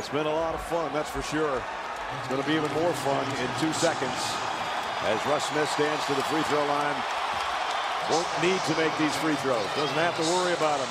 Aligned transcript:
It's 0.00 0.08
been 0.08 0.24
a 0.24 0.32
lot 0.32 0.54
of 0.54 0.62
fun, 0.62 0.88
that's 0.94 1.10
for 1.10 1.20
sure. 1.20 1.60
It's 1.60 2.28
going 2.32 2.40
to 2.40 2.48
be 2.48 2.56
even 2.56 2.72
more 2.72 2.88
fun 3.04 3.20
in 3.36 3.48
two 3.60 3.68
seconds 3.76 4.16
as 5.04 5.20
Russ 5.28 5.44
Smith 5.52 5.68
stands 5.76 6.00
to 6.08 6.16
the 6.16 6.24
free 6.32 6.40
throw 6.48 6.64
line. 6.64 6.96
Won't 8.08 8.24
need 8.40 8.56
to 8.64 8.74
make 8.80 8.96
these 8.96 9.12
free 9.20 9.36
throws. 9.44 9.60
Doesn't 9.76 10.00
have 10.00 10.16
to 10.16 10.24
worry 10.32 10.56
about 10.56 10.80
them. 10.80 10.88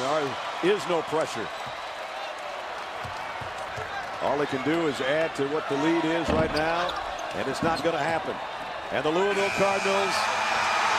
There 0.61 0.77
is 0.77 0.85
no 0.85 1.01
pressure. 1.09 1.49
All 4.21 4.37
he 4.37 4.45
can 4.45 4.61
do 4.61 4.85
is 4.85 5.01
add 5.01 5.33
to 5.41 5.47
what 5.49 5.67
the 5.69 5.77
lead 5.81 6.05
is 6.05 6.29
right 6.29 6.53
now, 6.53 6.93
and 7.33 7.49
it's 7.49 7.63
not 7.63 7.81
going 7.81 7.97
to 7.97 8.05
happen. 8.05 8.37
And 8.93 9.01
the 9.01 9.09
Louisville 9.09 9.49
Cardinals 9.57 10.13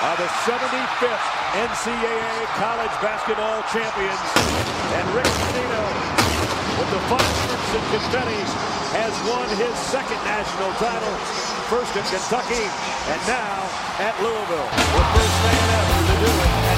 are 0.03 0.19
the 0.19 0.27
75th 0.51 1.27
NCAA 1.63 2.59
college 2.59 2.95
basketball 2.99 3.63
champions. 3.71 4.27
And 4.99 5.07
Rick 5.15 5.31
Pitino, 5.47 6.20
with 6.81 6.91
the 6.93 7.03
fireworks 7.13 7.71
and 7.77 7.85
confetti, 7.93 8.41
has 8.97 9.13
won 9.29 9.47
his 9.61 9.77
second 9.93 10.17
national 10.25 10.73
title. 10.81 11.13
First 11.69 11.95
in 11.95 12.05
Kentucky, 12.09 12.65
and 13.13 13.21
now 13.29 13.69
at 14.01 14.17
Louisville. 14.25 14.69
The 14.73 15.05
first 15.13 15.37
man 15.45 15.67
ever 15.77 16.01
to 16.09 16.17
do 16.25 16.33
it 16.41 16.70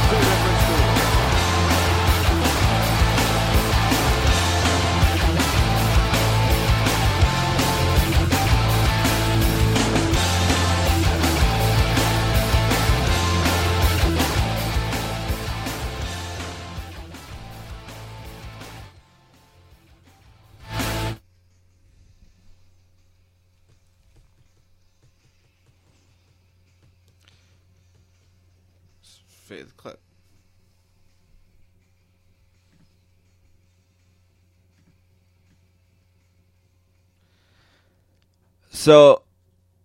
So, 38.82 39.22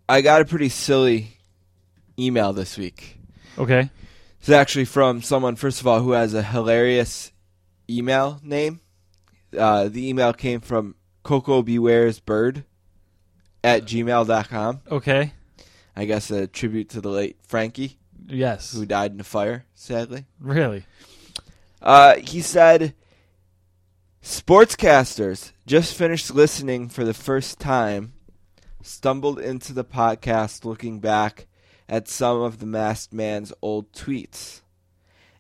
I 0.10 0.22
got 0.22 0.42
a 0.42 0.46
pretty 0.46 0.70
silly 0.70 1.38
email 2.18 2.52
this 2.52 2.80
week. 2.80 3.20
Okay. 3.56 3.92
It's 4.40 4.50
actually 4.50 4.86
from 4.86 5.22
someone, 5.22 5.56
first 5.56 5.82
of 5.82 5.86
all, 5.86 6.00
who 6.00 6.14
has 6.14 6.34
a 6.34 6.42
hilarious 6.42 7.32
email 7.88 8.40
name. 8.42 8.80
Uh, 9.56 9.88
the 9.88 10.10
email 10.10 10.34
came 10.34 10.62
from 10.62 10.96
Koko 11.22 11.62
B. 11.62 11.78
Ware's 11.78 12.20
Bird 12.20 12.64
at 13.64 13.84
gmail.com. 13.84 14.82
Okay. 14.90 15.32
I 15.96 16.06
guess 16.06 16.32
a 16.32 16.48
tribute 16.48 16.90
to 16.90 17.00
the 17.00 17.10
late 17.10 17.38
Frankie, 17.44 18.00
Yes. 18.28 18.74
who 18.74 18.88
died 18.88 19.12
in 19.12 19.20
a 19.20 19.24
fire, 19.24 19.66
sadly. 19.76 20.26
Really? 20.40 20.88
Uh, 21.84 22.16
he 22.16 22.42
said, 22.42 22.96
Sportscasters 24.24 25.52
just 25.68 25.96
finished 25.96 26.34
listening 26.34 26.90
for 26.90 27.06
the 27.06 27.14
first 27.14 27.60
time, 27.60 28.14
stumbled 28.88 29.40
into 29.40 29.74
the 29.74 29.84
podcast 29.84 30.66
looking 30.66 31.00
back 31.00 31.48
at 31.90 32.08
some 32.08 32.42
of 32.42 32.60
the 32.60 32.66
masked 32.66 33.14
man's 33.14 33.54
old 33.62 33.92
tweets. 33.92 34.62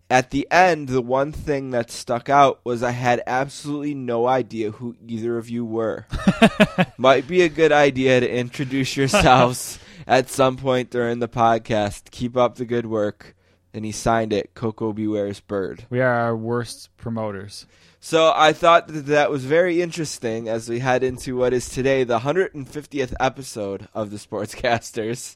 At 0.09 0.31
the 0.31 0.47
end, 0.49 0.87
the 0.87 1.01
one 1.01 1.33
thing 1.33 1.71
that 1.71 1.91
stuck 1.91 2.29
out 2.29 2.61
was 2.63 2.81
I 2.81 2.91
had 2.91 3.21
absolutely 3.27 3.93
no 3.93 4.25
idea 4.27 4.71
who 4.71 4.95
either 5.05 5.37
of 5.37 5.49
you 5.49 5.65
were. 5.65 6.05
Might 6.97 7.27
be 7.27 7.41
a 7.41 7.49
good 7.49 7.73
idea 7.73 8.21
to 8.21 8.29
introduce 8.29 8.95
yourselves 8.95 9.79
at 10.07 10.29
some 10.29 10.55
point 10.55 10.91
during 10.91 11.19
the 11.19 11.27
podcast. 11.27 12.11
Keep 12.11 12.37
up 12.37 12.55
the 12.55 12.65
good 12.65 12.85
work. 12.85 13.35
And 13.73 13.85
he 13.85 13.92
signed 13.92 14.33
it, 14.33 14.53
Koko 14.53 14.93
B. 14.93 15.08
Ware's 15.08 15.39
Bird. 15.39 15.86
We 15.89 16.02
are 16.02 16.14
our 16.14 16.36
worst 16.36 16.89
promoters. 16.97 17.65
So 17.99 18.31
I 18.36 18.53
thought 18.53 18.87
that 18.87 19.08
that 19.08 19.30
was 19.30 19.45
very 19.45 19.81
interesting 19.81 20.47
as 20.47 20.69
we 20.69 20.80
head 20.80 21.03
into 21.03 21.36
what 21.36 21.53
is 21.53 21.67
today 21.67 22.03
the 22.03 22.19
150th 22.19 23.14
episode 23.19 23.87
of 23.93 24.11
the 24.11 24.17
Sportscasters. 24.17 25.36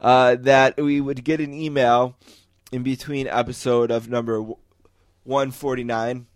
Uh, 0.00 0.36
that 0.36 0.76
we 0.76 1.00
would 1.00 1.24
get 1.24 1.40
an 1.40 1.54
email 1.54 2.16
in 2.70 2.82
between 2.82 3.26
episode 3.26 3.90
of 3.90 4.08
number 4.08 4.40
149 5.24 6.26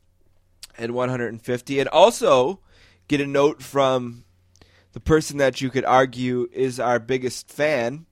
and 0.79 0.95
150, 0.95 1.81
and 1.81 1.89
also 1.89 2.61
get 3.09 3.21
a 3.21 3.27
note 3.27 3.63
from 3.63 4.25
the 4.93 5.01
person 5.01 5.37
that 5.39 5.61
you 5.61 5.71
could 5.71 5.85
argue 5.85 6.49
is 6.53 6.81
our 6.81 6.99
biggest 6.99 7.51
fan, 7.51 8.07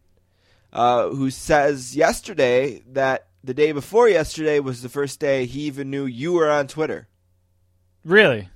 uh, 0.77 1.09
who 1.09 1.31
says 1.31 1.97
yesterday 1.97 2.83
that 2.93 3.29
the 3.43 3.55
day 3.55 3.73
before 3.73 4.09
yesterday 4.09 4.61
was 4.61 4.83
the 4.83 4.91
first 4.91 5.19
day 5.19 5.47
he 5.47 5.63
even 5.63 5.91
knew 5.91 6.05
you 6.05 6.35
were 6.35 6.51
on 6.51 6.67
Twitter. 6.67 7.09
Really? 8.05 8.51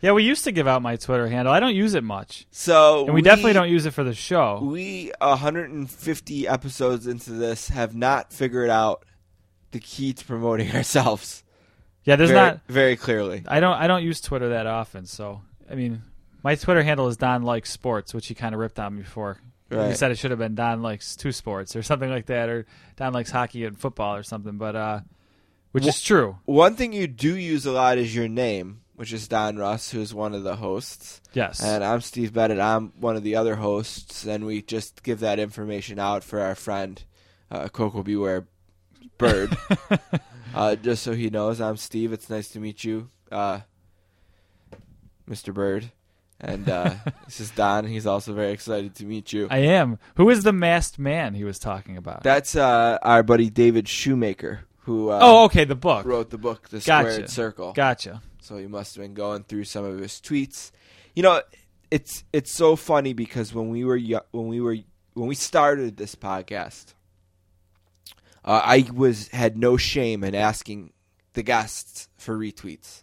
Yeah, 0.00 0.12
we 0.12 0.24
used 0.24 0.44
to 0.44 0.52
give 0.52 0.66
out 0.66 0.80
my 0.80 0.96
Twitter 0.96 1.28
handle. 1.28 1.52
I 1.52 1.60
don't 1.60 1.74
use 1.74 1.94
it 1.94 2.02
much. 2.02 2.46
So 2.50 3.04
And 3.04 3.14
we, 3.14 3.20
definitely 3.20 3.52
don't 3.52 3.68
use 3.68 3.84
it 3.84 3.92
for 3.92 4.02
the 4.02 4.14
show. 4.14 4.60
We 4.62 5.12
150 5.20 6.48
episodes 6.48 7.06
into 7.06 7.32
this 7.32 7.68
have 7.68 7.94
not 7.94 8.32
figured 8.32 8.70
out 8.70 9.04
the 9.72 9.78
key 9.78 10.14
to 10.14 10.24
promoting 10.24 10.70
ourselves. 10.74 11.44
Yeah, 12.04 12.16
there's 12.16 12.30
very, 12.30 12.40
not 12.40 12.60
very 12.66 12.96
clearly. 12.96 13.44
I 13.46 13.60
don't 13.60 13.74
I 13.74 13.86
don't 13.86 14.02
use 14.02 14.22
Twitter 14.22 14.48
that 14.48 14.66
often, 14.66 15.04
so 15.04 15.42
I 15.70 15.74
mean 15.74 16.02
my 16.42 16.54
Twitter 16.54 16.82
handle 16.82 17.08
is 17.08 17.18
Don 17.18 17.42
Likes 17.42 17.70
Sports, 17.70 18.14
which 18.14 18.26
he 18.26 18.34
kind 18.34 18.54
of 18.54 18.60
ripped 18.60 18.78
on 18.80 18.96
me 18.96 19.02
for. 19.02 19.38
Right. 19.76 19.96
said 19.96 20.10
it 20.10 20.18
should 20.18 20.30
have 20.30 20.38
been 20.38 20.54
Don 20.54 20.82
Likes 20.82 21.16
Two 21.16 21.32
Sports 21.32 21.74
or 21.76 21.82
something 21.82 22.10
like 22.10 22.26
that, 22.26 22.48
or 22.48 22.66
Don 22.96 23.12
Likes 23.12 23.30
Hockey 23.30 23.64
and 23.64 23.78
Football 23.78 24.16
or 24.16 24.22
something. 24.22 24.58
But 24.58 24.76
uh, 24.76 25.00
which 25.72 25.86
is 25.86 26.00
true. 26.00 26.38
One 26.44 26.76
thing 26.76 26.92
you 26.92 27.06
do 27.06 27.36
use 27.36 27.64
a 27.64 27.72
lot 27.72 27.98
is 27.98 28.14
your 28.14 28.28
name, 28.28 28.82
which 28.94 29.12
is 29.12 29.26
Don 29.26 29.56
Russ, 29.56 29.90
who's 29.90 30.12
one 30.12 30.34
of 30.34 30.42
the 30.42 30.56
hosts. 30.56 31.22
Yes. 31.32 31.62
And 31.62 31.82
I'm 31.82 32.02
Steve 32.02 32.32
Bennett. 32.32 32.60
I'm 32.60 32.92
one 33.00 33.16
of 33.16 33.22
the 33.22 33.36
other 33.36 33.56
hosts, 33.56 34.26
and 34.26 34.44
we 34.44 34.60
just 34.62 35.02
give 35.02 35.20
that 35.20 35.38
information 35.38 35.98
out 35.98 36.22
for 36.22 36.40
our 36.40 36.54
friend 36.54 37.02
uh, 37.50 37.68
Koko 37.68 38.02
B. 38.02 38.16
Ware 38.16 38.46
Bird, 39.18 39.56
uh, 40.54 40.76
just 40.76 41.02
so 41.02 41.12
he 41.12 41.30
knows. 41.30 41.60
I'm 41.60 41.76
Steve. 41.76 42.12
It's 42.12 42.28
nice 42.28 42.48
to 42.48 42.60
meet 42.60 42.84
you, 42.84 43.08
uh, 43.30 43.60
Mr. 45.28 45.54
Bird. 45.54 45.90
And 46.42 46.68
uh, 46.68 46.94
this 47.24 47.40
is 47.40 47.50
Don. 47.52 47.86
He's 47.86 48.06
also 48.06 48.32
very 48.34 48.50
excited 48.52 48.94
to 48.96 49.04
meet 49.04 49.32
you. 49.32 49.46
I 49.50 49.58
am. 49.58 49.98
Who 50.16 50.28
is 50.28 50.42
the 50.42 50.52
masked 50.52 50.98
man 50.98 51.34
he 51.34 51.44
was 51.44 51.58
talking 51.58 51.96
about? 51.96 52.22
That's 52.24 52.56
uh, 52.56 52.98
our 53.02 53.22
buddy 53.22 53.48
David 53.48 53.88
Shoemaker, 53.88 54.60
who 54.80 55.10
uh, 55.10 55.20
oh, 55.22 55.44
okay, 55.44 55.64
the 55.64 55.76
book. 55.76 56.04
wrote 56.04 56.30
the 56.30 56.38
book 56.38 56.68
The 56.68 56.80
Gotcha. 56.80 57.12
Squared 57.12 57.30
Circle. 57.30 57.72
Gotcha. 57.74 58.22
so 58.40 58.56
he 58.56 58.66
must 58.66 58.96
have 58.96 59.02
been 59.04 59.14
going 59.14 59.44
through 59.44 59.64
some 59.64 59.84
of 59.84 59.98
his 59.98 60.14
tweets. 60.14 60.72
You 61.14 61.22
know, 61.22 61.40
it's 61.90 62.24
it's 62.32 62.52
so 62.52 62.74
funny 62.74 63.12
because 63.12 63.54
when 63.54 63.70
we 63.70 63.84
were 63.84 63.96
yo- 63.96 64.26
when 64.32 64.48
we 64.48 64.60
were 64.60 64.76
when 65.14 65.28
we 65.28 65.34
started 65.36 65.96
this 65.96 66.14
podcast, 66.16 66.94
uh, 68.44 68.60
I 68.64 68.86
was 68.92 69.28
had 69.28 69.56
no 69.56 69.76
shame 69.76 70.24
in 70.24 70.34
asking 70.34 70.92
the 71.34 71.42
guests 71.42 72.08
for 72.16 72.36
retweets. 72.36 73.02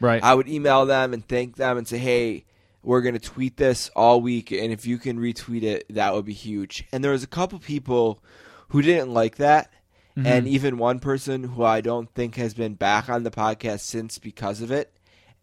Right. 0.00 0.22
I 0.24 0.34
would 0.34 0.48
email 0.48 0.86
them 0.86 1.12
and 1.12 1.26
thank 1.26 1.56
them 1.56 1.76
and 1.76 1.86
say, 1.86 1.98
"Hey, 1.98 2.46
we're 2.82 3.02
going 3.02 3.14
to 3.14 3.20
tweet 3.20 3.56
this 3.56 3.90
all 3.94 4.20
week, 4.20 4.50
and 4.50 4.72
if 4.72 4.86
you 4.86 4.98
can 4.98 5.18
retweet 5.18 5.62
it, 5.62 5.86
that 5.90 6.14
would 6.14 6.24
be 6.24 6.32
huge." 6.32 6.84
And 6.92 7.02
there 7.02 7.12
was 7.12 7.22
a 7.22 7.28
couple 7.28 7.58
people 7.58 8.22
who 8.68 8.82
didn't 8.82 9.12
like 9.12 9.36
that, 9.36 9.72
and 10.16 10.46
even 10.48 10.78
one 10.78 10.98
person 10.98 11.44
who 11.44 11.64
I 11.64 11.80
don't 11.80 12.12
think 12.14 12.36
has 12.36 12.54
been 12.54 12.74
back 12.74 13.08
on 13.08 13.22
the 13.22 13.30
podcast 13.30 13.80
since 13.80 14.18
because 14.18 14.60
of 14.60 14.70
it, 14.70 14.96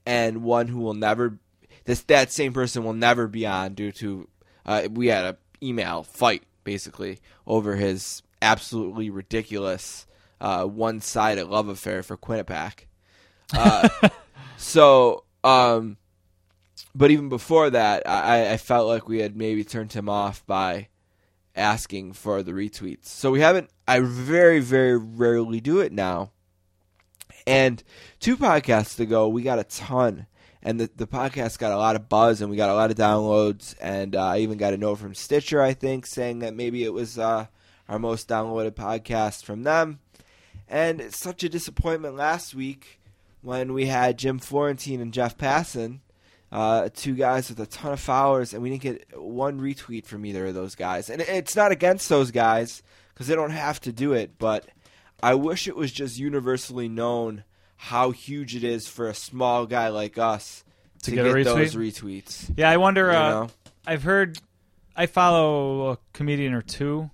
and 0.05 0.43
one 0.43 0.67
who 0.67 0.79
will 0.79 0.93
never 0.93 1.39
this 1.85 2.01
that 2.03 2.31
same 2.31 2.53
person 2.53 2.83
will 2.83 2.93
never 2.93 3.27
be 3.27 3.45
on 3.47 3.73
due 3.73 3.91
to 3.94 4.27
uh, 4.65 4.88
we 4.91 5.07
had 5.07 5.25
a 5.25 5.38
email 5.63 6.03
fight 6.03 6.44
basically 6.63 7.19
over 7.47 7.75
his 7.75 8.21
absolutely 8.41 9.09
ridiculous 9.09 10.06
uh, 10.39 10.65
one-sided 10.65 11.47
love 11.47 11.67
affair 11.67 12.03
for 12.03 12.17
Quinnipiac. 12.17 12.85
Uh, 13.53 13.89
so, 14.57 15.23
um, 15.44 15.97
but 16.97 17.11
even 17.11 17.29
before 17.29 17.69
that, 17.69 18.09
I, 18.09 18.53
I 18.53 18.57
felt 18.57 18.88
like 18.88 19.07
we 19.07 19.19
had 19.19 19.38
maybe 19.38 19.63
turned 19.63 19.94
him 19.94 20.09
off 20.09 20.44
by 20.47 20.88
asking 21.55 22.13
for 22.13 22.41
the 22.41 22.53
retweets. 22.53 23.05
So 23.05 23.29
we 23.29 23.39
haven't. 23.39 23.69
I 23.88 23.99
very, 23.99 24.59
very 24.59 24.97
rarely 24.97 25.61
do 25.61 25.79
it 25.79 25.91
now. 25.91 26.31
And 27.45 27.83
two 28.19 28.35
podcasts 28.35 28.99
ago, 28.99 29.27
we 29.27 29.44
got 29.44 29.59
a 29.59 29.63
ton, 29.63 30.25
and 30.63 30.79
the 30.79 30.89
the 30.95 31.05
podcast 31.05 31.59
got 31.59 31.71
a 31.71 31.77
lot 31.77 31.95
of 31.95 32.09
buzz, 32.09 32.41
and 32.41 32.49
we 32.49 32.57
got 32.57 32.71
a 32.71 32.73
lot 32.73 32.89
of 32.89 32.97
downloads, 32.97 33.75
and 33.79 34.15
uh, 34.15 34.29
I 34.29 34.39
even 34.39 34.57
got 34.57 34.73
a 34.73 34.77
note 34.77 34.95
from 34.95 35.13
Stitcher, 35.13 35.61
I 35.61 35.73
think, 35.73 36.07
saying 36.07 36.39
that 36.39 36.55
maybe 36.55 36.83
it 36.83 36.93
was 36.93 37.19
uh, 37.19 37.45
our 37.88 38.00
most 38.00 38.27
downloaded 38.27 38.71
podcast 38.71 39.43
from 39.43 39.61
them. 39.63 40.00
And 40.67 41.00
it's 41.00 41.19
such 41.19 41.43
a 41.43 41.50
disappointment 41.50 42.15
last 42.15 42.55
week 42.55 43.00
when 43.41 43.71
we 43.73 43.85
had 43.85 44.17
Jim 44.17 44.39
Florentine 44.39 45.00
and 45.00 45.13
Jeff 45.13 45.38
Passon 45.38 46.01
uh, 46.51 46.89
two 46.94 47.15
guys 47.15 47.49
with 47.49 47.59
a 47.59 47.65
ton 47.65 47.94
of 47.94 47.99
followers, 47.99 48.53
and 48.53 48.63
we 48.63 48.69
didn't 48.69 48.81
get 48.81 49.19
one 49.19 49.59
retweet 49.59 50.05
from 50.05 50.25
either 50.25 50.45
of 50.47 50.53
those 50.53 50.75
guys. 50.75 51.09
And 51.09 51.21
it's 51.21 51.55
not 51.55 51.71
against 51.71 52.09
those 52.09 52.31
guys 52.31 52.81
because 53.13 53.27
they 53.27 53.35
don't 53.35 53.51
have 53.51 53.79
to 53.81 53.91
do 53.91 54.13
it, 54.13 54.38
but 54.38 54.65
I 55.21 55.33
wish 55.35 55.67
it 55.67 55.75
was 55.75 55.91
just 55.91 56.17
universally 56.19 56.88
known 56.88 57.44
how 57.75 58.11
huge 58.11 58.55
it 58.55 58.63
is 58.63 58.88
for 58.88 59.07
a 59.09 59.13
small 59.13 59.65
guy 59.65 59.89
like 59.89 60.17
us 60.17 60.63
To 61.03 61.11
to, 61.11 61.15
get 61.15 61.23
get, 61.25 61.33
retweet? 61.35 61.44
those 61.44 61.75
retweets. 61.75 62.53
Yeah, 62.57 62.69
I 62.69 62.77
wonder. 62.77 63.11
Uh. 63.11 63.47
I've 63.85 64.03
heard. 64.03 64.39
I 64.95 65.05
follow 65.05 65.91
a 65.91 65.97
comedian 66.13 66.53
or 66.53 66.61
two, 66.63 67.11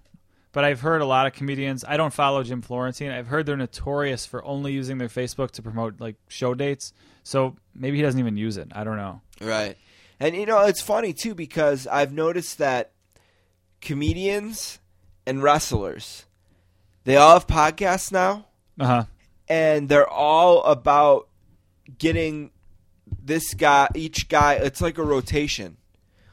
but 0.54 0.64
I've 0.64 0.80
heard 0.80 1.02
a 1.02 1.06
lot 1.06 1.28
of 1.28 1.34
comedians. 1.34 1.84
I 1.86 1.98
don't 1.98 2.14
follow 2.14 2.42
Jim 2.44 2.62
Florentine. 2.62 3.12
I've 3.12 3.28
heard 3.28 3.46
they're 3.46 3.58
notorious 3.58 4.26
for 4.26 4.44
only 4.46 4.72
using 4.72 5.00
their 5.00 5.10
Facebook 5.10 5.52
to 5.52 5.62
promote 5.62 6.00
like 6.00 6.16
show 6.30 6.54
dates. 6.54 6.94
So 7.24 7.56
maybe 7.76 7.98
he 7.98 8.04
doesn't 8.04 8.20
even 8.20 8.38
use 8.38 8.56
it. 8.58 8.70
I 8.74 8.84
don't 8.86 8.96
know. 8.98 9.22
Right. 9.42 9.78
And 10.20 10.36
you 10.36 10.46
know, 10.46 10.62
it's 10.66 10.82
funny 10.82 11.14
too 11.14 11.36
because 11.36 11.88
I've 11.88 12.14
noticed 12.14 12.58
that 12.60 12.92
comedians 13.82 14.80
and 15.26 15.44
wrestlers 15.44 16.26
they 17.04 17.18
all 17.18 17.34
have 17.34 17.48
podcasts 17.48 18.12
now 18.12 18.46
Uh 18.80 18.86
huh. 18.86 19.04
and 19.50 19.90
they're 19.90 20.08
all 20.10 20.64
about 20.64 21.28
getting 21.98 22.52
this 23.22 23.54
guy 23.54 23.90
each 23.96 24.30
guy 24.30 24.54
it's 24.54 24.82
like 24.82 24.98
a 24.98 25.04
rotation. 25.04 25.78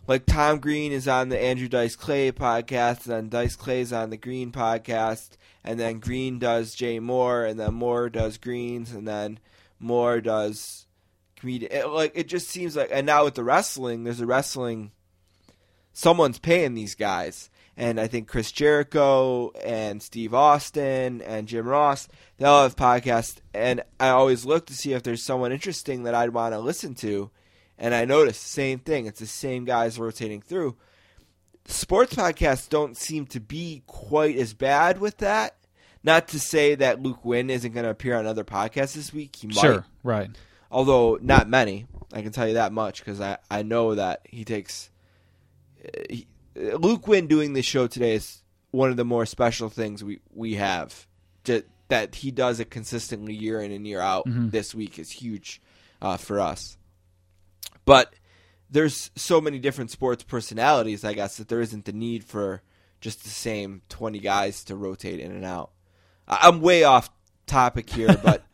Like 0.07 0.27
Tom 0.27 0.59
Green 0.59 0.91
is 0.93 1.07
on 1.07 1.29
the 1.29 1.41
Andrew 1.41 1.69
Dice 1.69 1.95
Clay 1.95 2.33
podcast, 2.33 3.05
and 3.05 3.15
then 3.15 3.29
Dice 3.29 3.55
Clay's 3.55 3.93
on 3.93 4.11
the 4.11 4.17
Green 4.17 4.51
podcast, 4.51 5.37
and 5.63 5.79
then 5.79 6.01
Green 6.01 6.41
does 6.41 6.75
Jay 6.75 6.99
Mohr, 6.99 7.49
and 7.49 7.61
then 7.61 7.73
Mohr 7.73 8.11
does 8.11 8.37
Greens, 8.37 8.91
and 8.91 9.07
then 9.07 9.39
Mohr 9.81 10.21
does 10.21 10.87
comedian. 11.41 11.73
It, 11.73 11.85
eh, 11.85 11.87
like 11.87 12.13
it 12.15 12.29
just 12.29 12.49
seems 12.49 12.77
like, 12.77 12.91
and 12.93 13.07
now 13.07 13.25
with 13.25 13.35
the 13.35 13.45
wrestling, 13.45 14.05
there's 14.05 14.21
a 14.21 14.27
wrestling. 14.27 14.93
Someone's 15.93 16.39
paying 16.39 16.75
these 16.75 16.95
guys, 16.95 17.51
and 17.77 17.99
I 17.99 18.07
think 18.07 18.29
Chris 18.29 18.53
Jericho 18.53 19.51
and 19.65 20.01
Steve 20.01 20.33
Austin 20.35 21.21
and 21.23 21.49
Jim 21.49 21.67
Ross, 21.67 22.07
they 22.37 22.45
all 22.45 22.63
have 22.63 22.77
podcasts, 22.77 23.39
and 23.53 23.83
I 23.99 24.11
always 24.11 24.45
look 24.45 24.67
to 24.67 24.75
see 24.75 24.93
if 24.93 25.03
there's 25.03 25.23
someone 25.23 25.51
interesting 25.51 26.05
that 26.05 26.15
I'd 26.15 26.31
want 26.31 26.55
to 26.55 26.61
listen 26.61 26.95
to, 26.97 27.31
and 27.77 27.93
I 27.93 28.05
notice 28.05 28.41
the 28.41 28.49
same 28.49 28.79
thing. 28.79 29.07
It's 29.07 29.19
the 29.21 29.27
same 29.27 29.65
guys 29.65 29.99
rotating 29.99 30.43
through. 30.43 30.77
Sports 31.67 32.15
podcasts 32.15 32.69
don't 32.69 32.97
seem 32.97 33.27
to 33.27 33.41
be 33.41 33.83
quite 33.87 34.37
as 34.37 34.55
bad 34.55 35.01
with 35.01 35.19
that. 35.19 35.57
Not 36.03 36.29
to 36.29 36.41
say 36.41 36.75
that 36.77 37.03
Luke 37.03 37.25
Winn 37.25 37.51
isn't 37.51 37.73
going 37.73 37.85
to 37.85 37.91
appear 37.91 38.17
on 38.17 38.27
other 38.27 38.45
podcasts 38.45 38.95
this 38.95 39.13
week. 39.13 39.37
He 39.37 39.49
might 39.49 39.61
Sure. 39.61 39.87
Right. 40.03 40.31
Although 40.71 41.19
not 41.21 41.49
many. 41.49 41.87
I 42.13 42.23
can 42.23 42.33
tell 42.33 42.47
you 42.49 42.55
that 42.55 42.73
much 42.73 43.01
because 43.05 43.21
I, 43.21 43.39
I 43.51 43.63
know 43.63 43.95
that 43.95 44.21
he 44.25 44.45
takes. 44.45 44.91
uh, 45.85 46.03
He, 46.09 46.27
uh, 46.57 46.77
Luke 46.77 47.07
Winn 47.07 47.27
doing 47.27 47.53
this 47.53 47.67
show 47.67 47.87
today 47.87 48.15
is 48.15 48.43
one 48.73 48.91
of 48.91 48.97
the 48.97 49.05
more 49.05 49.27
special 49.27 49.69
things 49.69 50.03
we 50.05 50.21
we 50.33 50.55
have. 50.55 51.07
To, 51.45 51.65
that 51.89 52.17
he 52.17 52.31
does 52.31 52.61
it 52.61 52.71
consistently 52.71 53.35
year 53.35 53.61
in 53.61 53.73
and 53.73 53.87
year 53.87 54.01
out. 54.01 54.25
This 54.51 54.75
week 54.75 54.99
is 54.99 55.11
huge 55.11 55.61
uh, 56.01 56.17
for 56.17 56.39
us. 56.41 56.77
But 57.85 58.15
there's 58.71 59.11
so 59.17 59.41
many 59.41 59.59
different 59.59 59.91
sports 59.91 60.23
personalities, 60.23 61.05
I 61.05 61.15
guess, 61.15 61.37
that 61.39 61.49
there 61.49 61.61
isn't 61.61 61.87
the 61.87 61.93
need 61.93 62.23
for 62.25 62.63
just 63.01 63.25
the 63.25 63.31
same 63.31 63.83
20 63.89 64.21
guys 64.21 64.63
to 64.65 64.77
rotate 64.77 65.19
in 65.19 65.33
and 65.33 65.45
out. 65.45 65.71
I'm 66.29 66.61
way 66.61 66.85
off 66.85 67.11
topic 67.47 67.91
here, 67.91 68.17
but 68.23 68.45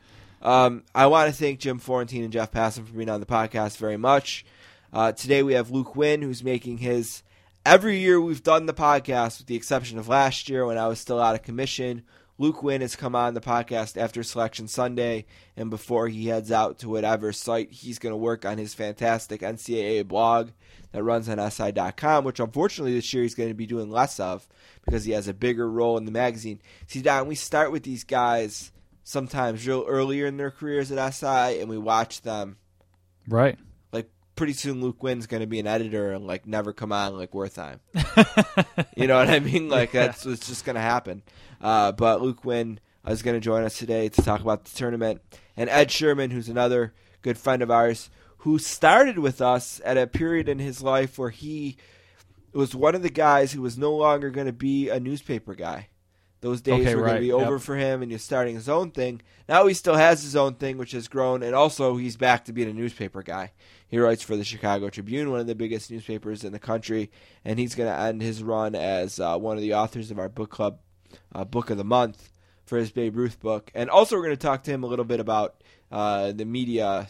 um, 0.43 0.85
I 0.95 1.07
want 1.07 1.31
to 1.31 1.37
thank 1.37 1.61
Jim 1.61 1.79
Florentine 1.79 2.25
and 2.25 2.33
Jeff 2.33 2.51
Passon 2.51 2.85
for 2.85 2.93
being 2.93 3.09
on 3.09 3.21
the 3.21 3.27
podcast 3.27 3.79
very 3.79 3.97
much. 3.97 4.45
Uh, 4.93 5.13
today 5.13 5.43
we 5.43 5.55
have 5.55 5.71
Luke 5.71 5.97
Winn, 5.97 6.23
who's 6.23 6.45
making 6.45 6.79
his. 6.79 7.23
Every 7.65 7.99
year 7.99 8.21
we've 8.21 8.45
done 8.45 8.67
the 8.67 8.75
podcast, 8.75 9.39
with 9.39 9.49
the 9.49 9.57
exception 9.57 9.99
of 9.99 10.09
last 10.09 10.49
year 10.49 10.65
when 10.65 10.79
I 10.79 10.87
was 10.87 11.01
still 11.01 11.21
out 11.21 11.35
of 11.35 11.43
commission. 11.43 12.03
Luke 12.39 12.63
Winn 12.63 12.83
has 12.83 12.97
come 12.97 13.15
on 13.15 13.33
the 13.33 13.41
podcast 13.41 13.97
after 13.97 14.23
Selection 14.23 14.69
Sunday 14.69 15.25
and 15.57 15.71
before 15.71 16.07
he 16.09 16.27
heads 16.27 16.53
out 16.53 16.79
to 16.81 16.89
whatever 16.89 17.33
site 17.33 17.73
he's 17.73 17.99
going 17.99 18.13
to 18.13 18.17
work 18.17 18.45
on 18.45 18.59
his 18.59 18.75
fantastic 18.75 19.41
NCAA 19.41 20.07
blog 20.07 20.51
that 20.93 21.03
runs 21.03 21.31
on 21.31 21.51
SI.com, 21.51 22.25
which 22.25 22.39
unfortunately 22.39 22.93
this 22.93 23.13
year 23.15 23.23
he's 23.23 23.35
going 23.35 23.49
to 23.49 23.55
be 23.55 23.67
doing 23.67 23.91
less 23.91 24.21
of 24.21 24.47
because 24.85 25.05
he 25.05 25.13
has 25.13 25.29
a 25.29 25.35
bigger 25.35 25.69
role 25.69 25.97
in 25.97 26.05
the 26.05 26.13
magazine. 26.13 26.61
See, 26.87 27.01
Don, 27.01 27.27
we 27.27 27.37
start 27.37 27.73
with 27.73 27.85
these 27.85 28.05
guys 28.05 28.71
sometimes 29.07 29.65
real 29.65 29.85
earlier 29.87 30.27
in 30.27 30.37
their 30.37 30.51
careers 30.51 30.91
at 30.91 31.15
SI 31.15 31.61
and 31.61 31.71
we 31.71 31.79
watch 31.79 32.23
them. 32.23 32.57
Right. 33.29 33.57
Like, 33.93 34.11
pretty 34.35 34.53
soon 34.53 34.81
Luke 34.81 35.01
Winn's 35.01 35.29
going 35.29 35.43
to 35.43 35.47
be 35.47 35.61
an 35.61 35.67
editor 35.69 36.11
and, 36.13 36.27
like, 36.27 36.45
never 36.45 36.73
come 36.73 36.91
on, 36.91 37.17
like, 37.17 37.33
Worth 37.33 37.55
Time. 37.55 37.79
you 38.97 39.07
know 39.07 39.17
what 39.17 39.31
I 39.31 39.39
mean? 39.39 39.69
Like, 39.69 39.93
that's 39.93 40.25
what's 40.25 40.49
just 40.49 40.65
going 40.65 40.75
to 40.75 40.83
happen. 40.83 41.23
Uh, 41.61 41.93
but 41.93 42.21
Luke 42.21 42.45
Winn 42.45 42.81
is 43.07 43.23
going 43.23 43.37
to 43.37 43.41
join 43.41 43.63
us 43.63 43.79
today 43.79 44.09
to 44.09 44.23
talk 44.23 44.41
about 44.41 44.65
the 44.65 44.77
tournament. 44.77 45.23
And 45.57 45.71
Ed 45.71 45.93
Sherman, 45.93 46.33
who's 46.33 46.49
another 46.49 46.93
good 47.23 47.39
friend 47.39 47.63
of 47.63 47.71
ours, 47.71 48.11
who 48.39 48.59
started 48.59 49.21
with 49.21 49.41
us 49.41 49.81
at 49.85 49.97
a 49.97 50.09
period 50.09 50.49
in 50.49 50.59
his 50.59 50.83
life 50.83 51.17
where 51.17 51.31
he 51.31 51.77
was 52.53 52.75
one 52.75 52.97
of 52.97 53.03
the 53.03 53.09
guys 53.09 53.53
who 53.53 53.63
was 53.63 53.79
no 53.79 53.95
longer 53.95 54.31
going 54.31 54.49
to 54.49 54.53
be 54.53 54.89
a 54.89 54.99
newspaper 54.99 55.55
guy. 55.55 55.91
Those 56.43 56.61
days 56.61 56.87
Okay, 56.87 56.95
were 56.95 57.03
going 57.03 57.15
to 57.15 57.21
be 57.21 57.27
yep. 57.29 57.37
over 57.37 57.59
for 57.59 57.77
him, 57.77 58.03
and 58.03 58.13
he's 58.13 58.23
starting 58.23 58.55
his 58.55 58.69
own 58.69 58.91
thing. 58.91 59.23
Now 59.49 59.67
he 59.67 59.75
still 59.75 59.97
has 59.97 60.23
his 60.23 60.37
own 60.37 60.55
thing, 60.55 60.77
which 60.77 60.93
has 60.93 61.09
grown, 61.09 61.43
and 61.43 61.55
also 61.55 61.97
he's 61.97 62.17
back 62.17 62.45
to 62.45 62.53
being 62.53 62.69
a 62.69 62.75
newspaper 62.75 63.23
guy. 63.23 63.53
He 63.89 63.99
writes 63.99 64.23
for 64.23 64.37
the 64.37 64.45
Chicago 64.45 64.91
Tribune, 64.91 65.31
one 65.31 65.41
of 65.41 65.47
the 65.47 65.55
biggest 65.55 65.91
newspapers 65.91 66.45
in 66.45 66.53
the 66.53 66.59
country, 66.59 67.11
and 67.45 67.59
he's 67.59 67.75
going 67.75 67.89
to 67.89 67.99
end 67.99 68.21
his 68.21 68.43
run 68.43 68.75
as 68.75 69.19
uh, 69.19 69.39
one 69.39 69.57
of 69.57 69.63
the 69.63 69.75
authors 69.75 70.11
of 70.11 70.19
our 70.19 70.29
book 70.29 70.51
club 70.51 70.79
uh, 71.35 71.45
book 71.45 71.71
of 71.71 71.79
the 71.79 71.85
month 71.85 72.33
for 72.65 72.79
his 72.79 72.91
Babe 72.91 73.17
Ruth 73.17 73.41
book. 73.41 73.71
And 73.75 73.89
also, 73.89 74.17
we're 74.17 74.25
going 74.25 74.37
to 74.37 74.47
talk 74.47 74.65
to 74.65 74.71
him 74.71 74.83
a 74.83 74.87
little 74.87 75.05
bit 75.05 75.21
about 75.21 75.63
uh, 75.91 76.33
the 76.33 76.45
media 76.45 77.09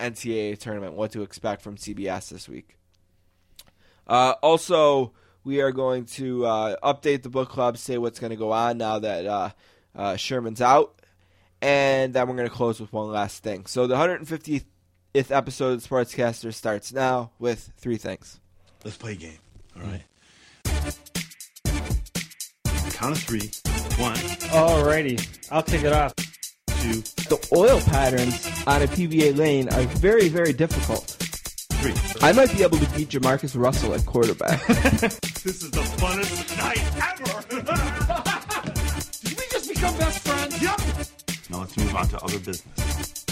NCAA 0.00 0.58
tournament, 0.58 0.94
what 0.94 1.12
to 1.12 1.22
expect 1.22 1.62
from 1.62 1.76
CBS 1.76 2.28
this 2.28 2.48
week. 2.48 2.76
Uh, 4.06 4.34
also, 4.42 5.12
we 5.44 5.60
are 5.60 5.72
going 5.72 6.06
to 6.06 6.46
uh, 6.46 6.76
update 6.82 7.22
the 7.22 7.28
book 7.28 7.48
club, 7.50 7.76
say 7.78 7.98
what's 7.98 8.18
going 8.18 8.30
to 8.30 8.36
go 8.36 8.52
on 8.52 8.78
now 8.78 8.98
that 8.98 9.26
uh, 9.26 9.50
uh, 9.94 10.16
Sherman's 10.16 10.60
out, 10.60 11.00
and 11.60 12.14
then 12.14 12.26
we're 12.28 12.36
going 12.36 12.48
to 12.48 12.54
close 12.54 12.80
with 12.80 12.92
one 12.92 13.10
last 13.10 13.42
thing. 13.42 13.66
So 13.66 13.86
the 13.86 13.94
150th 13.94 14.64
episode 15.14 15.74
of 15.74 15.84
Sportscaster 15.84 16.52
starts 16.52 16.92
now 16.92 17.30
with 17.38 17.72
three 17.76 17.96
things. 17.98 18.40
Let's 18.84 18.96
play 18.96 19.12
a 19.12 19.16
game. 19.16 19.38
All 19.76 19.82
right. 19.82 20.02
Count 22.90 23.16
of 23.16 23.22
three. 23.22 23.50
One, 24.02 24.16
Alrighty. 24.16 25.48
I'll 25.52 25.62
take 25.62 25.84
it 25.84 25.92
off. 25.92 26.14
two, 26.16 27.00
The 27.28 27.48
oil 27.56 27.80
patterns 27.80 28.46
on 28.66 28.82
a 28.82 28.86
PBA 28.86 29.36
lane 29.36 29.68
are 29.68 29.82
very, 29.82 30.28
very 30.28 30.52
difficult. 30.52 31.23
Three. 31.92 32.18
I 32.22 32.32
might 32.32 32.52
be 32.52 32.62
able 32.62 32.78
to 32.78 32.90
beat 32.96 33.08
Jamarcus 33.08 33.58
Russell 33.58 33.94
at 33.94 34.04
quarterback. 34.06 34.60
This 35.44 35.62
is 35.62 35.70
the 35.72 35.80
funnest 35.80 36.56
night 36.56 36.80
ever. 36.96 37.42
Did 39.28 39.38
we 39.38 39.44
just 39.50 39.68
become 39.68 39.94
best 39.98 40.26
friends? 40.26 40.62
yep. 40.62 40.80
Now 41.50 41.60
let's 41.60 41.76
move 41.76 41.94
on 41.94 42.08
to 42.08 42.18
other 42.22 42.38
business. 42.38 43.24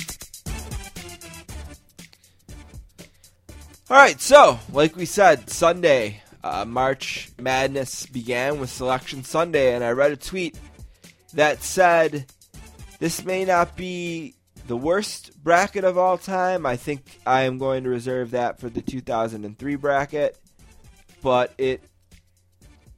All 3.89 3.97
right, 3.97 4.21
so 4.21 4.59
like 4.75 4.95
we 4.95 5.07
said, 5.07 5.49
Sunday, 5.49 6.23
uh, 6.45 6.67
March 6.67 7.31
Madness 7.39 8.05
began 8.05 8.61
with 8.61 8.69
Selection 8.69 9.25
Sunday, 9.25 9.75
and 9.75 9.83
I 9.83 9.93
read 9.93 10.13
a 10.13 10.17
tweet 10.17 10.59
that 11.33 11.63
said 11.63 12.27
this 12.99 13.25
may 13.25 13.47
not 13.47 13.75
be 13.75 14.35
the 14.73 14.77
worst 14.79 15.33
bracket 15.45 15.85
of 15.85 15.99
all 15.99 16.17
time. 16.17 16.65
I 16.65 16.77
think 16.77 17.21
I 17.27 17.43
am 17.43 17.59
going 17.59 17.85
to 17.85 17.91
reserve 17.91 18.31
that 18.31 18.59
for 18.59 18.71
the 18.71 18.81
2003 18.81 19.77
bracket, 19.77 20.39
but 21.23 21.53
it 21.59 21.83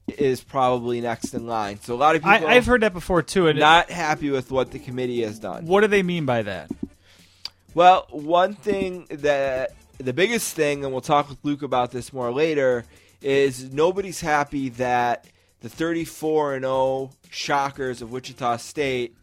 is 0.07 0.41
probably 0.41 1.01
next 1.01 1.35
in 1.35 1.49
line. 1.49 1.81
So 1.81 1.93
a 1.93 1.97
lot 1.97 2.15
of 2.15 2.23
people 2.23 2.47
I, 2.47 2.55
I've 2.55 2.65
heard 2.65 2.83
that 2.83 2.93
before 2.93 3.23
too. 3.23 3.49
And 3.49 3.59
not 3.59 3.91
happy 3.91 4.31
with 4.31 4.53
what 4.53 4.71
the 4.71 4.79
committee 4.79 5.23
has 5.23 5.41
done. 5.41 5.67
what 5.67 5.81
do 5.81 5.89
they 5.89 6.05
mean 6.05 6.27
by 6.27 6.43
that? 6.43 6.71
Well, 7.75 8.07
one 8.13 8.55
thing 8.55 9.09
that 9.11 9.73
the 9.99 10.13
biggest 10.13 10.55
thing, 10.55 10.85
and 10.85 10.93
we'll 10.93 11.01
talk 11.01 11.29
with 11.29 11.39
Luke 11.43 11.63
about 11.63 11.91
this 11.91 12.13
more 12.13 12.33
later, 12.33 12.85
is 13.21 13.73
nobody's 13.73 14.21
happy 14.21 14.69
that 14.69 15.27
the 15.59 15.69
34 15.69 16.55
and 16.55 16.63
0 16.63 17.11
Shockers 17.31 18.01
of 18.01 18.13
Wichita 18.13 18.59
State 18.59 19.17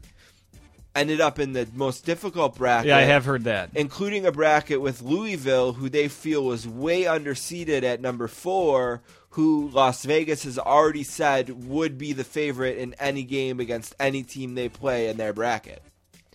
ended 0.96 1.22
up 1.22 1.40
in 1.40 1.54
the 1.54 1.68
most 1.74 2.06
difficult 2.06 2.56
bracket. 2.56 2.88
Yeah, 2.88 2.98
I 2.98 3.02
have 3.02 3.26
heard 3.26 3.46
that. 3.46 3.70
including 3.76 4.26
a 4.26 4.32
bracket 4.32 4.82
with 4.82 5.02
Louisville, 5.02 5.74
who 5.74 5.90
they 5.90 6.08
feel 6.08 6.44
was 6.44 6.68
way 6.68 7.04
underseeded 7.04 7.84
at 7.84 8.02
number 8.02 8.28
four, 8.28 9.02
who 9.32 9.70
Las 9.70 10.04
Vegas 10.04 10.44
has 10.44 10.60
already 10.60 11.04
said 11.04 11.66
would 11.66 11.98
be 11.98 12.12
the 12.14 12.24
favorite 12.24 12.78
in 12.78 12.94
any 12.96 13.24
game 13.24 13.60
against 13.60 13.96
any 14.00 14.24
team 14.24 14.56
they 14.56 14.68
play 14.68 15.08
in 15.08 15.18
their 15.18 15.32
bracket. 15.34 15.82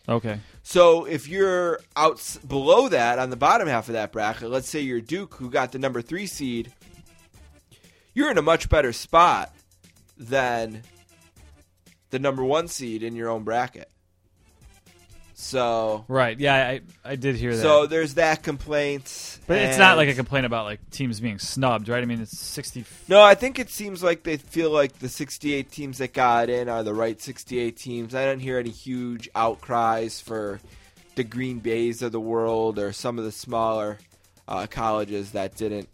Okay. 0.08 0.40
So 0.62 1.04
if 1.04 1.28
you're 1.28 1.80
out 1.94 2.38
below 2.46 2.88
that 2.88 3.18
on 3.18 3.30
the 3.30 3.36
bottom 3.36 3.68
half 3.68 3.88
of 3.88 3.94
that 3.94 4.12
bracket, 4.12 4.50
let's 4.50 4.68
say 4.68 4.80
you're 4.80 5.00
Duke, 5.00 5.34
who 5.34 5.50
got 5.50 5.72
the 5.72 5.78
number 5.78 6.00
three 6.00 6.26
seed, 6.26 6.72
you're 8.14 8.30
in 8.30 8.38
a 8.38 8.42
much 8.42 8.68
better 8.68 8.92
spot 8.92 9.52
than 10.16 10.82
the 12.10 12.18
number 12.18 12.42
one 12.42 12.68
seed 12.68 13.02
in 13.02 13.14
your 13.14 13.28
own 13.28 13.42
bracket. 13.42 13.90
So, 15.38 16.06
Right. 16.08 16.40
Yeah, 16.40 16.54
I 16.54 16.80
I 17.04 17.16
did 17.16 17.36
hear 17.36 17.54
that. 17.54 17.60
so 17.60 17.86
there's 17.86 18.14
that 18.14 18.42
complaint. 18.42 19.38
but 19.46 19.58
it's 19.58 19.76
not 19.76 19.98
like 19.98 20.08
a 20.08 20.14
complaint 20.14 20.46
about 20.46 20.64
like 20.64 20.80
teams 20.90 21.20
being 21.20 21.38
snubbed, 21.38 21.90
right? 21.90 22.02
I 22.02 22.06
mean, 22.06 22.22
it's 22.22 22.38
60 22.38 22.86
No, 23.06 23.20
I 23.22 23.34
think 23.34 23.58
it 23.58 23.68
seems 23.68 24.02
like 24.02 24.22
they 24.22 24.38
feel 24.38 24.70
like 24.70 24.98
the 24.98 25.10
68 25.10 25.70
teams 25.70 25.98
that 25.98 26.14
got 26.14 26.48
in 26.48 26.70
are 26.70 26.82
the 26.82 26.94
right 26.94 27.20
68 27.20 27.76
teams. 27.76 28.14
I 28.14 28.24
didn't 28.24 28.40
hear 28.40 28.58
any 28.58 28.70
huge 28.70 29.28
outcries 29.34 30.22
for 30.22 30.58
the 31.16 31.24
Green 31.24 31.58
Bays 31.58 32.00
of 32.00 32.12
the 32.12 32.20
world 32.20 32.78
or 32.78 32.92
some 32.94 33.18
of 33.18 33.26
the 33.26 33.32
smaller 33.32 33.98
uh, 34.48 34.66
colleges 34.66 35.32
that 35.32 35.54
didn't 35.54 35.90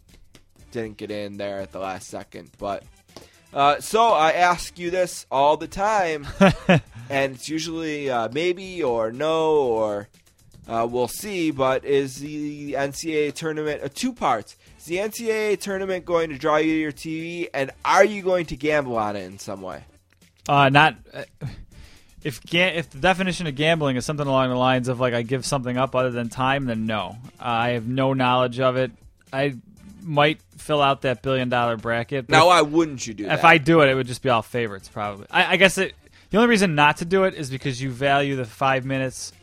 didn't 0.71 0.95
get 0.95 1.11
in 1.11 1.35
there 1.35 1.59
at 1.59 1.73
the 1.73 1.79
last 1.79 2.07
second. 2.07 2.49
But 2.57 2.83
uh, 3.53 3.79
so 3.79 4.07
I 4.09 4.31
ask 4.31 4.77
you 4.79 4.91
this 4.91 5.25
all 5.31 5.57
the 5.57 5.67
time, 5.67 6.27
and 7.09 7.35
it's 7.35 7.49
usually 7.49 8.09
uh, 8.09 8.29
maybe 8.31 8.81
or 8.83 9.11
no 9.11 9.57
or 9.61 10.09
uh, 10.67 10.87
we'll 10.89 11.07
see. 11.07 11.51
But 11.51 11.85
is 11.85 12.19
the 12.19 12.73
NCAA 12.73 13.33
tournament 13.33 13.81
a 13.83 13.89
two 13.89 14.13
parts? 14.13 14.55
Is 14.79 14.85
the 14.85 14.97
NCAA 14.97 15.59
tournament 15.59 16.05
going 16.05 16.29
to 16.29 16.37
draw 16.37 16.57
you 16.57 16.73
to 16.73 16.79
your 16.79 16.91
TV, 16.91 17.49
and 17.53 17.71
are 17.85 18.03
you 18.03 18.21
going 18.21 18.45
to 18.47 18.55
gamble 18.55 18.97
on 18.97 19.15
it 19.15 19.23
in 19.23 19.39
some 19.39 19.61
way? 19.61 19.83
Uh, 20.47 20.69
not 20.69 20.97
uh, 21.13 21.23
if 22.23 22.41
ga- 22.43 22.75
if 22.75 22.89
the 22.89 22.99
definition 22.99 23.47
of 23.47 23.55
gambling 23.55 23.97
is 23.97 24.05
something 24.05 24.27
along 24.27 24.49
the 24.49 24.55
lines 24.55 24.87
of 24.87 24.99
like 24.99 25.13
I 25.13 25.21
give 25.21 25.45
something 25.45 25.77
up 25.77 25.95
other 25.95 26.11
than 26.11 26.29
time, 26.29 26.65
then 26.65 26.85
no. 26.85 27.17
Uh, 27.39 27.43
I 27.43 27.69
have 27.71 27.87
no 27.87 28.13
knowledge 28.13 28.59
of 28.59 28.77
it. 28.77 28.91
I 29.31 29.55
might 30.03 30.41
fill 30.57 30.81
out 30.81 31.01
that 31.01 31.21
billion 31.21 31.49
dollar 31.49 31.77
bracket. 31.77 32.29
Now, 32.29 32.41
if, 32.41 32.47
why 32.47 32.61
wouldn't 32.61 33.05
you 33.05 33.13
do 33.13 33.25
that? 33.25 33.39
if 33.39 33.45
I 33.45 33.57
do 33.57 33.81
it, 33.81 33.89
it 33.89 33.95
would 33.95 34.07
just 34.07 34.21
be 34.21 34.29
all 34.29 34.41
favorites 34.41 34.89
probably. 34.89 35.27
I, 35.31 35.53
I 35.53 35.57
guess 35.57 35.77
it. 35.77 35.93
The 36.29 36.37
only 36.37 36.49
reason 36.49 36.75
not 36.75 36.97
to 36.97 37.05
do 37.05 37.25
it 37.25 37.35
is 37.35 37.49
because 37.49 37.81
you 37.81 37.91
value 37.91 38.35
the 38.35 38.45
five 38.45 38.85
minutes 38.85 39.33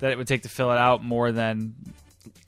that 0.00 0.10
it 0.10 0.18
would 0.18 0.26
take 0.26 0.42
to 0.42 0.48
fill 0.48 0.72
it 0.72 0.78
out 0.78 1.04
more 1.04 1.30
than 1.30 1.74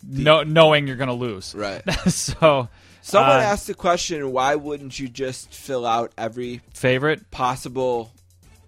no, 0.07 0.43
knowing 0.43 0.87
you're 0.87 0.97
going 0.97 1.09
to 1.09 1.15
lose. 1.15 1.55
right. 1.55 1.83
so, 2.09 2.69
Someone 3.03 3.37
uh, 3.37 3.45
asked 3.45 3.69
the 3.69 3.75
question, 3.75 4.33
why 4.33 4.57
wouldn't 4.57 4.99
you 4.99 5.09
just 5.09 5.55
fill 5.55 5.87
out 5.87 6.13
every 6.19 6.61
favorite. 6.75 7.31
possible 7.31 8.13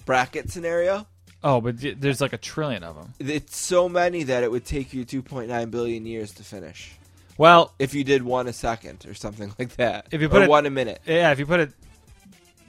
bracket 0.06 0.50
scenario? 0.50 1.08
Oh, 1.42 1.60
but 1.60 1.76
there's 2.00 2.20
like 2.20 2.32
a 2.32 2.38
trillion 2.38 2.84
of 2.84 2.96
them. 2.96 3.14
It's 3.18 3.56
so 3.56 3.88
many 3.88 4.24
that 4.24 4.42
it 4.42 4.50
would 4.50 4.64
take 4.64 4.92
you 4.92 5.04
2.9 5.04 5.70
billion 5.70 6.06
years 6.06 6.32
to 6.34 6.44
finish. 6.44 6.97
Well, 7.38 7.72
If 7.78 7.94
you 7.94 8.04
did 8.04 8.22
one 8.22 8.48
a 8.48 8.52
second 8.52 9.06
or 9.06 9.14
something 9.14 9.54
like 9.58 9.76
that. 9.76 10.08
If 10.10 10.20
you 10.20 10.28
put 10.28 10.40
or 10.42 10.44
it- 10.44 10.50
one 10.50 10.66
a 10.66 10.70
minute. 10.70 11.00
Yeah, 11.06 11.30
if 11.32 11.38
you 11.38 11.46
put 11.46 11.60
it 11.60 11.70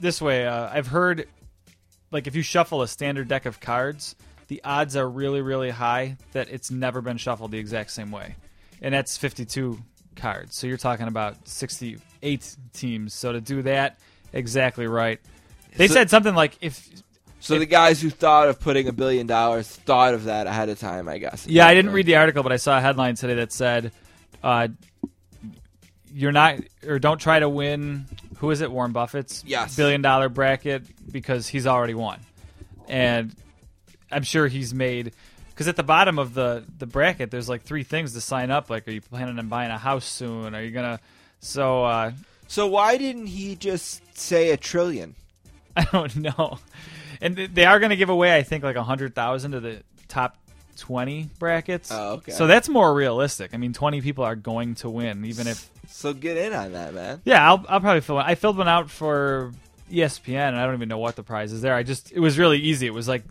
this 0.00 0.22
way, 0.22 0.46
uh, 0.46 0.70
I've 0.72 0.86
heard 0.86 1.26
like 2.12 2.26
if 2.26 2.34
you 2.34 2.42
shuffle 2.42 2.80
a 2.82 2.88
standard 2.88 3.28
deck 3.28 3.46
of 3.46 3.60
cards, 3.60 4.14
the 4.48 4.60
odds 4.64 4.96
are 4.96 5.08
really, 5.08 5.42
really 5.42 5.70
high 5.70 6.16
that 6.32 6.48
it's 6.48 6.70
never 6.70 7.00
been 7.00 7.16
shuffled 7.18 7.50
the 7.52 7.58
exact 7.58 7.90
same 7.90 8.10
way, 8.10 8.36
and 8.80 8.94
that's 8.94 9.16
52 9.16 9.78
cards. 10.16 10.56
So 10.56 10.66
you're 10.66 10.76
talking 10.76 11.06
about 11.08 11.46
68 11.48 12.56
teams. 12.72 13.14
So 13.14 13.32
to 13.32 13.40
do 13.40 13.62
that 13.62 13.98
exactly 14.32 14.86
right, 14.86 15.20
they 15.76 15.88
So- 15.88 15.94
said 15.94 16.10
something 16.10 16.34
like 16.34 16.56
if. 16.60 16.88
So 17.42 17.58
the 17.58 17.66
guys 17.66 18.02
who 18.02 18.10
thought 18.10 18.48
of 18.48 18.60
putting 18.60 18.86
a 18.86 18.92
billion 18.92 19.26
dollars 19.26 19.66
thought 19.68 20.14
of 20.14 20.24
that 20.24 20.46
ahead 20.46 20.68
of 20.68 20.78
time, 20.78 21.08
I 21.08 21.18
guess. 21.18 21.46
Yeah, 21.46 21.66
I 21.66 21.74
didn't 21.74 21.92
read 21.92 22.04
the 22.06 22.16
article, 22.16 22.42
but 22.42 22.52
I 22.52 22.56
saw 22.56 22.76
a 22.76 22.80
headline 22.82 23.14
today 23.14 23.34
that 23.36 23.50
said, 23.50 23.92
uh, 24.42 24.68
"You're 26.12 26.32
not, 26.32 26.56
or 26.86 26.98
don't 26.98 27.18
try 27.18 27.38
to 27.38 27.48
win." 27.48 28.06
Who 28.38 28.50
is 28.50 28.60
it? 28.62 28.70
Warren 28.70 28.92
Buffett's 28.92 29.44
Yes. 29.46 29.76
billion 29.76 30.00
dollar 30.02 30.28
bracket 30.28 30.84
because 31.12 31.46
he's 31.46 31.66
already 31.66 31.94
won, 31.94 32.20
and 32.88 33.34
I'm 34.10 34.22
sure 34.22 34.48
he's 34.48 34.72
made. 34.74 35.12
Because 35.50 35.68
at 35.68 35.76
the 35.76 35.82
bottom 35.82 36.18
of 36.18 36.32
the 36.34 36.64
the 36.78 36.86
bracket, 36.86 37.30
there's 37.30 37.48
like 37.48 37.62
three 37.62 37.84
things 37.84 38.14
to 38.14 38.20
sign 38.20 38.50
up. 38.50 38.70
Like, 38.70 38.88
are 38.88 38.92
you 38.92 39.02
planning 39.02 39.38
on 39.38 39.48
buying 39.48 39.70
a 39.70 39.76
house 39.78 40.06
soon? 40.06 40.54
Are 40.54 40.62
you 40.62 40.70
gonna? 40.70 41.00
So 41.40 41.84
uh, 41.84 42.12
So 42.48 42.66
why 42.66 42.96
didn't 42.96 43.26
he 43.26 43.56
just 43.56 44.16
say 44.18 44.50
a 44.50 44.56
trillion? 44.56 45.14
I 45.76 45.84
don't 45.84 46.16
know. 46.16 46.58
And 47.20 47.36
they 47.36 47.66
are 47.66 47.78
going 47.78 47.90
to 47.90 47.96
give 47.96 48.08
away, 48.08 48.34
I 48.34 48.42
think, 48.42 48.64
like 48.64 48.76
a 48.76 48.82
hundred 48.82 49.14
thousand 49.14 49.50
to 49.52 49.60
the 49.60 49.82
top 50.08 50.36
twenty 50.80 51.28
brackets. 51.38 51.90
Oh, 51.92 52.14
okay. 52.14 52.32
So 52.32 52.46
that's 52.46 52.68
more 52.68 52.92
realistic. 52.94 53.52
I 53.54 53.56
mean, 53.58 53.72
twenty 53.72 54.00
people 54.00 54.24
are 54.24 54.34
going 54.36 54.74
to 54.76 54.90
win, 54.90 55.24
even 55.24 55.46
if. 55.46 55.70
So 55.88 56.12
get 56.12 56.36
in 56.36 56.52
on 56.52 56.72
that, 56.72 56.94
man. 56.94 57.20
Yeah, 57.24 57.46
I'll, 57.46 57.64
I'll 57.68 57.80
probably 57.80 58.00
fill 58.00 58.16
one. 58.16 58.24
I 58.26 58.34
filled 58.34 58.56
one 58.58 58.68
out 58.68 58.90
for 58.90 59.52
ESPN, 59.92 60.48
and 60.48 60.56
I 60.56 60.64
don't 60.66 60.74
even 60.74 60.88
know 60.88 60.98
what 60.98 61.16
the 61.16 61.22
prize 61.22 61.52
is 61.52 61.62
there. 61.62 61.74
I 61.74 61.82
just 61.82 62.12
it 62.12 62.20
was 62.20 62.38
really 62.38 62.58
easy. 62.58 62.86
It 62.86 62.94
was 62.94 63.06
like 63.08 63.22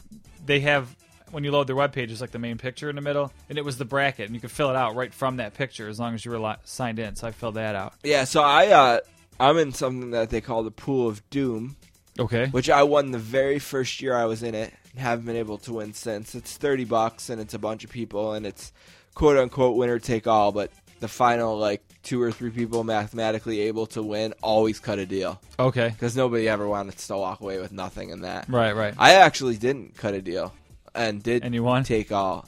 they 0.46 0.60
have 0.62 0.96
when 1.32 1.44
you 1.44 1.52
load 1.52 1.68
their 1.68 1.76
webpage, 1.76 2.10
it's 2.12 2.22
like 2.22 2.32
the 2.32 2.40
main 2.40 2.58
picture 2.58 2.90
in 2.90 2.96
the 2.96 3.02
middle, 3.02 3.32
and 3.50 3.58
it 3.58 3.64
was 3.66 3.78
the 3.78 3.86
bracket, 3.86 4.26
and 4.26 4.34
you 4.36 4.42
could 4.42 4.52
fill 4.52 4.70
it 4.72 4.76
out 4.76 4.96
right 4.96 5.14
from 5.14 5.38
that 5.38 5.54
picture 5.54 5.88
as 5.88 6.00
long 6.00 6.16
as 6.16 6.26
you 6.26 6.32
were 6.32 6.40
li- 6.40 6.56
signed 6.64 6.98
in. 7.00 7.16
So 7.16 7.28
I 7.28 7.32
filled 7.32 7.56
that 7.56 7.76
out. 7.76 7.94
Yeah, 8.04 8.24
so 8.24 8.42
I 8.44 8.68
uh 8.68 9.00
I'm 9.40 9.58
in 9.58 9.72
something 9.74 10.12
that 10.12 10.30
they 10.32 10.42
call 10.42 10.64
the 10.64 10.72
pool 10.72 11.08
of 11.08 11.28
doom, 11.30 11.76
Okay. 12.20 12.48
which 12.48 12.70
I 12.70 12.84
won 12.84 13.12
the 13.12 13.20
very 13.20 13.58
first 13.60 14.02
year 14.02 14.16
I 14.16 14.26
was 14.26 14.44
in 14.44 14.54
it 14.56 14.74
haven't 14.98 15.26
been 15.26 15.36
able 15.36 15.58
to 15.60 15.74
win 15.74 15.94
since. 15.94 16.36
It's 16.36 16.58
30 16.58 16.86
bucks 16.86 17.30
and 17.30 17.40
it's 17.42 17.54
a 17.54 17.60
bunch 17.60 17.84
of 17.84 17.90
people 17.90 18.34
and 18.34 18.46
it's 18.46 18.72
quote 19.16 19.38
unquote 19.38 19.78
winner 19.78 20.00
take 20.00 20.28
all, 20.28 20.52
but 20.52 20.72
the 21.00 21.08
final 21.08 21.58
like 21.58 21.82
two 22.04 22.22
or 22.22 22.32
three 22.32 22.50
people 22.50 22.84
mathematically 22.84 23.62
able 23.62 23.86
to 23.88 24.02
win 24.04 24.34
always 24.42 24.80
cut 24.80 25.00
a 25.00 25.06
deal 25.06 25.40
Okay. 25.58 25.90
because 25.90 26.16
nobody 26.16 26.50
ever 26.50 26.68
wanted 26.68 26.98
to 26.98 27.16
walk 27.18 27.40
away 27.42 27.60
with 27.60 27.72
nothing 27.72 28.10
in 28.10 28.22
that. 28.22 28.48
Right. 28.50 28.76
Right. 28.76 28.94
I 28.98 29.14
actually 29.16 29.58
didn't 29.58 29.96
cut 29.96 30.14
a 30.14 30.22
deal 30.22 30.54
and 30.96 31.22
did 31.24 31.44
And 31.44 31.54
you 31.54 31.64
won? 31.64 31.84
take 31.84 32.12
all. 32.12 32.46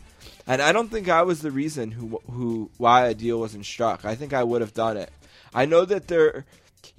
And 0.48 0.62
I 0.62 0.72
don't 0.72 0.90
think 0.90 1.08
I 1.08 1.22
was 1.22 1.42
the 1.42 1.52
reason 1.52 1.92
who 1.92 2.20
who 2.30 2.72
why 2.78 3.08
a 3.08 3.14
deal 3.14 3.40
wasn't 3.40 3.66
struck. 3.66 4.04
I 4.04 4.16
think 4.16 4.34
I 4.34 4.44
would 4.44 4.62
have 4.62 4.74
done 4.74 4.98
it. 4.98 5.12
I 5.54 5.66
know 5.66 5.86
that 5.86 6.08
there 6.08 6.46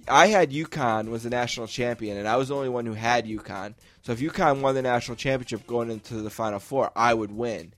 I 0.09 0.29
had 0.29 0.53
UConn 0.53 1.09
was 1.09 1.25
the 1.25 1.31
national 1.31 1.67
champion 1.67 2.17
and 2.17 2.29
I 2.29 2.37
was 2.37 2.49
the 2.49 2.55
only 2.57 2.69
one 2.69 2.87
who 2.87 2.95
had 2.95 3.27
UConn. 3.27 3.75
So 4.03 4.13
if 4.13 4.21
UConn 4.21 4.61
won 4.61 4.75
the 4.75 4.83
national 4.83 5.17
championship 5.17 5.67
going 5.67 5.91
into 5.91 6.15
the 6.15 6.31
final 6.31 6.59
four, 6.59 6.91
I 6.97 7.15
would 7.15 7.31
win. 7.33 7.73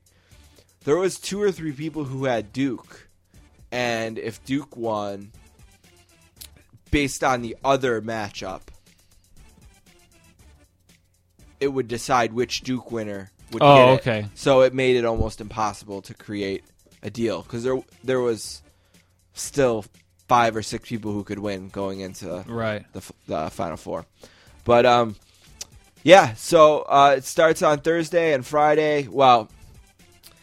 There 0.83 0.97
was 0.97 1.19
two 1.19 1.41
or 1.41 1.51
three 1.51 1.71
people 1.71 2.03
who 2.03 2.25
had 2.25 2.51
Duke. 2.53 3.07
And 3.71 4.17
if 4.17 4.43
Duke 4.45 4.75
won 4.77 5.31
based 6.91 7.23
on 7.23 7.41
the 7.41 7.55
other 7.63 8.01
matchup, 8.01 8.61
it 11.59 11.67
would 11.69 11.87
decide 11.87 12.33
which 12.33 12.61
Duke 12.61 12.91
winner 12.91 13.31
would 13.51 13.61
Oh, 13.63 13.75
get 13.75 13.87
it. 13.89 13.99
okay. 14.01 14.27
So 14.35 14.61
it 14.61 14.73
made 14.73 14.95
it 14.95 15.05
almost 15.05 15.41
impossible 15.41 16.01
to 16.03 16.13
create 16.13 16.63
a 17.01 17.09
deal 17.09 17.41
because 17.43 17.63
there 17.63 17.81
there 18.03 18.19
was 18.19 18.61
still 19.33 19.85
five 20.27 20.55
or 20.55 20.61
six 20.63 20.89
people 20.89 21.11
who 21.11 21.23
could 21.23 21.39
win 21.39 21.69
going 21.69 21.99
into 21.99 22.43
Right. 22.47 22.83
the, 22.93 23.01
the 23.27 23.49
final 23.51 23.77
four. 23.77 24.05
But 24.63 24.85
um, 24.85 25.15
yeah. 26.05 26.35
So 26.35 26.83
uh, 26.83 27.15
it 27.17 27.25
starts 27.25 27.61
on 27.61 27.79
Thursday 27.79 28.33
and 28.33 28.45
Friday. 28.45 29.07
Well, 29.09 29.49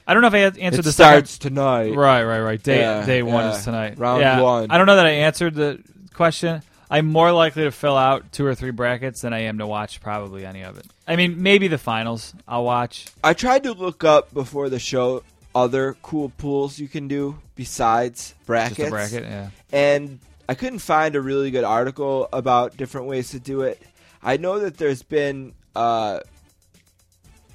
I 0.07 0.12
don't 0.12 0.21
know 0.21 0.28
if 0.28 0.35
I 0.35 0.38
answered 0.61 0.81
it 0.81 0.83
the 0.83 0.92
starts 0.92 1.38
tonight. 1.38 1.95
Right, 1.95 2.25
right, 2.25 2.40
right. 2.40 2.62
Day 2.62 2.81
Yeah, 2.81 3.07
day 3.07 3.23
one 3.23 3.45
yeah. 3.45 3.57
is 3.57 3.64
tonight. 3.64 3.99
Round 3.99 4.21
yeah. 4.21 4.40
one. 4.40 4.71
I 4.71 4.76
don't 4.76 4.87
know 4.87 4.97
that 4.97 5.07
I 5.07 5.11
answered 5.11 5.54
the 5.54 5.81
question. 6.12 6.62
I'm 6.90 7.07
more 7.07 7.33
likely 7.33 7.62
to 7.62 7.71
fill 7.71 7.97
out 7.97 8.33
two 8.33 8.45
or 8.45 8.54
three 8.54 8.73
brackets 8.73 9.23
than 9.23 9.33
I 9.33 9.42
am 9.42 9.59
to 9.59 9.66
watch 9.66 10.02
probably 10.02 10.45
any 10.45 10.62
of 10.62 10.76
it. 10.76 10.87
I 11.09 11.16
mean, 11.16 11.42
maybe 11.42 11.69
the 11.69 11.78
finals 11.78 12.35
I'll 12.47 12.64
watch. 12.64 13.07
I 13.25 13.33
tried 13.33 13.62
to 13.62 13.73
look 13.73 14.04
up 14.04 14.35
before 14.35 14.69
the 14.69 14.81
show 14.81 15.23
other 15.54 15.97
cool 16.02 16.31
pools 16.37 16.78
you 16.78 16.88
can 16.88 17.09
do 17.09 17.38
besides 17.54 18.35
brackets. 18.47 18.76
Just 18.76 18.88
a 18.88 18.90
bracket, 18.90 19.25
yeah. 19.25 19.50
and 19.71 20.19
I 20.49 20.54
couldn't 20.54 20.81
find 20.81 21.14
a 21.14 21.21
really 21.21 21.50
good 21.50 21.64
article 21.64 22.28
about 22.33 22.76
different 22.76 23.07
ways 23.07 23.31
to 23.31 23.38
do 23.38 23.62
it. 23.62 23.81
I 24.23 24.37
know 24.37 24.61
that 24.61 24.76
there's 24.76 25.02
been 25.02 25.55
uh, 25.75 26.21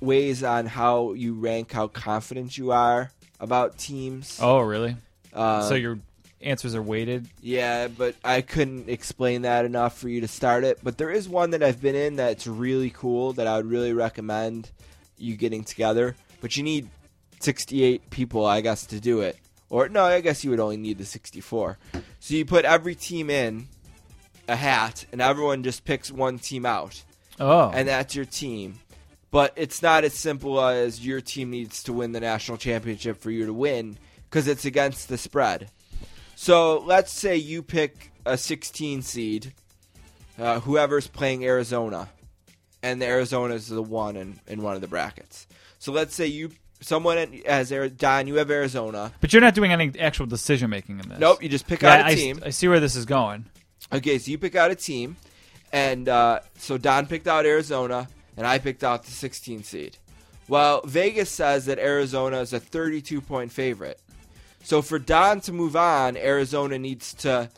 ways 0.01 0.43
on 0.43 0.65
how 0.65 1.13
you 1.13 1.33
rank 1.33 1.71
how 1.71 1.87
confident 1.87 2.57
you 2.57 2.71
are 2.71 3.11
about 3.39 3.77
teams. 3.77 4.39
Oh, 4.41 4.59
really? 4.59 4.95
Uh, 5.33 5.61
so 5.63 5.75
your 5.75 5.99
answers 6.41 6.75
are 6.75 6.81
weighted. 6.81 7.27
yeah, 7.41 7.87
but 7.87 8.15
I 8.23 8.41
couldn't 8.41 8.89
explain 8.89 9.43
that 9.43 9.65
enough 9.65 9.97
for 9.97 10.09
you 10.09 10.21
to 10.21 10.27
start 10.27 10.63
it. 10.63 10.79
But 10.83 10.97
there 10.97 11.11
is 11.11 11.27
one 11.27 11.51
that 11.51 11.63
I've 11.63 11.81
been 11.81 11.95
in 11.95 12.15
that's 12.17 12.47
really 12.47 12.89
cool 12.89 13.33
that 13.33 13.47
I 13.47 13.57
would 13.57 13.65
really 13.65 13.93
recommend 13.93 14.69
you 15.17 15.35
getting 15.35 15.63
together. 15.63 16.15
But 16.41 16.57
you 16.57 16.63
need 16.63 16.89
68 17.39 18.09
people, 18.09 18.45
I 18.45 18.61
guess, 18.61 18.85
to 18.87 18.99
do 18.99 19.21
it. 19.21 19.37
Or 19.69 19.89
no, 19.89 20.03
I 20.03 20.21
guess 20.21 20.43
you 20.43 20.51
would 20.51 20.59
only 20.59 20.77
need 20.77 20.97
the 20.97 21.05
64. 21.05 21.77
So 22.19 22.35
you 22.35 22.45
put 22.45 22.65
every 22.65 22.95
team 22.95 23.29
in 23.29 23.67
a 24.47 24.55
hat, 24.55 25.05
and 25.11 25.21
everyone 25.21 25.63
just 25.63 25.85
picks 25.85 26.11
one 26.11 26.39
team 26.39 26.65
out, 26.65 27.03
Oh, 27.39 27.69
and 27.73 27.87
that's 27.87 28.15
your 28.15 28.25
team. 28.25 28.79
but 29.31 29.53
it's 29.55 29.81
not 29.81 30.03
as 30.03 30.13
simple 30.13 30.59
as 30.61 31.05
your 31.05 31.21
team 31.21 31.49
needs 31.51 31.83
to 31.83 31.93
win 31.93 32.11
the 32.13 32.19
national 32.19 32.57
championship 32.57 33.19
for 33.19 33.29
you 33.31 33.45
to 33.45 33.53
win 33.53 33.97
because 34.29 34.47
it's 34.47 34.65
against 34.65 35.09
the 35.09 35.17
spread. 35.17 35.69
So 36.35 36.79
let's 36.79 37.11
say 37.11 37.35
you 37.35 37.61
pick 37.63 38.11
a 38.25 38.37
16 38.37 39.01
seed, 39.01 39.53
uh, 40.39 40.59
whoever's 40.61 41.07
playing 41.07 41.43
Arizona, 41.45 42.09
and 42.83 43.01
the 43.01 43.05
Arizona 43.07 43.55
is 43.55 43.67
the 43.67 43.81
one 43.81 44.15
in, 44.15 44.39
in 44.47 44.61
one 44.61 44.75
of 44.75 44.81
the 44.81 44.87
brackets. 44.87 45.47
So 45.79 45.91
let's 45.91 46.15
say 46.15 46.27
you 46.27 46.51
someone 46.79 47.41
has 47.47 47.71
Ari- 47.71 47.89
Don, 47.89 48.27
you 48.27 48.35
have 48.35 48.51
Arizona. 48.51 49.11
But 49.19 49.33
you're 49.33 49.41
not 49.41 49.55
doing 49.55 49.71
any 49.71 49.91
actual 49.99 50.27
decision 50.27 50.69
making 50.69 50.99
in 50.99 51.09
this. 51.09 51.19
Nope, 51.19 51.41
you 51.41 51.49
just 51.49 51.65
pick 51.67 51.81
Yeah, 51.81 51.93
out 51.93 51.99
a 52.01 52.05
I, 52.05 52.15
team. 52.15 52.39
I 52.45 52.51
see 52.51 52.67
where 52.67 52.79
this 52.79 52.95
is 52.95 53.05
going. 53.05 53.45
Okay, 53.91 54.17
so 54.19 54.31
you 54.31 54.37
pick 54.37 54.55
out 54.55 54.71
a 54.71 54.75
team, 54.75 55.15
and 55.71 56.09
uh, 56.09 56.39
so 56.57 56.77
Don 56.77 57.05
picked 57.07 57.27
out 57.27 57.45
Arizona, 57.45 58.07
and 58.35 58.45
I 58.45 58.59
picked 58.59 58.83
out 58.83 59.03
the 59.05 59.11
16 59.11 59.63
seed. 59.63 59.97
Well, 60.47 60.81
Vegas 60.85 61.29
says 61.29 61.65
that 61.65 61.79
Arizona 61.79 62.39
is 62.39 62.53
a 62.53 62.59
32 62.59 63.21
point 63.21 63.51
favorite. 63.51 63.99
So 64.63 64.81
for 64.81 64.99
Don 64.99 65.39
to 65.41 65.53
move 65.53 65.75
on, 65.75 66.17
Arizona 66.17 66.77
needs 66.77 67.13
to 67.15 67.49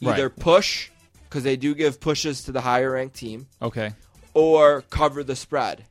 either 0.00 0.28
Right. 0.28 0.36
push, 0.36 0.90
because 1.24 1.42
they 1.44 1.56
do 1.56 1.74
give 1.74 2.00
pushes 2.00 2.42
to 2.44 2.52
the 2.52 2.60
higher 2.60 2.92
ranked 2.92 3.16
team, 3.16 3.46
Okay. 3.62 3.92
or 4.34 4.82
cover 4.90 5.22
the 5.24 5.36
spread. 5.36 5.84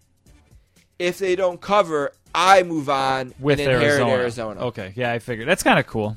If 1.00 1.18
they 1.20 1.36
don't 1.36 1.60
cover, 1.60 2.12
I 2.34 2.64
move 2.64 2.90
on 2.90 3.34
With 3.40 3.60
Arizona. 3.60 4.12
Arizona. 4.12 4.60
Okay. 4.68 4.94
Yeah, 4.96 5.12
I 5.12 5.20
figured. 5.20 5.48
That's 5.48 5.64
kind 5.64 5.80
of 5.80 5.88
cool. 5.88 6.16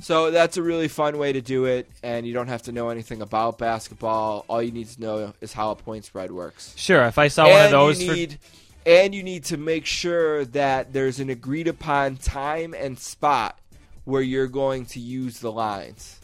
So 0.00 0.30
that's 0.30 0.56
a 0.56 0.62
really 0.62 0.88
fun 0.88 1.18
way 1.18 1.32
to 1.32 1.40
do 1.40 1.64
it, 1.64 1.90
and 2.02 2.26
you 2.26 2.32
don't 2.32 2.48
have 2.48 2.62
to 2.62 2.72
know 2.72 2.88
anything 2.88 3.20
about 3.20 3.58
basketball. 3.58 4.44
All 4.48 4.62
you 4.62 4.70
need 4.70 4.88
to 4.88 5.00
know 5.00 5.34
is 5.40 5.52
how 5.52 5.72
a 5.72 5.76
point 5.76 6.04
spread 6.04 6.30
works. 6.30 6.72
Sure. 6.76 7.04
If 7.06 7.18
I 7.18 7.28
saw 7.28 7.44
one 7.44 7.52
of 7.52 7.64
and 7.64 7.72
those 7.72 8.00
you 8.00 8.08
for 8.08 8.14
need, 8.14 8.38
and 8.86 9.14
you 9.14 9.22
need 9.22 9.44
to 9.44 9.56
make 9.56 9.86
sure 9.86 10.44
that 10.46 10.92
there's 10.92 11.18
an 11.18 11.30
agreed 11.30 11.66
upon 11.66 12.16
time 12.16 12.74
and 12.74 12.98
spot 12.98 13.58
where 14.04 14.22
you're 14.22 14.46
going 14.46 14.86
to 14.86 15.00
use 15.00 15.40
the 15.40 15.52
lines. 15.52 16.20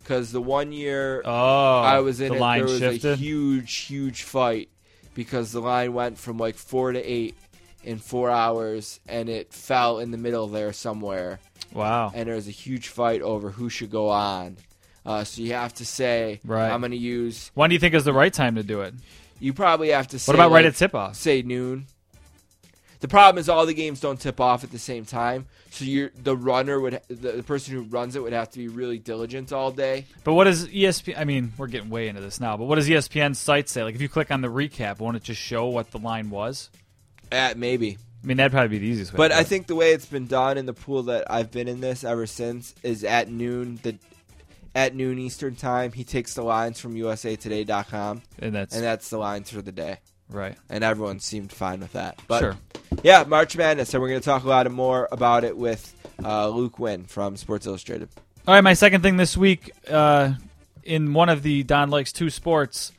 Because 0.00 0.30
the 0.30 0.42
one 0.42 0.70
year 0.70 1.22
oh, 1.24 1.80
I 1.80 2.00
was 2.00 2.20
in 2.20 2.28
the 2.28 2.34
it, 2.36 2.40
line 2.40 2.66
there 2.66 2.90
was 2.90 3.04
a 3.06 3.16
huge, 3.16 3.74
huge 3.74 4.22
fight 4.22 4.68
because 5.14 5.50
the 5.50 5.62
line 5.62 5.94
went 5.94 6.18
from 6.18 6.36
like 6.36 6.56
four 6.56 6.92
to 6.92 7.00
eight 7.00 7.36
in 7.82 7.98
four 7.98 8.30
hours, 8.30 9.00
and 9.08 9.28
it 9.30 9.52
fell 9.52 9.98
in 9.98 10.10
the 10.10 10.18
middle 10.18 10.46
there 10.46 10.72
somewhere 10.74 11.40
wow. 11.74 12.12
and 12.14 12.28
there's 12.28 12.48
a 12.48 12.52
huge 12.52 12.88
fight 12.88 13.22
over 13.22 13.50
who 13.50 13.68
should 13.68 13.90
go 13.90 14.08
on. 14.08 14.56
Uh, 15.06 15.24
so 15.24 15.42
you 15.42 15.52
have 15.52 15.74
to 15.74 15.84
say, 15.84 16.40
Right. 16.44 16.70
I'm 16.70 16.80
going 16.80 16.92
to 16.92 16.96
use. 16.96 17.50
When 17.54 17.68
do 17.68 17.74
you 17.74 17.80
think 17.80 17.94
is 17.94 18.04
the 18.04 18.12
right 18.12 18.32
time 18.32 18.54
to 18.54 18.62
do 18.62 18.80
it? 18.80 18.94
You 19.38 19.52
probably 19.52 19.90
have 19.90 20.08
to 20.08 20.18
say. 20.18 20.30
What 20.30 20.36
about 20.36 20.52
right 20.52 20.64
at 20.64 20.76
tip 20.76 20.94
off? 20.94 21.16
Say 21.16 21.42
noon. 21.42 21.86
The 23.00 23.08
problem 23.08 23.38
is 23.38 23.50
all 23.50 23.66
the 23.66 23.74
games 23.74 24.00
don't 24.00 24.18
tip 24.18 24.40
off 24.40 24.64
at 24.64 24.70
the 24.70 24.78
same 24.78 25.04
time, 25.04 25.44
so 25.68 25.84
you're 25.84 26.10
the 26.16 26.34
runner 26.34 26.80
would 26.80 27.02
the, 27.08 27.32
the 27.32 27.42
person 27.42 27.74
who 27.74 27.82
runs 27.82 28.16
it 28.16 28.22
would 28.22 28.32
have 28.32 28.48
to 28.52 28.58
be 28.58 28.68
really 28.68 28.98
diligent 28.98 29.52
all 29.52 29.70
day. 29.70 30.06
But 30.22 30.32
what 30.32 30.44
does 30.44 30.66
ESPN? 30.68 31.18
I 31.18 31.24
mean, 31.24 31.52
we're 31.58 31.66
getting 31.66 31.90
way 31.90 32.08
into 32.08 32.22
this 32.22 32.40
now. 32.40 32.56
But 32.56 32.64
what 32.64 32.76
does 32.76 32.88
E 32.88 32.94
ESPN's 32.94 33.38
site 33.38 33.68
say? 33.68 33.84
Like, 33.84 33.94
if 33.94 34.00
you 34.00 34.08
click 34.08 34.30
on 34.30 34.40
the 34.40 34.48
recap, 34.48 35.00
won't 35.00 35.18
it 35.18 35.22
just 35.22 35.38
show 35.38 35.66
what 35.66 35.90
the 35.90 35.98
line 35.98 36.30
was? 36.30 36.70
At 37.30 37.58
maybe, 37.58 37.98
I 38.24 38.26
mean, 38.26 38.38
that'd 38.38 38.52
probably 38.52 38.68
be 38.68 38.78
the 38.78 38.86
easiest 38.86 39.12
way. 39.12 39.18
but 39.18 39.32
I 39.32 39.44
think 39.44 39.66
the 39.66 39.74
way 39.74 39.92
it's 39.92 40.06
been 40.06 40.26
done 40.26 40.56
in 40.56 40.64
the 40.64 40.72
pool 40.72 41.02
that 41.04 41.30
I've 41.30 41.50
been 41.50 41.68
in 41.68 41.80
this 41.80 42.04
ever 42.04 42.26
since 42.26 42.74
is 42.82 43.04
at 43.04 43.28
noon. 43.28 43.78
The 43.82 43.96
at 44.74 44.94
noon 44.94 45.18
Eastern 45.18 45.54
time, 45.54 45.92
he 45.92 46.04
takes 46.04 46.34
the 46.34 46.42
lines 46.42 46.80
from 46.80 46.94
USAToday.com, 46.94 48.22
and 48.40 48.54
that's, 48.54 48.74
and 48.74 48.82
that's 48.82 49.08
the 49.10 49.18
lines 49.18 49.50
for 49.50 49.62
the 49.62 49.70
day. 49.70 49.98
right. 50.30 50.56
and 50.68 50.82
everyone 50.82 51.20
seemed 51.20 51.52
fine 51.52 51.80
with 51.80 51.92
that. 51.92 52.20
But 52.26 52.40
sure. 52.40 52.56
yeah, 53.02 53.24
March 53.26 53.56
Madness, 53.56 53.92
and 53.94 54.02
we're 54.02 54.08
going 54.08 54.20
to 54.20 54.24
talk 54.24 54.42
a 54.44 54.48
lot 54.48 54.68
more 54.72 55.06
about 55.12 55.44
it 55.44 55.56
with 55.56 55.94
uh, 56.24 56.48
Luke 56.48 56.78
Winn 56.78 57.04
from 57.04 57.36
Sports 57.36 57.66
Illustrated. 57.66 58.08
All 58.48 58.54
right, 58.54 58.62
my 58.62 58.74
second 58.74 59.02
thing 59.02 59.16
this 59.16 59.36
week, 59.36 59.70
uh, 59.88 60.32
in 60.82 61.12
one 61.12 61.28
of 61.28 61.42
the 61.42 61.62
Don 61.62 61.90
Likes 61.90 62.12
two 62.12 62.30
sports, 62.30 62.90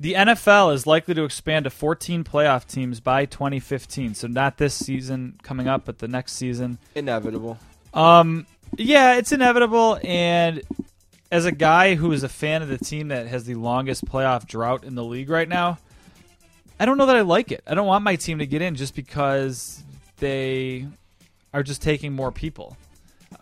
the 0.00 0.14
NFL 0.14 0.72
is 0.72 0.86
likely 0.86 1.12
to 1.12 1.24
expand 1.24 1.64
to 1.64 1.70
14 1.70 2.24
playoff 2.24 2.66
teams 2.66 3.00
by 3.00 3.26
2015. 3.26 4.14
So 4.14 4.26
not 4.26 4.56
this 4.56 4.72
season 4.72 5.38
coming 5.42 5.68
up, 5.68 5.84
but 5.84 5.98
the 5.98 6.08
next 6.08 6.32
season. 6.32 6.78
Inevitable. 6.94 7.58
Um, 7.92 8.46
yeah, 8.78 9.16
it's 9.16 9.30
inevitable. 9.30 10.00
And 10.02 10.62
as 11.30 11.44
a 11.44 11.52
guy 11.52 11.96
who 11.96 12.12
is 12.12 12.22
a 12.22 12.30
fan 12.30 12.62
of 12.62 12.68
the 12.68 12.78
team 12.78 13.08
that 13.08 13.26
has 13.26 13.44
the 13.44 13.56
longest 13.56 14.06
playoff 14.06 14.46
drought 14.46 14.84
in 14.84 14.94
the 14.94 15.04
league 15.04 15.28
right 15.28 15.48
now, 15.48 15.78
I 16.80 16.86
don't 16.86 16.96
know 16.96 17.06
that 17.06 17.16
I 17.16 17.20
like 17.20 17.52
it. 17.52 17.62
I 17.66 17.74
don't 17.74 17.86
want 17.86 18.02
my 18.02 18.16
team 18.16 18.38
to 18.38 18.46
get 18.46 18.62
in 18.62 18.76
just 18.76 18.94
because 18.94 19.82
they 20.16 20.86
are 21.52 21.62
just 21.62 21.82
taking 21.82 22.14
more 22.14 22.32
people. 22.32 22.74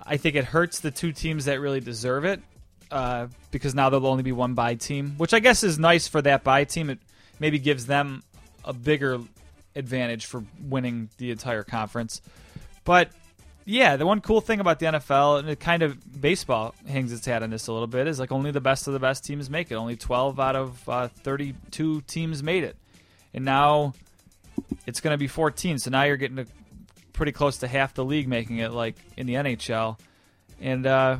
I 0.05 0.16
think 0.16 0.35
it 0.35 0.44
hurts 0.44 0.81
the 0.81 0.90
two 0.90 1.12
teams 1.12 1.44
that 1.44 1.61
really 1.61 1.81
deserve 1.81 2.25
it 2.25 2.40
uh, 2.90 3.29
because 3.51 3.74
now 3.74 3.90
there'll 3.90 4.07
only 4.07 4.22
be 4.22 4.33
one 4.33 4.55
bye 4.55 4.74
team, 4.74 5.14
which 5.16 5.35
I 5.35 5.40
guess 5.40 5.62
is 5.62 5.79
nice 5.79 6.09
for 6.09 6.22
that 6.22 6.44
bye 6.44 6.64
team. 6.64 6.90
It 6.90 6.98
maybe 7.38 7.59
gives 7.59 7.87
them 7.87 8.22
a 8.64 8.72
bigger 8.72 9.20
advantage 9.74 10.27
for 10.27 10.44
winning 10.62 11.09
the 11.18 11.31
entire 11.31 11.62
conference. 11.62 12.20
But 12.85 13.11
yeah, 13.64 13.96
the 13.96 14.07
one 14.07 14.20
cool 14.20 14.40
thing 14.40 14.61
about 14.61 14.79
the 14.79 14.87
NFL 14.87 15.40
and 15.40 15.48
it 15.51 15.61
kind 15.61 15.83
of 15.83 16.20
baseball 16.20 16.74
hangs 16.87 17.12
its 17.12 17.27
hat 17.27 17.42
on 17.42 17.51
this 17.51 17.66
a 17.66 17.72
little 17.72 17.87
bit 17.87 18.07
is 18.07 18.18
like 18.18 18.33
only 18.33 18.51
the 18.51 18.61
best 18.62 18.87
of 18.87 18.94
the 18.94 18.98
best 18.98 19.24
teams 19.24 19.51
make 19.51 19.70
it. 19.70 19.74
Only 19.74 19.96
12 19.96 20.40
out 20.40 20.57
of 20.57 20.88
uh, 20.88 21.09
32 21.09 22.01
teams 22.03 22.42
made 22.42 22.64
it, 22.64 22.77
and 23.35 23.44
now 23.44 23.92
it's 24.87 25.01
going 25.01 25.12
to 25.12 25.18
be 25.18 25.29
14. 25.29 25.79
So 25.79 25.90
now 25.90 26.05
you're 26.05 26.16
getting 26.16 26.38
to 26.38 26.46
pretty 27.12 27.33
close 27.33 27.59
to 27.59 27.68
half 27.68 27.94
the 27.94 28.05
league 28.05 28.29
making 28.29 28.59
it, 28.59 28.72
like 28.72 28.96
in 29.16 29.27
the 29.27 29.35
NHL. 29.35 29.98
And 30.61 30.87
uh, 30.87 31.18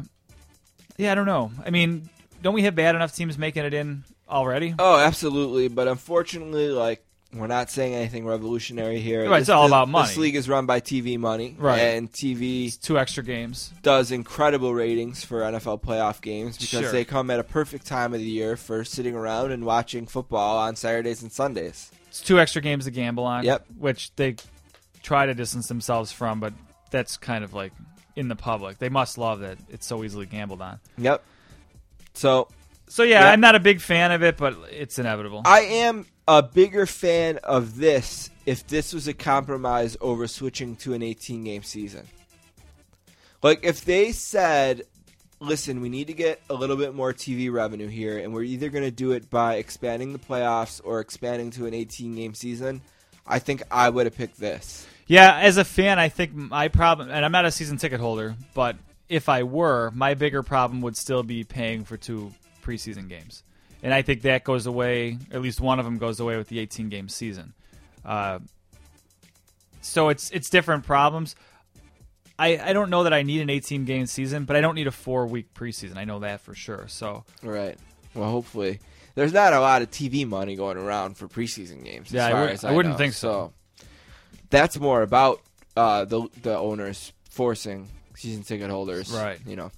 yeah, 0.99 1.13
I 1.13 1.15
don't 1.15 1.27
know. 1.27 1.51
I 1.65 1.71
mean, 1.71 2.11
don't 2.43 2.55
we 2.55 2.63
have 2.63 2.75
bad 2.75 2.95
enough 2.95 3.15
teams 3.15 3.39
making 3.39 3.65
it 3.65 3.73
in 3.73 4.05
already? 4.29 4.75
Oh, 4.79 4.99
absolutely. 4.99 5.69
But 5.69 5.89
unfortunately, 5.89 6.69
like 6.69 7.03
we're 7.33 7.47
not 7.47 7.71
saying 7.71 7.95
anything 7.95 8.25
revolutionary 8.27 9.01
here. 9.01 9.29
Right, 9.29 9.41
it's 9.41 9.51
all 9.51 9.67
about 9.67 9.89
money. 9.89 10.09
This 10.09 10.17
league 10.17 10.35
is 10.35 10.49
run 10.49 10.65
by 10.67 10.81
TV 10.81 11.19
money, 11.19 11.55
Right. 11.59 11.79
And 11.79 12.11
TV 12.11 12.69
It's 12.69 12.77
two 12.79 12.99
extra 12.99 13.23
games. 13.23 13.71
does 13.83 14.11
incredible 14.13 14.73
ratings 14.75 15.25
for 15.25 15.41
NFL 15.43 15.83
playoff 15.83 16.23
games 16.23 16.57
because 16.57 16.81
Sure. 16.81 16.93
they 16.93 17.05
come 17.05 17.31
at 17.31 17.39
a 17.39 17.45
perfect 17.45 17.87
time 17.87 18.15
of 18.15 18.21
the 18.21 18.27
year 18.27 18.57
for 18.57 18.83
sitting 18.83 19.15
around 19.15 19.53
and 19.53 19.67
watching 19.67 20.07
football 20.07 20.57
on 20.59 20.75
Saturdays 20.75 21.21
and 21.23 21.31
Sundays. 21.31 21.91
It's 22.09 22.23
two 22.23 22.41
extra 22.41 22.63
games 22.63 22.87
to 22.87 22.91
gamble 22.91 23.25
on. 23.25 23.45
Yep. 23.45 23.67
Which 23.79 24.11
they 24.17 24.37
try 25.03 25.27
to 25.27 25.35
distance 25.35 25.69
themselves 25.69 26.11
from, 26.11 26.41
but 26.41 26.55
that's 26.91 27.19
kind 27.19 27.45
of 27.45 27.53
like 27.53 27.73
in 28.19 28.27
the 28.29 28.37
public. 28.37 28.79
They 28.79 28.89
must 28.89 29.17
love 29.17 29.41
that 29.41 29.59
it's 29.71 29.87
so 29.87 30.03
easily 30.03 30.27
gambled 30.27 30.61
on. 30.61 30.81
Yep. 30.99 31.23
So 32.15 32.49
So 32.89 33.05
yeah, 33.05 33.21
Yeah. 33.21 33.31
I'm 33.31 33.41
not 33.41 33.55
a 33.55 33.61
big 33.61 33.81
fan 33.81 34.11
of 34.13 34.23
it, 34.23 34.37
but 34.37 34.57
it's 34.71 34.99
inevitable. 34.99 35.43
I 35.45 35.61
am 35.61 36.05
a 36.27 36.43
bigger 36.43 36.85
fan 36.85 37.39
of 37.45 37.77
this 37.77 38.29
if 38.45 38.67
this 38.67 38.93
was 38.93 39.07
a 39.09 39.15
compromise 39.15 39.97
over 40.01 40.27
switching 40.27 40.75
to 40.77 40.95
an 40.95 41.03
18 41.03 41.45
game 41.45 41.63
season. 41.63 42.07
Like 43.43 43.61
if 43.63 43.85
they 43.85 44.11
said, 44.11 44.83
"Listen, 45.39 45.81
we 45.81 45.89
need 45.89 46.09
to 46.09 46.13
get 46.13 46.43
a 46.51 46.55
little 46.55 46.77
bit 46.77 46.95
more 46.95 47.13
TV 47.13 47.53
revenue 47.53 47.87
here 47.89 48.19
and 48.19 48.35
we're 48.35 48.43
either 48.43 48.69
going 48.69 48.85
to 48.85 48.91
do 48.91 49.13
it 49.13 49.31
by 49.31 49.55
expanding 49.55 50.13
the 50.13 50.19
playoffs 50.19 50.81
or 50.83 50.99
expanding 51.01 51.51
to 51.53 51.67
an 51.67 51.75
18 51.75 52.17
game 52.17 52.35
season." 52.35 52.81
I 53.31 53.39
think 53.39 53.63
I 53.71 53.91
would 53.91 54.07
have 54.07 54.17
picked 54.17 54.41
this. 54.41 54.87
Yeah, 55.09 55.39
as 55.41 55.57
a 55.57 55.65
fan, 55.65 55.99
I 55.99 56.09
think 56.09 56.33
my 56.35 56.69
problem, 56.69 57.11
and 57.11 57.25
I'm 57.25 57.33
not 57.33 57.45
a 57.45 57.51
season 57.51 57.77
ticket 57.79 57.99
holder, 57.99 58.37
but 58.55 58.77
if 59.09 59.29
I 59.29 59.43
were, 59.43 59.91
my 59.93 60.15
bigger 60.15 60.43
problem 60.43 60.81
would 60.83 60.97
still 60.97 61.23
be 61.23 61.43
paying 61.43 61.85
for 61.85 61.97
two 61.97 62.33
preseason 62.63 63.09
games, 63.09 63.43
and 63.83 63.93
I 63.93 64.03
think 64.03 64.23
that 64.23 64.45
goes 64.45 64.67
away. 64.67 65.19
At 65.33 65.41
least 65.43 65.61
one 65.61 65.79
of 65.79 65.85
them 65.85 65.99
goes 65.99 66.21
away 66.21 66.37
with 66.37 66.49
the 66.49 66.59
18 66.61 66.89
game 66.91 67.09
season. 67.09 67.55
Uh, 68.05 68.39
so 69.81 70.09
it's 70.11 70.31
it's 70.31 70.51
different 70.51 70.85
problems. 70.85 71.35
I, 72.39 72.59
I 72.59 72.73
don't 72.73 72.91
know 72.91 73.03
that 73.03 73.13
I 73.13 73.23
need 73.23 73.41
an 73.41 73.51
18 73.51 73.85
game 73.85 74.07
season, 74.07 74.45
but 74.45 74.55
I 74.55 74.61
don't 74.61 74.77
need 74.77 74.87
a 74.87 74.93
four 74.93 75.27
week 75.27 75.55
preseason. 75.55 75.97
I 75.97 76.05
know 76.05 76.21
that 76.21 76.41
for 76.43 76.55
sure. 76.55 76.87
So 76.87 77.25
Right. 77.43 77.77
Well, 78.15 78.31
hopefully. 78.31 78.79
There's 79.17 79.33
not 79.33 79.53
a 79.53 79.59
lot 79.61 79.83
of 79.83 79.91
TV 79.91 80.25
money 80.27 80.55
going 80.55 80.77
around 80.79 81.17
for 81.17 81.27
preseason 81.27 81.83
games. 81.85 82.13
Yeah, 82.13 82.27
I 82.29 82.41
would- 82.41 82.51
as 82.51 82.65
I 82.65 82.71
wouldn't 82.73 82.95
know. 82.95 82.99
think 82.99 83.15
so. 83.15 83.53
That's 84.51 84.79
more 84.79 85.03
about 85.03 85.41
uh, 85.77 86.05
the 86.05 86.29
the 86.43 86.57
owners 86.57 87.13
forcing 87.31 87.89
season 88.15 88.43
ticket 88.43 88.71
holders, 88.71 89.13
Right. 89.13 89.39
You 89.47 89.57
know. 89.57 89.71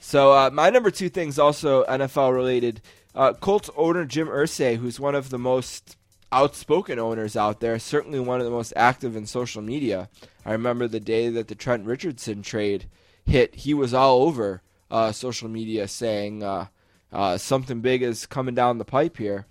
So 0.00 0.32
uh, 0.32 0.50
my 0.52 0.68
number 0.70 0.90
two 0.90 1.08
thing's 1.08 1.38
also 1.38 1.84
NFL 1.84 2.34
related. 2.34 2.82
Uh, 3.14 3.32
Colts 3.32 3.70
owner 3.76 4.04
Jim 4.04 4.28
Irsay, 4.28 4.76
who's 4.76 5.00
one 5.00 5.14
of 5.14 5.30
the 5.30 5.38
most 5.38 5.96
outspoken 6.30 6.98
owners 6.98 7.36
out 7.36 7.60
there, 7.60 7.78
certainly 7.78 8.18
one 8.20 8.40
of 8.40 8.44
the 8.44 8.50
most 8.50 8.72
active 8.76 9.16
in 9.16 9.24
social 9.24 9.62
media. 9.62 10.08
I 10.44 10.52
remember 10.52 10.88
the 10.88 11.00
day 11.00 11.30
that 11.30 11.48
the 11.48 11.54
Trent 11.54 11.86
Richardson 11.86 12.42
trade 12.42 12.86
hit, 13.24 13.54
he 13.54 13.72
was 13.72 13.94
all 13.94 14.22
over 14.22 14.60
uh, 14.90 15.12
social 15.12 15.48
media 15.48 15.88
saying 15.88 16.42
uh, 16.42 16.66
uh, 17.12 17.38
something 17.38 17.80
big 17.80 18.02
is 18.02 18.26
coming 18.26 18.54
down 18.54 18.78
the 18.78 18.84
pipe 18.84 19.16
here. 19.16 19.46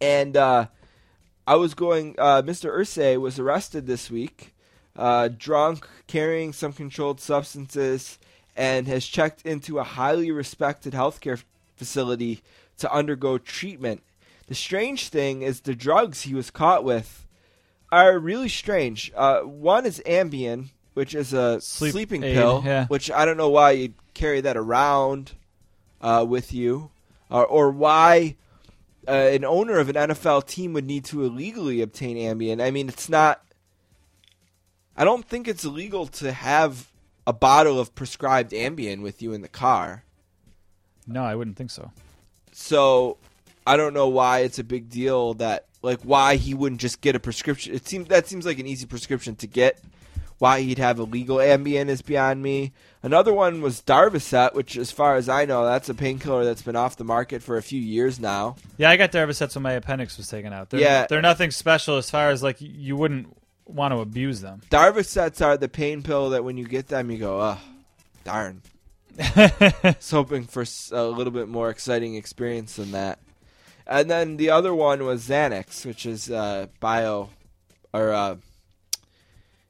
And 0.00 0.36
uh, 0.36 0.68
I 1.48 1.54
was 1.54 1.72
going. 1.72 2.14
Uh, 2.18 2.42
Mr. 2.42 2.70
Irsay 2.70 3.18
was 3.18 3.38
arrested 3.38 3.86
this 3.86 4.10
week, 4.10 4.52
uh, 4.94 5.30
drunk, 5.34 5.88
carrying 6.06 6.52
some 6.52 6.74
controlled 6.74 7.22
substances, 7.22 8.18
and 8.54 8.86
has 8.86 9.06
checked 9.06 9.46
into 9.46 9.78
a 9.78 9.82
highly 9.82 10.30
respected 10.30 10.92
healthcare 10.92 11.42
facility 11.74 12.42
to 12.76 12.92
undergo 12.92 13.38
treatment. 13.38 14.02
The 14.48 14.54
strange 14.54 15.08
thing 15.08 15.40
is 15.40 15.60
the 15.60 15.74
drugs 15.74 16.22
he 16.22 16.34
was 16.34 16.50
caught 16.50 16.84
with 16.84 17.26
are 17.90 18.18
really 18.18 18.50
strange. 18.50 19.10
Uh, 19.16 19.40
one 19.40 19.86
is 19.86 20.02
Ambien, 20.04 20.66
which 20.92 21.14
is 21.14 21.32
a 21.32 21.62
Sleep 21.62 21.92
sleeping 21.92 22.24
aid, 22.24 22.34
pill, 22.34 22.62
yeah. 22.62 22.86
which 22.88 23.10
I 23.10 23.24
don't 23.24 23.38
know 23.38 23.48
why 23.48 23.70
you'd 23.70 23.94
carry 24.12 24.42
that 24.42 24.58
around 24.58 25.32
uh, 26.02 26.26
with 26.28 26.52
you, 26.52 26.90
or, 27.30 27.46
or 27.46 27.70
why 27.70 28.36
uh, 29.08 29.30
an 29.32 29.44
owner 29.44 29.78
of 29.78 29.88
an 29.88 29.94
NFL 29.94 30.46
team 30.46 30.74
would 30.74 30.84
need 30.84 31.04
to 31.06 31.24
illegally 31.24 31.80
obtain 31.80 32.16
Ambien. 32.16 32.62
I 32.62 32.70
mean, 32.70 32.88
it's 32.88 33.08
not. 33.08 33.42
I 34.96 35.04
don't 35.04 35.24
think 35.26 35.48
it's 35.48 35.64
illegal 35.64 36.06
to 36.06 36.32
have 36.32 36.90
a 37.26 37.32
bottle 37.32 37.80
of 37.80 37.94
prescribed 37.94 38.52
Ambien 38.52 39.00
with 39.00 39.22
you 39.22 39.32
in 39.32 39.40
the 39.40 39.48
car. 39.48 40.04
No, 41.06 41.22
I 41.24 41.34
wouldn't 41.34 41.56
think 41.56 41.70
so. 41.70 41.90
So 42.52 43.16
I 43.66 43.76
don't 43.76 43.94
know 43.94 44.08
why 44.08 44.40
it's 44.40 44.58
a 44.58 44.64
big 44.64 44.90
deal 44.90 45.34
that 45.34 45.66
like 45.82 46.00
why 46.02 46.36
he 46.36 46.54
wouldn't 46.54 46.80
just 46.80 47.00
get 47.00 47.16
a 47.16 47.20
prescription. 47.20 47.74
It 47.74 47.86
seems 47.86 48.08
that 48.08 48.26
seems 48.26 48.44
like 48.44 48.58
an 48.58 48.66
easy 48.66 48.86
prescription 48.86 49.36
to 49.36 49.46
get. 49.46 49.80
Why 50.38 50.60
he'd 50.60 50.78
have 50.78 50.98
illegal 50.98 51.36
Ambien 51.38 51.88
is 51.88 52.02
beyond 52.02 52.42
me. 52.42 52.72
Another 53.02 53.32
one 53.32 53.60
was 53.60 53.80
Darvocet, 53.80 54.54
which, 54.54 54.76
as 54.76 54.90
far 54.90 55.14
as 55.14 55.28
I 55.28 55.44
know, 55.44 55.64
that's 55.64 55.88
a 55.88 55.94
painkiller 55.94 56.44
that's 56.44 56.62
been 56.62 56.74
off 56.74 56.96
the 56.96 57.04
market 57.04 57.42
for 57.42 57.56
a 57.56 57.62
few 57.62 57.80
years 57.80 58.18
now. 58.18 58.56
Yeah, 58.76 58.90
I 58.90 58.96
got 58.96 59.12
Darvocets 59.12 59.54
when 59.54 59.62
my 59.62 59.72
appendix 59.72 60.16
was 60.16 60.26
taken 60.26 60.52
out. 60.52 60.70
They're, 60.70 60.80
Yeah. 60.80 61.06
they're 61.08 61.22
nothing 61.22 61.52
special 61.52 61.96
as 61.96 62.10
far 62.10 62.30
as 62.30 62.42
like 62.42 62.56
you 62.60 62.96
wouldn't 62.96 63.36
want 63.66 63.94
to 63.94 64.00
abuse 64.00 64.40
them. 64.40 64.62
Darvocets 64.70 65.44
are 65.44 65.56
the 65.56 65.68
pain 65.68 66.02
pill 66.02 66.30
that 66.30 66.42
when 66.42 66.56
you 66.56 66.66
get 66.66 66.88
them, 66.88 67.10
you 67.10 67.18
go, 67.18 67.40
oh, 67.40 67.58
darn. 68.24 68.62
was 69.36 70.10
hoping 70.10 70.44
for 70.44 70.64
a 70.92 71.04
little 71.04 71.32
bit 71.32 71.48
more 71.48 71.70
exciting 71.70 72.14
experience 72.16 72.76
than 72.76 72.92
that. 72.92 73.18
And 73.86 74.10
then 74.10 74.36
the 74.36 74.50
other 74.50 74.74
one 74.74 75.04
was 75.04 75.26
Xanax, 75.28 75.86
which 75.86 76.04
is 76.04 76.30
uh, 76.30 76.66
bio, 76.78 77.30
or 77.92 78.12
uh, 78.12 78.36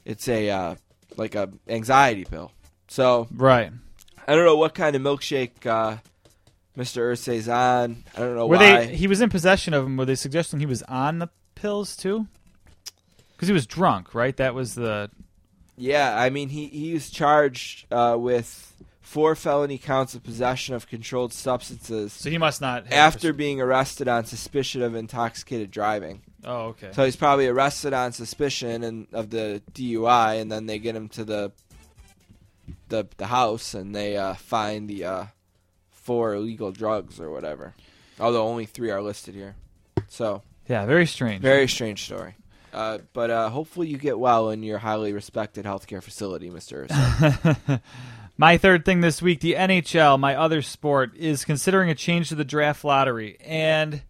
it's 0.04 0.28
a 0.28 0.50
uh, 0.50 0.74
like 1.16 1.34
a 1.34 1.50
anxiety 1.68 2.24
pill. 2.24 2.52
So 2.88 3.28
Right. 3.34 3.72
I 4.26 4.34
don't 4.34 4.44
know 4.44 4.56
what 4.56 4.74
kind 4.74 4.94
of 4.96 5.02
milkshake 5.02 5.64
uh, 5.66 5.98
Mr. 6.76 7.12
Irsay's 7.12 7.48
on. 7.48 8.04
I 8.14 8.20
don't 8.20 8.34
know 8.36 8.46
Were 8.46 8.56
why. 8.56 8.86
they? 8.86 8.94
He 8.94 9.06
was 9.06 9.20
in 9.20 9.30
possession 9.30 9.74
of 9.74 9.84
them. 9.84 9.96
Were 9.96 10.04
they 10.04 10.14
suggesting 10.14 10.60
he 10.60 10.66
was 10.66 10.82
on 10.82 11.18
the 11.18 11.28
pills 11.54 11.96
too? 11.96 12.26
Because 13.32 13.48
he 13.48 13.54
was 13.54 13.66
drunk, 13.66 14.14
right? 14.14 14.36
That 14.36 14.54
was 14.54 14.74
the. 14.74 15.10
Yeah, 15.76 16.16
I 16.18 16.30
mean 16.30 16.48
he 16.48 16.66
he 16.66 16.92
was 16.92 17.08
charged 17.08 17.86
uh, 17.92 18.16
with 18.18 18.74
four 19.00 19.34
felony 19.34 19.78
counts 19.78 20.14
of 20.14 20.22
possession 20.22 20.74
of 20.74 20.86
controlled 20.86 21.32
substances 21.32 22.12
So 22.12 22.28
he 22.28 22.36
must 22.36 22.60
not. 22.60 22.92
After 22.92 23.32
being 23.32 23.60
arrested 23.60 24.06
on 24.08 24.24
suspicion 24.26 24.82
of 24.82 24.94
intoxicated 24.94 25.70
driving. 25.70 26.20
Oh, 26.44 26.66
okay. 26.66 26.90
So 26.92 27.04
he's 27.04 27.16
probably 27.16 27.46
arrested 27.46 27.92
on 27.94 28.12
suspicion 28.12 28.82
and 28.84 29.06
of 29.12 29.30
the 29.30 29.62
DUI, 29.72 30.40
and 30.40 30.52
then 30.52 30.66
they 30.66 30.78
get 30.78 30.94
him 30.94 31.08
to 31.10 31.24
the 31.24 31.52
the 32.88 33.06
the 33.16 33.26
house 33.26 33.74
and 33.74 33.94
they 33.94 34.16
uh, 34.16 34.34
find 34.34 34.88
the 34.88 35.04
uh, 35.04 35.24
four 35.90 36.34
illegal 36.34 36.72
drugs 36.72 37.20
or 37.20 37.30
whatever. 37.30 37.74
Although 38.20 38.46
only 38.46 38.66
three 38.66 38.90
are 38.90 39.02
listed 39.02 39.34
here, 39.34 39.54
so 40.08 40.42
yeah, 40.66 40.84
very 40.86 41.06
strange. 41.06 41.42
very 41.42 41.68
strange 41.68 42.04
story. 42.04 42.34
Uh, 42.72 42.98
but 43.12 43.30
uh, 43.30 43.48
hopefully 43.48 43.88
you 43.88 43.96
get 43.96 44.18
well 44.18 44.50
in 44.50 44.62
your 44.62 44.78
highly 44.78 45.12
respected 45.12 45.64
healthcare 45.64 46.02
facility, 46.02 46.50
Mister. 46.50 46.86
My 48.40 48.56
third 48.56 48.84
thing 48.84 49.00
this 49.00 49.20
week, 49.20 49.40
the 49.40 49.54
NHL, 49.54 50.16
my 50.16 50.36
other 50.36 50.62
sport, 50.62 51.16
is 51.16 51.44
considering 51.44 51.90
a 51.90 51.94
change 51.96 52.28
to 52.28 52.36
the 52.36 52.44
draft 52.44 52.84
lottery. 52.84 53.36
And 53.40 54.00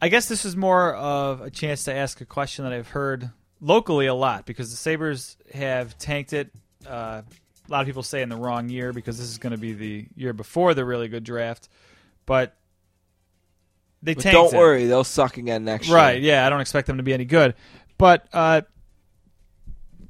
I 0.00 0.08
guess 0.08 0.28
this 0.28 0.46
is 0.46 0.56
more 0.56 0.94
of 0.94 1.42
a 1.42 1.50
chance 1.50 1.84
to 1.84 1.94
ask 1.94 2.22
a 2.22 2.24
question 2.24 2.64
that 2.64 2.72
I've 2.72 2.88
heard 2.88 3.28
locally 3.60 4.06
a 4.06 4.14
lot 4.14 4.46
because 4.46 4.70
the 4.70 4.78
Sabres 4.78 5.36
have 5.52 5.98
tanked 5.98 6.32
it. 6.32 6.50
Uh, 6.86 7.20
a 7.68 7.72
lot 7.72 7.80
of 7.80 7.86
people 7.86 8.02
say 8.02 8.22
in 8.22 8.28
the 8.28 8.36
wrong 8.36 8.68
year 8.68 8.92
because 8.92 9.18
this 9.18 9.28
is 9.28 9.38
going 9.38 9.52
to 9.52 9.58
be 9.58 9.72
the 9.74 10.06
year 10.16 10.32
before 10.32 10.74
the 10.74 10.84
really 10.84 11.08
good 11.08 11.24
draft. 11.24 11.68
But 12.26 12.56
they 14.02 14.14
But 14.14 14.24
don't 14.24 14.52
it. 14.54 14.56
worry, 14.56 14.86
they'll 14.86 15.04
suck 15.04 15.36
again 15.36 15.64
next 15.64 15.88
year. 15.88 15.96
Right, 15.96 16.22
yeah, 16.22 16.46
I 16.46 16.50
don't 16.50 16.60
expect 16.60 16.86
them 16.86 16.96
to 16.98 17.02
be 17.02 17.12
any 17.12 17.24
good. 17.24 17.54
But 17.98 18.26
uh, 18.32 18.62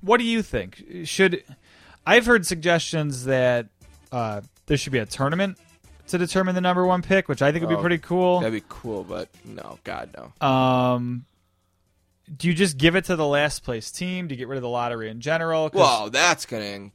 what 0.01 0.19
do 0.19 0.25
you 0.25 0.43
think? 0.43 0.83
Should 1.05 1.43
I've 2.07 2.27
heard 2.27 2.47
suggestions 2.47 3.25
that 3.25 3.67
uh, 4.13 4.43
there 4.67 4.77
should 4.77 4.93
be 4.93 4.99
a 4.99 5.07
tournament 5.07 5.59
to 6.09 6.19
determine 6.19 6.55
the 6.55 6.61
number 6.61 6.87
one 6.87 7.03
pick, 7.03 7.29
which 7.29 7.43
I 7.43 7.51
think 7.53 7.63
would 7.65 7.69
be 7.71 7.77
Oh, 7.77 7.81
pretty 7.81 7.99
cool. 7.99 8.41
That'd 8.41 8.53
be 8.63 8.67
cool, 8.69 9.05
but 9.05 9.29
no, 9.45 9.79
God 9.85 10.11
no. 10.41 10.47
Um, 10.47 11.25
do 12.37 12.47
you 12.49 12.55
just 12.55 12.77
give 12.79 12.95
it 12.95 13.05
to 13.07 13.17
the 13.17 13.27
last 13.27 13.63
place 13.65 13.91
team? 13.91 14.29
Do 14.29 14.35
you 14.35 14.39
get 14.39 14.49
rid 14.49 14.57
of 14.57 14.63
the 14.63 14.69
lottery 14.69 15.09
in 15.11 15.21
general? 15.21 15.71
Well, 15.73 16.11
that's 16.11 16.45
gonna 16.47 16.91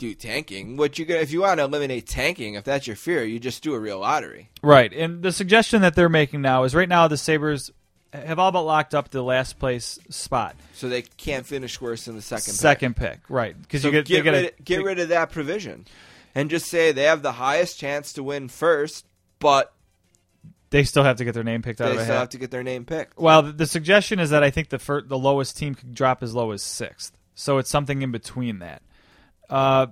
do 0.00 0.14
tanking. 0.14 0.76
What 0.76 0.98
you 0.98 1.06
if 1.08 1.30
you 1.30 1.42
want 1.42 1.58
to 1.58 1.64
eliminate 1.64 2.06
tanking, 2.06 2.54
if 2.54 2.64
that's 2.64 2.86
your 2.86 2.96
fear, 2.96 3.22
you 3.22 3.38
just 3.38 3.62
do 3.62 3.74
a 3.74 3.78
real 3.78 4.00
lottery. 4.00 4.48
Right. 4.62 4.92
And 4.92 5.22
the 5.22 5.30
suggestion 5.30 5.82
that 5.82 5.94
they're 5.94 6.08
making 6.08 6.42
now 6.42 6.64
is 6.64 6.74
right 6.74 6.88
now 6.88 7.06
the 7.06 7.16
Sabres 7.16 7.70
have 8.12 8.38
all 8.40 8.50
but 8.50 8.62
locked 8.62 8.94
up 8.94 9.10
the 9.10 9.22
last 9.22 9.58
place 9.58 9.98
spot. 10.08 10.56
So 10.72 10.88
they 10.88 11.02
can't 11.02 11.46
finish 11.46 11.80
worse 11.80 12.06
than 12.06 12.16
the 12.16 12.22
second. 12.22 12.46
pick. 12.46 12.54
Second 12.54 12.96
pick. 12.96 13.20
Right. 13.28 13.60
Because 13.60 13.82
So 13.82 13.88
you 13.88 14.02
get, 14.02 14.06
get 14.06 14.24
rid, 14.24 14.44
a, 14.58 14.62
get 14.62 14.82
rid 14.82 14.98
of 14.98 15.10
that 15.10 15.30
provision, 15.30 15.86
and 16.34 16.50
just 16.50 16.66
say 16.66 16.90
they 16.90 17.04
have 17.04 17.22
the 17.22 17.32
highest 17.32 17.78
chance 17.78 18.14
to 18.14 18.24
win 18.24 18.48
first, 18.48 19.06
but 19.38 19.72
they 20.70 20.84
still 20.84 21.04
have 21.04 21.16
to 21.16 21.24
get 21.24 21.34
their 21.34 21.44
name 21.44 21.62
picked 21.62 21.80
out 21.80 21.94
they 21.94 22.02
still 22.02 22.16
have 22.16 22.30
to 22.30 22.38
get 22.38 22.50
their 22.50 22.62
name 22.62 22.84
picked. 22.84 23.18
Well, 23.18 23.42
the, 23.42 23.52
the 23.52 23.66
suggestion 23.66 24.18
is 24.18 24.30
that 24.30 24.42
I 24.42 24.50
think 24.50 24.70
the 24.70 24.78
fir- 24.78 25.02
the 25.02 25.18
lowest 25.18 25.56
team 25.56 25.74
could 25.74 25.94
drop 25.94 26.22
as 26.22 26.34
low 26.34 26.50
as 26.52 26.62
sixth, 26.62 27.16
so 27.34 27.58
it's 27.58 27.70
something 27.70 28.02
in 28.02 28.10
between 28.10 28.60
that. 28.60 28.82
Uh, 29.50 29.88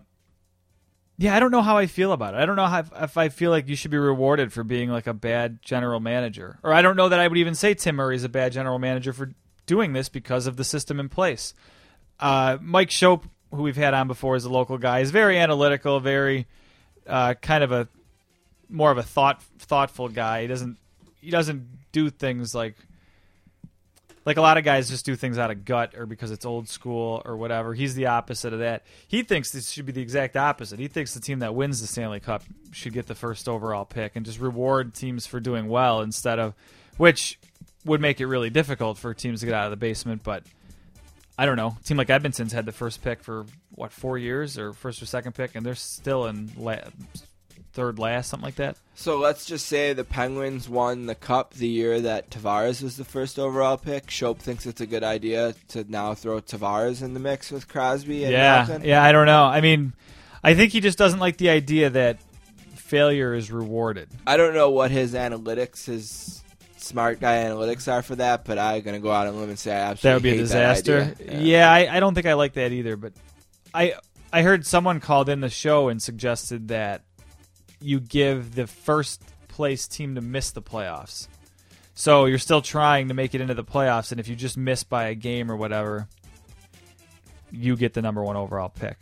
yeah, 1.19 1.35
I 1.35 1.41
don't 1.41 1.51
know 1.51 1.63
how 1.63 1.77
I 1.77 1.87
feel 1.87 2.13
about 2.13 2.35
it. 2.35 2.37
I 2.39 2.47
don't 2.47 2.55
know 2.55 2.67
how, 2.67 2.85
if 3.01 3.19
I 3.19 3.29
feel 3.29 3.51
like 3.51 3.69
you 3.69 3.75
should 3.75 3.91
be 3.91 3.99
rewarded 3.99 4.53
for 4.53 4.63
being 4.63 4.89
like 4.89 5.09
a 5.09 5.13
bad 5.13 5.61
general 5.63 5.99
manager, 5.99 6.61
or 6.63 6.73
I 6.73 6.81
don't 6.81 6.97
know 6.97 7.09
that 7.09 7.19
I 7.19 7.27
would 7.27 7.39
even 7.39 7.57
say 7.57 7.75
Tim 7.75 7.97
Murray 7.97 8.15
is 8.15 8.23
a 8.23 8.29
bad 8.29 8.53
general 8.53 8.79
manager 8.79 9.13
for 9.13 9.33
doing 9.67 9.93
this 9.93 10.09
because 10.09 10.47
of 10.47 10.57
the 10.57 10.65
system 10.65 11.01
in 11.01 11.09
place. 11.09 11.55
Uh, 12.21 12.59
Mike 12.61 12.91
Schopp, 12.91 13.25
who 13.51 13.63
we've 13.63 13.77
had 13.77 13.95
on 13.95 14.07
before, 14.07 14.37
is 14.37 14.45
a 14.45 14.51
local 14.51 14.79
guy. 14.79 15.01
is 15.01 15.11
very 15.11 15.39
analytical, 15.39 15.99
very 15.99 16.47
uh, 17.09 17.35
kind 17.35 17.65
of 17.65 17.73
a 17.73 17.89
more 18.69 18.91
of 18.93 18.99
a 18.99 19.03
thought 19.03 19.43
thoughtful 19.59 20.09
guy. 20.09 20.43
He 20.43 20.47
doesn't 20.47 20.77
he 21.21 21.31
doesn't 21.31 21.67
do 21.91 22.11
things 22.11 22.55
like 22.55 22.77
like 24.29 24.37
a 24.37 24.43
lot 24.43 24.59
of 24.59 24.65
guys 24.65 24.91
just 24.91 25.07
do 25.07 25.17
things 25.17 25.39
out 25.39 25.51
of 25.51 25.65
gut 25.65 25.95
or 25.97 26.05
because 26.05 26.31
it's 26.31 26.45
old 26.45 26.69
school 26.69 27.23
or 27.25 27.35
whatever. 27.39 27.73
He's 27.73 27.95
the 27.95 28.07
opposite 28.07 28.53
of 28.53 28.59
that. 28.59 28.85
He 29.09 29.23
thinks 29.23 29.51
this 29.51 29.71
should 29.71 29.87
be 29.87 29.93
the 29.93 30.03
exact 30.03 30.37
opposite. 30.37 30.79
He 30.79 30.87
thinks 30.87 31.15
the 31.15 31.21
team 31.21 31.39
that 31.39 31.55
wins 31.55 31.81
the 31.81 31.87
Stanley 31.87 32.21
Cup 32.21 32.43
should 32.71 32.93
get 32.93 33.07
the 33.07 33.15
first 33.15 33.49
overall 33.49 33.87
pick 33.87 34.17
and 34.17 34.27
just 34.27 34.39
reward 34.39 34.95
teams 34.95 35.27
for 35.27 35.41
doing 35.41 35.67
well 35.67 36.03
instead 36.03 36.39
of 36.39 36.53
which 36.99 37.39
would 37.87 38.03
make 38.03 38.21
it 38.21 38.27
really 38.27 38.51
difficult 38.51 38.99
for 38.99 39.15
teams 39.15 39.41
to 39.41 39.47
get 39.47 39.55
out 39.55 39.65
of 39.65 39.71
the 39.71 39.79
basement, 39.79 40.23
but 40.23 40.43
I 41.39 41.47
don't 41.47 41.57
know. 41.57 41.79
A 41.81 41.85
team 41.85 41.97
like 41.97 42.11
Edmonton's 42.11 42.53
had 42.53 42.67
the 42.67 42.73
first 42.73 43.03
pick 43.03 43.23
for 43.23 43.47
what 43.71 43.93
four 43.93 44.19
years 44.19 44.59
or 44.59 44.75
first 44.75 45.01
or 45.01 45.07
second 45.07 45.35
pick, 45.35 45.55
and 45.55 45.65
they're 45.65 45.75
still 45.75 46.27
in 46.27 46.51
la- 46.55 46.77
third 47.73 47.99
last, 47.99 48.31
something 48.31 48.45
like 48.45 48.57
that. 48.57 48.77
So 48.95 49.19
let's 49.19 49.45
just 49.47 49.67
say 49.67 49.93
the 49.93 50.05
Penguins 50.05 50.69
won 50.69 51.07
the 51.07 51.15
cup 51.15 51.55
the 51.55 51.69
year 51.69 52.01
that 52.01 52.31
Tavares 52.31 52.83
was 52.83 52.97
the 52.97 53.05
first 53.05 53.39
overall 53.39 53.77
pick. 53.77 54.07
Schopp 54.09 54.39
thinks 54.39 54.67
it's 54.67 54.81
a 54.81 54.87
good 54.87 55.05
idea 55.05 55.55
to 55.69 55.85
now 55.89 56.15
throw 56.15 56.41
Tavares 56.41 57.03
in 57.03 57.15
the 57.15 57.21
mix 57.21 57.51
with 57.53 57.69
Crosby 57.69 58.25
and 58.25 58.33
yeah, 58.33 58.65
Malkin. 58.69 58.85
yeah. 58.89 59.03
I 59.05 59.13
don't 59.13 59.27
know. 59.27 59.45
I 59.45 59.61
mean, 59.61 59.93
I 60.43 60.55
think 60.55 60.73
he 60.73 60.81
just 60.81 60.99
doesn't 60.99 61.21
like 61.21 61.37
the 61.37 61.51
idea 61.51 61.91
that 61.91 62.19
failure 62.75 63.35
is 63.35 63.53
rewarded. 63.53 64.09
I 64.27 64.37
don't 64.37 64.55
know 64.55 64.71
what 64.71 64.91
his 64.91 65.15
analytics, 65.15 65.85
his 65.87 66.43
smart 66.79 67.21
guy 67.21 67.45
analytics 67.45 67.91
are 67.93 68.03
for 68.03 68.17
that, 68.17 68.45
but 68.45 68.59
I'm 68.59 68.81
gonna 68.83 68.99
go 68.99 69.11
out 69.13 69.27
on 69.27 69.35
a 69.35 69.37
limb 69.37 69.51
and 69.51 69.59
say 69.59 69.73
I 69.73 69.91
absolutely 69.91 70.09
That 70.09 70.15
would 70.15 70.23
be 70.23 70.31
a 70.31 70.43
disaster. 70.43 71.15
idea. 71.21 71.41
yeah, 71.41 71.71
I, 71.71 71.97
I 71.97 72.01
don't 72.01 72.15
think 72.15 72.27
I 72.27 72.35
like 72.35 72.55
that 72.55 72.73
either. 72.73 72.97
But 72.97 73.13
I 73.75 73.95
I 74.33 74.43
heard 74.43 74.67
someone 74.67 75.01
called 75.01 75.29
in 75.29 75.41
the 75.41 75.51
show 75.51 75.89
and 75.89 76.01
suggested 76.03 76.69
that 76.69 77.03
you 77.81 78.01
give 78.01 78.55
the 78.55 78.67
first 78.67 79.23
place 79.49 79.87
team 79.87 80.15
to 80.15 80.21
miss 80.21 80.51
the 80.51 80.63
playoffs. 80.63 81.29
So 81.95 82.27
you're 82.27 82.39
still 82.39 82.63
trying 82.63 83.09
to 83.09 83.15
make 83.15 83.35
it 83.35 83.41
into 83.41 83.55
the 83.55 83.65
playoffs, 83.65 84.13
and 84.13 84.21
if 84.21 84.29
you 84.29 84.37
just 84.37 84.57
miss 84.57 84.85
by 84.85 85.05
a 85.09 85.15
game 85.15 85.51
or 85.51 85.57
whatever, 85.57 86.07
you 87.51 87.77
get 87.77 87.95
the 87.95 88.03
number 88.03 88.23
one 88.23 88.37
overall 88.37 88.69
pick. 88.69 88.97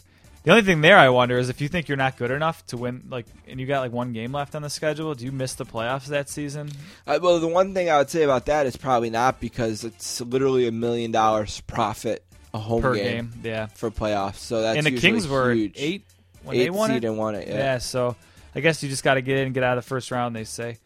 The 0.45 0.53
only 0.53 0.63
thing 0.63 0.81
there 0.81 0.97
I 0.97 1.09
wonder 1.09 1.37
is 1.39 1.49
if 1.49 1.61
you 1.61 1.67
think 1.69 1.89
you're 1.89 1.97
not 1.97 2.17
good 2.17 2.31
enough 2.31 2.65
to 2.67 2.77
win, 2.77 3.03
like, 3.11 3.27
and 3.49 3.59
you 3.59 3.67
got 3.67 3.81
like 3.81 3.91
one 3.91 4.13
game 4.13 4.31
left 4.33 4.55
on 4.55 4.63
the 4.63 4.71
schedule, 4.71 5.13
do 5.15 5.25
you 5.25 5.33
miss 5.33 5.55
the 5.55 5.67
playoffs 5.67 6.07
that 6.07 6.29
season? 6.29 6.71
Uh, 7.05 7.19
well, 7.21 7.41
the 7.41 7.49
one 7.49 7.75
thing 7.75 7.91
I 7.91 7.99
would 7.99 8.09
say 8.11 8.23
about 8.23 8.47
that 8.47 8.65
is 8.65 8.77
probably 8.77 9.11
not 9.11 9.41
because 9.41 9.83
it's 9.83 10.21
literally 10.21 10.69
a 10.69 10.73
million 10.73 11.11
dollars 11.11 11.61
profit 11.63 12.25
a 12.55 12.59
home 12.61 12.81
Per 12.81 12.95
game, 12.95 13.33
game, 13.33 13.33
yeah. 13.43 13.67
for 13.67 13.91
playoffs. 13.91 14.37
So 14.37 14.63
that's 14.63 14.77
and 14.79 14.87
the 14.87 14.93
Kings 14.99 15.27
were 15.27 15.53
huge. 15.53 15.73
eight 15.77 16.05
when 16.45 16.57
Eight 16.57 16.63
they 16.63 16.71
won 16.71 16.91
seed 16.91 17.03
it. 17.05 17.09
and 17.09 17.19
won 17.19 17.35
it. 17.35 17.49
Yeah. 17.49 17.55
Yeah. 17.55 17.79
so 17.79 18.15
I 18.57 18.61
guess 18.61 18.83
you 18.83 18.89
just 18.89 19.05
got 19.05 19.15
to 19.15 19.21
get 19.23 19.37
in 19.39 19.45
and 19.47 19.55
get 19.55 19.63
out 19.63 19.77
of 19.79 19.85
the 19.85 19.89
first 19.89 20.11
round. 20.11 20.35
They 20.35 20.45
say, 20.45 20.79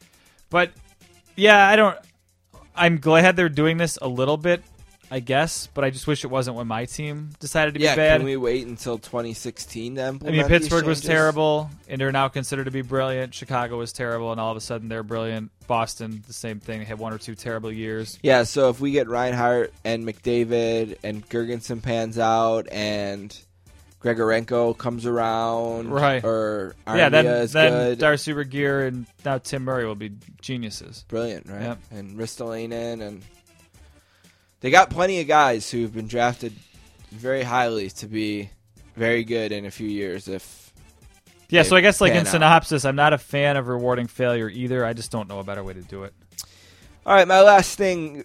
but 0.51 0.73
yeah, 1.37 1.67
I 1.67 1.77
don't. 1.77 1.97
I'm 2.75 2.99
glad 2.99 3.37
they're 3.37 3.49
doing 3.49 3.77
this 3.77 3.97
a 4.03 4.09
little 4.09 4.37
bit, 4.37 4.63
I 5.11 5.21
guess, 5.21 5.69
but 5.73 5.85
I 5.85 5.91
just 5.91 6.07
wish 6.07 6.25
it 6.25 6.29
wasn't 6.29 6.57
when 6.57 6.67
my 6.67 6.85
team 6.87 7.31
decided 7.39 7.75
to 7.75 7.81
Yeah, 7.81 7.95
be 7.95 8.01
bad. 8.01 8.17
can 8.19 8.25
we 8.27 8.37
wait 8.37 8.67
until 8.67 8.99
2016 8.99 9.95
to 9.97 10.03
I 10.03 10.09
implement 10.09 10.37
mean, 10.37 10.43
these 10.49 10.49
Pittsburgh 10.49 10.87
was 10.87 11.01
terrible, 11.01 11.71
and 11.89 12.01
they're 12.01 12.13
now 12.13 12.29
considered 12.29 12.65
to 12.65 12.71
be 12.71 12.83
brilliant. 12.83 13.35
Chicago 13.35 13.79
was 13.79 13.93
terrible, 13.93 14.33
and 14.33 14.41
all 14.41 14.51
of 14.51 14.57
a 14.57 14.61
sudden 14.61 14.89
they're 14.89 15.03
brilliant. 15.03 15.51
Boston, 15.69 16.25
the 16.27 16.33
same 16.33 16.59
thing. 16.59 16.81
They 16.81 16.85
had 16.87 16.99
one 16.99 17.13
or 17.13 17.19
two 17.19 17.35
terrible 17.37 17.71
years. 17.71 18.19
Yeah, 18.23 18.43
so 18.43 18.69
if 18.71 18.81
we 18.81 18.91
get 18.93 19.09
Reinhart 19.09 19.73
and 19.85 20.05
McDavid 20.07 20.97
and 21.05 21.29
Girgensons 21.29 21.83
pans 21.83 22.19
out 22.19 22.67
and 22.73 23.37
Grigorenko 24.03 24.77
comes 24.79 25.05
around, 25.07 25.91
Right. 25.91 26.25
Or 26.25 26.75
Armia 26.87 26.97
yeah, 26.97 27.09
then 27.11 27.27
is 27.27 27.53
then 27.53 27.73
good, 27.73 27.99
Darcy 27.99 28.33
Regier 28.33 28.87
and 28.87 29.07
now 29.25 29.39
Tim 29.39 29.65
Murray 29.65 29.85
will 29.87 29.95
be 29.95 30.13
geniuses. 30.41 31.05
brilliant, 31.09 31.47
right? 31.49 31.61
Yep. 31.63 31.79
And 31.91 32.17
Ristolainen 32.19 33.03
and 33.03 33.23
they 34.61 34.71
got 34.71 34.91
plenty 34.91 35.21
of 35.21 35.27
guys 35.29 35.71
who've 35.71 35.93
been 35.93 36.07
drafted 36.09 36.53
very 37.11 37.43
highly 37.43 37.91
to 37.91 38.07
be 38.07 38.51
very 38.97 39.25
good 39.25 39.53
in 39.53 39.65
a 39.67 39.71
few 39.71 39.89
years. 39.89 40.29
If 40.29 40.73
Yeah, 41.51 41.63
so 41.63 41.77
I 41.77 41.81
guess 41.83 42.01
like 42.01 42.13
in 42.13 42.19
out. 42.21 42.27
synopsis, 42.29 42.85
I'm 42.85 42.97
not 42.97 43.13
a 43.13 43.19
fan 43.19 43.57
of 43.57 43.69
rewarding 43.69 44.07
failure 44.07 44.49
either. 44.49 44.85
I 44.85 44.93
just 44.95 45.11
don't 45.11 45.29
know 45.29 45.41
a 45.41 45.45
better 45.45 45.63
way 45.65 45.75
to 45.75 45.83
do 45.83 46.05
it. 46.05 46.15
all 47.05 47.15
right, 47.15 47.29
my 47.29 47.41
last 47.43 47.77
thing 47.77 48.25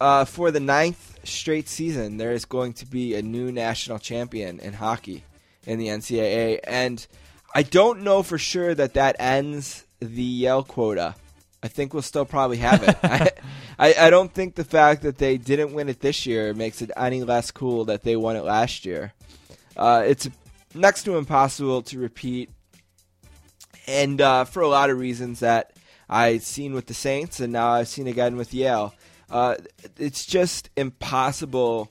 uh, 0.00 0.24
for 0.24 0.50
the 0.50 0.60
ninth 0.60 1.15
straight 1.26 1.68
season, 1.68 2.16
there 2.16 2.32
is 2.32 2.44
going 2.44 2.72
to 2.74 2.86
be 2.86 3.14
a 3.14 3.22
new 3.22 3.52
national 3.52 3.98
champion 3.98 4.60
in 4.60 4.74
hockey 4.74 5.24
in 5.66 5.78
the 5.78 5.88
NCAA, 5.88 6.60
and 6.64 7.06
I 7.54 7.62
don't 7.62 8.02
know 8.02 8.22
for 8.22 8.38
sure 8.38 8.74
that 8.74 8.94
that 8.94 9.16
ends 9.18 9.84
the 10.00 10.22
Yale 10.22 10.62
quota. 10.62 11.14
I 11.62 11.68
think 11.68 11.92
we'll 11.92 12.02
still 12.02 12.24
probably 12.24 12.58
have 12.58 12.82
it. 12.82 12.96
I, 13.02 13.30
I, 13.78 14.06
I 14.06 14.10
don't 14.10 14.32
think 14.32 14.54
the 14.54 14.64
fact 14.64 15.02
that 15.02 15.18
they 15.18 15.36
didn't 15.36 15.72
win 15.72 15.88
it 15.88 16.00
this 16.00 16.26
year 16.26 16.54
makes 16.54 16.82
it 16.82 16.90
any 16.96 17.24
less 17.24 17.50
cool 17.50 17.86
that 17.86 18.02
they 18.02 18.14
won 18.14 18.36
it 18.36 18.44
last 18.44 18.84
year. 18.84 19.12
Uh, 19.76 20.04
it's 20.06 20.28
next 20.74 21.02
to 21.04 21.16
impossible 21.16 21.82
to 21.82 21.98
repeat, 21.98 22.50
and 23.86 24.20
uh, 24.20 24.44
for 24.44 24.62
a 24.62 24.68
lot 24.68 24.90
of 24.90 24.98
reasons 24.98 25.40
that 25.40 25.72
I've 26.08 26.42
seen 26.42 26.72
with 26.72 26.86
the 26.86 26.94
Saints, 26.94 27.40
and 27.40 27.52
now 27.52 27.70
I've 27.70 27.88
seen 27.88 28.06
again 28.06 28.36
with 28.36 28.54
Yale. 28.54 28.94
Uh, 29.30 29.56
it's 29.98 30.24
just 30.24 30.70
impossible, 30.76 31.90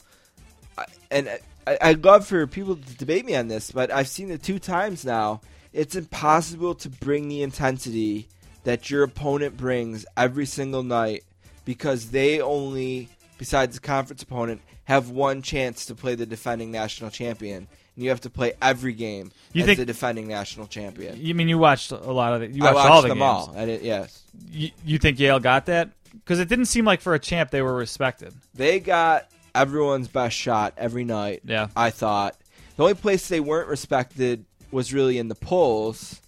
and 1.11 1.29
I, 1.67 1.77
I'd 1.81 2.03
love 2.05 2.25
for 2.27 2.45
people 2.47 2.75
to 2.75 2.95
debate 2.97 3.25
me 3.25 3.35
on 3.35 3.47
this, 3.47 3.71
but 3.71 3.91
I've 3.91 4.07
seen 4.07 4.31
it 4.31 4.43
two 4.43 4.59
times 4.59 5.03
now. 5.05 5.41
It's 5.73 5.95
impossible 5.95 6.75
to 6.75 6.89
bring 6.89 7.27
the 7.27 7.41
intensity 7.43 8.29
that 8.63 8.89
your 8.89 9.03
opponent 9.03 9.57
brings 9.57 10.05
every 10.15 10.45
single 10.45 10.83
night 10.83 11.23
because 11.65 12.11
they 12.11 12.39
only, 12.39 13.09
besides 13.37 13.75
the 13.75 13.81
conference 13.81 14.23
opponent, 14.23 14.61
have 14.85 15.09
one 15.09 15.41
chance 15.41 15.85
to 15.87 15.95
play 15.95 16.15
the 16.15 16.25
defending 16.25 16.71
national 16.71 17.09
champion. 17.09 17.67
And 17.95 18.03
you 18.03 18.09
have 18.09 18.21
to 18.21 18.29
play 18.29 18.53
every 18.61 18.93
game 18.93 19.31
You 19.53 19.61
as 19.61 19.67
think- 19.67 19.79
the 19.79 19.85
defending 19.85 20.27
national 20.27 20.67
champion. 20.67 21.17
You 21.19 21.33
mean 21.35 21.47
you 21.49 21.57
watched 21.57 21.91
a 21.91 21.97
lot 21.97 22.33
of 22.33 22.41
it? 22.41 22.51
You 22.51 22.63
I 22.63 22.73
watched, 22.73 22.75
watched 22.75 22.89
all 22.91 23.01
the 23.01 23.07
them 23.09 23.17
games. 23.19 23.47
all. 23.49 23.53
I 23.57 23.65
did, 23.65 23.81
yes. 23.81 24.23
You, 24.51 24.69
you 24.85 24.97
think 24.97 25.19
Yale 25.19 25.39
got 25.39 25.65
that? 25.67 25.89
Because 26.23 26.39
it 26.39 26.47
didn't 26.49 26.65
seem 26.65 26.85
like 26.85 27.01
for 27.01 27.13
a 27.13 27.19
champ 27.19 27.51
they 27.51 27.61
were 27.61 27.75
respected. 27.75 28.33
They 28.53 28.79
got 28.79 29.29
everyone's 29.53 30.07
best 30.07 30.35
shot 30.35 30.73
every 30.77 31.03
night. 31.03 31.41
Yeah. 31.45 31.67
I 31.75 31.89
thought 31.89 32.35
the 32.77 32.83
only 32.83 32.95
place 32.95 33.27
they 33.27 33.39
weren't 33.39 33.67
respected 33.69 34.45
was 34.71 34.93
really 34.93 35.17
in 35.17 35.27
the 35.29 35.35
polls, 35.35 36.19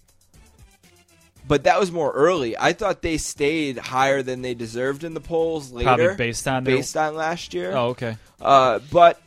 but 1.46 1.64
that 1.64 1.78
was 1.80 1.90
more 1.90 2.12
early. 2.12 2.56
I 2.58 2.72
thought 2.72 3.02
they 3.02 3.16
stayed 3.18 3.78
higher 3.78 4.22
than 4.22 4.42
they 4.42 4.54
deserved 4.54 5.04
in 5.04 5.14
the 5.14 5.20
polls 5.20 5.72
later, 5.72 5.84
Probably 5.86 6.14
based 6.16 6.46
on 6.48 6.64
their- 6.64 6.76
based 6.76 6.96
on 6.96 7.14
last 7.14 7.54
year. 7.54 7.72
Oh, 7.72 7.88
okay. 7.88 8.16
Uh, 8.40 8.80
but 8.92 9.20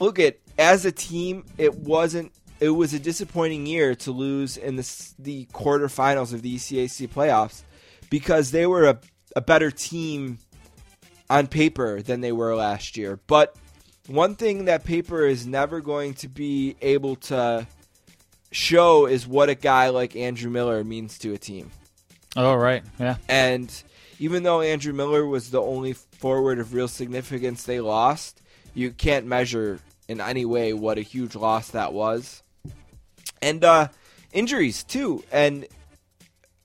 look 0.00 0.18
at 0.18 0.38
as 0.58 0.84
a 0.84 0.92
team, 0.92 1.44
it 1.58 1.74
wasn't. 1.74 2.32
It 2.60 2.68
was 2.70 2.94
a 2.94 2.98
disappointing 3.00 3.66
year 3.66 3.94
to 3.96 4.10
lose 4.12 4.56
in 4.56 4.76
the 4.76 5.04
the 5.18 5.46
quarterfinals 5.46 6.32
of 6.32 6.42
the 6.42 6.54
ECAC 6.54 7.08
playoffs 7.08 7.62
because 8.10 8.52
they 8.52 8.66
were 8.66 8.84
a, 8.86 8.98
a 9.36 9.40
better 9.40 9.70
team 9.70 10.38
on 11.28 11.46
paper 11.46 12.02
than 12.02 12.20
they 12.20 12.32
were 12.32 12.54
last 12.54 12.96
year. 12.96 13.18
But 13.26 13.56
one 14.06 14.34
thing 14.34 14.66
that 14.66 14.84
paper 14.84 15.24
is 15.26 15.46
never 15.46 15.80
going 15.80 16.14
to 16.14 16.28
be 16.28 16.76
able 16.82 17.16
to 17.16 17.66
show 18.50 19.06
is 19.06 19.26
what 19.26 19.48
a 19.48 19.54
guy 19.54 19.88
like 19.88 20.14
Andrew 20.14 20.50
Miller 20.50 20.84
means 20.84 21.18
to 21.18 21.32
a 21.32 21.38
team. 21.38 21.70
Oh, 22.36 22.54
right. 22.54 22.82
Yeah. 22.98 23.16
And 23.28 23.70
even 24.18 24.42
though 24.42 24.60
Andrew 24.60 24.92
Miller 24.92 25.26
was 25.26 25.50
the 25.50 25.62
only 25.62 25.92
forward 25.92 26.58
of 26.58 26.74
real 26.74 26.88
significance 26.88 27.64
they 27.64 27.80
lost, 27.80 28.40
you 28.74 28.90
can't 28.90 29.26
measure 29.26 29.80
in 30.08 30.20
any 30.20 30.44
way 30.44 30.72
what 30.72 30.98
a 30.98 31.02
huge 31.02 31.34
loss 31.34 31.70
that 31.70 31.92
was. 31.92 32.42
And 33.40 33.64
uh, 33.64 33.88
injuries, 34.32 34.84
too. 34.84 35.24
And 35.32 35.66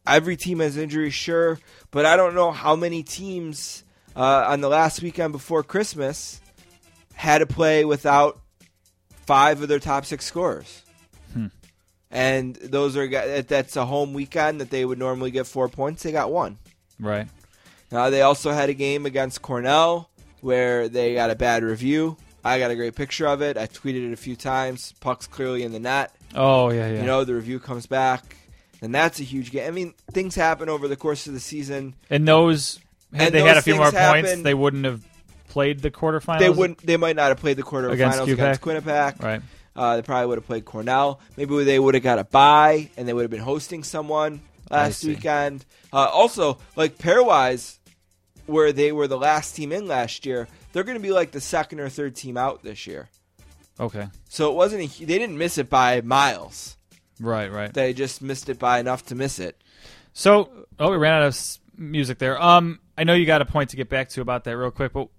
every 0.10 0.38
team 0.38 0.60
has 0.60 0.78
injuries, 0.78 1.14
sure, 1.14 1.60
but 1.92 2.06
I 2.06 2.16
don't 2.16 2.36
know 2.36 2.52
how 2.52 2.76
many 2.76 3.04
teams 3.04 3.84
uh, 4.16 4.46
on 4.48 4.62
the 4.62 4.70
last 4.70 5.02
weekend 5.02 5.32
before 5.32 5.64
Christmas 5.64 6.42
had 7.14 7.40
to 7.40 7.46
play 7.46 7.86
without 7.86 8.40
five 9.26 9.62
of 9.62 9.68
their 9.70 9.80
top 9.80 10.06
six 10.06 10.26
scorers. 10.26 10.84
And 12.12 12.56
those 12.56 12.98
are 12.98 13.08
that's 13.44 13.76
a 13.76 13.86
home 13.86 14.14
weekend 14.14 14.62
that 14.62 14.72
they 14.72 14.84
would 14.84 14.98
normally 14.98 15.30
get 15.30 15.46
four 15.46 15.70
points. 15.70 16.02
They 16.02 16.12
got 16.12 16.32
one. 16.32 16.58
Right. 17.00 17.28
Now 17.92 18.10
they 18.10 18.24
also 18.24 18.52
had 18.52 18.70
a 18.70 18.74
game 18.74 19.06
against 19.06 19.44
Cornell 19.44 20.10
where 20.42 20.90
they 20.90 21.14
got 21.14 21.30
a 21.30 21.36
bad 21.36 21.64
review. 21.64 22.18
I 22.44 22.58
got 22.58 22.72
a 22.72 22.76
great 22.76 22.96
picture 22.96 23.28
of 23.28 23.44
it. 23.44 23.58
I 23.58 23.68
tweeted 23.68 24.10
it 24.10 24.14
a 24.14 24.18
few 24.18 24.36
times. 24.36 24.94
Puck's 25.02 25.28
clearly 25.28 25.62
in 25.62 25.72
the 25.72 25.80
net. 25.80 26.16
Oh, 26.34 26.72
yeah, 26.72 26.90
yeah. 26.90 27.02
You 27.02 27.06
know, 27.06 27.26
the 27.26 27.36
review 27.36 27.60
comes 27.60 27.86
back, 27.86 28.36
and 28.82 28.94
that's 28.94 29.20
a 29.20 29.24
huge 29.24 29.52
game. 29.52 29.68
I 29.68 29.72
mean, 29.72 29.94
things 30.12 30.36
happen 30.36 30.70
over 30.70 30.88
the 30.88 30.96
course 30.96 31.28
of 31.28 31.34
the 31.34 31.40
season. 31.40 31.96
and 32.10 32.28
those, 32.28 32.80
had 33.14 33.28
And 33.28 33.36
they 33.36 33.42
had 33.42 33.58
a 33.58 33.62
few 33.62 33.76
more 33.76 33.92
things 33.92 34.12
points, 34.12 34.42
they 34.44 34.54
wouldn't 34.54 34.86
have 34.86 35.04
played 35.50 35.80
the 35.80 35.92
quarterfinals. 35.92 36.40
They 36.40 36.50
wouldn't. 36.50 36.86
They 36.86 36.98
might 36.98 37.16
not 37.16 37.30
have 37.30 37.40
played 37.40 37.58
the 37.58 37.64
quarterfinals 37.64 37.94
Against 37.94 38.28
against, 38.28 38.62
Quinnipiac. 38.62 39.22
Right. 39.22 39.42
Uh, 39.76 39.98
they 39.98 40.02
probably 40.02 40.28
would 40.28 40.38
have 40.38 40.46
played 40.46 40.66
Cornell. 40.66 41.20
Maybe 41.38 41.64
they 41.64 41.80
would 41.80 41.94
have 41.94 42.04
got 42.04 42.20
a 42.20 42.24
bye, 42.24 42.90
and 42.98 43.08
they 43.08 43.14
would 43.14 43.22
have 43.22 43.32
been 43.32 43.40
hosting 43.40 43.84
someone 43.84 44.42
last 44.70 45.04
weekend. 45.04 45.66
Uh, 45.94 46.10
also, 46.12 46.58
like 46.76 46.98
pairwise, 46.98 47.78
where 48.46 48.74
they 48.74 48.92
were 48.92 49.08
the 49.08 49.18
last 49.18 49.56
team 49.56 49.72
in 49.72 49.88
last 49.88 50.26
year, 50.26 50.48
they're 50.74 50.84
going 50.84 50.98
to 50.98 51.02
be 51.02 51.12
like 51.12 51.32
the 51.32 51.42
second 51.42 51.80
or 51.80 51.90
third 51.90 52.16
team 52.16 52.36
out 52.36 52.64
this 52.64 52.88
year. 52.88 53.10
Okay. 53.80 54.08
So 54.28 54.52
it 54.52 54.56
wasn't. 54.56 54.84
A, 54.84 55.06
they 55.06 55.18
didn't 55.18 55.38
miss 55.38 55.58
it 55.58 55.70
by 55.70 56.02
miles. 56.02 56.76
Right, 57.20 57.52
right. 57.52 57.74
They 57.74 57.94
just 57.94 58.22
missed 58.22 58.50
it 58.50 58.60
by 58.60 58.80
enough 58.80 59.06
to 59.08 59.16
miss 59.16 59.40
it. 59.40 59.62
So, 60.14 60.50
oh, 60.80 60.92
we 60.92 60.98
ran 60.98 61.22
out 61.22 61.24
of 61.24 61.60
music 61.78 62.18
there. 62.20 62.42
Um, 62.42 62.80
I 62.98 63.04
know 63.04 63.14
you 63.14 63.26
got 63.26 63.42
a 63.42 63.46
point 63.46 63.72
to 63.72 63.78
get 63.78 63.90
back 63.90 64.10
to 64.10 64.22
about 64.22 64.44
that 64.46 64.58
real 64.58 64.72
quick, 64.72 64.94
but 64.94 65.10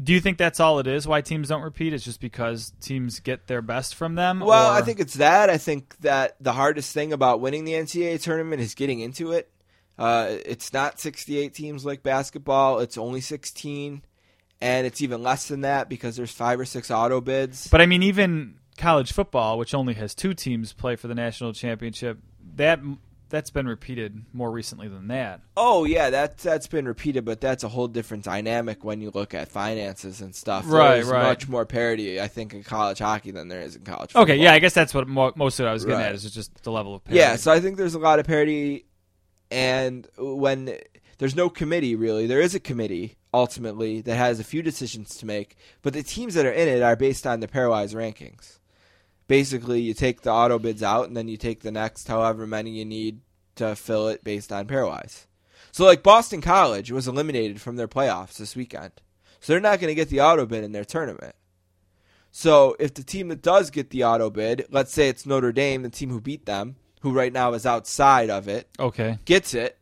do 0.00 0.12
you 0.12 0.20
think 0.20 0.38
that's 0.38 0.60
all 0.60 0.78
it 0.78 0.86
is? 0.86 1.06
Why 1.08 1.20
teams 1.20 1.48
don't 1.48 1.62
repeat? 1.62 1.92
It's 1.92 2.04
just 2.04 2.20
because 2.20 2.72
teams 2.80 3.20
get 3.20 3.46
their 3.46 3.62
best 3.62 3.94
from 3.94 4.14
them. 4.14 4.40
Well, 4.40 4.70
or- 4.70 4.74
I 4.74 4.82
think 4.82 5.00
it's 5.00 5.14
that. 5.14 5.50
I 5.50 5.58
think 5.58 5.96
that 6.00 6.36
the 6.40 6.52
hardest 6.52 6.92
thing 6.92 7.12
about 7.12 7.40
winning 7.40 7.64
the 7.64 7.72
NCAA 7.72 8.22
tournament 8.22 8.62
is 8.62 8.74
getting 8.74 9.00
into 9.00 9.32
it. 9.32 9.50
Uh, 9.98 10.36
it's 10.46 10.72
not 10.72 11.00
68 11.00 11.52
teams 11.54 11.84
like 11.84 12.04
basketball. 12.04 12.78
It's 12.78 12.96
only 12.96 13.20
16, 13.20 14.02
and 14.60 14.86
it's 14.86 15.02
even 15.02 15.24
less 15.24 15.48
than 15.48 15.62
that 15.62 15.88
because 15.88 16.16
there's 16.16 16.30
five 16.30 16.60
or 16.60 16.64
six 16.64 16.90
auto 16.90 17.20
bids. 17.20 17.66
But 17.66 17.80
I 17.80 17.86
mean, 17.86 18.04
even 18.04 18.54
college 18.78 19.12
football, 19.12 19.58
which 19.58 19.74
only 19.74 19.94
has 19.94 20.14
two 20.14 20.32
teams 20.32 20.72
play 20.72 20.96
for 20.96 21.08
the 21.08 21.14
national 21.14 21.52
championship, 21.52 22.18
that 22.56 22.80
that's 23.30 23.50
been 23.50 23.68
repeated 23.68 24.24
more 24.32 24.50
recently 24.50 24.88
than 24.88 25.08
that. 25.08 25.42
oh 25.54 25.84
yeah, 25.84 26.08
that 26.08 26.38
that's 26.38 26.66
been 26.66 26.88
repeated, 26.88 27.26
but 27.26 27.42
that's 27.42 27.62
a 27.62 27.68
whole 27.68 27.86
different 27.86 28.24
dynamic 28.24 28.82
when 28.84 29.02
you 29.02 29.10
look 29.10 29.34
at 29.34 29.48
finances 29.48 30.22
and 30.22 30.34
stuff. 30.34 30.64
Right, 30.66 30.94
There's 30.94 31.08
right. 31.08 31.24
Much 31.24 31.46
more 31.46 31.66
parity, 31.66 32.18
I 32.22 32.28
think, 32.28 32.54
in 32.54 32.62
college 32.62 33.00
hockey 33.00 33.30
than 33.30 33.48
there 33.48 33.60
is 33.60 33.76
in 33.76 33.82
college. 33.82 34.12
Football. 34.12 34.22
Okay, 34.22 34.36
yeah, 34.36 34.54
I 34.54 34.60
guess 34.60 34.72
that's 34.72 34.94
what 34.94 35.06
mo- 35.06 35.34
most 35.36 35.60
of 35.60 35.64
what 35.64 35.70
I 35.70 35.72
was 35.74 35.84
getting 35.84 36.00
Right. 36.00 36.06
at 36.08 36.14
is 36.14 36.30
just 36.32 36.62
the 36.62 36.72
level 36.72 36.94
of 36.94 37.04
parity. 37.04 37.18
Yeah, 37.18 37.36
so 37.36 37.52
I 37.52 37.60
think 37.60 37.76
there's 37.76 37.94
a 37.94 37.98
lot 37.98 38.18
of 38.18 38.24
parity, 38.26 38.86
and 39.50 40.06
when 40.16 40.78
there's 41.18 41.36
no 41.36 41.50
committee 41.50 41.96
really, 41.96 42.26
there 42.26 42.40
is 42.40 42.54
a 42.54 42.60
committee 42.60 43.16
ultimately 43.34 44.00
that 44.00 44.16
has 44.16 44.40
a 44.40 44.44
few 44.44 44.62
decisions 44.62 45.16
to 45.18 45.26
make, 45.26 45.56
but 45.82 45.92
the 45.92 46.02
teams 46.02 46.32
that 46.34 46.46
are 46.46 46.52
in 46.52 46.66
it 46.68 46.82
are 46.82 46.96
based 46.96 47.26
on 47.26 47.40
the 47.40 47.48
pairwise 47.48 47.94
rankings. 47.94 48.57
Basically 49.28 49.80
you 49.80 49.94
take 49.94 50.22
the 50.22 50.32
auto 50.32 50.58
bids 50.58 50.82
out 50.82 51.06
and 51.06 51.16
then 51.16 51.28
you 51.28 51.36
take 51.36 51.60
the 51.60 51.70
next 51.70 52.08
however 52.08 52.46
many 52.46 52.70
you 52.70 52.84
need 52.84 53.20
to 53.54 53.76
fill 53.76 54.08
it 54.08 54.24
based 54.24 54.50
on 54.52 54.66
pairwise. 54.66 55.26
So 55.70 55.84
like 55.84 56.02
Boston 56.02 56.40
College 56.40 56.90
was 56.90 57.06
eliminated 57.06 57.60
from 57.60 57.76
their 57.76 57.86
playoffs 57.88 58.38
this 58.38 58.56
weekend. 58.56 58.92
So 59.40 59.52
they're 59.52 59.60
not 59.60 59.78
going 59.78 59.90
to 59.90 59.94
get 59.94 60.08
the 60.08 60.20
auto 60.22 60.46
bid 60.46 60.64
in 60.64 60.72
their 60.72 60.84
tournament. 60.84 61.36
So 62.30 62.76
if 62.78 62.94
the 62.94 63.02
team 63.04 63.28
that 63.28 63.42
does 63.42 63.70
get 63.70 63.90
the 63.90 64.04
auto 64.04 64.30
bid, 64.30 64.66
let's 64.70 64.92
say 64.92 65.08
it's 65.08 65.26
Notre 65.26 65.52
Dame, 65.52 65.82
the 65.82 65.90
team 65.90 66.10
who 66.10 66.20
beat 66.20 66.46
them, 66.46 66.76
who 67.02 67.12
right 67.12 67.32
now 67.32 67.52
is 67.52 67.64
outside 67.66 68.30
of 68.30 68.48
it, 68.48 68.68
Okay. 68.78 69.18
gets 69.24 69.54
it, 69.54 69.78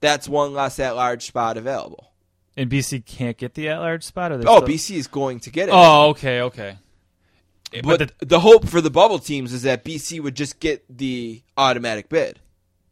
that's 0.00 0.28
one 0.28 0.52
less 0.52 0.78
at 0.78 0.96
large 0.96 1.24
spot 1.24 1.56
available. 1.56 2.10
And 2.56 2.70
BC 2.70 3.04
can't 3.04 3.36
get 3.36 3.54
the 3.54 3.68
at-large 3.68 4.04
spot. 4.04 4.30
Or 4.32 4.36
Oh, 4.36 4.40
still- 4.40 4.62
BC 4.62 4.96
is 4.96 5.06
going 5.08 5.40
to 5.40 5.50
get 5.50 5.68
it. 5.68 5.72
Oh, 5.74 6.10
okay, 6.10 6.40
okay. 6.42 6.76
But 7.82 7.98
the- 8.18 8.26
the, 8.26 8.40
hope 8.40 8.66
for 8.68 8.80
the 8.80 8.90
bubble 8.90 9.18
teams 9.18 9.52
is 9.52 9.62
that 9.62 9.84
BC 9.84 10.20
would 10.20 10.34
just 10.36 10.60
get 10.60 10.84
the 10.88 11.42
automatic 11.56 12.08
bid. 12.08 12.40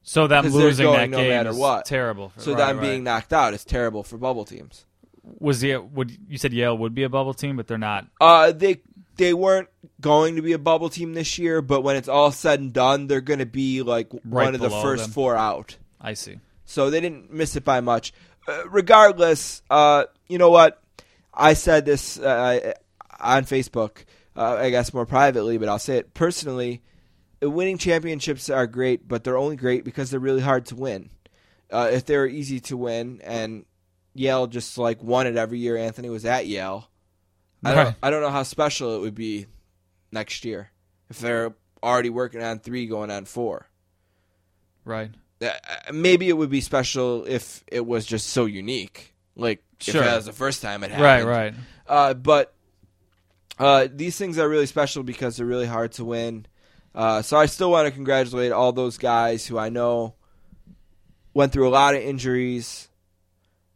So 0.02 0.26
they're 0.26 0.42
losing 0.42 0.90
that 0.92 1.10
no 1.10 1.18
game 1.18 1.28
matter 1.28 1.50
is 1.50 1.56
what. 1.56 1.84
terrible. 1.84 2.30
For, 2.30 2.40
So 2.40 2.50
right, 2.54 2.58
them 2.66 2.76
right. 2.78 2.82
being 2.82 3.04
knocked 3.04 3.32
out 3.32 3.54
is 3.54 3.64
terrible 3.64 4.02
for 4.02 4.18
bubble 4.18 4.44
teams. 4.44 4.84
was 5.22 5.60
the 5.60 5.76
would 5.76 6.16
you 6.28 6.38
said 6.38 6.52
Yale 6.52 6.76
would 6.76 6.94
be 6.94 7.04
a 7.04 7.08
bubble 7.08 7.34
team, 7.34 7.56
but 7.56 7.68
they're 7.68 7.78
not. 7.78 8.06
Uh, 8.20 8.50
they 8.50 8.80
they 9.16 9.32
weren't 9.32 9.68
going 10.00 10.34
to 10.36 10.42
be 10.42 10.54
a 10.54 10.58
bubble 10.58 10.88
team 10.88 11.14
this 11.14 11.38
year, 11.38 11.62
but 11.62 11.82
when 11.82 11.94
it's 11.94 12.08
all 12.08 12.32
said 12.32 12.58
and 12.58 12.72
done, 12.72 13.06
they're 13.06 13.20
going 13.20 13.38
to 13.38 13.46
be 13.46 13.82
like 13.82 14.12
Right 14.24 14.46
one 14.46 14.54
of 14.56 14.60
the 14.60 14.70
first 14.70 15.04
them. 15.04 15.12
four 15.12 15.36
out. 15.36 15.76
I 16.00 16.14
see. 16.14 16.38
So 16.64 16.90
they 16.90 17.00
didn't 17.00 17.30
miss 17.32 17.54
it 17.54 17.62
by 17.64 17.80
much. 17.80 18.12
Uh, 18.48 18.62
regardless, 18.70 19.62
uh, 19.70 20.04
you 20.28 20.38
know 20.38 20.50
what? 20.50 20.82
I 21.32 21.54
said 21.54 21.84
this 21.84 22.18
uh, 22.18 22.72
on 23.20 23.44
Facebook, 23.44 24.04
uh, 24.36 24.56
I 24.56 24.70
guess 24.70 24.92
more 24.94 25.06
privately, 25.06 25.58
but 25.58 25.68
I'll 25.68 25.78
say 25.78 25.96
it 25.98 26.14
personally. 26.14 26.82
Uh, 27.42 27.50
Winning 27.50 27.78
championships 27.78 28.48
are 28.50 28.66
great, 28.66 29.06
but 29.08 29.24
they're 29.24 29.36
only 29.38 29.56
great 29.56 29.84
because 29.84 30.10
they're 30.10 30.20
really 30.20 30.40
hard 30.40 30.66
to 30.66 30.76
win. 30.76 31.10
Uh, 31.70 31.90
if 31.92 32.04
they 32.06 32.16
were 32.16 32.26
easy 32.26 32.60
to 32.60 32.76
win, 32.76 33.20
and 33.24 33.64
Yale 34.14 34.46
just 34.46 34.76
like 34.78 35.02
won 35.02 35.26
it 35.26 35.36
every 35.36 35.58
year, 35.58 35.76
Anthony 35.76 36.10
was 36.10 36.24
at 36.24 36.46
Yale. 36.46 36.88
I 37.64 37.74
don't, 37.74 37.84
Right. 37.86 37.94
I 38.02 38.10
don't 38.10 38.22
know 38.22 38.30
how 38.30 38.42
special 38.42 38.96
it 38.96 39.00
would 39.00 39.14
be 39.14 39.46
next 40.10 40.44
year 40.44 40.70
if 41.08 41.18
they're 41.20 41.54
already 41.82 42.10
working 42.10 42.42
on 42.42 42.58
three, 42.58 42.86
going 42.86 43.10
on 43.10 43.24
four. 43.24 43.68
Right. 44.84 45.10
Uh, 45.40 45.50
maybe 45.92 46.28
it 46.28 46.36
would 46.36 46.50
be 46.50 46.60
special 46.60 47.24
if 47.24 47.64
it 47.66 47.84
was 47.86 48.04
just 48.06 48.28
so 48.28 48.44
unique. 48.46 49.14
Like 49.36 49.62
Sure. 49.80 50.00
if 50.02 50.06
that 50.06 50.16
was 50.16 50.26
the 50.26 50.32
first 50.32 50.62
time 50.62 50.84
it 50.84 50.90
happened. 50.90 51.26
Right. 51.28 51.52
Right. 51.52 51.54
Uh, 51.88 52.14
but 52.14 52.54
uh, 53.62 53.86
these 53.94 54.16
things 54.16 54.38
are 54.38 54.48
really 54.48 54.66
special 54.66 55.04
because 55.04 55.36
they're 55.36 55.46
really 55.46 55.66
hard 55.66 55.92
to 55.92 56.04
win. 56.04 56.46
Uh, 56.96 57.22
so 57.22 57.36
I 57.36 57.46
still 57.46 57.70
want 57.70 57.86
to 57.86 57.92
congratulate 57.92 58.50
all 58.50 58.72
those 58.72 58.98
guys 58.98 59.46
who 59.46 59.56
I 59.56 59.68
know 59.68 60.16
went 61.32 61.52
through 61.52 61.68
a 61.68 61.70
lot 61.70 61.94
of 61.94 62.02
injuries, 62.02 62.88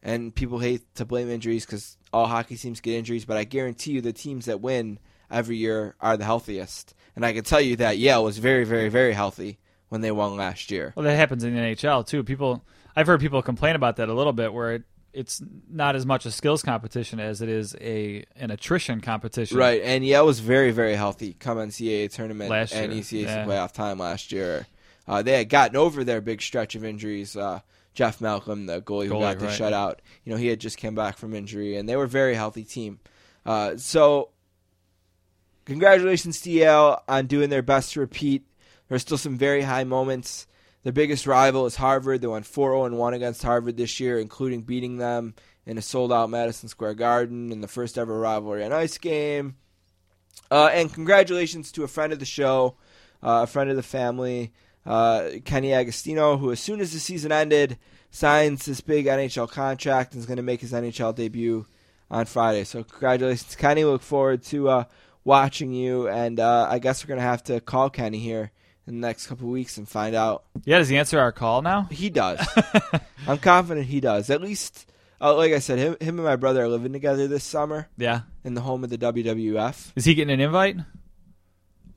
and 0.03 0.35
people 0.35 0.59
hate 0.59 0.93
to 0.97 1.05
blame 1.05 1.31
injuries 1.31 1.65
because 1.65 1.97
all 2.13 2.27
hockey 2.27 2.57
teams 2.57 2.81
get 2.81 2.95
injuries. 2.95 3.25
But 3.25 3.37
I 3.37 3.45
guarantee 3.45 3.93
you, 3.93 4.01
the 4.01 4.13
teams 4.13 4.47
that 4.47 4.61
win 4.61 4.99
every 5.31 5.57
year 5.57 5.95
are 6.01 6.17
the 6.17 6.25
healthiest. 6.25 6.93
And 7.15 7.25
I 7.25 7.33
can 7.33 7.45
tell 7.45 7.61
you 7.61 7.77
that 7.77 7.97
Yale 7.97 8.25
was 8.25 8.39
very, 8.39 8.65
very, 8.65 8.89
very 8.89 9.13
healthy 9.13 9.61
when 9.89 10.01
they 10.01 10.11
won 10.11 10.37
last 10.37 10.73
year. 10.73 10.95
Well, 10.97 11.05
that 11.05 11.15
happens 11.15 11.45
in 11.45 11.55
the 11.55 11.61
NHL 11.61 12.05
too. 12.05 12.25
People, 12.25 12.65
I've 12.97 13.07
heard 13.07 13.21
people 13.21 13.41
complain 13.41 13.77
about 13.77 13.97
that 13.97 14.09
a 14.09 14.15
little 14.15 14.33
bit, 14.33 14.53
where 14.53 14.85
it's 15.17 15.43
not 15.71 15.97
as 15.97 16.05
much 16.05 16.27
a 16.27 16.31
skills 16.31 16.63
competition 16.63 17.19
as 17.19 17.41
it 17.41 17.49
is 17.49 17.75
a 17.81 18.25
an 18.37 18.51
attrition 18.51 19.01
competition. 19.01 19.57
Right, 19.57 19.81
and 19.83 20.05
Yale 20.05 20.27
was 20.27 20.41
very, 20.41 20.73
very 20.73 20.95
healthy 20.95 21.35
come 21.39 21.57
NCAA 21.57 22.13
tournament 22.13 22.51
Last 22.51 22.73
and 22.75 22.93
year, 22.93 23.03
ECAC 23.03 23.23
yeah. 23.23 23.47
playoff 23.47 23.73
time 23.73 23.99
last 23.99 24.31
year. 24.31 24.67
Uh, 25.09 25.23
they 25.23 25.33
had 25.39 25.49
gotten 25.49 25.77
over 25.77 26.05
their 26.05 26.21
big 26.21 26.43
stretch 26.43 26.75
of 26.75 26.85
injuries. 26.85 27.37
Uh, 27.37 27.61
Jeff 27.95 28.21
Malcolm, 28.21 28.67
the 28.67 28.83
goalie 28.83 29.07
who 29.07 29.15
Goalie, 29.15 29.21
got 29.21 29.39
the 29.39 29.47
right. 29.47 29.59
shutout, 29.59 29.97
you 30.25 30.33
know, 30.33 30.39
he 30.39 30.49
had 30.49 30.61
just 30.61 30.79
come 30.79 30.95
back 30.95 31.17
from 31.17 31.35
injury, 31.35 31.77
and 31.77 31.89
they 31.89 31.97
were 31.97 32.05
a 32.05 32.09
very 32.09 32.35
healthy 32.35 32.65
team. 32.65 33.01
Uh, 33.47 33.79
so, 33.79 34.29
congratulations 35.65 36.43
to 36.43 36.51
Yale 36.51 37.03
on 37.09 37.27
doing 37.27 37.49
their 37.49 37.63
best 37.63 37.95
to 37.95 38.01
repeat. 38.01 38.45
There's 38.89 39.01
still 39.01 39.17
some 39.17 39.39
very 39.39 39.63
high 39.63 39.85
moments. 39.85 40.47
Their 40.87 40.93
biggest 40.93 41.27
rival 41.27 41.67
is 41.67 41.75
Harvard. 41.75 42.21
They 42.21 42.29
went 42.29 42.47
4 42.47 42.71
0 42.71 42.97
1 42.97 43.15
against 43.15 43.43
Harvard 43.43 43.77
this 43.77 43.99
year, 43.99 44.21
including 44.21 44.63
beating 44.63 44.99
them 44.99 45.35
in 45.67 45.79
a 45.79 45.83
sold 45.83 46.13
out 46.13 46.31
Madison 46.31 46.69
Square 46.69 46.95
Garden 46.95 47.51
in 47.51 47.61
the 47.61 47.67
first 47.67 47.99
ever 47.99 48.17
rivalry 48.17 48.63
on 48.63 48.73
ice 48.73 48.97
game. 48.97 49.57
Uh, 50.49 50.71
and 50.73 50.95
congratulations 50.95 51.73
to 51.73 51.83
a 51.83 51.89
friend 51.89 52.13
of 52.13 52.21
the 52.21 52.25
show, 52.25 52.77
uh, 53.21 53.41
a 53.43 53.47
friend 53.49 53.69
of 53.69 53.75
the 53.75 53.83
family, 53.83 54.53
uh, 54.87 55.31
Kenny 55.45 55.75
Agostino, 55.75 56.37
who, 56.37 56.53
as 56.53 56.61
soon 56.61 56.81
as 56.81 56.93
the 56.93 57.01
season 57.01 57.33
ended, 57.33 57.79
signs 58.13 58.65
this 58.65 58.81
big 58.81 59.07
NHL 59.07 59.51
contract 59.51 60.13
and 60.13 60.21
is 60.21 60.27
going 60.27 60.37
to 60.37 60.43
make 60.45 60.61
his 60.61 60.73
NHL 60.73 61.17
debut 61.17 61.67
on 62.13 62.27
Friday. 62.27 62.63
So, 62.63 62.85
congratulations, 62.85 63.57
Kenny. 63.57 63.83
Look 63.83 64.03
forward 64.03 64.45
to 64.45 64.69
uh, 64.69 64.85
watching 65.25 65.73
you. 65.73 66.09
And 66.09 66.39
uh, 66.39 66.69
I 66.71 66.79
guess 66.79 67.03
we're 67.03 67.09
going 67.09 67.19
to 67.19 67.27
have 67.27 67.43
to 67.43 67.61
call 67.61 67.91
Kenny 67.91 68.21
here 68.21 68.53
in 68.87 69.01
the 69.01 69.07
next 69.07 69.27
couple 69.27 69.47
of 69.47 69.53
weeks 69.53 69.77
and 69.79 69.89
find 69.89 70.15
out. 70.15 70.45
Yeah. 70.65 70.79
Does 70.79 70.89
he 70.89 70.97
answer 70.97 71.19
our 71.19 71.33
call 71.33 71.63
now? 71.63 71.89
He 71.91 72.11
does. 72.11 72.39
I'm 73.27 73.39
confident 73.39 73.87
he 73.87 74.01
does. 74.01 74.31
At 74.31 74.41
least, 74.41 74.91
uh, 75.21 75.35
like 75.35 75.53
I 75.53 75.59
said, 75.59 75.79
him, 75.79 75.97
him 76.01 76.19
and 76.19 76.25
my 76.25 76.37
brother 76.37 76.63
are 76.65 76.69
living 76.69 76.93
together 76.93 77.27
this 77.29 77.45
summer 77.45 77.89
Yeah. 77.97 78.21
in 78.45 78.55
the 78.55 78.61
home 78.61 78.85
of 78.85 78.91
the 78.91 78.99
WWF. 78.99 79.93
Is 79.97 80.05
he 80.05 80.15
getting 80.15 80.33
an 80.35 80.41
invite? 80.41 80.77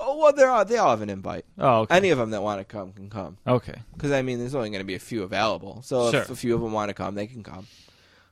Oh 0.02 0.18
well, 0.18 0.32
they're 0.34 0.50
all, 0.50 0.64
they 0.64 0.78
all 0.78 0.92
have 0.92 1.02
an 1.02 1.10
invite. 1.10 1.44
Oh, 1.58 1.82
okay. 1.82 1.98
Any 1.98 2.10
of 2.12 2.18
them 2.18 2.30
that 2.32 2.42
want 2.42 2.60
to 2.62 2.64
come 2.66 2.94
can 2.94 3.10
come. 3.10 3.38
okay. 3.46 3.76
Because 3.94 4.12
I 4.12 4.22
mean, 4.22 4.40
there's 4.40 4.56
only 4.56 4.70
going 4.70 4.80
to 4.80 4.86
be 4.86 4.96
a 4.96 5.00
few 5.00 5.24
available. 5.24 5.82
So 5.84 6.08
if 6.08 6.30
a 6.30 6.36
few 6.38 6.56
of 6.56 6.62
them 6.62 6.72
want 6.72 6.88
to 6.90 6.94
come, 6.94 7.16
they 7.16 7.28
can 7.28 7.44
come. 7.44 7.68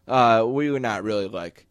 Uh, 0.08 0.46
we 0.48 0.72
were 0.72 0.80
not 0.80 1.04
really 1.04 1.28
like 1.28 1.68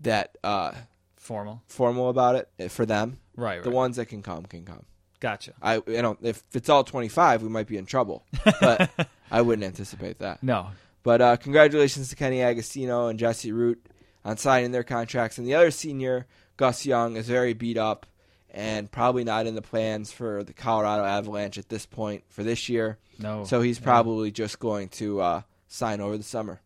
that 0.00 0.38
uh, 0.42 0.72
Formal. 1.18 1.60
formal 1.66 2.08
about 2.08 2.36
it 2.36 2.48
eh, 2.58 2.68
for 2.68 2.86
them. 2.86 3.18
Right. 3.36 3.56
Right. 3.56 3.62
The 3.62 3.70
ones 3.70 3.96
that 3.96 4.06
can 4.06 4.22
come 4.22 4.44
can 4.46 4.64
come. 4.64 4.84
Gotcha. 5.20 5.52
I 5.62 5.76
you 5.86 6.02
know 6.02 6.16
if 6.22 6.42
it's 6.52 6.68
all 6.68 6.82
25, 6.82 7.42
we 7.42 7.48
might 7.48 7.66
be 7.66 7.76
in 7.76 7.86
trouble. 7.86 8.24
But 8.60 8.90
I 9.30 9.42
wouldn't 9.42 9.64
anticipate 9.64 10.18
that. 10.18 10.42
No. 10.42 10.68
But 11.02 11.20
uh, 11.20 11.36
congratulations 11.36 12.08
to 12.08 12.16
Kenny 12.16 12.42
Agostino 12.42 13.08
and 13.08 13.18
Jesse 13.18 13.52
Root 13.52 13.84
on 14.24 14.36
signing 14.36 14.72
their 14.72 14.82
contracts. 14.82 15.38
And 15.38 15.46
the 15.46 15.54
other 15.54 15.70
senior, 15.70 16.26
Gus 16.56 16.84
Young, 16.84 17.16
is 17.16 17.26
very 17.28 17.54
beat 17.54 17.78
up 17.78 18.06
and 18.52 18.90
probably 18.90 19.24
not 19.24 19.46
in 19.46 19.54
the 19.54 19.62
plans 19.62 20.12
for 20.12 20.42
the 20.42 20.52
Colorado 20.52 21.04
Avalanche 21.04 21.58
at 21.58 21.68
this 21.68 21.86
point 21.86 22.24
for 22.28 22.42
this 22.42 22.68
year. 22.68 22.98
No. 23.18 23.44
So 23.44 23.60
he's 23.60 23.78
probably 23.78 24.30
just 24.30 24.58
going 24.58 24.88
to 24.90 25.20
uh, 25.20 25.42
sign 25.68 26.00
over 26.00 26.16
the 26.16 26.22
summer. 26.22 26.60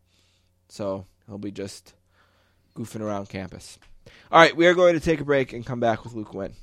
So 0.68 1.06
he'll 1.26 1.38
be 1.38 1.52
just 1.52 1.94
goofing 2.74 3.02
around 3.02 3.28
campus. 3.28 3.78
All 4.32 4.40
right, 4.40 4.56
we 4.56 4.66
are 4.66 4.74
going 4.74 4.94
to 4.94 5.00
take 5.00 5.20
a 5.20 5.24
break 5.24 5.52
and 5.52 5.64
come 5.64 5.80
back 5.80 6.04
with 6.04 6.14
Luke 6.14 6.34
Winn. 6.34 6.54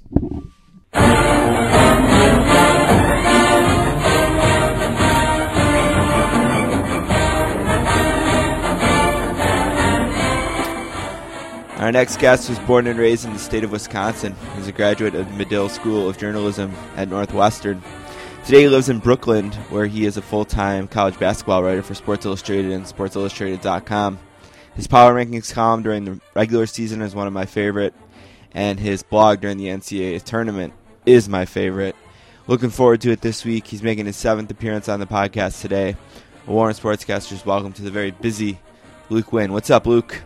Our 11.82 11.92
next 11.92 12.20
guest 12.20 12.48
was 12.48 12.60
born 12.60 12.86
and 12.86 13.00
raised 13.00 13.26
in 13.26 13.34
the 13.34 13.40
state 13.40 13.64
of 13.64 13.72
Wisconsin. 13.72 14.36
He's 14.56 14.68
a 14.68 14.72
graduate 14.72 15.16
of 15.16 15.28
the 15.28 15.34
Medill 15.36 15.68
School 15.68 16.08
of 16.08 16.18
Journalism 16.18 16.72
at 16.96 17.10
Northwestern. 17.10 17.82
Today 18.46 18.62
he 18.62 18.70
lives 18.70 18.88
in 18.88 19.00
Brooklyn, 19.00 19.52
where 19.72 19.88
he 19.88 20.06
is 20.06 20.16
a 20.16 20.22
full-time 20.22 20.88
college 20.88 21.18
basketball 21.18 21.64
writer 21.64 21.82
for 21.82 21.96
Sports 21.96 22.26
Illustrated 22.26 22.72
and 22.72 22.86
SportsIllustrated.com. 22.86 24.20
His 24.76 24.88
power 24.88 25.14
rankings 25.14 25.54
column 25.54 25.82
during 25.82 26.06
the 26.06 26.22
regular 26.36 26.68
season 26.68 27.02
is 27.02 27.16
one 27.16 27.28
of 27.28 27.34
my 27.34 27.46
favorite, 27.46 27.94
and 28.54 28.80
his 28.80 29.04
blog 29.04 29.42
during 29.42 29.58
the 29.58 29.68
NCAA 29.68 30.24
tournament 30.24 30.74
is 31.06 31.28
my 31.28 31.46
favorite. 31.46 31.96
Looking 32.52 32.70
forward 32.70 33.00
to 33.04 33.12
it 33.12 33.22
this 33.22 33.46
week. 33.46 33.66
He's 33.66 33.82
making 33.82 34.08
his 34.08 34.18
seventh 34.18 34.52
appearance 34.52 34.90
on 34.90 35.00
the 35.00 35.06
podcast 35.06 35.62
today. 35.62 35.96
Warren 36.46 36.74
Sportscasters, 36.76 37.46
welcome 37.46 37.72
to 37.72 37.82
the 37.82 37.92
very 37.92 38.12
busy 38.12 38.60
Luke 39.10 39.32
Winn. 39.32 39.54
What's 39.54 39.70
up, 39.70 39.88
Luke? 39.88 40.22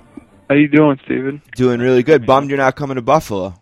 How 0.49 0.55
you 0.55 0.67
doing, 0.67 0.99
Steven? 1.05 1.39
Doing 1.55 1.79
really 1.81 2.01
good. 2.01 2.25
Bummed 2.25 2.49
you're 2.49 2.57
not 2.57 2.75
coming 2.75 2.95
to 2.95 3.03
Buffalo. 3.03 3.53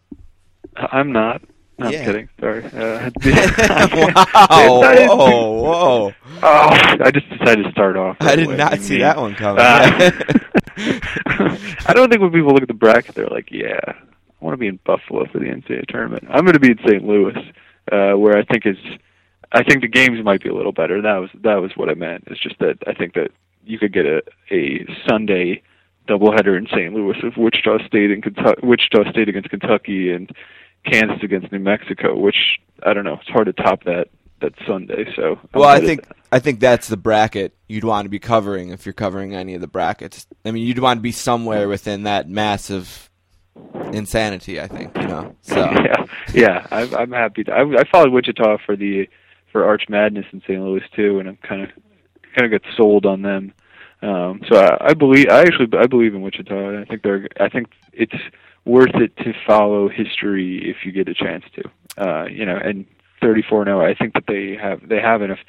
I'm 0.78 1.12
not. 1.12 1.42
No, 1.78 1.90
Yeah. 1.90 2.00
I'm 2.00 2.06
kidding. 2.06 2.30
Sorry. 2.40 2.64
Uh, 2.64 3.10
wow! 4.16 5.08
Whoa! 5.18 5.52
Whoa! 5.62 6.14
Oh, 6.42 6.70
I 7.02 7.12
just 7.14 7.30
decided 7.32 7.66
to 7.66 7.72
start 7.74 7.98
off. 7.98 8.16
I 8.22 8.38
did 8.38 8.46
away. 8.46 8.56
not 8.56 8.80
see 8.80 8.94
mean- 8.94 9.02
that 9.02 9.18
one 9.18 9.36
coming. 9.36 9.60
Uh, 9.60 10.12
I 11.86 11.92
don't 11.94 12.10
think 12.10 12.22
when 12.22 12.32
people 12.32 12.54
look 12.54 12.62
at 12.62 12.70
the 12.70 12.74
bracket, 12.76 13.14
they're 13.14 13.28
like, 13.28 13.50
"Yeah, 13.52 13.82
I 13.86 13.96
want 14.40 14.54
to 14.54 14.58
be 14.58 14.68
in 14.68 14.80
Buffalo 14.86 15.26
for 15.34 15.40
the 15.40 15.48
NCAA 15.48 15.86
tournament." 15.90 16.24
I'm 16.30 16.46
going 16.46 16.54
to 16.54 16.62
be 16.62 16.72
in 16.72 16.78
St. 16.88 17.04
Louis, 17.04 17.36
uh, 17.92 18.14
where 18.14 18.38
I 18.38 18.44
think 18.44 18.66
is, 18.66 18.78
I 19.52 19.64
think 19.64 19.82
the 19.82 19.88
games 19.88 20.24
might 20.24 20.42
be 20.42 20.50
a 20.50 20.56
little 20.56 20.72
better. 20.72 21.02
That 21.02 21.18
was 21.18 21.30
that 21.44 21.62
was 21.62 21.72
what 21.76 21.90
I 21.90 21.94
meant. 21.94 22.26
It's 22.28 22.42
just 22.42 22.60
that 22.60 22.78
I 22.88 22.94
think 22.94 23.14
that 23.14 23.32
you 23.66 23.80
could 23.80 23.94
get 23.94 24.06
a 24.06 24.22
a 24.52 24.86
Sunday 25.08 25.62
doubleheader 26.08 26.58
in 26.58 26.68
St. 26.68 26.94
Louis 26.94 27.16
of 27.24 27.38
Wichita 27.38 27.86
State 27.88 28.12
and 28.12 28.22
Kentucky, 28.22 28.60
Wichita 28.66 29.10
State 29.12 29.30
against 29.30 29.50
Kentucky, 29.50 30.12
and 30.12 30.30
Kansas 30.86 31.24
against 31.24 31.52
New 31.52 31.60
Mexico, 31.60 32.18
which 32.18 32.60
I 32.86 32.94
don't 32.94 33.06
know. 33.06 33.20
It's 33.22 33.30
hard 33.30 33.48
to 33.48 33.54
top 33.54 33.84
that 33.86 34.08
that 34.42 34.54
Sunday. 34.68 35.06
So 35.16 35.40
I'm 35.54 35.62
Well, 35.62 35.70
I 35.70 35.80
think 35.80 36.06
I 36.32 36.40
think 36.40 36.60
that's 36.60 36.88
the 36.88 36.98
bracket 36.98 37.56
you'd 37.68 37.84
want 37.84 38.06
to 38.06 38.10
be 38.10 38.20
covering 38.20 38.70
if 38.70 38.86
you're 38.86 38.94
covering 38.94 39.36
any 39.36 39.56
of 39.56 39.62
the 39.62 39.68
brackets. 39.68 40.28
I 40.46 40.52
mean, 40.52 40.66
you'd 40.66 40.80
want 40.80 40.98
to 40.98 41.02
be 41.02 41.12
somewhere 41.12 41.68
within 41.68 42.04
that 42.04 42.30
massive 42.30 43.10
insanity. 43.92 44.60
I 44.60 44.68
think 44.68 44.96
you 44.98 45.08
know. 45.08 45.36
So 45.42 45.56
yeah, 45.72 46.06
yeah. 46.34 46.68
I'm, 46.72 46.94
I'm 46.96 47.12
happy. 47.12 47.44
To, 47.46 47.52
I, 47.52 47.62
I 47.62 47.84
followed 47.92 48.12
Wichita 48.12 48.58
for 48.66 48.76
the 48.76 49.08
for 49.52 49.66
Arch 49.66 49.84
Madness 49.90 50.26
in 50.32 50.42
St. 50.42 50.62
Louis 50.62 50.84
too, 50.96 51.20
and 51.20 51.30
I'm 51.30 51.38
kind 51.38 51.62
of 51.62 51.70
kind 52.36 52.52
of 52.52 52.62
got 52.62 52.70
sold 52.76 53.06
on 53.06 53.22
them. 53.22 53.54
Um, 54.02 54.42
so 54.50 54.58
I, 54.58 54.90
I 54.90 54.94
believe 54.94 55.28
I 55.30 55.42
actually 55.42 55.68
I 55.78 55.88
believe 55.88 56.14
in 56.14 56.22
Wichita. 56.22 56.70
and 56.70 56.80
I 56.80 56.86
think 56.86 57.04
they're 57.04 57.28
I 57.40 57.50
think 57.50 57.70
it's 57.94 58.16
worth 58.66 58.96
it 58.96 59.16
to 59.18 59.34
follow 59.46 59.90
history 59.90 60.70
if 60.70 60.86
you 60.86 60.92
get 60.92 61.08
a 61.08 61.14
chance 61.14 61.44
to. 61.56 61.64
Uh, 61.98 62.26
you 62.26 62.46
know, 62.46 62.58
and 62.58 62.86
34 63.22 63.66
0. 63.66 63.86
I 63.86 63.94
think 63.94 64.14
that 64.14 64.26
they 64.28 64.56
have 64.62 64.88
they 64.88 65.00
have 65.00 65.22
enough. 65.22 65.40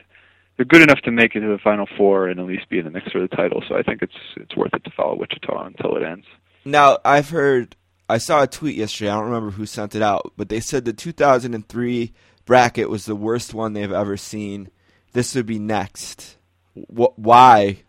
They're 0.57 0.67
good 0.67 0.83
enough 0.83 1.01
to 1.01 1.11
make 1.11 1.35
it 1.35 1.41
to 1.41 1.49
the 1.49 1.59
Final 1.59 1.89
Four 1.97 2.29
and 2.29 2.39
at 2.39 2.47
least 2.47 2.69
be 2.69 2.79
in 2.79 2.85
the 2.85 2.91
mix 2.91 3.11
for 3.11 3.21
the 3.21 3.29
title. 3.29 3.63
So 3.69 3.77
I 3.77 3.83
think 3.83 4.03
it's 4.03 4.15
it's 4.37 4.55
worth 4.57 4.73
it 4.73 4.85
to 4.85 4.91
follow 4.91 5.17
Wichita 5.17 5.67
until 5.67 5.97
it 5.97 6.05
ends. 6.05 6.27
now 6.65 6.99
I've 7.05 7.31
heard. 7.31 7.77
I 8.15 8.19
saw 8.19 8.45
a 8.45 8.47
tweet 8.47 8.77
yesterday. 8.77 9.11
I 9.11 9.15
don't 9.17 9.25
remember 9.25 9.51
who 9.51 9.67
sent 9.67 9.97
it 9.97 10.03
out, 10.03 10.33
but 10.37 10.49
they 10.49 10.61
said 10.61 10.85
the 10.85 10.93
2003 10.93 12.13
bracket 12.45 12.89
was 12.89 13.07
the 13.07 13.17
worst 13.17 13.53
one 13.53 13.73
they've 13.73 13.91
ever 13.91 14.17
seen. 14.17 14.69
This 15.15 15.35
would 15.35 15.47
be 15.47 15.59
next. 15.59 16.37
Wh- 16.75 17.19
why? 17.19 17.83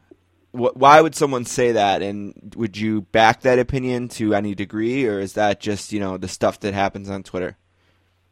Wh- 0.52 0.76
Why 0.76 1.00
would 1.02 1.14
someone 1.14 1.46
say 1.46 1.74
that? 1.74 2.02
And 2.02 2.56
would 2.56 2.76
you 2.76 3.02
back 3.02 3.42
that 3.42 3.60
opinion 3.60 4.08
to 4.18 4.34
any 4.34 4.56
degree, 4.56 5.06
or 5.06 5.20
is 5.20 5.34
that 5.34 5.60
just 5.60 5.94
you 5.94 6.00
know 6.00 6.18
the 6.18 6.28
stuff 6.28 6.60
that 6.62 6.74
happens 6.74 7.08
on 7.08 7.22
Twitter? 7.22 7.56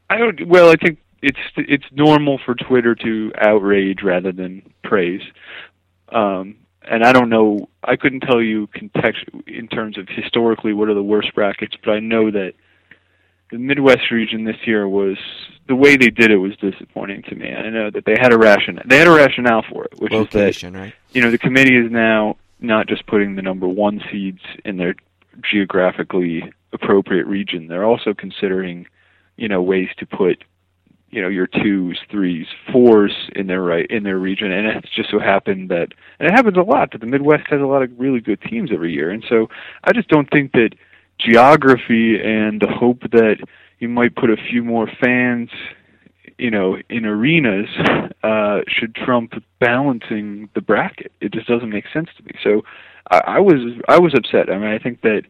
I 0.09 0.17
don't. 0.17 0.47
Well, 0.47 0.71
I 0.71 0.75
think 0.75 0.97
it's 1.21 1.37
it's 1.57 1.85
normal 1.91 2.39
for 2.43 2.55
Twitter 2.55 2.95
to 2.95 3.31
outrage 3.37 4.01
rather 4.01 4.31
than 4.31 4.63
praise. 4.83 5.21
Um, 6.09 6.55
and 6.89 7.03
I 7.03 7.13
don't 7.13 7.29
know. 7.29 7.69
I 7.83 7.95
couldn't 7.95 8.21
tell 8.21 8.41
you 8.41 8.67
context 8.67 9.23
in 9.47 9.67
terms 9.67 9.97
of 9.97 10.07
historically 10.07 10.73
what 10.73 10.89
are 10.89 10.93
the 10.93 11.03
worst 11.03 11.33
brackets, 11.33 11.75
but 11.83 11.91
I 11.91 11.99
know 11.99 12.31
that 12.31 12.53
the 13.51 13.57
Midwest 13.57 14.11
region 14.11 14.45
this 14.45 14.57
year 14.65 14.87
was 14.87 15.17
the 15.67 15.75
way 15.75 15.95
they 15.95 16.09
did 16.09 16.31
it 16.31 16.37
was 16.37 16.55
disappointing 16.57 17.23
to 17.23 17.35
me. 17.35 17.53
I 17.53 17.69
know 17.69 17.89
that 17.89 18.05
they 18.05 18.15
had 18.19 18.33
a 18.33 18.37
ration. 18.37 18.79
They 18.85 18.97
had 18.97 19.07
a 19.07 19.11
rationale 19.11 19.63
for 19.71 19.85
it, 19.85 19.99
which 19.99 20.11
is 20.11 20.27
that 20.31 20.63
right? 20.73 20.93
you 21.11 21.21
know, 21.21 21.31
the 21.31 21.37
committee 21.37 21.77
is 21.77 21.91
now 21.91 22.37
not 22.59 22.87
just 22.87 23.05
putting 23.05 23.35
the 23.35 23.41
number 23.41 23.67
one 23.67 24.01
seeds 24.11 24.41
in 24.65 24.77
their 24.77 24.95
geographically 25.51 26.51
appropriate 26.73 27.27
region. 27.27 27.67
They're 27.67 27.85
also 27.85 28.13
considering, 28.13 28.87
you 29.37 29.47
know, 29.47 29.61
ways 29.61 29.89
to 29.97 30.05
put, 30.05 30.43
you 31.13 31.21
know, 31.21 31.27
your 31.29 31.47
twos, 31.47 31.99
threes, 32.09 32.47
fours 32.71 33.13
in 33.35 33.47
their 33.47 33.61
right 33.61 33.85
in 33.89 34.03
their 34.03 34.17
region. 34.17 34.51
And 34.51 34.67
it's 34.67 34.93
just 34.95 35.11
so 35.11 35.19
happened 35.19 35.69
that, 35.69 35.89
and 36.19 36.27
it 36.27 36.31
happens 36.31 36.57
a 36.57 36.61
lot 36.61 36.91
that 36.91 37.01
the 37.01 37.07
Midwest 37.07 37.43
has 37.49 37.61
a 37.61 37.65
lot 37.65 37.83
of 37.83 37.91
really 37.97 38.19
good 38.19 38.41
teams 38.41 38.71
every 38.73 38.91
year. 38.91 39.11
And 39.11 39.23
so 39.29 39.47
I 39.83 39.93
just 39.93 40.07
don't 40.09 40.29
think 40.31 40.53
that 40.53 40.71
geography 41.19 42.19
and 42.19 42.59
the 42.59 42.67
hope 42.67 43.01
that 43.11 43.37
you 43.79 43.87
might 43.87 44.15
put 44.15 44.31
a 44.31 44.37
few 44.49 44.63
more 44.63 44.87
fans 45.01 45.49
you 46.37 46.49
know, 46.49 46.77
in 46.89 47.05
arenas 47.05 47.67
uh, 48.23 48.61
should 48.67 48.95
trump 48.95 49.33
balancing 49.59 50.49
the 50.55 50.61
bracket. 50.61 51.11
It 51.21 51.31
just 51.31 51.47
doesn't 51.47 51.69
make 51.69 51.85
sense 51.93 52.09
to 52.17 52.23
me. 52.23 52.31
So 52.43 52.63
I, 53.11 53.21
I 53.27 53.39
was 53.39 53.77
I 53.87 53.99
was 53.99 54.13
upset. 54.15 54.49
I 54.49 54.57
mean, 54.57 54.69
I 54.69 54.79
think 54.79 55.01
that 55.01 55.23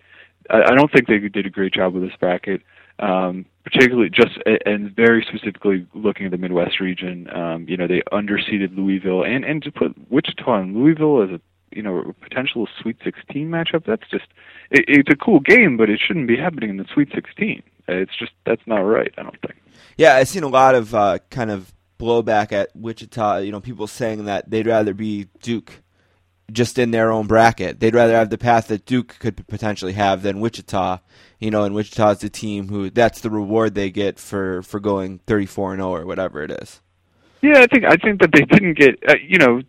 I, 0.49 0.61
I 0.71 0.75
don't 0.75 0.91
think 0.91 1.07
they 1.07 1.19
did 1.19 1.45
a 1.45 1.49
great 1.49 1.73
job 1.73 1.93
with 1.93 2.03
this 2.03 2.15
bracket, 2.19 2.61
um, 2.99 3.45
particularly 3.63 4.09
just 4.09 4.37
and 4.65 4.95
very 4.95 5.25
specifically 5.27 5.87
looking 5.93 6.25
at 6.25 6.31
the 6.31 6.37
Midwest 6.37 6.79
region. 6.79 7.27
Um, 7.33 7.65
you 7.67 7.77
know, 7.77 7.87
they 7.87 8.01
underseeded 8.11 8.75
Louisville 8.75 9.23
and 9.23 9.43
and 9.43 9.63
to 9.63 9.71
put 9.71 9.95
Wichita 10.11 10.53
and 10.53 10.75
Louisville 10.75 11.23
as 11.23 11.29
a 11.29 11.41
you 11.75 11.81
know 11.81 12.13
potential 12.21 12.67
Sweet 12.81 12.97
16 13.03 13.49
matchup. 13.49 13.85
That's 13.85 14.07
just 14.09 14.25
it, 14.71 14.85
it's 14.87 15.09
a 15.09 15.15
cool 15.15 15.39
game, 15.39 15.77
but 15.77 15.89
it 15.89 15.99
shouldn't 16.05 16.27
be 16.27 16.37
happening 16.37 16.69
in 16.69 16.77
the 16.77 16.85
Sweet 16.93 17.09
16. 17.13 17.63
It's 17.87 18.15
just 18.17 18.31
that's 18.45 18.65
not 18.65 18.79
right. 18.79 19.13
I 19.17 19.23
don't 19.23 19.39
think. 19.41 19.61
Yeah, 19.97 20.15
I've 20.15 20.27
seen 20.27 20.43
a 20.43 20.47
lot 20.47 20.75
of 20.75 20.93
uh, 20.95 21.19
kind 21.29 21.51
of 21.51 21.73
blowback 21.99 22.51
at 22.51 22.75
Wichita. 22.75 23.39
You 23.39 23.51
know, 23.51 23.61
people 23.61 23.87
saying 23.87 24.25
that 24.25 24.49
they'd 24.49 24.67
rather 24.67 24.93
be 24.93 25.27
Duke 25.41 25.82
just 26.53 26.79
in 26.79 26.91
their 26.91 27.11
own 27.11 27.27
bracket. 27.27 27.79
They'd 27.79 27.95
rather 27.95 28.13
have 28.13 28.29
the 28.29 28.37
path 28.37 28.67
that 28.67 28.85
Duke 28.85 29.17
could 29.19 29.45
potentially 29.47 29.93
have 29.93 30.21
than 30.21 30.39
Wichita. 30.39 30.99
You 31.39 31.51
know, 31.51 31.63
and 31.63 31.75
Wichita's 31.75 32.19
the 32.19 32.29
team 32.29 32.69
who 32.69 32.89
that's 32.89 33.21
the 33.21 33.29
reward 33.29 33.75
they 33.75 33.91
get 33.91 34.19
for 34.19 34.61
for 34.63 34.79
going 34.79 35.19
34 35.27 35.73
and 35.73 35.81
0 35.81 35.89
or 35.89 36.05
whatever 36.05 36.41
it 36.41 36.51
is. 36.51 36.81
Yeah, 37.41 37.59
I 37.59 37.67
think 37.67 37.83
I 37.83 37.97
think 37.97 38.21
that 38.21 38.31
they 38.31 38.41
didn't 38.41 38.75
get 38.75 38.97
uh, 39.07 39.15
you 39.27 39.37
know 39.37 39.61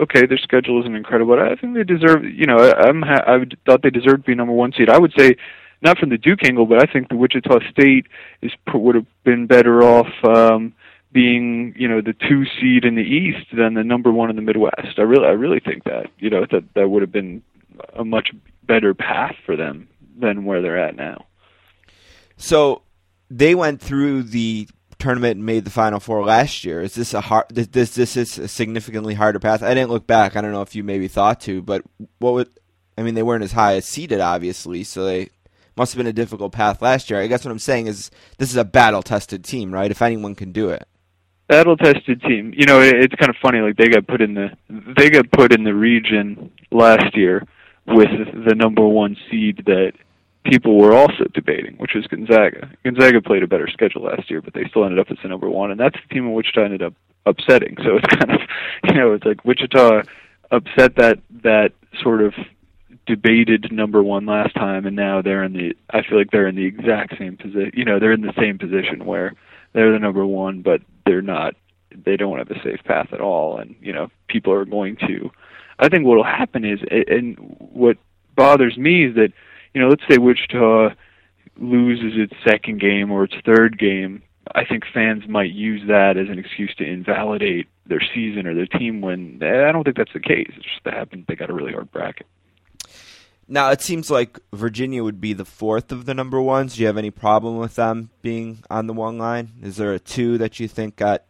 okay 0.00 0.24
their 0.24 0.38
schedule 0.38 0.80
isn't 0.80 0.96
incredible. 0.96 1.38
I 1.38 1.56
think 1.56 1.74
they 1.74 1.84
deserve 1.84 2.24
you 2.24 2.46
know 2.46 2.56
I, 2.56 2.88
I'm 2.88 3.02
ha- 3.02 3.24
I 3.26 3.44
thought 3.66 3.82
they 3.82 3.90
deserved 3.90 4.24
to 4.24 4.30
be 4.30 4.34
number 4.34 4.54
one 4.54 4.72
seed. 4.72 4.88
I 4.88 4.98
would 4.98 5.12
say 5.18 5.36
not 5.82 5.98
from 5.98 6.10
the 6.10 6.18
Duke 6.18 6.44
angle, 6.44 6.64
but 6.64 6.82
I 6.82 6.90
think 6.90 7.08
the 7.08 7.16
Wichita 7.16 7.58
State 7.70 8.06
is 8.40 8.52
would 8.72 8.94
have 8.94 9.06
been 9.24 9.46
better 9.46 9.82
off 9.82 10.08
um, 10.24 10.72
being 11.12 11.74
you 11.76 11.88
know 11.88 12.00
the 12.00 12.14
two 12.14 12.44
seed 12.60 12.84
in 12.84 12.94
the 12.94 13.02
East 13.02 13.46
than 13.56 13.74
the 13.74 13.84
number 13.84 14.10
one 14.10 14.30
in 14.30 14.36
the 14.36 14.42
Midwest. 14.42 14.98
I 14.98 15.02
really 15.02 15.26
I 15.26 15.32
really 15.32 15.60
think 15.60 15.84
that 15.84 16.06
you 16.18 16.30
know 16.30 16.46
that 16.50 16.64
that 16.74 16.88
would 16.88 17.02
have 17.02 17.12
been 17.12 17.42
a 17.94 18.04
much 18.04 18.30
better 18.64 18.94
path 18.94 19.34
for 19.44 19.56
them 19.56 19.88
than 20.18 20.44
where 20.44 20.62
they're 20.62 20.78
at 20.78 20.96
now. 20.96 21.26
So 22.36 22.82
they 23.30 23.54
went 23.54 23.80
through 23.80 24.24
the 24.24 24.68
tournament 24.98 25.36
and 25.36 25.44
made 25.44 25.64
the 25.64 25.70
final 25.70 26.00
four 26.00 26.24
last 26.24 26.64
year. 26.64 26.80
Is 26.80 26.94
this 26.94 27.12
a 27.12 27.20
hard? 27.20 27.46
This 27.50 27.90
this, 27.90 28.16
is 28.16 28.38
a 28.38 28.48
significantly 28.48 29.14
harder 29.14 29.38
path. 29.38 29.62
I 29.62 29.74
didn't 29.74 29.90
look 29.90 30.06
back. 30.06 30.36
I 30.36 30.40
don't 30.40 30.52
know 30.52 30.62
if 30.62 30.74
you 30.74 30.84
maybe 30.84 31.08
thought 31.08 31.40
to, 31.42 31.60
but 31.62 31.82
what 32.18 32.34
would? 32.34 32.48
I 32.96 33.02
mean, 33.02 33.14
they 33.14 33.22
weren't 33.22 33.44
as 33.44 33.52
high 33.52 33.76
as 33.76 33.86
seeded, 33.86 34.20
obviously, 34.20 34.84
so 34.84 35.04
they 35.04 35.30
must 35.76 35.92
have 35.92 35.98
been 35.98 36.06
a 36.06 36.12
difficult 36.12 36.52
path 36.52 36.82
last 36.82 37.10
year. 37.10 37.20
I 37.20 37.26
guess 37.26 37.44
what 37.44 37.50
I'm 37.50 37.58
saying 37.58 37.86
is 37.86 38.10
this 38.38 38.50
is 38.50 38.56
a 38.56 38.64
battle 38.64 39.02
tested 39.02 39.44
team, 39.44 39.72
right? 39.72 39.90
If 39.90 40.02
anyone 40.02 40.34
can 40.34 40.52
do 40.52 40.68
it. 40.68 40.86
Battle 41.48 41.76
tested 41.76 42.22
team. 42.22 42.52
You 42.56 42.66
know, 42.66 42.80
it, 42.80 42.94
it's 42.96 43.14
kind 43.14 43.30
of 43.30 43.36
funny. 43.42 43.60
Like 43.60 43.76
they 43.76 43.88
got 43.88 44.06
put 44.06 44.20
in 44.20 44.34
the 44.34 44.50
they 44.96 45.10
got 45.10 45.30
put 45.30 45.52
in 45.52 45.64
the 45.64 45.74
region 45.74 46.50
last 46.70 47.16
year 47.16 47.46
with 47.86 48.10
the 48.46 48.54
number 48.54 48.86
one 48.86 49.16
seed 49.30 49.64
that 49.66 49.92
people 50.44 50.78
were 50.78 50.94
also 50.94 51.24
debating, 51.34 51.76
which 51.76 51.92
was 51.94 52.06
Gonzaga. 52.06 52.70
Gonzaga 52.84 53.20
played 53.20 53.42
a 53.42 53.46
better 53.46 53.68
schedule 53.68 54.02
last 54.02 54.30
year, 54.30 54.40
but 54.40 54.54
they 54.54 54.64
still 54.68 54.84
ended 54.84 54.98
up 54.98 55.10
as 55.10 55.18
the 55.22 55.28
number 55.28 55.48
one, 55.48 55.70
and 55.70 55.78
that's 55.78 55.96
the 55.96 56.14
team 56.14 56.26
in 56.26 56.32
Wichita 56.32 56.64
ended 56.64 56.82
up 56.82 56.94
upsetting. 57.26 57.76
So 57.84 57.96
it's 57.96 58.06
kind 58.18 58.32
of 58.32 58.40
you 58.84 58.94
know, 58.94 59.12
it's 59.12 59.24
like 59.24 59.44
Wichita 59.44 60.02
upset 60.50 60.96
that 60.96 61.18
that 61.42 61.72
sort 62.02 62.22
of 62.22 62.34
debated 63.06 63.72
number 63.72 64.02
one 64.02 64.26
last 64.26 64.54
time 64.54 64.86
and 64.86 64.94
now 64.94 65.20
they're 65.22 65.42
in 65.42 65.52
the 65.52 65.74
I 65.90 66.02
feel 66.02 66.18
like 66.18 66.30
they're 66.30 66.46
in 66.46 66.54
the 66.54 66.64
exact 66.64 67.18
same 67.18 67.36
position 67.36 67.72
you 67.74 67.84
know 67.84 67.98
they're 67.98 68.12
in 68.12 68.20
the 68.20 68.32
same 68.38 68.58
position 68.58 69.04
where 69.04 69.34
they're 69.72 69.92
the 69.92 69.98
number 69.98 70.26
one 70.26 70.62
but 70.62 70.80
they're 71.04 71.22
not 71.22 71.54
they 72.04 72.16
don't 72.16 72.38
have 72.38 72.50
a 72.50 72.62
safe 72.62 72.82
path 72.84 73.08
at 73.12 73.20
all. 73.20 73.58
And 73.58 73.74
you 73.80 73.92
know 73.92 74.08
people 74.28 74.52
are 74.52 74.64
going 74.64 74.96
to 75.08 75.30
I 75.78 75.88
think 75.88 76.04
what 76.04 76.16
will 76.16 76.24
happen 76.24 76.64
is 76.64 76.80
and 76.90 77.36
what 77.58 77.96
bothers 78.36 78.76
me 78.76 79.06
is 79.06 79.14
that 79.16 79.32
you 79.74 79.80
know 79.80 79.88
let's 79.88 80.02
say 80.08 80.18
Wichita 80.18 80.90
loses 81.58 82.18
its 82.18 82.32
second 82.46 82.80
game 82.80 83.10
or 83.10 83.24
its 83.24 83.34
third 83.44 83.78
game. 83.78 84.22
I 84.54 84.64
think 84.64 84.84
fans 84.92 85.28
might 85.28 85.52
use 85.52 85.82
that 85.86 86.16
as 86.16 86.28
an 86.28 86.38
excuse 86.38 86.74
to 86.76 86.84
invalidate 86.84 87.68
their 87.86 88.02
season 88.14 88.46
or 88.46 88.54
their 88.54 88.66
team 88.66 89.00
when 89.00 89.38
eh, 89.42 89.68
I 89.68 89.72
don't 89.72 89.84
think 89.84 89.96
that's 89.96 90.12
the 90.12 90.20
case. 90.20 90.50
It's 90.56 90.64
just 90.64 90.84
that 90.84 90.94
happened 90.94 91.26
they 91.28 91.36
got 91.36 91.50
a 91.50 91.54
really 91.54 91.72
hard 91.72 91.90
bracket 91.92 92.26
Now 93.48 93.70
it 93.70 93.80
seems 93.80 94.10
like 94.10 94.38
Virginia 94.52 95.02
would 95.02 95.20
be 95.20 95.32
the 95.32 95.44
fourth 95.44 95.92
of 95.92 96.06
the 96.06 96.14
number 96.14 96.40
ones. 96.40 96.76
Do 96.76 96.80
you 96.80 96.86
have 96.86 96.96
any 96.96 97.10
problem 97.10 97.58
with 97.58 97.74
them 97.74 98.10
being 98.22 98.62
on 98.70 98.86
the 98.86 98.92
one 98.92 99.18
line? 99.18 99.50
Is 99.62 99.76
there 99.76 99.92
a 99.92 99.98
two 99.98 100.38
that 100.38 100.60
you 100.60 100.68
think 100.68 100.96
got? 100.96 101.24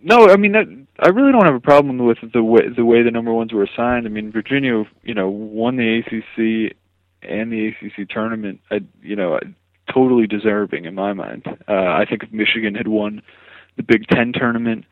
No, 0.00 0.28
I 0.28 0.36
mean 0.36 0.86
I 0.98 1.08
really 1.08 1.32
don't 1.32 1.44
have 1.44 1.54
a 1.54 1.60
problem 1.60 1.98
with 1.98 2.18
the 2.32 2.42
way 2.42 2.68
the 2.68 2.84
way 2.84 3.02
the 3.02 3.10
number 3.10 3.32
ones 3.32 3.52
were 3.52 3.64
assigned. 3.64 4.06
I 4.06 4.10
mean 4.10 4.32
Virginia, 4.32 4.84
you 5.02 5.14
know, 5.14 5.28
won 5.28 5.76
the 5.76 5.98
ACC 5.98 6.76
and 7.22 7.52
the 7.52 7.68
ACC 7.68 8.08
tournament. 8.08 8.60
I, 8.70 8.80
you 9.02 9.16
know, 9.16 9.38
totally 9.92 10.26
deserving 10.26 10.84
in 10.84 10.94
my 10.94 11.12
mind. 11.12 11.46
Uh, 11.68 11.72
I 11.72 12.04
think 12.08 12.22
if 12.22 12.32
Michigan 12.32 12.74
had 12.74 12.88
won 12.88 13.22
the 13.76 13.82
Big 13.82 14.06
Ten 14.06 14.32
tournament 14.32 14.84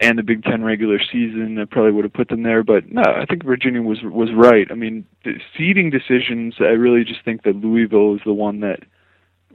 and 0.00 0.18
the 0.18 0.22
Big 0.22 0.44
Ten 0.44 0.62
regular 0.62 0.98
season, 1.00 1.58
I 1.60 1.64
probably 1.64 1.92
would 1.92 2.04
have 2.04 2.12
put 2.12 2.28
them 2.28 2.42
there. 2.42 2.62
But 2.62 2.90
no, 2.90 3.02
I 3.02 3.24
think 3.26 3.44
Virginia 3.44 3.82
was 3.82 3.98
was 4.02 4.30
right. 4.34 4.66
I 4.70 4.74
mean, 4.74 5.04
the 5.24 5.34
seeding 5.56 5.90
decisions. 5.90 6.54
I 6.60 6.74
really 6.76 7.04
just 7.04 7.24
think 7.24 7.42
that 7.42 7.56
Louisville 7.56 8.14
is 8.14 8.20
the 8.24 8.32
one 8.32 8.60
that 8.60 8.80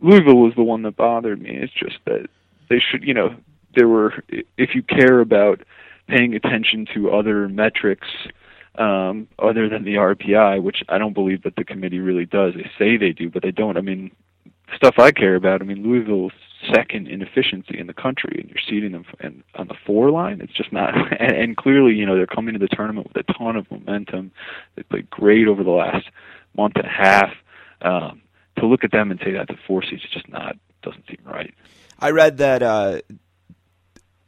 Louisville 0.02 0.38
was 0.38 0.54
the 0.56 0.64
one 0.64 0.82
that 0.84 0.98
bothered 0.98 1.42
me. 1.42 1.52
It's 1.52 1.74
just 1.74 1.98
that 2.06 2.28
they 2.70 2.80
should, 2.80 3.04
you 3.04 3.14
know, 3.14 3.36
there 3.76 3.88
were 3.88 4.24
if 4.58 4.76
you 4.76 4.84
care 4.84 5.22
about 5.22 5.62
paying 6.08 6.36
attention 6.36 6.86
to 6.94 7.12
other 7.12 7.48
metrics 7.48 8.08
um, 8.78 9.28
other 9.40 9.70
than 9.70 9.84
the 9.84 9.96
RPI, 9.96 10.62
which 10.62 10.84
I 10.90 10.98
don't 10.98 11.14
believe 11.14 11.44
that 11.44 11.56
the 11.56 11.64
committee 11.64 12.00
really 12.00 12.26
does. 12.26 12.54
They 12.56 12.70
say 12.78 12.98
they 12.98 13.12
do, 13.12 13.30
but 13.30 13.44
they 13.44 13.52
don't. 13.52 13.78
I 13.78 13.82
mean, 13.82 14.12
stuff 14.76 14.96
I 14.98 15.12
care 15.12 15.36
about. 15.36 15.62
I 15.62 15.66
mean, 15.66 15.84
Louisville's 15.84 16.34
second 16.74 17.08
in 17.08 17.22
efficiency 17.22 17.78
in 17.80 17.88
the 17.88 17.94
country, 17.94 18.38
and 18.40 18.50
you're 18.50 18.64
seeding 18.70 18.92
them 18.92 19.06
and 19.20 19.44
on 19.56 19.68
the 19.68 19.76
four 19.86 20.12
line. 20.12 20.42
It's 20.42 20.54
just 20.54 20.72
not. 20.72 20.94
And, 21.20 21.32
and 21.32 21.58
clearly, 21.58 21.94
you 21.94 22.06
know, 22.06 22.16
they're 22.16 22.26
coming 22.28 22.54
to 22.54 22.60
the 22.60 22.68
tournament 22.68 23.08
with 23.08 23.28
a 23.28 23.34
ton 23.34 23.56
of 23.56 23.70
momentum. 23.72 24.32
They 24.76 24.84
played 24.84 25.10
great 25.10 25.48
over 25.48 25.64
the 25.64 25.70
last 25.70 26.06
month 26.56 26.76
and 26.76 26.86
a 26.86 26.90
half. 26.90 27.32
Um, 27.82 28.22
to 28.58 28.66
look 28.66 28.84
at 28.84 28.92
them 28.92 29.12
and 29.12 29.20
say 29.24 29.32
that 29.32 29.48
the 29.48 29.58
four 29.68 29.84
seeds 29.84 30.04
is 30.04 30.10
just 30.12 30.30
not 30.30 30.56
doesn't 30.82 31.06
seem 31.08 31.20
right. 31.26 31.54
I 32.00 32.12
read 32.12 32.38
that 32.38 32.62
uh, 32.62 33.02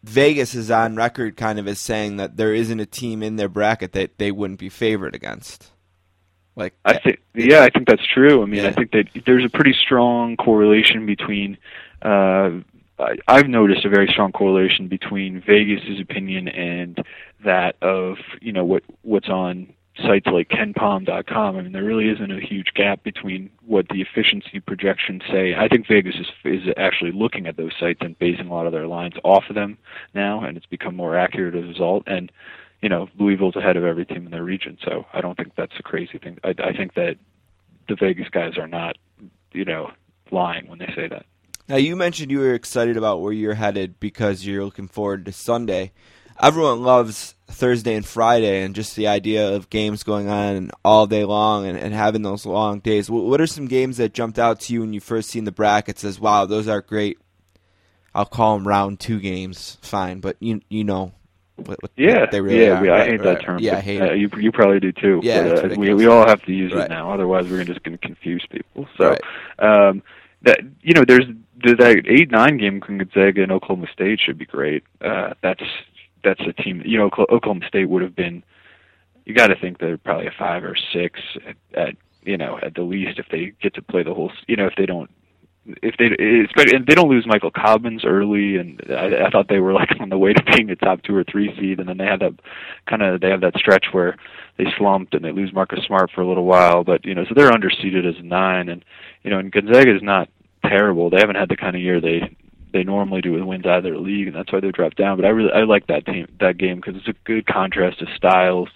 Vegas 0.03 0.55
is 0.55 0.71
on 0.71 0.95
record 0.95 1.35
kind 1.35 1.59
of 1.59 1.67
as 1.67 1.79
saying 1.79 2.17
that 2.17 2.37
there 2.37 2.53
isn't 2.53 2.79
a 2.79 2.85
team 2.85 3.21
in 3.23 3.35
their 3.35 3.49
bracket 3.49 3.91
that 3.93 4.17
they 4.17 4.31
wouldn't 4.31 4.59
be 4.59 4.69
favored 4.69 5.15
against. 5.15 5.71
Like 6.55 6.73
I 6.85 6.99
think, 6.99 7.19
yeah, 7.33 7.61
I 7.61 7.69
think 7.69 7.87
that's 7.87 8.05
true. 8.13 8.41
I 8.41 8.45
mean, 8.45 8.63
Yeah. 8.63 8.69
I 8.69 8.71
think 8.71 8.91
that 8.91 9.09
there's 9.25 9.43
a 9.43 9.49
pretty 9.49 9.73
strong 9.73 10.37
correlation 10.37 11.05
between. 11.05 11.57
Uh, 12.01 12.61
I've 13.27 13.47
noticed 13.47 13.85
a 13.85 13.89
very 13.89 14.07
strong 14.07 14.31
correlation 14.31 14.87
between 14.87 15.41
Vegas's 15.45 15.99
opinion 15.99 16.47
and 16.47 17.03
that 17.43 17.75
of 17.81 18.17
you 18.41 18.53
know 18.53 18.63
what 18.63 18.83
what's 19.01 19.27
on 19.27 19.73
sites 20.01 20.27
like 20.27 20.49
KenPom.com. 20.49 21.57
I 21.57 21.61
mean, 21.61 21.71
there 21.71 21.83
really 21.83 22.09
isn't 22.09 22.31
a 22.31 22.39
huge 22.39 22.73
gap 22.75 23.03
between 23.03 23.49
what 23.65 23.87
the 23.89 24.01
efficiency 24.01 24.59
projections 24.59 25.21
say. 25.31 25.55
I 25.55 25.67
think 25.67 25.87
Vegas 25.87 26.15
is 26.15 26.27
is 26.45 26.73
actually 26.77 27.11
looking 27.11 27.47
at 27.47 27.57
those 27.57 27.71
sites 27.79 27.99
and 28.01 28.17
basing 28.19 28.47
a 28.47 28.53
lot 28.53 28.65
of 28.65 28.71
their 28.71 28.87
lines 28.87 29.15
off 29.23 29.43
of 29.49 29.55
them 29.55 29.77
now, 30.13 30.43
and 30.43 30.57
it's 30.57 30.65
become 30.65 30.95
more 30.95 31.17
accurate 31.17 31.55
as 31.55 31.63
a 31.63 31.67
result. 31.67 32.03
And 32.07 32.31
you 32.81 32.89
know, 32.89 33.07
Louisville's 33.17 33.55
ahead 33.55 33.77
of 33.77 33.83
every 33.83 34.05
team 34.05 34.25
in 34.25 34.31
their 34.31 34.43
region, 34.43 34.77
so 34.83 35.05
I 35.13 35.21
don't 35.21 35.35
think 35.35 35.53
that's 35.55 35.73
a 35.79 35.83
crazy 35.83 36.17
thing. 36.17 36.37
I, 36.43 36.53
I 36.63 36.73
think 36.73 36.93
that 36.95 37.17
the 37.87 37.95
Vegas 37.95 38.29
guys 38.29 38.57
are 38.57 38.67
not, 38.67 38.97
you 39.53 39.65
know, 39.65 39.91
lying 40.31 40.67
when 40.67 40.79
they 40.79 40.91
say 40.95 41.07
that. 41.07 41.25
Now 41.67 41.77
you 41.77 41.95
mentioned 41.95 42.31
you 42.31 42.39
were 42.39 42.53
excited 42.53 42.95
about 42.97 43.21
where 43.21 43.33
you're 43.33 43.55
headed 43.55 43.99
because 43.99 44.45
you're 44.45 44.63
looking 44.63 44.87
forward 44.87 45.25
to 45.25 45.31
Sunday. 45.31 45.91
Everyone 46.39 46.83
loves 46.83 47.33
Thursday 47.47 47.95
and 47.95 48.05
Friday 48.05 48.61
and 48.63 48.75
just 48.75 48.95
the 48.95 49.07
idea 49.07 49.55
of 49.55 49.69
games 49.69 50.03
going 50.03 50.27
on 50.29 50.69
all 50.83 51.07
day 51.07 51.23
long 51.23 51.65
and, 51.65 51.77
and 51.77 51.93
having 51.93 52.21
those 52.23 52.45
long 52.45 52.79
days. 52.79 53.09
What, 53.09 53.23
what 53.23 53.41
are 53.41 53.47
some 53.47 53.67
games 53.67 53.97
that 53.97 54.13
jumped 54.13 54.37
out 54.37 54.59
to 54.61 54.73
you 54.73 54.81
when 54.81 54.93
you 54.93 54.99
first 54.99 55.29
seen 55.29 55.45
the 55.45 55.51
brackets 55.51 56.03
as 56.03 56.19
wow, 56.19 56.45
those 56.45 56.67
are 56.67 56.81
great. 56.81 57.17
I'll 58.13 58.25
call 58.25 58.57
them 58.57 58.67
round 58.67 58.99
two 58.99 59.19
games, 59.19 59.77
fine, 59.81 60.19
but 60.19 60.37
you 60.39 60.61
you 60.69 60.83
know 60.83 61.13
what, 61.55 61.81
what 61.81 61.91
Yeah, 61.97 62.25
they 62.31 62.41
really 62.41 62.63
yeah, 62.65 62.79
are. 62.79 62.81
we- 62.81 62.89
I 62.91 63.05
hate 63.05 63.21
right. 63.21 63.23
that 63.23 63.41
term. 63.43 63.59
Yeah, 63.59 63.77
I 63.77 63.81
hate 63.81 64.01
uh, 64.01 64.05
it. 64.11 64.17
You 64.19 64.29
you 64.37 64.51
probably 64.51 64.79
do 64.81 64.91
too. 64.91 65.19
Yeah, 65.23 65.43
but, 65.43 65.71
uh, 65.71 65.75
we 65.77 65.93
we 65.93 66.05
all 66.05 66.27
have 66.27 66.41
to 66.43 66.51
use 66.53 66.73
Right. 66.73 66.85
it 66.85 66.89
now. 66.89 67.11
Otherwise, 67.13 67.49
we're 67.49 67.63
just 67.63 67.81
going 67.83 67.97
to 67.97 68.05
confuse 68.07 68.45
people. 68.51 68.87
So, 68.97 69.17
um, 69.59 70.01
that 70.43 70.59
you 70.81 70.93
know, 70.93 71.03
there's 71.05 71.25
that 71.73 72.03
eight 72.07 72.31
nine 72.31 72.57
game 72.57 72.79
between 72.79 72.99
Gonzaga 72.99 73.43
and 73.43 73.51
Oklahoma 73.51 73.87
State 73.91 74.19
should 74.19 74.37
be 74.37 74.45
great. 74.45 74.83
Uh, 75.01 75.33
that's 75.41 75.63
that's 76.23 76.41
a 76.41 76.53
team. 76.53 76.81
You 76.85 76.97
know, 76.97 77.05
Oklahoma 77.05 77.67
State 77.67 77.89
would 77.89 78.01
have 78.01 78.15
been. 78.15 78.43
You 79.25 79.33
got 79.33 79.47
to 79.47 79.55
think 79.55 79.79
they're 79.79 79.97
probably 79.97 80.27
a 80.27 80.33
five 80.37 80.63
or 80.63 80.75
six 80.93 81.19
at, 81.47 81.55
at 81.79 81.95
you 82.23 82.37
know 82.37 82.59
at 82.61 82.75
the 82.75 82.83
least 82.83 83.19
if 83.19 83.27
they 83.31 83.53
get 83.61 83.73
to 83.75 83.81
play 83.81 84.03
the 84.03 84.13
whole. 84.13 84.31
You 84.47 84.55
know, 84.55 84.67
if 84.67 84.75
they 84.77 84.85
don't 84.85 85.09
if 85.81 85.95
they 85.97 86.05
especially 86.45 86.75
and 86.75 86.85
they 86.85 86.93
don't 86.93 87.09
lose 87.09 87.25
Michael 87.25 87.51
Cobbins 87.51 88.05
early, 88.05 88.57
and 88.57 88.81
I, 88.89 89.25
I 89.25 89.29
thought 89.31 89.47
they 89.49 89.59
were 89.59 89.73
like 89.73 89.89
on 89.99 90.09
the 90.09 90.17
way 90.17 90.33
to 90.33 90.43
being 90.43 90.69
a 90.69 90.75
top 90.75 91.01
two 91.01 91.15
or 91.15 91.23
three 91.23 91.55
seed, 91.59 91.79
and 91.79 91.89
then 91.89 91.97
they 91.97 92.05
had 92.05 92.19
that 92.19 92.33
kind 92.87 93.01
of 93.01 93.21
they 93.21 93.29
have 93.29 93.41
that 93.41 93.57
stretch 93.57 93.87
where 93.91 94.15
they 94.57 94.65
slumped 94.77 95.13
and 95.13 95.25
they 95.25 95.31
lose 95.31 95.53
Marcus 95.53 95.83
Smart 95.85 96.11
for 96.13 96.21
a 96.21 96.27
little 96.27 96.45
while, 96.45 96.83
but 96.83 97.03
you 97.05 97.15
know 97.15 97.25
so 97.25 97.33
they're 97.35 97.51
underseeded 97.51 98.07
as 98.07 98.23
nine, 98.23 98.69
and 98.69 98.85
you 99.23 99.31
know 99.31 99.39
and 99.39 99.51
Gonzaga 99.51 99.95
is 99.95 100.03
not 100.03 100.29
terrible. 100.69 101.09
They 101.09 101.19
haven't 101.19 101.35
had 101.35 101.49
the 101.49 101.57
kind 101.57 101.75
of 101.75 101.81
year 101.81 101.99
they 102.01 102.35
they 102.73 102.83
normally 102.83 103.21
do 103.21 103.31
with 103.31 103.43
wins 103.43 103.65
out 103.65 103.77
of 103.77 103.83
their 103.83 103.97
league, 103.97 104.27
and 104.27 104.35
that's 104.35 104.51
why 104.51 104.59
they 104.59 104.69
dropped 104.69 104.97
down. 104.97 105.15
But 105.15 105.25
I 105.25 105.29
really 105.29 105.51
I 105.51 105.63
like 105.63 105.87
that 105.87 106.05
team 106.05 106.27
that 106.39 106.57
game 106.57 106.75
because 106.77 106.95
it's 106.95 107.07
a 107.07 107.13
good 107.23 107.45
contrast 107.45 108.01
of 108.01 108.09
styles, 108.15 108.69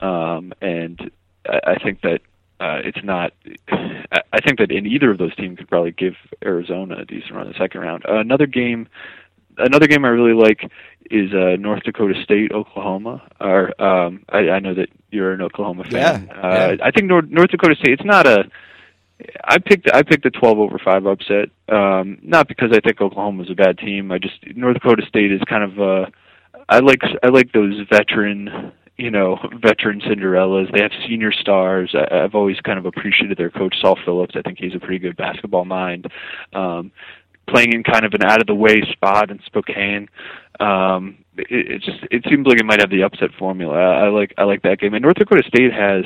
um, 0.00 0.52
and 0.62 1.10
I, 1.46 1.72
I 1.72 1.74
think 1.82 2.00
that 2.02 2.20
uh, 2.58 2.80
it's 2.84 3.04
not. 3.04 3.32
I 3.70 4.20
I 4.32 4.40
think 4.40 4.58
that 4.58 4.70
in 4.70 4.86
either 4.86 5.10
of 5.10 5.18
those 5.18 5.34
teams 5.36 5.58
could 5.58 5.68
probably 5.68 5.92
give 5.92 6.14
Arizona 6.44 6.96
a 6.98 7.04
decent 7.04 7.32
run 7.32 7.46
in 7.46 7.52
the 7.52 7.58
second 7.58 7.82
round. 7.82 8.04
Uh, 8.08 8.16
another 8.16 8.46
game, 8.46 8.88
another 9.58 9.86
game 9.86 10.04
I 10.04 10.08
really 10.08 10.32
like 10.32 10.70
is 11.10 11.32
uh, 11.34 11.56
North 11.58 11.82
Dakota 11.82 12.14
State 12.22 12.50
Oklahoma. 12.52 13.22
Or 13.40 13.80
um, 13.82 14.24
I, 14.30 14.48
I 14.48 14.58
know 14.58 14.74
that 14.74 14.88
you're 15.10 15.32
an 15.32 15.42
Oklahoma 15.42 15.84
fan. 15.84 16.28
Yeah, 16.28 16.34
uh, 16.34 16.76
yeah. 16.78 16.84
I 16.84 16.90
think 16.90 17.08
North, 17.08 17.26
North 17.28 17.50
Dakota 17.50 17.74
State. 17.74 17.92
It's 17.92 18.04
not 18.04 18.26
a. 18.26 18.44
I 19.44 19.58
picked 19.58 19.88
I 19.92 20.02
picked 20.02 20.26
a 20.26 20.30
12 20.30 20.58
over 20.58 20.78
five 20.84 21.06
upset. 21.06 21.48
Um, 21.68 22.18
not 22.22 22.48
because 22.48 22.70
I 22.72 22.80
think 22.80 23.00
Oklahoma's 23.00 23.50
a 23.50 23.54
bad 23.54 23.78
team. 23.78 24.10
I 24.10 24.18
just 24.18 24.34
North 24.56 24.74
Dakota 24.74 25.04
State 25.08 25.32
is 25.32 25.40
kind 25.48 25.62
of. 25.64 25.80
Uh, 25.80 26.06
I 26.68 26.80
like 26.80 27.02
I 27.22 27.28
like 27.28 27.52
those 27.52 27.80
veteran, 27.90 28.72
you 28.96 29.10
know, 29.10 29.38
veteran 29.62 30.00
Cinderellas. 30.00 30.72
They 30.72 30.82
have 30.82 30.90
senior 31.06 31.32
stars. 31.32 31.94
I, 31.94 32.24
I've 32.24 32.34
always 32.34 32.60
kind 32.60 32.78
of 32.78 32.86
appreciated 32.86 33.38
their 33.38 33.50
coach 33.50 33.76
Saul 33.80 33.98
Phillips. 34.04 34.34
I 34.36 34.42
think 34.42 34.58
he's 34.58 34.74
a 34.74 34.80
pretty 34.80 34.98
good 34.98 35.16
basketball 35.16 35.64
mind. 35.64 36.08
Um, 36.52 36.90
playing 37.46 37.72
in 37.72 37.84
kind 37.84 38.04
of 38.04 38.14
an 38.14 38.24
out 38.24 38.40
of 38.40 38.46
the 38.46 38.54
way 38.54 38.82
spot 38.92 39.30
in 39.30 39.40
Spokane. 39.46 40.08
Um, 40.58 41.18
it, 41.36 41.46
it 41.50 41.82
just 41.82 41.98
it 42.10 42.24
seems 42.28 42.46
like 42.46 42.58
it 42.58 42.66
might 42.66 42.80
have 42.80 42.90
the 42.90 43.04
upset 43.04 43.30
formula. 43.38 43.74
I, 43.74 44.06
I 44.06 44.08
like 44.08 44.34
I 44.38 44.42
like 44.44 44.62
that 44.62 44.80
game. 44.80 44.94
And 44.94 45.02
North 45.02 45.16
Dakota 45.16 45.44
State 45.46 45.72
has. 45.72 46.04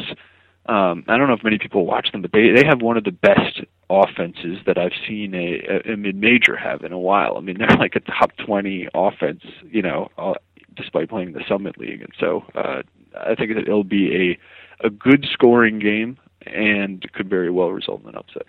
Um, 0.69 1.05
I 1.09 1.17
don't 1.17 1.29
know 1.29 1.35
if 1.35 1.43
many 1.43 1.59
people 1.59 1.87
watch 1.87 2.13
them, 2.13 2.21
but 2.21 2.33
they 2.33 2.51
they 2.51 2.67
have 2.67 2.83
one 2.83 2.99
of 2.99 3.05
the 3.05 3.11
best 3.11 3.61
offenses 3.89 4.59
that 4.67 4.77
I've 4.77 4.93
seen 5.07 5.35
a, 5.35 5.89
a, 5.89 5.95
a 5.95 5.97
mid-major 5.97 6.57
have 6.57 6.83
in 6.83 6.93
a 6.93 6.99
while. 6.99 7.39
I 7.39 7.41
mean, 7.41 7.57
they're 7.59 7.77
like 7.79 7.97
a 7.97 8.01
top 8.01 8.33
20 8.45 8.87
offense, 8.95 9.43
you 9.71 9.81
know, 9.81 10.11
uh, 10.19 10.35
despite 10.77 11.09
playing 11.09 11.33
the 11.33 11.43
Summit 11.49 11.79
League. 11.79 12.03
And 12.03 12.13
so 12.21 12.45
uh, 12.55 12.83
I 13.19 13.35
think 13.35 13.55
that 13.55 13.63
it'll 13.63 13.83
be 13.83 14.39
a 14.83 14.87
a 14.87 14.91
good 14.91 15.27
scoring 15.33 15.79
game 15.79 16.19
and 16.47 17.05
could 17.13 17.29
very 17.29 17.51
well 17.51 17.71
result 17.71 18.03
in 18.03 18.11
an 18.11 18.15
upset. 18.15 18.47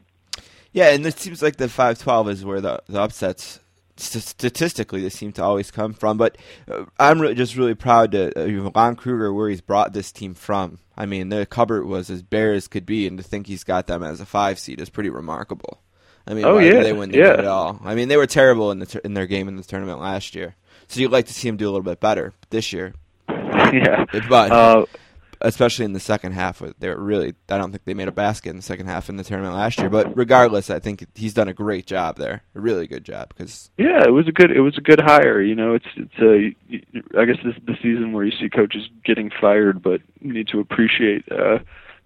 Yeah, 0.71 0.89
and 0.89 1.05
it 1.05 1.17
seems 1.17 1.41
like 1.41 1.55
the 1.55 1.69
five 1.69 1.97
twelve 1.97 2.29
is 2.29 2.45
where 2.45 2.61
the, 2.61 2.81
the 2.87 3.01
upsets 3.01 3.59
statistically 3.97 5.01
they 5.01 5.09
seem 5.09 5.31
to 5.33 5.43
always 5.43 5.71
come 5.71 5.93
from. 5.93 6.17
But 6.17 6.37
uh, 6.69 6.85
I'm 6.99 7.19
really, 7.19 7.35
just 7.35 7.55
really 7.55 7.75
proud 7.75 8.11
to 8.11 8.67
uh, 8.67 8.71
Lon 8.75 8.95
Kruger 8.95 9.33
where 9.33 9.49
he's 9.49 9.61
brought 9.61 9.93
this 9.93 10.11
team 10.11 10.33
from. 10.33 10.79
I 10.99 11.05
mean, 11.05 11.29
the 11.29 11.45
cupboard 11.45 11.85
was 11.85 12.09
as 12.09 12.21
bare 12.21 12.53
as 12.53 12.67
could 12.67 12.85
be, 12.85 13.07
and 13.07 13.17
to 13.17 13.23
think 13.23 13.47
he's 13.47 13.63
got 13.63 13.87
them 13.87 14.03
as 14.03 14.19
a 14.19 14.25
five 14.25 14.59
seed 14.59 14.81
is 14.81 14.89
pretty 14.89 15.09
remarkable. 15.09 15.79
I 16.27 16.33
mean, 16.33 16.43
Oh, 16.45 16.55
why 16.55 16.63
did 16.65 16.73
yeah, 16.75 16.83
they 16.83 16.93
win 16.93 17.09
the 17.11 17.17
yeah. 17.17 17.29
game 17.31 17.39
at 17.39 17.45
all? 17.45 17.79
I 17.83 17.95
mean, 17.95 18.09
they 18.09 18.17
were 18.17 18.27
terrible 18.27 18.69
in 18.71 18.79
the 18.79 18.85
tur- 18.85 19.01
in 19.05 19.13
their 19.15 19.25
game 19.25 19.47
in 19.47 19.55
the 19.55 19.63
tournament 19.63 19.99
last 20.01 20.35
year. 20.35 20.55
So 20.89 20.99
you'd 20.99 21.11
like 21.11 21.25
to 21.27 21.33
see 21.33 21.47
them 21.49 21.55
do 21.57 21.65
a 21.65 21.71
little 21.71 21.81
bit 21.83 21.99
better 22.01 22.33
this 22.49 22.73
year, 22.73 22.93
yeah. 23.29 24.05
but 24.27 24.51
Uh, 24.51 24.85
especially 25.41 25.85
in 25.85 25.93
the 25.93 25.99
second 25.99 26.33
half. 26.33 26.61
They 26.79 26.89
really, 26.89 27.33
I 27.49 27.57
don't 27.57 27.71
think 27.71 27.85
they 27.85 27.93
made 27.93 28.07
a 28.07 28.13
basket 28.13 28.49
in 28.49 28.57
the 28.57 28.61
second 28.61 28.87
half 28.87 29.09
in 29.09 29.17
the 29.17 29.23
tournament 29.23 29.55
last 29.55 29.79
year. 29.79 29.89
But 29.89 30.15
regardless, 30.17 30.69
I 30.69 30.79
think 30.79 31.05
he's 31.15 31.33
done 31.33 31.47
a 31.47 31.53
great 31.53 31.85
job 31.85 32.17
there, 32.17 32.43
a 32.55 32.59
really 32.59 32.87
good 32.87 33.03
job. 33.03 33.29
Because 33.29 33.69
Yeah, 33.77 34.03
it 34.03 34.11
was 34.11 34.27
a 34.27 34.31
good 34.31 34.51
it 34.51 34.61
was 34.61 34.77
a 34.77 34.81
good 34.81 34.99
hire. 34.99 35.41
You 35.41 35.55
know, 35.55 35.75
it's 35.75 35.87
it's 35.95 36.19
a 36.19 37.19
I 37.19 37.25
guess 37.25 37.37
this 37.43 37.55
is 37.55 37.63
the 37.65 37.77
season 37.81 38.13
where 38.13 38.25
you 38.25 38.31
see 38.31 38.49
coaches 38.49 38.89
getting 39.05 39.31
fired, 39.39 39.81
but 39.81 40.01
you 40.21 40.33
need 40.33 40.47
to 40.49 40.59
appreciate 40.59 41.29
uh, 41.31 41.59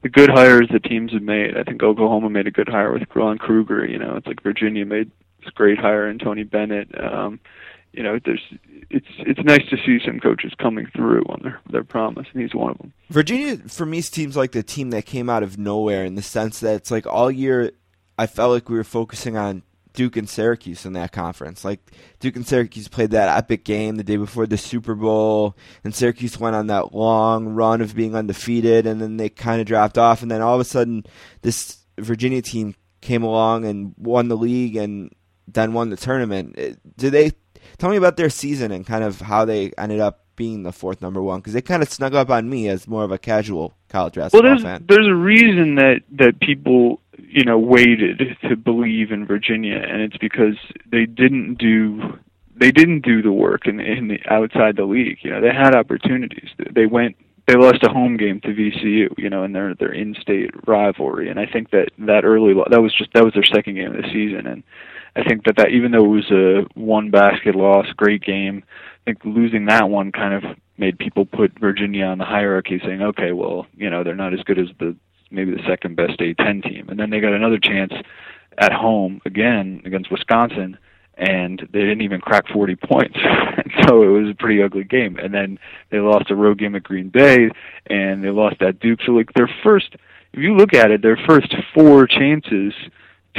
the 0.03 0.09
good 0.09 0.29
hires 0.29 0.67
that 0.71 0.83
teams 0.83 1.13
have 1.13 1.23
made. 1.23 1.57
I 1.57 1.63
think 1.63 1.81
Oklahoma 1.81 2.29
made 2.29 2.47
a 2.47 2.51
good 2.51 2.69
hire 2.69 2.91
with 2.91 3.03
Lon 3.15 3.37
Kruger. 3.37 3.85
You 3.85 3.97
know, 3.97 4.15
it's 4.15 4.27
like 4.27 4.43
Virginia 4.43 4.85
made 4.85 5.11
this 5.39 5.49
great 5.53 5.79
hire 5.79 6.09
in 6.09 6.19
Tony 6.19 6.43
Bennett. 6.43 6.89
Um, 7.01 7.39
you 7.93 8.01
know, 8.01 8.19
there's 8.25 8.41
it's 8.89 9.07
it's 9.19 9.39
nice 9.43 9.67
to 9.69 9.77
see 9.85 9.99
some 10.03 10.19
coaches 10.19 10.51
coming 10.57 10.87
through 10.95 11.23
on 11.29 11.39
their 11.43 11.61
their 11.69 11.83
promise, 11.83 12.27
and 12.33 12.41
he's 12.41 12.55
one 12.55 12.71
of 12.71 12.77
them. 12.79 12.93
Virginia, 13.09 13.57
for 13.67 13.85
me, 13.85 14.01
seems 14.01 14.35
like 14.35 14.51
the 14.51 14.63
team 14.63 14.89
that 14.89 15.05
came 15.05 15.29
out 15.29 15.43
of 15.43 15.57
nowhere 15.57 16.03
in 16.03 16.15
the 16.15 16.21
sense 16.21 16.59
that 16.59 16.75
it's 16.75 16.91
like 16.91 17.05
all 17.05 17.31
year, 17.31 17.71
I 18.17 18.25
felt 18.25 18.51
like 18.51 18.67
we 18.67 18.75
were 18.75 18.83
focusing 18.83 19.37
on 19.37 19.61
Duke 19.93 20.17
and 20.17 20.27
Syracuse 20.27 20.85
in 20.87 20.93
that 20.93 21.11
conference. 21.11 21.63
Like 21.63 21.91
Duke 22.19 22.35
and 22.35 22.47
Syracuse 22.47 22.87
played 22.87 23.11
that 23.11 23.37
epic 23.37 23.63
game 23.63 23.95
the 23.95 24.03
day 24.03 24.17
before 24.17 24.47
the 24.47 24.57
Super 24.57 24.95
Bowl, 24.95 25.55
and 25.83 25.93
Syracuse 25.93 26.39
went 26.39 26.55
on 26.55 26.67
that 26.67 26.95
long 26.95 27.49
run 27.49 27.79
of 27.79 27.95
being 27.95 28.15
undefeated, 28.15 28.87
and 28.87 28.99
then 28.99 29.17
they 29.17 29.29
kind 29.29 29.61
of 29.61 29.67
dropped 29.67 29.99
off, 29.99 30.23
and 30.23 30.31
then 30.31 30.41
all 30.41 30.55
of 30.55 30.61
a 30.61 30.65
sudden, 30.65 31.05
this 31.43 31.77
Virginia 31.99 32.41
team 32.41 32.73
came 33.01 33.21
along 33.21 33.65
and 33.65 33.93
won 33.97 34.29
the 34.29 34.37
league, 34.37 34.75
and 34.75 35.11
then 35.47 35.73
won 35.73 35.91
the 35.91 35.97
tournament. 35.97 36.57
Do 36.97 37.11
they 37.11 37.33
tell 37.77 37.89
me 37.89 37.97
about 37.97 38.17
their 38.17 38.29
season 38.29 38.71
and 38.71 38.85
kind 38.85 39.03
of 39.03 39.21
how 39.21 39.45
they 39.45 39.71
ended 39.77 39.99
up 39.99 40.21
being 40.35 40.63
the 40.63 40.71
fourth 40.71 41.01
number 41.01 41.21
one? 41.21 41.39
Because 41.39 41.53
they 41.53 41.61
kind 41.61 41.83
of 41.83 41.89
snug 41.91 42.15
up 42.15 42.29
on 42.29 42.49
me 42.49 42.67
as 42.69 42.87
more 42.87 43.03
of 43.03 43.11
a 43.11 43.17
casual 43.17 43.73
college 43.89 44.17
Well, 44.17 44.25
basketball 44.25 44.49
there's 44.49 44.63
fan. 44.63 44.85
there's 44.87 45.07
a 45.07 45.15
reason 45.15 45.75
that 45.75 46.01
that 46.13 46.39
people 46.39 46.99
you 47.19 47.43
know 47.43 47.57
waited 47.59 48.37
to 48.47 48.55
believe 48.55 49.11
in 49.11 49.25
Virginia, 49.25 49.75
and 49.77 50.01
it's 50.01 50.17
because 50.17 50.55
they 50.91 51.05
didn't 51.05 51.55
do 51.55 52.17
they 52.55 52.71
didn't 52.71 53.01
do 53.01 53.21
the 53.21 53.31
work 53.31 53.67
in 53.67 53.79
in 53.79 54.07
the 54.07 54.19
outside 54.29 54.75
the 54.75 54.85
league. 54.85 55.17
You 55.21 55.31
know, 55.31 55.41
they 55.41 55.53
had 55.53 55.75
opportunities. 55.75 56.49
They 56.71 56.85
went 56.85 57.15
they 57.47 57.55
lost 57.55 57.83
a 57.83 57.89
home 57.89 58.15
game 58.15 58.39
to 58.41 58.47
VCU, 58.49 59.09
you 59.17 59.29
know, 59.29 59.43
in 59.43 59.51
their 59.53 59.75
their 59.75 59.91
in-state 59.91 60.51
rivalry, 60.65 61.29
and 61.29 61.39
I 61.39 61.45
think 61.45 61.71
that 61.71 61.89
that 61.99 62.23
early 62.23 62.53
that 62.69 62.81
was 62.81 62.93
just 62.95 63.11
that 63.13 63.23
was 63.23 63.33
their 63.33 63.43
second 63.43 63.75
game 63.75 63.93
of 63.95 64.01
the 64.01 64.09
season, 64.13 64.47
and 64.47 64.63
I 65.15 65.23
think 65.23 65.45
that 65.45 65.57
that 65.57 65.69
even 65.69 65.91
though 65.91 66.05
it 66.05 66.07
was 66.07 66.31
a 66.31 66.79
one 66.79 67.11
basket 67.11 67.55
loss, 67.55 67.85
great 67.95 68.23
game, 68.23 68.63
I 68.65 69.03
think 69.05 69.19
losing 69.25 69.65
that 69.65 69.89
one 69.89 70.11
kind 70.11 70.33
of 70.33 70.57
made 70.77 70.97
people 70.97 71.25
put 71.25 71.57
Virginia 71.59 72.05
on 72.05 72.17
the 72.17 72.25
hierarchy, 72.25 72.81
saying, 72.83 73.01
okay, 73.01 73.31
well, 73.31 73.67
you 73.75 73.89
know, 73.89 74.03
they're 74.03 74.15
not 74.15 74.33
as 74.33 74.41
good 74.43 74.57
as 74.57 74.67
the 74.79 74.95
maybe 75.29 75.51
the 75.51 75.63
second 75.67 75.95
best 75.95 76.19
A10 76.19 76.63
team, 76.63 76.89
and 76.89 76.99
then 76.99 77.09
they 77.09 77.19
got 77.19 77.33
another 77.33 77.59
chance 77.59 77.93
at 78.57 78.71
home 78.71 79.19
again 79.25 79.81
against 79.85 80.11
Wisconsin 80.11 80.77
and 81.17 81.59
they 81.71 81.79
didn't 81.79 82.01
even 82.01 82.21
crack 82.21 82.45
40 82.51 82.75
points. 82.75 83.17
so 83.87 84.03
it 84.03 84.07
was 84.07 84.31
a 84.31 84.35
pretty 84.35 84.61
ugly 84.63 84.83
game. 84.83 85.17
And 85.17 85.33
then 85.33 85.59
they 85.91 85.99
lost 85.99 86.31
a 86.31 86.35
road 86.35 86.57
game 86.57 86.75
at 86.75 86.83
Green 86.83 87.09
Bay, 87.09 87.49
and 87.87 88.23
they 88.23 88.29
lost 88.29 88.61
at 88.61 88.79
Duke. 88.79 88.99
So 89.05 89.11
like 89.11 89.31
their 89.33 89.49
first, 89.63 89.95
if 90.33 90.39
you 90.39 90.55
look 90.55 90.73
at 90.73 90.91
it, 90.91 91.01
their 91.01 91.19
first 91.27 91.53
four 91.73 92.07
chances 92.07 92.73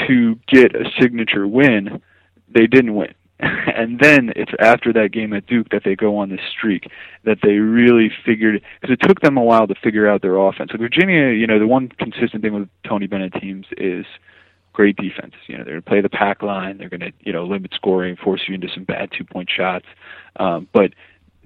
to 0.06 0.38
get 0.48 0.74
a 0.74 0.90
signature 1.00 1.46
win, 1.46 2.02
they 2.48 2.66
didn't 2.66 2.94
win. 2.94 3.14
and 3.40 3.98
then 3.98 4.32
it's 4.36 4.52
after 4.60 4.92
that 4.92 5.10
game 5.12 5.32
at 5.32 5.46
Duke 5.46 5.68
that 5.70 5.82
they 5.84 5.96
go 5.96 6.16
on 6.16 6.30
this 6.30 6.40
streak 6.56 6.88
that 7.24 7.38
they 7.42 7.54
really 7.54 8.10
figured 8.24 8.62
because 8.80 8.94
it 8.94 9.06
took 9.06 9.20
them 9.20 9.36
a 9.36 9.42
while 9.42 9.66
to 9.66 9.74
figure 9.82 10.08
out 10.08 10.22
their 10.22 10.36
offense. 10.36 10.70
So 10.72 10.78
Virginia, 10.78 11.30
you 11.30 11.46
know, 11.46 11.58
the 11.58 11.66
one 11.66 11.88
consistent 11.88 12.42
thing 12.42 12.54
with 12.54 12.68
Tony 12.86 13.06
Bennett 13.06 13.34
teams 13.34 13.66
is 13.76 14.06
great 14.72 14.96
defense. 14.96 15.34
You 15.46 15.58
know, 15.58 15.64
they're 15.64 15.74
going 15.74 15.82
to 15.82 15.90
play 15.90 16.00
the 16.00 16.08
pack 16.08 16.42
line. 16.42 16.78
They're 16.78 16.88
going 16.88 17.00
to, 17.00 17.12
you 17.20 17.32
know, 17.32 17.44
limit 17.44 17.72
scoring, 17.74 18.16
force 18.16 18.42
you 18.46 18.54
into 18.54 18.68
some 18.72 18.84
bad 18.84 19.10
two 19.16 19.24
point 19.24 19.50
shots. 19.50 19.86
Um, 20.36 20.68
but 20.72 20.92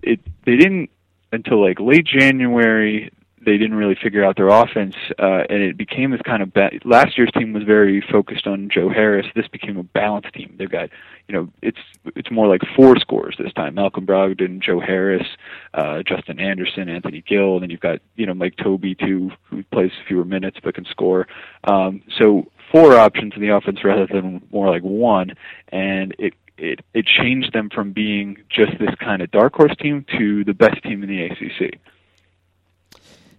it 0.02 0.20
they 0.44 0.56
didn't 0.56 0.90
until 1.32 1.62
like 1.64 1.80
late 1.80 2.06
January. 2.06 3.10
They 3.48 3.56
didn't 3.56 3.76
really 3.78 3.94
figure 3.94 4.22
out 4.22 4.36
their 4.36 4.48
offense, 4.48 4.94
uh, 5.18 5.44
and 5.48 5.62
it 5.62 5.78
became 5.78 6.10
this 6.10 6.20
kind 6.20 6.42
of 6.42 6.52
ba- 6.52 6.78
last 6.84 7.16
year's 7.16 7.30
team 7.30 7.54
was 7.54 7.62
very 7.62 8.04
focused 8.12 8.46
on 8.46 8.68
Joe 8.68 8.90
Harris. 8.90 9.24
This 9.34 9.48
became 9.48 9.78
a 9.78 9.82
balanced 9.82 10.34
team. 10.34 10.54
They've 10.58 10.70
got, 10.70 10.90
you 11.28 11.34
know, 11.34 11.48
it's 11.62 11.78
it's 12.14 12.30
more 12.30 12.46
like 12.46 12.60
four 12.76 12.98
scores 12.98 13.36
this 13.38 13.54
time: 13.54 13.76
Malcolm 13.76 14.04
Brogdon, 14.04 14.60
Joe 14.62 14.80
Harris, 14.80 15.26
uh, 15.72 16.02
Justin 16.02 16.38
Anderson, 16.38 16.90
Anthony 16.90 17.24
Gill, 17.26 17.54
and 17.54 17.62
then 17.62 17.70
you've 17.70 17.80
got 17.80 18.00
you 18.16 18.26
know 18.26 18.34
Mike 18.34 18.56
Tobey 18.62 18.94
too, 18.94 19.30
who 19.44 19.62
plays 19.72 19.92
fewer 20.06 20.26
minutes 20.26 20.58
but 20.62 20.74
can 20.74 20.84
score. 20.84 21.26
Um, 21.64 22.02
so 22.18 22.50
four 22.70 22.98
options 22.98 23.32
in 23.34 23.40
the 23.40 23.48
offense 23.48 23.82
rather 23.82 24.06
than 24.06 24.46
more 24.52 24.68
like 24.68 24.82
one, 24.82 25.32
and 25.68 26.14
it 26.18 26.34
it 26.58 26.80
it 26.92 27.06
changed 27.06 27.54
them 27.54 27.70
from 27.70 27.92
being 27.92 28.36
just 28.50 28.72
this 28.78 28.94
kind 29.00 29.22
of 29.22 29.30
dark 29.30 29.54
horse 29.54 29.74
team 29.80 30.04
to 30.18 30.44
the 30.44 30.52
best 30.52 30.82
team 30.82 31.02
in 31.02 31.08
the 31.08 31.24
ACC. 31.24 31.78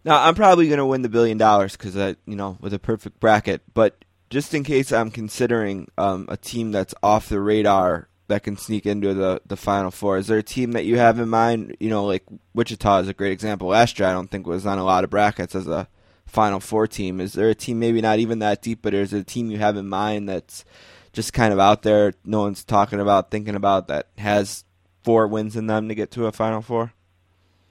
Now 0.04 0.24
I'm 0.24 0.36
probably 0.36 0.68
going 0.68 0.80
to 0.80 0.86
win 0.86 1.02
the 1.02 1.10
billion 1.10 1.38
dollars 1.38 1.76
because 1.76 1.98
I, 1.98 2.16
you 2.26 2.36
know, 2.36 2.58
with 2.60 2.74
a 2.74 2.80
perfect 2.80 3.20
bracket. 3.20 3.62
But 3.74 4.04
just 4.30 4.54
in 4.54 4.64
case 4.64 4.92
I'm 4.92 5.12
considering 5.12 5.88
um, 5.98 6.26
a 6.30 6.38
team 6.38 6.72
that's 6.72 6.94
off 7.04 7.30
the 7.30 7.42
radar 7.42 8.08
that 8.28 8.44
can 8.44 8.58
sneak 8.58 8.86
into 8.86 9.14
the 9.14 9.42
the 9.46 9.58
final 9.58 9.92
four, 9.92 10.18
is 10.18 10.28
there 10.28 10.38
a 10.38 10.44
team 10.44 10.72
that 10.74 10.86
you 10.86 10.98
have 10.98 11.20
in 11.20 11.30
mind? 11.30 11.76
You 11.80 11.90
know, 11.90 12.06
like 12.06 12.24
Wichita 12.54 13.00
is 13.00 13.08
a 13.08 13.14
great 13.14 13.32
example. 13.32 13.70
Last 13.70 14.00
year, 14.00 14.08
I 14.08 14.14
don't 14.14 14.30
think 14.30 14.48
was 14.48 14.66
on 14.66 14.78
a 14.78 14.84
lot 14.84 15.04
of 15.04 15.10
brackets 15.10 15.56
as 15.56 15.68
a 15.68 15.88
Final 16.30 16.60
Four 16.60 16.88
team? 16.88 17.20
Is 17.20 17.34
there 17.34 17.50
a 17.50 17.56
team 17.56 17.80
maybe 17.80 18.02
not 18.02 18.20
even 18.20 18.40
that 18.40 18.62
deep, 18.62 18.80
but 18.82 18.94
is 18.94 19.12
there 19.12 19.22
a 19.22 19.26
team 19.26 19.50
you 19.50 19.58
have 19.58 19.78
in 19.78 19.90
mind 19.90 20.30
that's 20.30 20.64
just 21.12 21.34
kind 21.34 21.52
of 21.52 21.60
out 21.60 21.82
there, 21.82 22.14
no 22.24 22.42
one's 22.42 22.64
talking 22.64 23.00
about, 23.00 23.32
thinking 23.32 23.56
about 23.56 23.88
that 23.88 24.08
has 24.18 24.64
four 25.04 25.28
wins 25.28 25.56
in 25.56 25.68
them 25.68 25.90
to 25.90 25.96
get 25.96 26.12
to 26.12 26.28
a 26.28 26.32
Final 26.32 26.62
Four? 26.62 26.94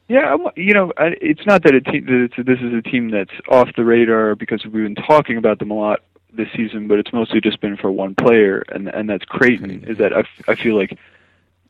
Yeah, 0.08 0.36
you 0.56 0.72
know, 0.72 0.90
it's 0.96 1.44
not 1.46 1.62
that, 1.64 1.72
that 1.84 1.94
it's, 1.94 2.36
this 2.36 2.58
is 2.60 2.72
a 2.72 2.80
team 2.80 3.10
that's 3.10 3.30
off 3.50 3.68
the 3.76 3.84
radar 3.84 4.34
because 4.34 4.64
we've 4.64 4.72
been 4.72 4.94
talking 4.94 5.36
about 5.36 5.58
them 5.58 5.70
a 5.70 5.74
lot 5.74 6.00
this 6.32 6.48
season, 6.56 6.88
but 6.88 6.98
it's 6.98 7.12
mostly 7.12 7.42
just 7.42 7.60
been 7.60 7.76
for 7.76 7.90
one 7.90 8.14
player, 8.14 8.64
and 8.68 8.88
and 8.88 9.08
that's 9.08 9.24
Creighton. 9.26 9.84
Is 9.84 9.98
that 9.98 10.14
I, 10.14 10.24
I 10.50 10.54
feel 10.54 10.76
like 10.76 10.98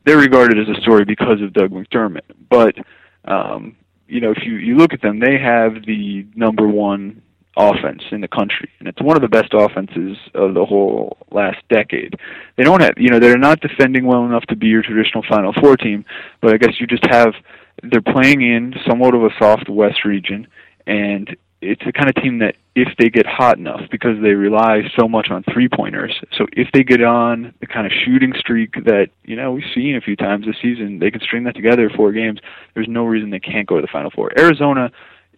they're 0.05 0.17
regarded 0.17 0.57
as 0.57 0.77
a 0.77 0.79
story 0.81 1.03
because 1.03 1.41
of 1.41 1.51
Doug 1.51 1.71
McDermott, 1.71 2.21
but 2.49 2.75
um, 3.25 3.75
you 4.07 4.21
know, 4.21 4.31
if 4.31 4.45
you 4.45 4.53
you 4.53 4.77
look 4.77 4.93
at 4.93 5.01
them, 5.01 5.19
they 5.19 5.37
have 5.37 5.85
the 5.85 6.25
number 6.35 6.67
one 6.67 7.21
offense 7.57 8.03
in 8.11 8.21
the 8.21 8.27
country, 8.27 8.69
and 8.79 8.87
it's 8.87 9.01
one 9.01 9.17
of 9.17 9.21
the 9.21 9.27
best 9.27 9.53
offenses 9.53 10.17
of 10.33 10.53
the 10.53 10.65
whole 10.65 11.17
last 11.31 11.57
decade. 11.69 12.15
They 12.55 12.63
don't 12.63 12.81
have, 12.81 12.93
you 12.95 13.09
know, 13.09 13.19
they're 13.19 13.37
not 13.37 13.59
defending 13.59 14.05
well 14.05 14.25
enough 14.25 14.43
to 14.45 14.55
be 14.55 14.67
your 14.67 14.81
traditional 14.81 15.23
Final 15.27 15.51
Four 15.59 15.75
team, 15.75 16.05
but 16.41 16.53
I 16.53 16.57
guess 16.57 16.79
you 16.79 16.87
just 16.87 17.05
have 17.07 17.33
they're 17.83 18.01
playing 18.01 18.41
in 18.41 18.75
somewhat 18.87 19.15
of 19.15 19.23
a 19.23 19.29
soft 19.39 19.69
West 19.69 20.05
region, 20.05 20.47
and 20.87 21.35
it's 21.61 21.83
the 21.85 21.91
kind 21.91 22.09
of 22.09 22.15
team 22.15 22.39
that 22.39 22.55
if 22.75 22.87
they 22.97 23.09
get 23.09 23.25
hot 23.25 23.57
enough 23.57 23.81
because 23.91 24.21
they 24.21 24.33
rely 24.33 24.81
so 24.97 25.07
much 25.07 25.29
on 25.29 25.43
three 25.51 25.67
pointers. 25.67 26.15
So 26.37 26.47
if 26.53 26.69
they 26.73 26.83
get 26.83 27.03
on 27.03 27.53
the 27.59 27.67
kind 27.67 27.85
of 27.85 27.91
shooting 27.91 28.33
streak 28.37 28.73
that, 28.85 29.09
you 29.25 29.35
know, 29.35 29.51
we've 29.51 29.65
seen 29.75 29.97
a 29.97 30.01
few 30.01 30.15
times 30.15 30.45
this 30.45 30.55
season, 30.61 30.99
they 30.99 31.11
can 31.11 31.19
string 31.19 31.43
that 31.43 31.55
together 31.55 31.89
four 31.89 32.13
games. 32.13 32.39
There's 32.75 32.87
no 32.87 33.03
reason 33.03 33.29
they 33.29 33.39
can't 33.39 33.67
go 33.67 33.75
to 33.75 33.81
the 33.81 33.89
final 33.91 34.09
four. 34.09 34.31
Arizona 34.39 34.91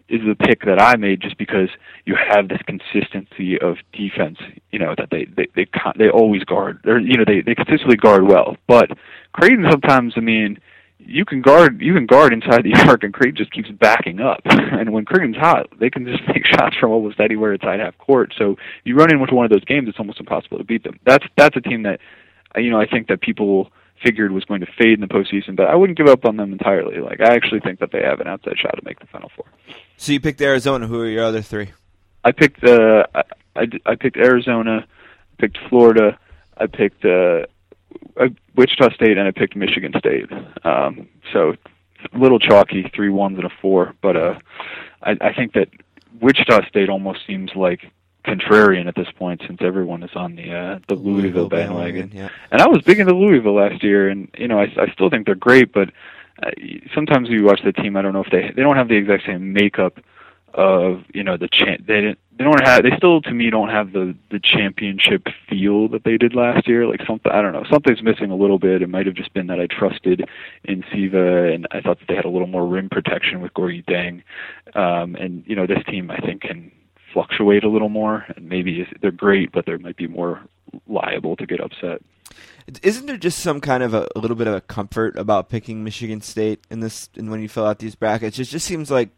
is 0.08 0.20
the 0.20 0.36
pick 0.36 0.64
that 0.64 0.80
I 0.80 0.96
made 0.96 1.20
just 1.20 1.38
because 1.38 1.70
you 2.04 2.14
have 2.14 2.48
this 2.48 2.60
consistency 2.66 3.58
of 3.58 3.78
defense, 3.92 4.38
you 4.70 4.78
know, 4.78 4.94
that 4.98 5.10
they 5.10 5.24
they 5.24 5.48
they, 5.56 5.66
they 5.96 6.08
always 6.08 6.44
guard. 6.44 6.80
They're, 6.84 7.00
you 7.00 7.16
know, 7.16 7.24
they 7.26 7.40
they 7.40 7.54
consistently 7.54 7.96
guard 7.96 8.28
well. 8.28 8.56
But 8.68 8.90
Creighton 9.32 9.66
sometimes, 9.70 10.14
I 10.16 10.20
mean, 10.20 10.60
you 11.06 11.24
can 11.24 11.40
guard 11.40 11.80
you 11.80 11.94
can 11.94 12.06
guard 12.06 12.32
inside 12.32 12.64
the 12.64 12.74
arc 12.88 13.02
and 13.02 13.12
Creighton 13.12 13.36
just 13.36 13.52
keeps 13.52 13.70
backing 13.70 14.20
up. 14.20 14.40
and 14.44 14.92
when 14.92 15.04
Creighton's 15.04 15.36
hot, 15.36 15.68
they 15.78 15.90
can 15.90 16.04
just 16.06 16.22
make 16.28 16.44
shots 16.46 16.76
from 16.78 16.90
almost 16.90 17.20
anywhere 17.20 17.52
inside 17.54 17.80
half 17.80 17.96
court. 17.98 18.34
So 18.36 18.56
you 18.84 18.96
run 18.96 19.12
in 19.12 19.20
with 19.20 19.30
one 19.30 19.44
of 19.44 19.50
those 19.50 19.64
games, 19.64 19.88
it's 19.88 19.98
almost 19.98 20.20
impossible 20.20 20.58
to 20.58 20.64
beat 20.64 20.84
them. 20.84 20.98
That's 21.04 21.24
that's 21.36 21.56
a 21.56 21.60
team 21.60 21.82
that 21.82 22.00
you 22.56 22.70
know 22.70 22.80
I 22.80 22.86
think 22.86 23.08
that 23.08 23.20
people 23.20 23.70
figured 24.02 24.32
was 24.32 24.44
going 24.44 24.60
to 24.60 24.66
fade 24.78 24.94
in 24.94 25.00
the 25.00 25.06
postseason, 25.06 25.54
but 25.54 25.68
I 25.68 25.76
wouldn't 25.76 25.96
give 25.96 26.08
up 26.08 26.24
on 26.24 26.36
them 26.36 26.52
entirely. 26.52 26.98
Like 26.98 27.20
I 27.20 27.34
actually 27.34 27.60
think 27.60 27.78
that 27.80 27.92
they 27.92 28.02
have 28.02 28.20
an 28.20 28.26
outside 28.26 28.58
shot 28.58 28.74
to 28.76 28.82
make 28.84 28.98
the 29.00 29.06
Final 29.06 29.30
Four. 29.36 29.46
So 29.96 30.12
you 30.12 30.20
picked 30.20 30.40
Arizona. 30.40 30.86
Who 30.86 31.00
are 31.00 31.06
your 31.06 31.24
other 31.24 31.42
three? 31.42 31.70
I 32.24 32.32
picked 32.32 32.64
uh, 32.64 33.04
I, 33.14 33.22
I, 33.56 33.66
I 33.86 33.94
picked 33.96 34.16
Arizona, 34.16 34.86
I 34.86 35.40
picked 35.40 35.58
Florida, 35.68 36.18
I 36.56 36.66
picked 36.66 37.04
uh, 37.04 37.46
Wichita 38.56 38.90
State 38.94 39.18
and 39.18 39.26
I 39.26 39.30
picked 39.30 39.56
Michigan 39.56 39.92
State. 39.98 40.30
Um, 40.64 41.08
so 41.32 41.54
a 42.12 42.18
little 42.18 42.38
chalky, 42.38 42.90
three 42.94 43.10
ones 43.10 43.36
and 43.36 43.46
a 43.46 43.50
four. 43.60 43.94
But 44.02 44.16
uh, 44.16 44.38
I, 45.02 45.16
I 45.20 45.32
think 45.34 45.52
that 45.54 45.68
Wichita 46.20 46.66
State 46.68 46.88
almost 46.88 47.20
seems 47.26 47.50
like 47.54 47.90
contrarian 48.24 48.86
at 48.86 48.94
this 48.94 49.08
point 49.16 49.42
since 49.46 49.58
everyone 49.62 50.02
is 50.02 50.10
on 50.14 50.36
the 50.36 50.52
uh, 50.52 50.78
the 50.88 50.94
Louisville, 50.94 51.22
Louisville 51.22 51.48
bandwagon. 51.48 52.08
bandwagon 52.08 52.16
yeah. 52.16 52.28
And 52.50 52.62
I 52.62 52.68
was 52.68 52.82
big 52.82 53.00
into 53.00 53.14
Louisville 53.14 53.54
last 53.54 53.82
year, 53.82 54.08
and 54.08 54.28
you 54.38 54.48
know 54.48 54.58
I, 54.58 54.72
I 54.76 54.92
still 54.92 55.10
think 55.10 55.26
they're 55.26 55.34
great, 55.34 55.72
but 55.72 55.90
uh, 56.42 56.50
sometimes 56.94 57.28
you 57.28 57.44
watch 57.44 57.60
the 57.64 57.72
team, 57.72 57.96
I 57.96 58.02
don't 58.02 58.12
know 58.12 58.22
if 58.22 58.30
they 58.30 58.52
they 58.54 58.62
don't 58.62 58.76
have 58.76 58.88
the 58.88 58.96
exact 58.96 59.26
same 59.26 59.52
makeup 59.52 59.98
of 60.54 61.04
you 61.14 61.22
know 61.22 61.36
the 61.36 61.48
cha- 61.48 61.78
they 61.86 62.14
they 62.38 62.44
don't 62.44 62.66
have 62.66 62.82
they 62.82 62.90
still 62.96 63.20
to 63.22 63.32
me 63.32 63.50
don't 63.50 63.68
have 63.68 63.92
the 63.92 64.14
the 64.30 64.40
championship 64.40 65.26
feel 65.48 65.88
that 65.88 66.04
they 66.04 66.16
did 66.16 66.34
last 66.34 66.68
year. 66.68 66.86
Like 66.86 67.00
something 67.06 67.30
I 67.30 67.42
don't 67.42 67.52
know 67.52 67.64
something's 67.70 68.02
missing 68.02 68.30
a 68.30 68.36
little 68.36 68.58
bit. 68.58 68.82
It 68.82 68.88
might 68.88 69.06
have 69.06 69.14
just 69.14 69.32
been 69.32 69.46
that 69.48 69.60
I 69.60 69.66
trusted 69.66 70.28
in 70.64 70.84
Siva 70.92 71.52
and 71.52 71.66
I 71.70 71.80
thought 71.80 71.98
that 72.00 72.08
they 72.08 72.16
had 72.16 72.24
a 72.24 72.30
little 72.30 72.46
more 72.46 72.66
rim 72.66 72.88
protection 72.88 73.40
with 73.40 73.54
Gorgui 73.54 73.84
Dieng 73.84 74.22
um 74.76 75.14
and 75.16 75.44
you 75.46 75.56
know 75.56 75.66
this 75.66 75.84
team 75.88 76.10
I 76.10 76.18
think 76.18 76.42
can 76.42 76.70
fluctuate 77.12 77.64
a 77.64 77.68
little 77.68 77.90
more. 77.90 78.24
And 78.36 78.48
maybe 78.48 78.86
they're 79.00 79.10
great 79.10 79.52
but 79.52 79.66
they 79.66 79.76
might 79.76 79.96
be 79.96 80.06
more 80.06 80.40
liable 80.86 81.36
to 81.36 81.46
get 81.46 81.60
upset. 81.60 82.02
Isn't 82.82 83.06
there 83.06 83.16
just 83.16 83.40
some 83.40 83.60
kind 83.60 83.82
of 83.82 83.92
a, 83.92 84.08
a, 84.14 84.18
little 84.20 84.36
bit 84.36 84.46
of 84.46 84.54
a 84.54 84.60
comfort 84.60 85.18
about 85.18 85.48
picking 85.48 85.82
Michigan 85.82 86.20
State 86.20 86.60
in 86.70 86.80
this 86.80 87.10
and 87.16 87.30
when 87.30 87.42
you 87.42 87.48
fill 87.48 87.66
out 87.66 87.78
these 87.78 87.94
brackets? 87.94 88.38
It 88.38 88.44
just 88.44 88.66
seems 88.66 88.90
like 88.90 89.10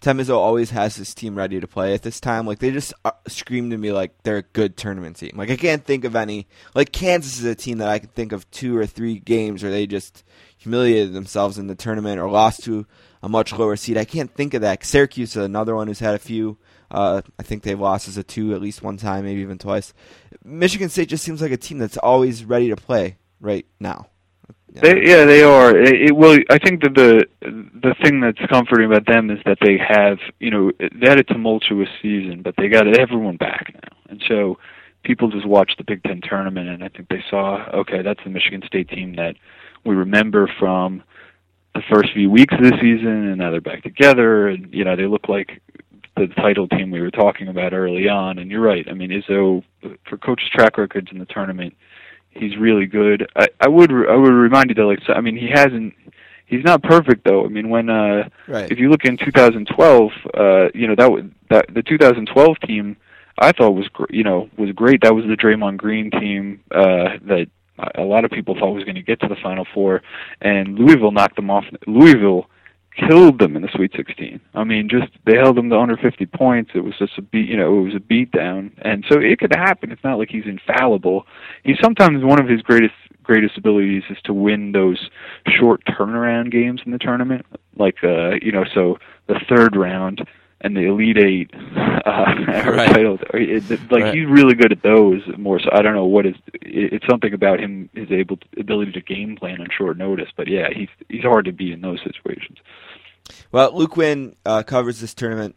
Tom 0.00 0.18
Izzo 0.18 0.36
always 0.36 0.70
has 0.70 0.96
his 0.96 1.14
team 1.14 1.36
ready 1.36 1.58
to 1.58 1.66
play 1.66 1.94
at 1.94 2.02
this 2.02 2.20
time. 2.20 2.46
Like 2.46 2.58
they 2.58 2.70
just 2.70 2.92
uh, 3.04 3.12
scream 3.28 3.70
to 3.70 3.78
me 3.78 3.92
like 3.92 4.22
they're 4.22 4.38
a 4.38 4.42
good 4.42 4.76
tournament 4.76 5.16
team. 5.16 5.32
Like 5.34 5.50
I 5.50 5.56
can't 5.56 5.84
think 5.84 6.04
of 6.04 6.14
any. 6.14 6.46
Like 6.74 6.92
Kansas 6.92 7.38
is 7.38 7.44
a 7.44 7.54
team 7.54 7.78
that 7.78 7.88
I 7.88 7.98
can 7.98 8.10
think 8.10 8.32
of 8.32 8.48
two 8.50 8.76
or 8.76 8.86
three 8.86 9.18
games 9.18 9.62
where 9.62 9.72
they 9.72 9.86
just 9.86 10.22
humiliated 10.58 11.12
themselves 11.12 11.58
in 11.58 11.66
the 11.66 11.74
tournament 11.74 12.20
or 12.20 12.30
lost 12.30 12.62
to 12.64 12.86
a 13.22 13.28
much 13.28 13.52
lower 13.52 13.76
seed. 13.76 13.96
I 13.96 14.04
can't 14.04 14.32
think 14.32 14.54
of 14.54 14.60
that. 14.60 14.84
Syracuse 14.84 15.30
is 15.30 15.44
another 15.44 15.74
one 15.74 15.88
who's 15.88 16.00
had 16.00 16.14
a 16.14 16.18
few. 16.18 16.58
Uh, 16.90 17.22
I 17.38 17.42
think 17.42 17.62
they've 17.62 17.80
lost 17.80 18.06
as 18.06 18.16
a 18.16 18.22
two 18.22 18.54
at 18.54 18.60
least 18.60 18.82
one 18.82 18.96
time, 18.98 19.24
maybe 19.24 19.40
even 19.40 19.58
twice. 19.58 19.92
Michigan 20.44 20.88
State 20.88 21.08
just 21.08 21.24
seems 21.24 21.42
like 21.42 21.52
a 21.52 21.56
team 21.56 21.78
that's 21.78 21.96
always 21.96 22.44
ready 22.44 22.68
to 22.68 22.76
play 22.76 23.16
right 23.40 23.66
now. 23.80 24.08
They, 24.82 25.06
yeah, 25.06 25.24
they 25.24 25.42
are. 25.42 25.76
It, 25.76 26.08
it, 26.08 26.16
well, 26.16 26.38
I 26.50 26.58
think 26.58 26.82
that 26.82 26.94
the 26.94 27.26
the 27.40 27.94
thing 28.02 28.20
that's 28.20 28.38
comforting 28.50 28.86
about 28.86 29.06
them 29.06 29.30
is 29.30 29.38
that 29.46 29.58
they 29.60 29.78
have, 29.78 30.18
you 30.38 30.50
know, 30.50 30.70
they 30.78 31.08
had 31.08 31.18
a 31.18 31.24
tumultuous 31.24 31.88
season, 32.02 32.42
but 32.42 32.54
they 32.58 32.68
got 32.68 32.86
everyone 32.86 33.36
back 33.36 33.72
now, 33.72 33.96
and 34.10 34.22
so 34.28 34.58
people 35.02 35.30
just 35.30 35.46
watched 35.46 35.78
the 35.78 35.84
Big 35.84 36.02
Ten 36.02 36.20
tournament, 36.20 36.68
and 36.68 36.84
I 36.84 36.88
think 36.88 37.08
they 37.08 37.24
saw, 37.30 37.64
okay, 37.72 38.02
that's 38.02 38.22
the 38.24 38.30
Michigan 38.30 38.62
State 38.66 38.88
team 38.88 39.14
that 39.16 39.36
we 39.84 39.94
remember 39.94 40.50
from 40.58 41.02
the 41.74 41.82
first 41.90 42.12
few 42.12 42.30
weeks 42.30 42.54
of 42.54 42.62
the 42.62 42.76
season, 42.80 43.28
and 43.28 43.38
now 43.38 43.50
they're 43.50 43.60
back 43.60 43.82
together, 43.82 44.48
and 44.48 44.72
you 44.74 44.84
know 44.84 44.96
they 44.96 45.06
look 45.06 45.28
like 45.28 45.62
the 46.16 46.26
title 46.28 46.66
team 46.66 46.90
we 46.90 47.00
were 47.00 47.10
talking 47.10 47.48
about 47.48 47.72
early 47.72 48.08
on. 48.08 48.38
And 48.38 48.50
you're 48.50 48.62
right. 48.62 48.86
I 48.90 48.94
mean, 48.94 49.10
Izzo 49.10 49.62
for 50.08 50.16
coach's 50.16 50.48
track 50.50 50.78
records 50.78 51.08
in 51.12 51.18
the 51.18 51.26
tournament, 51.26 51.74
he's 52.38 52.56
really 52.56 52.86
good. 52.86 53.28
I, 53.36 53.48
I 53.60 53.68
would 53.68 53.90
I 53.90 54.14
would 54.14 54.32
remind 54.32 54.70
you 54.70 54.74
that 54.74 54.84
like 54.84 55.00
so, 55.06 55.12
I 55.12 55.20
mean 55.20 55.36
he 55.36 55.48
hasn't 55.48 55.94
he's 56.46 56.64
not 56.64 56.82
perfect 56.82 57.24
though. 57.24 57.44
I 57.44 57.48
mean 57.48 57.68
when 57.68 57.88
uh 57.90 58.28
Right. 58.48 58.70
if 58.70 58.78
you 58.78 58.88
look 58.90 59.04
in 59.04 59.16
2012, 59.16 60.10
uh 60.34 60.68
you 60.74 60.86
know 60.88 60.94
that 60.96 61.10
was 61.10 61.24
that 61.50 61.66
the 61.74 61.82
2012 61.82 62.56
team 62.66 62.96
I 63.38 63.52
thought 63.52 63.72
was 63.72 63.88
gr- 63.88 64.04
you 64.10 64.24
know 64.24 64.48
was 64.56 64.70
great. 64.72 65.02
That 65.02 65.14
was 65.14 65.24
the 65.26 65.36
Draymond 65.36 65.76
Green 65.78 66.10
team 66.10 66.60
uh 66.70 67.18
that 67.26 67.48
a 67.94 68.02
lot 68.02 68.24
of 68.24 68.30
people 68.30 68.54
thought 68.58 68.72
was 68.72 68.84
going 68.84 68.94
to 68.94 69.02
get 69.02 69.20
to 69.20 69.28
the 69.28 69.36
Final 69.42 69.66
Four, 69.74 70.00
and 70.40 70.78
Louisville 70.78 71.10
knocked 71.10 71.36
them 71.36 71.50
off. 71.50 71.66
Louisville 71.86 72.48
killed 72.96 73.38
them 73.38 73.56
in 73.56 73.62
the 73.62 73.68
Sweet 73.74 73.92
16. 73.96 74.40
I 74.54 74.64
mean, 74.64 74.88
just 74.88 75.12
they 75.24 75.36
held 75.36 75.56
them 75.56 75.70
to 75.70 75.78
under 75.78 75.96
50 75.96 76.26
points. 76.26 76.70
It 76.74 76.84
was 76.84 76.94
just 76.98 77.18
a 77.18 77.22
beat, 77.22 77.48
you 77.48 77.56
know, 77.56 77.78
it 77.78 77.82
was 77.82 77.94
a 77.94 78.00
beat 78.00 78.32
down, 78.32 78.72
and 78.78 79.04
so 79.08 79.18
it 79.20 79.38
could 79.38 79.54
happen. 79.54 79.92
It's 79.92 80.04
not 80.04 80.18
like 80.18 80.30
he's 80.30 80.46
infallible. 80.46 81.26
He's 81.64 81.78
sometimes 81.82 82.24
one 82.24 82.40
of 82.40 82.48
his 82.48 82.62
greatest 82.62 82.94
greatest 83.22 83.58
abilities 83.58 84.04
is 84.08 84.18
to 84.24 84.32
win 84.32 84.70
those 84.70 85.10
short 85.48 85.84
turnaround 85.86 86.52
games 86.52 86.80
in 86.86 86.92
the 86.92 86.98
tournament, 86.98 87.44
like 87.76 87.96
uh, 88.04 88.34
you 88.40 88.52
know, 88.52 88.64
so 88.72 88.98
the 89.26 89.40
third 89.48 89.76
round 89.76 90.26
and 90.62 90.76
the 90.76 90.82
Elite 90.82 91.18
Eight 91.18 91.50
uh, 91.54 92.24
Right. 92.48 92.88
titles. 92.90 93.20
It, 93.34 93.70
it- 93.70 93.92
like 93.92 94.02
Right. 94.04 94.14
he's 94.14 94.26
really 94.26 94.54
good 94.54 94.72
at 94.72 94.82
those 94.82 95.22
more. 95.38 95.60
So 95.60 95.68
I 95.72 95.82
don't 95.82 95.94
know 95.94 96.06
what 96.06 96.26
is. 96.26 96.34
It's 96.54 97.04
something 97.08 97.32
about 97.34 97.60
him 97.60 97.88
his 97.94 98.10
able 98.10 98.38
ability 98.58 98.92
to 98.92 99.00
game 99.00 99.36
plan 99.36 99.60
on 99.60 99.68
short 99.76 99.98
notice. 99.98 100.28
But 100.36 100.48
yeah, 100.48 100.68
he's 100.74 100.88
he's 101.08 101.22
hard 101.22 101.44
to 101.46 101.52
beat 101.52 101.72
in 101.72 101.80
those 101.80 102.00
situations. 102.02 102.58
Well, 103.52 103.76
Luke 103.76 103.96
Winn 103.96 104.36
uh, 104.44 104.62
covers 104.62 105.00
this 105.00 105.12
tournament 105.14 105.56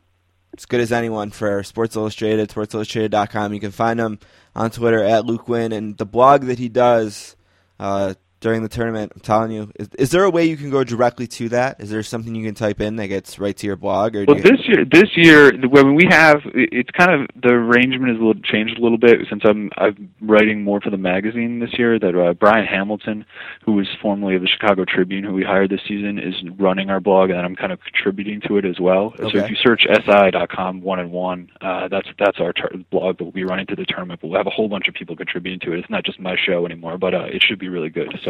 as 0.58 0.66
good 0.66 0.80
as 0.82 0.91
anyone 0.91 1.30
for 1.30 1.62
Sports 1.64 1.95
Illustrated, 1.95 2.50
sportsillustrated.com. 2.50 3.54
You 3.54 3.60
can 3.60 3.72
find 3.72 4.00
him 4.00 4.20
on 4.56 4.72
Twitter 4.72 5.04
at 5.04 5.26
Luke 5.26 5.47
Winn, 5.47 5.72
and 5.72 5.95
the 5.97 6.06
blog 6.06 6.43
that 6.45 6.58
he 6.58 6.68
does 6.70 7.36
uh, 7.80 8.16
during 8.40 8.64
the 8.64 8.70
tournament. 8.70 9.12
I'm 9.16 9.22
telling 9.22 9.52
you, 9.52 9.72
is, 9.76 9.90
is 9.98 10.12
there 10.12 10.24
a 10.24 10.30
way 10.30 10.46
you 10.46 10.58
can 10.58 10.70
go 10.70 10.84
directly 10.84 11.28
to 11.28 11.50
that? 11.50 11.82
Is 11.82 11.90
there 11.90 12.04
something 12.04 12.34
you 12.34 12.46
can 12.46 12.56
type 12.56 12.80
in 12.80 12.96
that 12.98 13.08
gets 13.08 13.40
right 13.40 13.56
to 13.58 13.68
your 13.68 13.76
blog? 13.76 14.16
Or 14.16 14.26
Well, 14.26 14.38
you- 14.38 14.44
this 14.44 14.68
year, 14.68 14.86
this 14.86 15.10
year, 15.16 15.52
when 15.68 15.96
we 15.96 16.06
have, 16.10 16.42
it's 16.54 16.90
kind 16.92 17.12
of 17.12 17.28
the 17.42 17.50
arrangement 17.50 18.12
is 18.12 18.22
a 18.22 18.24
little 18.24 18.42
changed 18.42 18.78
a 18.78 18.82
little 18.82 18.98
bit 18.98 19.20
since 19.30 19.44
I'm 19.46 19.70
I'm 19.78 20.12
writing 20.22 20.64
more 20.64 20.82
for 20.82 20.90
the 20.90 20.98
magazine 20.98 21.60
this 21.60 21.78
year. 21.78 22.00
That 22.00 22.16
uh, 22.16 22.34
Brian 22.34 22.66
Hamilton, 22.66 23.26
who 23.66 23.74
was 23.74 23.88
formerly 24.02 24.36
of 24.36 24.42
the 24.42 24.48
Chicago 24.48 24.86
Tribune, 24.86 25.24
who 25.24 25.34
we 25.34 25.44
hired 25.44 25.70
this 25.70 25.82
season, 25.88 26.20
is 26.20 26.36
running 26.58 26.90
our 26.90 27.00
blog, 27.00 27.30
and 27.30 27.40
I'm 27.40 27.56
kind 27.56 27.72
of 27.72 27.80
contributing 27.82 28.42
to 28.48 28.58
it 28.58 28.66
as 28.66 28.80
well. 28.80 29.14
So 29.18 29.28
if 29.28 29.50
you 29.50 29.56
search 29.56 29.86
si.com 29.90 30.82
one 30.82 31.00
and 31.00 31.12
one, 31.12 31.50
uh, 31.62 31.88
that's 31.88 32.08
that's 32.18 32.40
our 32.40 32.54
blog 32.92 33.18
that 33.18 33.24
we'll 33.24 33.32
be 33.32 33.44
running 33.44 33.68
to 33.68 33.76
the 33.76 33.86
tournament. 33.86 34.22
But 34.22 34.28
we'll 34.30 34.40
have 34.40 34.48
a 34.48 34.52
whole 34.52 34.70
bunch 34.70 34.88
of 34.88 34.94
people 34.94 35.16
contributing 35.16 35.60
to 35.62 35.74
it. 35.74 35.80
It's 35.80 35.90
not 35.90 36.04
just 36.06 36.20
my 36.20 36.36
show 36.38 36.66
anymore, 36.66 36.98
but 36.98 37.14
uh, 37.14 37.26
it 37.26 37.44
should 37.44 37.60
be 37.60 37.68
really 37.70 37.90
good. 37.90 38.18
So. 38.24 38.28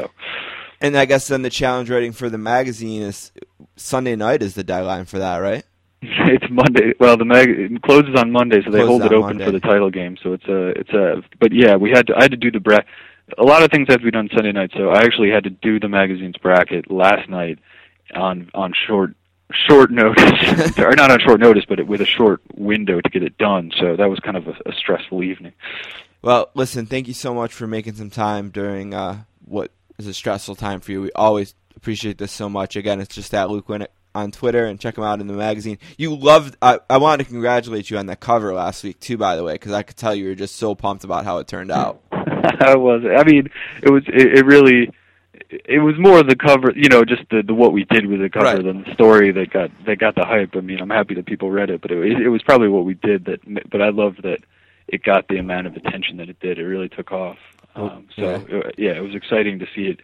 And 0.82 0.98
I 0.98 1.06
guess 1.06 1.28
then 1.28 1.42
the 1.42 1.50
challenge 1.50 1.90
writing 1.90 2.12
for 2.12 2.30
the 2.30 2.38
magazine 2.38 3.02
is 3.02 3.32
Sunday 3.76 4.16
night 4.16 4.42
is 4.42 4.56
the 4.56 4.64
deadline 4.64 5.06
for 5.06 5.20
that, 5.20 5.38
right? 5.38 5.64
It's 6.32 6.46
Monday. 6.52 6.94
Well, 7.00 7.18
the 7.18 7.26
mag 7.26 7.50
it 7.50 7.82
closes 7.82 8.16
on 8.16 8.32
Monday, 8.32 8.62
so 8.64 8.70
they 8.70 8.86
hold 8.86 9.02
it 9.02 9.12
open 9.12 9.38
Monday. 9.38 9.46
for 9.46 9.52
the 9.52 9.60
title 9.60 9.90
game. 9.90 10.16
So 10.22 10.34
it's 10.34 10.46
a, 10.46 10.68
it's 10.68 10.92
a. 10.92 11.24
But 11.40 11.52
yeah, 11.52 11.76
we 11.76 11.90
had 11.90 12.06
to. 12.08 12.16
I 12.16 12.22
had 12.22 12.32
to 12.32 12.38
do 12.38 12.52
the 12.52 12.60
bracket. 12.60 12.86
A 13.40 13.44
lot 13.44 13.64
of 13.64 13.72
things 13.72 13.88
have 13.90 13.98
to 14.00 14.06
be 14.06 14.12
done 14.12 14.30
Sunday 14.32 14.52
night, 14.52 14.70
so 14.78 14.90
I 14.90 15.02
actually 15.02 15.32
had 15.32 15.44
to 15.46 15.50
do 15.50 15.80
the 15.80 15.90
magazine's 15.90 16.38
bracket 16.38 16.92
last 16.92 17.28
night 17.30 17.58
on 18.14 18.52
on 18.54 18.74
short 18.88 19.16
short 19.68 19.92
notice, 19.92 20.78
or 20.78 20.92
not 20.92 21.12
on 21.12 21.20
short 21.20 21.40
notice, 21.40 21.66
but 21.68 21.86
with 21.88 22.02
a 22.02 22.06
short 22.06 22.42
window 22.56 23.02
to 23.02 23.10
get 23.10 23.24
it 23.24 23.38
done. 23.38 23.72
So 23.80 23.96
that 23.96 24.10
was 24.10 24.20
kind 24.20 24.38
of 24.38 24.48
a, 24.48 24.56
a 24.68 24.74
stressful 24.74 25.24
evening. 25.24 25.54
Well, 26.22 26.50
listen, 26.54 26.86
thank 26.86 27.08
you 27.08 27.14
so 27.14 27.34
much 27.34 27.54
for 27.54 27.66
making 27.66 27.96
some 27.96 28.10
time 28.10 28.50
during 28.50 28.94
uh, 28.94 29.24
what 29.46 29.72
is 30.00 30.08
a 30.08 30.14
stressful 30.14 30.56
time 30.56 30.80
for 30.80 30.92
you. 30.92 31.02
We 31.04 31.12
always 31.14 31.54
appreciate 31.76 32.18
this 32.18 32.32
so 32.32 32.50
much. 32.50 32.76
Again, 32.76 33.00
it's 33.02 33.14
just 33.14 33.34
at 33.34 33.50
Luke 33.50 33.70
Winn 33.70 33.86
on 34.16 34.32
Twitter 34.32 34.66
and 34.66 34.80
check 34.80 34.98
him 34.98 35.04
out 35.04 35.20
in 35.22 35.28
the 35.28 35.34
magazine. 35.34 35.78
You 35.98 36.16
loved. 36.16 36.56
I, 36.62 36.80
I 36.90 36.98
wanted 36.98 37.26
to 37.26 37.30
congratulate 37.30 37.90
you 37.90 37.98
on 37.98 38.08
that 38.08 38.20
cover 38.20 38.54
last 38.54 38.84
week 38.84 39.00
too, 39.00 39.18
by 39.18 39.36
the 39.36 39.44
way, 39.44 39.54
because 39.54 39.74
I 39.74 39.84
could 39.84 39.98
tell 39.98 40.16
you 40.16 40.30
were 40.30 40.36
just 40.36 40.56
so 40.56 40.74
pumped 40.74 41.04
about 41.04 41.26
how 41.26 41.38
it 41.38 41.48
turned 41.48 41.70
out. 41.72 42.02
I 42.12 42.76
was. 42.76 43.04
I 43.06 43.24
mean, 43.24 43.50
it 43.84 43.90
was. 43.92 44.04
It, 44.08 44.40
it 44.40 44.46
really. 44.46 44.92
It 45.52 45.80
was 45.80 45.96
more 45.98 46.22
the 46.22 46.36
cover, 46.36 46.72
you 46.76 46.90
know, 46.90 47.04
just 47.06 47.24
the, 47.32 47.42
the 47.42 47.54
what 47.54 47.72
we 47.72 47.84
did 47.86 48.06
with 48.08 48.20
the 48.20 48.30
cover 48.30 48.46
Right. 48.46 48.64
than 48.64 48.84
the 48.84 48.94
story 48.94 49.32
that 49.32 49.52
got 49.52 49.72
that 49.86 49.98
got 49.98 50.16
the 50.16 50.26
hype. 50.26 50.56
I 50.56 50.60
mean, 50.60 50.80
I'm 50.80 50.90
happy 50.90 51.16
that 51.16 51.26
people 51.26 51.50
read 51.50 51.70
it, 51.70 51.82
but 51.82 51.92
it, 51.92 52.22
it 52.22 52.30
was 52.30 52.44
probably 52.44 52.68
what 52.68 52.86
we 52.86 52.94
did 52.96 53.26
that. 53.26 53.40
But 53.70 53.82
I 53.82 53.90
love 53.90 54.18
that 54.24 54.40
it 54.88 55.04
got 55.04 55.28
the 55.28 55.38
amount 55.38 55.68
of 55.68 55.76
attention 55.76 56.18
that 56.18 56.30
it 56.30 56.40
did. 56.40 56.58
It 56.60 56.66
really 56.66 56.90
took 56.90 57.12
off. 57.12 57.38
Um, 57.80 58.08
so 58.16 58.22
yeah. 58.50 58.58
uh, 58.58 58.70
yeah, 58.78 58.92
it 58.92 59.02
was 59.04 59.16
exciting 59.16 59.60
to 59.60 59.66
see 59.76 59.84
it. 59.88 60.00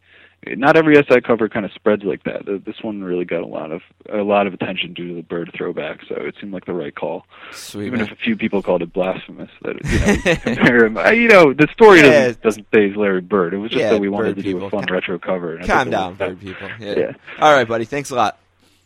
Not 0.47 0.77
every 0.77 0.93
SI 0.95 1.21
cover 1.21 1.49
kind 1.49 1.65
of 1.65 1.71
spreads 1.71 2.03
like 2.03 2.23
that. 2.25 2.45
This 2.65 2.75
one 2.83 3.03
really 3.03 3.25
got 3.25 3.41
a 3.41 3.47
lot 3.47 3.71
of 3.71 3.81
a 4.11 4.17
lot 4.21 4.45
of 4.45 4.53
attention 4.53 4.93
due 4.93 5.07
to 5.09 5.15
the 5.15 5.23
bird 5.23 5.49
throwback, 5.57 6.01
so 6.07 6.13
it 6.17 6.35
seemed 6.39 6.53
like 6.53 6.65
the 6.65 6.73
right 6.73 6.93
call. 6.93 7.25
Sweet 7.51 7.87
Even 7.87 7.99
man. 7.99 8.07
if 8.09 8.13
a 8.13 8.15
few 8.15 8.35
people 8.35 8.61
called 8.61 8.83
it 8.83 8.93
blasphemous, 8.93 9.49
that 9.63 9.75
you 9.83 10.55
know. 10.93 11.11
You 11.13 11.27
know, 11.29 11.51
the 11.53 11.67
story 11.73 12.01
Yeah. 12.01 12.27
doesn't, 12.27 12.41
doesn't 12.43 12.67
say 12.71 12.87
he's 12.89 12.95
Larry 12.95 13.21
Bird. 13.21 13.55
It 13.55 13.57
was 13.57 13.71
just 13.71 13.79
Yeah, 13.81 13.91
that 13.91 13.99
we 14.01 14.07
wanted 14.09 14.35
to 14.35 14.43
do 14.43 14.53
people. 14.53 14.67
a 14.67 14.69
fun 14.69 14.83
Calm- 14.85 14.93
retro 14.93 15.17
cover. 15.17 15.55
and 15.55 15.65
Calm 15.67 15.89
down, 15.89 16.13
bird 16.13 16.39
people. 16.39 16.69
Yeah. 16.79 16.93
Yeah. 16.95 17.11
All 17.39 17.51
right, 17.51 17.67
buddy. 17.67 17.85
Thanks 17.85 18.11
a 18.11 18.15
lot. 18.15 18.37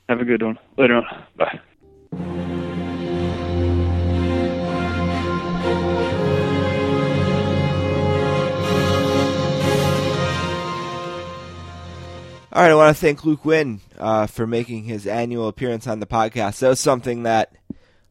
Have 0.07 0.21
a 0.21 0.25
good 0.25 0.41
one. 0.41 0.57
Later 0.77 0.95
on. 0.95 1.23
Bye. 1.35 1.59
All 12.59 12.65
right, 12.65 12.71
I 12.71 12.75
want 12.75 12.93
to 12.93 12.99
thank 12.99 13.23
Luke 13.23 13.45
Winn 13.45 13.79
uh, 13.97 14.27
for 14.27 14.45
making 14.45 14.83
his 14.83 15.07
annual 15.07 15.47
appearance 15.47 15.87
on 15.87 16.01
the 16.01 16.05
podcast. 16.05 16.59
That 16.59 16.67
was 16.67 16.81
something 16.81 17.23
that 17.23 17.55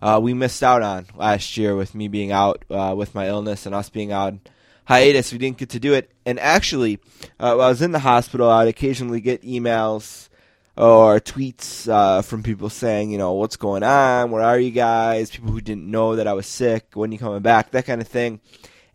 uh, 0.01 0.19
we 0.23 0.33
missed 0.33 0.63
out 0.63 0.81
on 0.81 1.05
last 1.15 1.59
year 1.59 1.77
with 1.77 1.95
me 1.95 2.09
being 2.09 2.33
out 2.33 2.65
uh, 2.71 2.95
with 2.97 3.15
my 3.15 3.29
illness 3.29 3.67
and 3.67 3.75
us 3.75 3.91
being 3.91 4.11
on 4.11 4.41
hiatus. 4.87 5.33
We 5.33 5.39
didn't 5.39 5.59
get 5.59 5.69
to 5.69 5.79
do 5.79 5.93
it. 5.93 6.11
And 6.25 6.41
actually, 6.41 6.99
uh, 7.39 7.57
while 7.57 7.67
I 7.67 7.69
was 7.69 7.83
in 7.83 7.93
the 7.93 7.99
hospital, 7.99 8.49
I'd 8.49 8.69
occasionally 8.69 9.21
get 9.21 9.43
emails 9.43 10.31
or 10.79 11.21
tweets 11.21 11.87
uh, 11.87 12.23
from 12.23 12.43
people 12.43 12.71
saying, 12.71 13.11
you 13.11 13.19
know, 13.19 13.35
what's 13.35 13.57
going 13.57 13.83
on? 13.83 14.31
Where 14.31 14.43
are 14.43 14.59
you 14.59 14.71
guys? 14.71 15.31
People 15.31 15.53
who 15.53 15.61
didn't 15.61 15.91
know 15.91 16.17
that 16.17 16.27
I 16.27 16.33
was 16.33 16.47
sick. 16.47 16.87
When 16.95 17.11
are 17.11 17.13
you 17.13 17.19
coming 17.19 17.43
back? 17.43 17.73
That 17.73 17.85
kind 17.85 18.01
of 18.01 18.09
thing. 18.09 18.41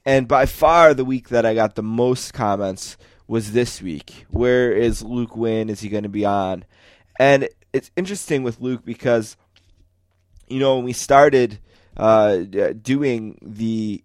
And 0.04 0.28
by 0.28 0.48
far, 0.48 0.96
the 0.96 1.06
week 1.06 1.30
that 1.30 1.46
I 1.46 1.54
got 1.54 1.76
the 1.76 1.84
most 1.84 2.34
comments 2.34 2.98
was 3.28 3.52
this 3.52 3.82
week. 3.82 4.26
Where 4.30 4.72
is 4.72 5.02
Luke 5.02 5.36
Winn? 5.36 5.70
Is 5.70 5.82
he 5.82 5.90
going 5.90 6.04
to 6.04 6.10
be 6.10 6.26
on? 6.26 6.66
And 7.20 7.50
it's 7.72 7.92
interesting 7.96 8.44
with 8.44 8.60
Luke 8.60 8.84
because, 8.86 9.38
you 10.48 10.60
know, 10.60 10.76
when 10.76 10.86
we 10.86 10.94
started 10.94 11.60
uh, 11.96 12.38
doing 12.82 13.38
the 13.42 14.04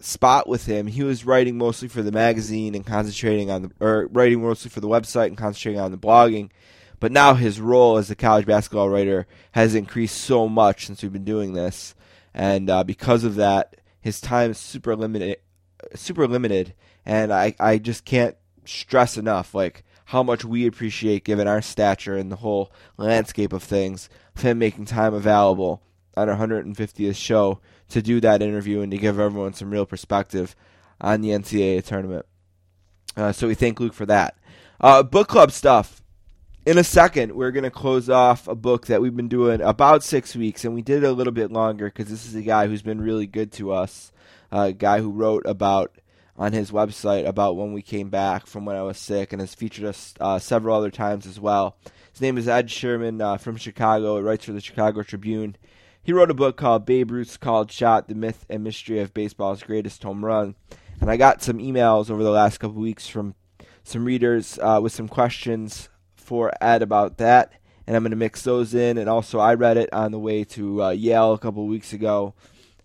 spot 0.00 0.48
with 0.48 0.66
him, 0.66 0.86
he 0.86 1.02
was 1.02 1.24
writing 1.24 1.58
mostly 1.58 1.88
for 1.88 2.02
the 2.02 2.12
magazine 2.12 2.74
and 2.74 2.86
concentrating 2.86 3.50
on 3.50 3.62
the, 3.62 3.70
or 3.80 4.06
writing 4.12 4.42
mostly 4.42 4.70
for 4.70 4.80
the 4.80 4.88
website 4.88 5.26
and 5.26 5.38
concentrating 5.38 5.80
on 5.80 5.90
the 5.90 5.98
blogging. 5.98 6.50
But 7.00 7.12
now 7.12 7.34
his 7.34 7.60
role 7.60 7.96
as 7.96 8.10
a 8.10 8.16
college 8.16 8.46
basketball 8.46 8.88
writer 8.88 9.26
has 9.52 9.74
increased 9.74 10.20
so 10.20 10.48
much 10.48 10.86
since 10.86 11.02
we've 11.02 11.12
been 11.12 11.24
doing 11.24 11.52
this, 11.52 11.94
and 12.34 12.68
uh, 12.68 12.82
because 12.82 13.22
of 13.22 13.36
that, 13.36 13.76
his 14.00 14.20
time 14.20 14.50
is 14.50 14.58
super 14.58 14.96
limited. 14.96 15.38
Super 15.94 16.26
limited, 16.26 16.74
and 17.06 17.32
I, 17.32 17.54
I 17.60 17.78
just 17.78 18.04
can't 18.04 18.36
stress 18.68 19.16
enough 19.16 19.54
like 19.54 19.84
how 20.06 20.22
much 20.22 20.44
we 20.44 20.66
appreciate 20.66 21.24
given 21.24 21.46
our 21.46 21.60
stature 21.60 22.16
and 22.16 22.32
the 22.32 22.36
whole 22.36 22.72
landscape 22.96 23.52
of 23.52 23.62
things 23.62 24.08
of 24.34 24.42
him 24.42 24.58
making 24.58 24.84
time 24.84 25.12
available 25.12 25.82
on 26.16 26.28
our 26.28 26.36
150th 26.36 27.16
show 27.16 27.60
to 27.88 28.02
do 28.02 28.20
that 28.20 28.42
interview 28.42 28.80
and 28.80 28.90
to 28.90 28.98
give 28.98 29.18
everyone 29.18 29.52
some 29.54 29.70
real 29.70 29.86
perspective 29.86 30.56
on 31.00 31.20
the 31.20 31.28
NCAA 31.28 31.84
tournament. 31.84 32.26
Uh, 33.16 33.32
so 33.32 33.48
we 33.48 33.54
thank 33.54 33.80
Luke 33.80 33.94
for 33.94 34.06
that. 34.06 34.36
Uh, 34.80 35.02
book 35.02 35.28
club 35.28 35.52
stuff. 35.52 36.02
In 36.66 36.76
a 36.76 36.84
second, 36.84 37.32
we're 37.34 37.50
going 37.50 37.64
to 37.64 37.70
close 37.70 38.10
off 38.10 38.46
a 38.46 38.54
book 38.54 38.86
that 38.86 39.00
we've 39.00 39.16
been 39.16 39.28
doing 39.28 39.60
about 39.60 40.04
six 40.04 40.36
weeks, 40.36 40.64
and 40.64 40.74
we 40.74 40.82
did 40.82 41.02
it 41.02 41.06
a 41.06 41.12
little 41.12 41.32
bit 41.32 41.50
longer 41.50 41.86
because 41.86 42.10
this 42.10 42.26
is 42.26 42.34
a 42.34 42.42
guy 42.42 42.66
who's 42.66 42.82
been 42.82 43.00
really 43.00 43.26
good 43.26 43.52
to 43.52 43.72
us. 43.72 44.12
Uh, 44.52 44.66
a 44.68 44.72
guy 44.72 45.00
who 45.00 45.10
wrote 45.10 45.44
about 45.46 45.96
on 46.38 46.52
his 46.52 46.70
website 46.70 47.26
about 47.26 47.56
when 47.56 47.72
we 47.72 47.82
came 47.82 48.08
back 48.08 48.46
from 48.46 48.64
when 48.64 48.76
I 48.76 48.82
was 48.82 48.96
sick 48.96 49.32
and 49.32 49.42
has 49.42 49.54
featured 49.54 49.84
us 49.84 50.14
uh, 50.20 50.38
several 50.38 50.76
other 50.76 50.90
times 50.90 51.26
as 51.26 51.40
well. 51.40 51.76
His 52.12 52.20
name 52.20 52.38
is 52.38 52.48
Ed 52.48 52.70
Sherman 52.70 53.20
uh, 53.20 53.36
from 53.36 53.56
Chicago. 53.56 54.16
He 54.16 54.22
writes 54.22 54.44
for 54.44 54.52
the 54.52 54.60
Chicago 54.60 55.02
Tribune. 55.02 55.56
He 56.00 56.12
wrote 56.12 56.30
a 56.30 56.34
book 56.34 56.56
called 56.56 56.86
Babe 56.86 57.10
Ruth's 57.10 57.36
Called 57.36 57.70
Shot: 57.70 58.08
The 58.08 58.14
Myth 58.14 58.46
and 58.48 58.64
Mystery 58.64 59.00
of 59.00 59.12
Baseball's 59.12 59.62
Greatest 59.62 60.02
Home 60.04 60.24
Run. 60.24 60.54
And 61.00 61.10
I 61.10 61.16
got 61.16 61.42
some 61.42 61.58
emails 61.58 62.10
over 62.10 62.22
the 62.22 62.30
last 62.30 62.58
couple 62.58 62.80
weeks 62.80 63.08
from 63.08 63.34
some 63.84 64.04
readers 64.04 64.58
uh, 64.62 64.80
with 64.82 64.92
some 64.92 65.08
questions 65.08 65.88
for 66.14 66.52
Ed 66.60 66.82
about 66.82 67.18
that, 67.18 67.52
and 67.86 67.96
I'm 67.96 68.02
going 68.02 68.10
to 68.10 68.16
mix 68.16 68.42
those 68.42 68.74
in. 68.74 68.98
And 68.98 69.08
also, 69.08 69.38
I 69.38 69.54
read 69.54 69.76
it 69.76 69.92
on 69.92 70.12
the 70.12 70.18
way 70.18 70.44
to 70.44 70.84
uh, 70.84 70.90
Yale 70.90 71.32
a 71.32 71.38
couple 71.38 71.66
weeks 71.66 71.92
ago, 71.92 72.34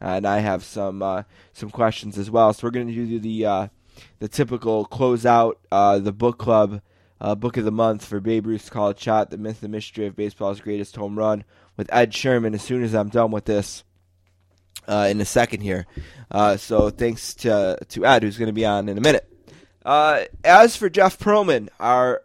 and 0.03 0.27
I 0.27 0.39
have 0.39 0.63
some 0.63 1.01
uh, 1.01 1.23
some 1.53 1.71
questions 1.71 2.17
as 2.17 2.29
well. 2.29 2.53
So 2.53 2.67
we're 2.67 2.71
going 2.71 2.87
to 2.87 2.93
do 2.93 3.19
the 3.19 3.45
uh, 3.45 3.67
the 4.19 4.27
typical 4.27 4.85
close 4.85 5.25
out 5.25 5.59
uh, 5.71 5.97
the 5.99 6.11
book 6.11 6.37
club 6.37 6.81
uh, 7.21 7.35
book 7.35 7.55
of 7.55 7.63
the 7.63 7.71
month 7.71 8.05
for 8.05 8.19
Babe 8.19 8.45
Ruth's 8.45 8.69
Called 8.69 8.99
Shot, 8.99 9.31
the 9.31 9.37
myth 9.37 9.63
and 9.63 9.71
mystery 9.71 10.05
of 10.05 10.15
baseball's 10.15 10.59
greatest 10.59 10.97
home 10.97 11.17
run 11.17 11.45
with 11.77 11.91
Ed 11.91 12.13
Sherman. 12.13 12.53
As 12.53 12.61
soon 12.61 12.83
as 12.83 12.93
I'm 12.93 13.09
done 13.09 13.31
with 13.31 13.45
this. 13.45 13.83
Uh, 14.85 15.07
in 15.09 15.21
a 15.21 15.25
second 15.25 15.61
here, 15.61 15.85
so 16.57 16.89
thanks 16.89 17.33
to 17.35 17.77
to 17.87 18.05
Ed, 18.05 18.21
who's 18.21 18.37
going 18.37 18.47
to 18.47 18.51
be 18.51 18.65
on 18.65 18.89
in 18.89 18.97
a 18.97 19.01
minute. 19.01 19.25
as 19.85 20.75
for 20.75 20.89
Jeff 20.89 21.17
Pearlman, 21.17 21.69
our 21.79 22.23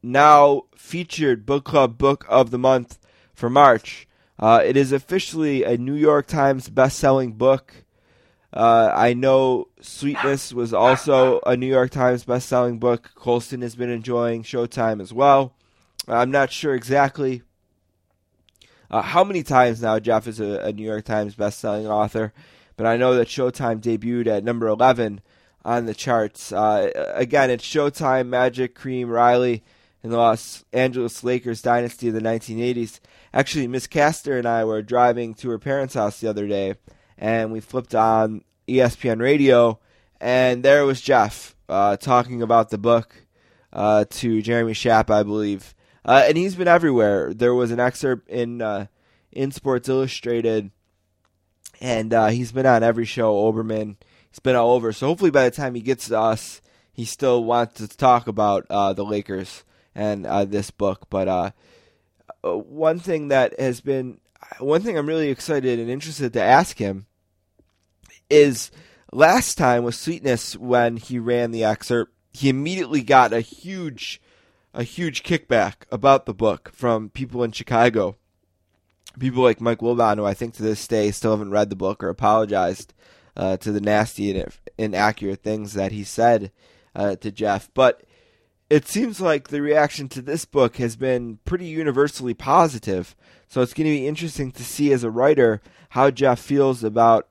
now 0.00 0.62
featured 0.76 1.44
book 1.44 1.64
club 1.64 1.98
book 1.98 2.24
of 2.28 2.52
the 2.52 2.58
month 2.58 3.00
for 3.34 3.50
March. 3.50 4.06
Uh, 4.40 4.62
it 4.64 4.74
is 4.74 4.90
officially 4.90 5.64
a 5.64 5.76
New 5.76 5.94
York 5.94 6.26
Times 6.26 6.70
best-selling 6.70 7.34
book. 7.34 7.84
Uh, 8.52 8.90
I 8.92 9.12
know 9.12 9.68
Sweetness 9.82 10.54
was 10.54 10.72
also 10.72 11.40
a 11.44 11.56
New 11.58 11.66
York 11.66 11.90
Times 11.90 12.24
best-selling 12.24 12.78
book. 12.78 13.10
Colston 13.14 13.60
has 13.60 13.76
been 13.76 13.90
enjoying 13.90 14.42
Showtime 14.42 15.02
as 15.02 15.12
well. 15.12 15.54
I'm 16.08 16.30
not 16.30 16.50
sure 16.50 16.74
exactly 16.74 17.42
uh, 18.90 19.02
how 19.02 19.22
many 19.22 19.42
times 19.42 19.82
now 19.82 19.98
Jeff 19.98 20.26
is 20.26 20.40
a, 20.40 20.58
a 20.60 20.72
New 20.72 20.84
York 20.84 21.04
Times 21.04 21.34
best-selling 21.34 21.86
author, 21.86 22.32
but 22.76 22.86
I 22.86 22.96
know 22.96 23.14
that 23.14 23.28
Showtime 23.28 23.80
debuted 23.80 24.26
at 24.26 24.42
number 24.42 24.66
11 24.66 25.20
on 25.66 25.84
the 25.84 25.94
charts. 25.94 26.50
Uh, 26.50 26.90
again, 27.14 27.50
it's 27.50 27.64
Showtime, 27.64 28.28
Magic, 28.28 28.74
Kareem, 28.74 29.08
Riley, 29.08 29.62
in 30.02 30.10
the 30.10 30.16
Los 30.16 30.64
Angeles 30.72 31.22
Lakers 31.22 31.62
dynasty 31.62 32.08
of 32.08 32.14
the 32.14 32.20
1980s. 32.20 33.00
Actually, 33.32 33.66
Miss 33.66 33.86
Castor 33.86 34.38
and 34.38 34.46
I 34.46 34.64
were 34.64 34.82
driving 34.82 35.34
to 35.34 35.50
her 35.50 35.58
parents' 35.58 35.94
house 35.94 36.20
the 36.20 36.28
other 36.28 36.46
day, 36.46 36.74
and 37.18 37.52
we 37.52 37.60
flipped 37.60 37.94
on 37.94 38.44
ESPN 38.68 39.20
radio, 39.20 39.78
and 40.20 40.62
there 40.62 40.84
was 40.84 41.00
Jeff 41.00 41.54
uh, 41.68 41.96
talking 41.96 42.42
about 42.42 42.70
the 42.70 42.78
book 42.78 43.26
uh, 43.72 44.04
to 44.10 44.42
Jeremy 44.42 44.72
Schaap, 44.72 45.10
I 45.10 45.22
believe. 45.22 45.74
Uh, 46.04 46.24
and 46.26 46.36
he's 46.36 46.54
been 46.54 46.68
everywhere. 46.68 47.34
There 47.34 47.54
was 47.54 47.70
an 47.70 47.80
excerpt 47.80 48.28
in 48.28 48.62
uh, 48.62 48.86
in 49.30 49.52
Sports 49.52 49.88
Illustrated, 49.88 50.70
and 51.80 52.12
uh, 52.12 52.28
he's 52.28 52.52
been 52.52 52.66
on 52.66 52.82
every 52.82 53.04
show. 53.04 53.34
Olbermann, 53.34 53.96
he's 54.30 54.38
been 54.40 54.56
all 54.56 54.72
over. 54.72 54.92
So 54.92 55.06
hopefully, 55.06 55.30
by 55.30 55.44
the 55.44 55.54
time 55.54 55.74
he 55.74 55.82
gets 55.82 56.08
to 56.08 56.18
us, 56.18 56.62
he 56.92 57.04
still 57.04 57.44
wants 57.44 57.74
to 57.74 57.88
talk 57.88 58.26
about 58.26 58.66
uh, 58.70 58.92
the 58.92 59.04
Lakers 59.04 59.64
and 59.94 60.26
uh, 60.26 60.44
this 60.44 60.70
book. 60.70 61.06
But 61.10 61.28
uh, 61.28 61.50
uh, 62.44 62.56
one 62.56 62.98
thing 62.98 63.28
that 63.28 63.58
has 63.58 63.80
been 63.80 64.20
one 64.58 64.82
thing 64.82 64.96
I'm 64.96 65.06
really 65.06 65.28
excited 65.28 65.78
and 65.78 65.90
interested 65.90 66.32
to 66.32 66.42
ask 66.42 66.78
him 66.78 67.06
is 68.28 68.70
last 69.12 69.56
time 69.56 69.84
with 69.84 69.94
Sweetness 69.94 70.56
when 70.56 70.96
he 70.96 71.18
ran 71.18 71.50
the 71.50 71.64
excerpt, 71.64 72.12
he 72.32 72.48
immediately 72.48 73.02
got 73.02 73.32
a 73.32 73.40
huge 73.40 74.20
a 74.72 74.82
huge 74.84 75.24
kickback 75.24 75.74
about 75.90 76.26
the 76.26 76.34
book 76.34 76.70
from 76.72 77.10
people 77.10 77.42
in 77.42 77.50
Chicago. 77.52 78.16
People 79.18 79.42
like 79.42 79.60
Mike 79.60 79.80
Wilbon, 79.80 80.16
who 80.16 80.24
I 80.24 80.34
think 80.34 80.54
to 80.54 80.62
this 80.62 80.86
day 80.86 81.10
still 81.10 81.32
haven't 81.32 81.50
read 81.50 81.70
the 81.70 81.76
book 81.76 82.04
or 82.04 82.08
apologized 82.08 82.94
uh, 83.36 83.56
to 83.56 83.72
the 83.72 83.80
nasty 83.80 84.30
and 84.30 84.52
inaccurate 84.78 85.42
things 85.42 85.72
that 85.72 85.90
he 85.90 86.04
said 86.04 86.52
uh, 86.94 87.16
to 87.16 87.32
Jeff. 87.32 87.68
But 87.74 88.04
it 88.70 88.86
seems 88.86 89.20
like 89.20 89.48
the 89.48 89.60
reaction 89.60 90.08
to 90.08 90.22
this 90.22 90.44
book 90.44 90.76
has 90.76 90.94
been 90.94 91.40
pretty 91.44 91.66
universally 91.66 92.34
positive. 92.34 93.16
So 93.48 93.60
it's 93.60 93.74
going 93.74 93.86
to 93.86 93.96
be 93.96 94.06
interesting 94.06 94.52
to 94.52 94.64
see 94.64 94.92
as 94.92 95.02
a 95.02 95.10
writer 95.10 95.60
how 95.90 96.12
Jeff 96.12 96.38
feels 96.38 96.84
about 96.84 97.28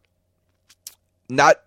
not 1.30 1.62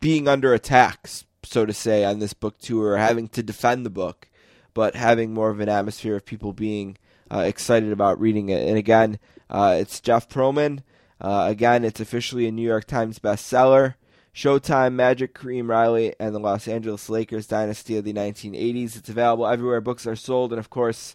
being 0.00 0.26
under 0.26 0.54
attack, 0.54 1.06
so 1.42 1.66
to 1.66 1.72
say, 1.74 2.02
on 2.02 2.18
this 2.18 2.32
book 2.32 2.58
tour, 2.58 2.92
or 2.92 2.96
having 2.96 3.28
to 3.28 3.42
defend 3.42 3.84
the 3.84 3.90
book, 3.90 4.28
but 4.72 4.96
having 4.96 5.34
more 5.34 5.50
of 5.50 5.60
an 5.60 5.68
atmosphere 5.68 6.16
of 6.16 6.24
people 6.24 6.54
being 6.54 6.96
uh, 7.30 7.40
excited 7.40 7.92
about 7.92 8.18
reading 8.18 8.48
it. 8.48 8.66
And 8.66 8.78
again, 8.78 9.18
uh, 9.50 9.76
it's 9.78 10.00
Jeff 10.00 10.30
Pearlman. 10.30 10.82
Uh, 11.20 11.46
again, 11.48 11.84
it's 11.84 12.00
officially 12.00 12.46
a 12.46 12.52
New 12.52 12.66
York 12.66 12.86
Times 12.86 13.18
bestseller. 13.18 13.94
Showtime, 14.34 14.94
Magic, 14.94 15.32
Kareem 15.34 15.68
Riley, 15.68 16.14
and 16.18 16.34
the 16.34 16.40
Los 16.40 16.66
Angeles 16.66 17.08
Lakers 17.08 17.46
dynasty 17.46 17.96
of 17.96 18.04
the 18.04 18.12
1980s. 18.12 18.96
It's 18.96 19.08
available 19.08 19.46
everywhere 19.46 19.80
books 19.80 20.06
are 20.06 20.16
sold, 20.16 20.52
and 20.52 20.58
of 20.58 20.70
course, 20.70 21.14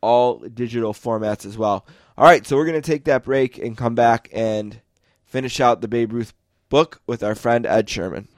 all 0.00 0.38
digital 0.38 0.94
formats 0.94 1.44
as 1.44 1.58
well. 1.58 1.84
All 2.16 2.24
right, 2.24 2.46
so 2.46 2.56
we're 2.56 2.66
going 2.66 2.80
to 2.80 2.90
take 2.90 3.04
that 3.06 3.24
break 3.24 3.58
and 3.58 3.76
come 3.76 3.96
back 3.96 4.28
and 4.32 4.80
finish 5.24 5.60
out 5.60 5.80
the 5.80 5.88
Babe 5.88 6.12
Ruth 6.12 6.32
book 6.68 7.00
with 7.06 7.24
our 7.24 7.34
friend 7.34 7.66
Ed 7.66 7.90
Sherman. 7.90 8.28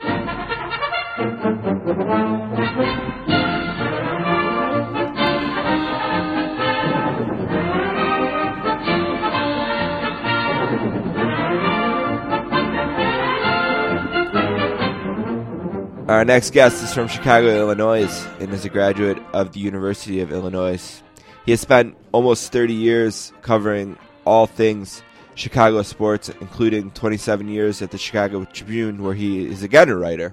Our 16.09 16.25
next 16.25 16.53
guest 16.53 16.85
is 16.85 16.95
from 16.95 17.09
Chicago, 17.09 17.49
Illinois, 17.49 18.09
and 18.39 18.53
is 18.53 18.65
a 18.65 18.69
graduate 18.69 19.19
of 19.33 19.53
the 19.53 19.59
University 19.59 20.21
of 20.21 20.31
Illinois. 20.31 21.03
He 21.45 21.51
has 21.51 21.61
spent 21.61 21.97
almost 22.13 22.53
30 22.53 22.75
years 22.75 23.33
covering 23.43 23.99
all 24.25 24.47
things 24.47 25.03
Chicago 25.35 25.83
sports, 25.83 26.29
including 26.41 26.93
27 26.93 27.49
years 27.49 27.83
at 27.83 27.91
the 27.91 27.99
Chicago 27.99 28.45
Tribune, 28.45 29.03
where 29.03 29.15
he 29.15 29.47
is 29.47 29.65
again 29.65 29.89
a 29.89 29.97
writer. 29.97 30.33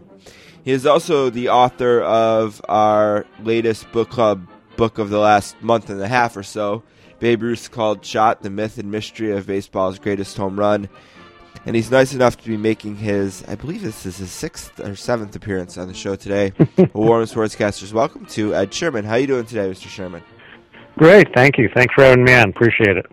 He 0.64 0.72
is 0.72 0.86
also 0.86 1.32
the 1.32 1.50
author 1.50 2.02
of 2.02 2.62
our 2.70 3.26
latest 3.42 3.92
book 3.92 4.12
club 4.12 4.48
book 4.78 5.00
of 5.00 5.10
the 5.10 5.18
last 5.18 5.60
month 5.64 5.90
and 5.90 6.00
a 6.00 6.08
half 6.08 6.38
or 6.38 6.44
so, 6.44 6.84
Babe 7.20 7.42
Ruth 7.42 7.72
called 7.72 8.06
Shot, 8.06 8.44
the 8.44 8.50
Myth 8.52 8.78
and 8.78 8.92
Mystery 8.92 9.32
of 9.32 9.48
Baseball's 9.48 9.98
Greatest 9.98 10.38
Home 10.38 10.60
Run 10.60 10.88
and 11.66 11.76
he's 11.76 11.90
nice 11.90 12.14
enough 12.14 12.38
to 12.38 12.48
be 12.48 12.58
making 12.58 12.98
his, 12.98 13.44
I 13.48 13.56
believe 13.56 13.82
this 13.82 14.06
is 14.06 14.18
his 14.18 14.32
sixth 14.32 14.80
or 14.80 14.96
seventh 14.96 15.36
appearance 15.36 15.78
on 15.78 15.88
the 15.88 15.94
show 15.94 16.16
today. 16.16 16.52
Warm 16.94 17.24
Sportscasters, 17.26 17.94
welcome 17.94 18.26
to 18.28 18.54
Ed 18.54 18.74
Sherman. 18.74 19.06
How 19.06 19.16
you 19.16 19.28
doing 19.28 19.46
today, 19.46 19.70
Mr. 19.70 19.88
Sherman? 19.88 20.24
Great, 20.98 21.34
thank 21.34 21.58
you. 21.58 21.70
Thanks 21.74 21.94
for 21.94 22.04
having 22.04 22.24
me 22.24 22.34
on. 22.34 22.50
Appreciate 22.50 22.98
it. 22.98 23.06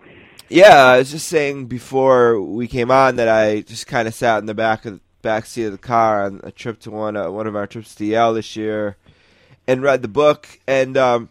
Yeah, 0.49 0.75
I 0.75 0.97
was 0.97 1.11
just 1.11 1.29
saying 1.29 1.67
before 1.67 2.41
we 2.41 2.67
came 2.67 2.91
on 2.91 3.15
that 3.15 3.29
I 3.29 3.61
just 3.61 3.87
kind 3.87 4.07
of 4.07 4.13
sat 4.13 4.39
in 4.39 4.47
the 4.47 4.53
back 4.53 4.85
of 4.85 4.95
the 4.95 5.01
back 5.21 5.45
seat 5.45 5.65
of 5.65 5.71
the 5.71 5.77
car 5.77 6.25
on 6.25 6.41
a 6.43 6.51
trip 6.51 6.79
to 6.81 6.91
one 6.91 7.15
uh, 7.15 7.31
one 7.31 7.47
of 7.47 7.55
our 7.55 7.65
trips 7.65 7.95
to 7.95 8.05
Yale 8.05 8.33
this 8.33 8.57
year, 8.57 8.97
and 9.65 9.81
read 9.81 10.01
the 10.01 10.09
book. 10.09 10.59
And 10.67 10.97
um, 10.97 11.29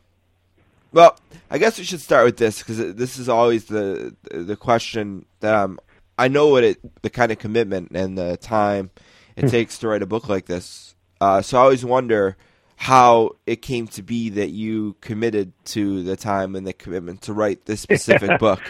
well, 0.93 1.19
I 1.51 1.59
guess 1.59 1.79
we 1.79 1.85
should 1.85 2.01
start 2.01 2.25
with 2.25 2.39
this 2.39 2.61
because 2.61 2.95
this 2.95 3.19
is 3.19 3.29
always 3.29 3.67
the 3.67 4.17
the 4.31 4.57
question 4.57 5.27
that 5.41 5.55
I'm 5.55 5.79
I 6.21 6.29
know 6.29 6.49
what 6.49 6.65
it 6.65 7.03
the 7.03 7.11
kind 7.11 7.33
of 7.33 7.39
commitment 7.39 7.93
and 7.95 8.17
the 8.17 8.37
time 8.37 8.91
it 9.37 9.45
hmm. 9.45 9.49
takes 9.49 9.79
to 9.79 9.89
write 9.89 10.03
a 10.03 10.07
book 10.07 10.29
like 10.29 10.47
this. 10.47 10.95
Uh, 11.21 11.41
so 11.41 11.59
I 11.59 11.63
always 11.63 11.85
wonder 11.85 12.37
how 12.77 13.37
it 13.47 13.57
came 13.57 13.87
to 13.87 14.03
be 14.03 14.31
that 14.31 14.51
you 14.51 14.97
committed 15.01 15.53
to 15.65 16.03
the 16.03 16.17
time 16.17 16.57
and 16.57 16.67
the 16.67 16.73
commitment 16.73 17.23
to 17.23 17.33
write 17.33 17.65
this 17.65 17.81
specific 17.81 18.39
book. 18.39 18.61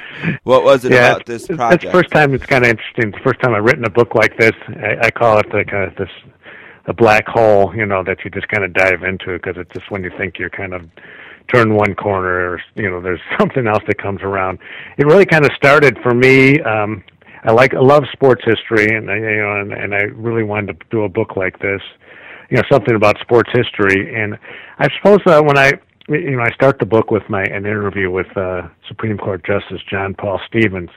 What 0.45 0.65
was 0.65 0.85
it 0.85 0.93
yeah, 0.93 1.13
about 1.13 1.27
this 1.27 1.47
project? 1.47 1.85
It's 1.85 1.93
the 1.93 1.99
first 1.99 2.11
time 2.11 2.35
it's 2.35 2.47
kind 2.47 2.65
of 2.65 2.71
interesting. 2.71 3.09
It's 3.09 3.19
the 3.19 3.25
first 3.25 3.41
time 3.41 3.55
I've 3.55 3.65
written 3.65 3.85
a 3.85 3.91
book 3.91 4.15
like 4.15 4.37
this. 4.39 4.53
I, 4.69 5.07
I 5.07 5.11
call 5.11 5.39
it 5.39 5.47
the 5.51 5.65
kind 5.65 5.91
of 5.91 5.97
this 5.97 6.11
a 6.87 6.93
black 6.93 7.27
hole, 7.29 7.75
you 7.75 7.87
know, 7.87 8.03
that 8.05 8.25
you 8.25 8.31
just 8.31 8.49
kind 8.49 8.65
of 8.65 8.73
dive 8.73 9.03
into 9.03 9.39
because 9.39 9.57
it's 9.57 9.73
just 9.73 9.91
when 9.91 10.03
you 10.03 10.11
think 10.17 10.39
you're 10.39 10.51
kind 10.51 10.73
of 10.73 10.89
turn 11.53 11.75
one 11.75 11.95
corner 11.95 12.53
or 12.53 12.63
you 12.77 12.89
know 12.89 13.01
there's 13.01 13.21
something 13.39 13.67
else 13.67 13.83
that 13.87 13.99
comes 13.99 14.23
around. 14.23 14.59
It 14.99 15.07
really 15.07 15.27
kind 15.27 15.45
of 15.45 15.53
started 15.57 15.99
for 16.03 16.15
me. 16.15 16.61
Um, 16.61 17.05
I 17.43 17.53
like 17.53 17.74
I 17.74 17.80
love 17.80 18.05
sports 18.12 18.43
history, 18.45 18.95
and 18.95 19.11
I, 19.11 19.16
you 19.16 19.36
know, 19.43 19.61
and, 19.61 19.72
and 19.72 19.95
I 19.95 20.03
really 20.14 20.43
wanted 20.43 20.78
to 20.80 20.86
do 20.91 21.05
a 21.05 21.09
book 21.09 21.36
like 21.36 21.59
this, 21.61 21.80
you 22.51 22.57
know, 22.57 22.62
something 22.70 22.95
about 22.95 23.18
sports 23.20 23.51
history. 23.53 24.14
And 24.14 24.38
I 24.78 24.88
suppose 24.99 25.20
uh, 25.26 25.43
when 25.43 25.57
I 25.57 25.72
you 26.09 26.36
know 26.36 26.43
I 26.43 26.53
start 26.53 26.78
the 26.78 26.86
book 26.86 27.11
with 27.11 27.22
my 27.28 27.43
an 27.45 27.66
interview 27.66 28.11
with 28.11 28.34
uh, 28.36 28.68
Supreme 28.88 29.16
Court 29.16 29.45
Justice 29.45 29.80
John 29.88 30.14
Paul 30.14 30.41
Stevens, 30.47 30.91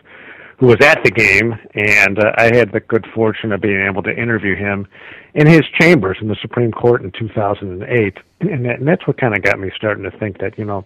who 0.59 0.67
was 0.67 0.77
at 0.81 1.03
the 1.03 1.11
game, 1.11 1.53
and 1.75 2.19
uh, 2.19 2.31
I 2.37 2.55
had 2.55 2.71
the 2.71 2.81
good 2.81 3.05
fortune 3.13 3.51
of 3.51 3.61
being 3.61 3.81
able 3.81 4.03
to 4.03 4.11
interview 4.11 4.55
him 4.55 4.87
in 5.35 5.47
his 5.47 5.63
chambers 5.79 6.17
in 6.21 6.27
the 6.27 6.37
Supreme 6.41 6.71
Court 6.71 7.03
in 7.03 7.11
2008, 7.11 8.17
and, 8.41 8.65
that, 8.65 8.79
and 8.79 8.87
that's 8.87 9.07
what 9.07 9.17
kind 9.17 9.35
of 9.35 9.41
got 9.41 9.59
me 9.59 9.71
starting 9.75 10.03
to 10.03 10.11
think 10.19 10.39
that 10.39 10.57
you 10.57 10.65
know 10.65 10.85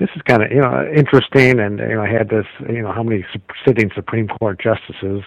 this 0.00 0.08
is 0.16 0.22
kind 0.22 0.42
of 0.42 0.50
you 0.50 0.60
know 0.60 0.90
interesting 0.92 1.60
and 1.60 1.78
you 1.78 1.94
know 1.94 2.02
I 2.02 2.10
had 2.10 2.30
this 2.30 2.46
you 2.68 2.82
know 2.82 2.90
how 2.90 3.04
many 3.04 3.24
sitting 3.64 3.90
Supreme 3.94 4.26
Court 4.26 4.58
justices 4.60 5.22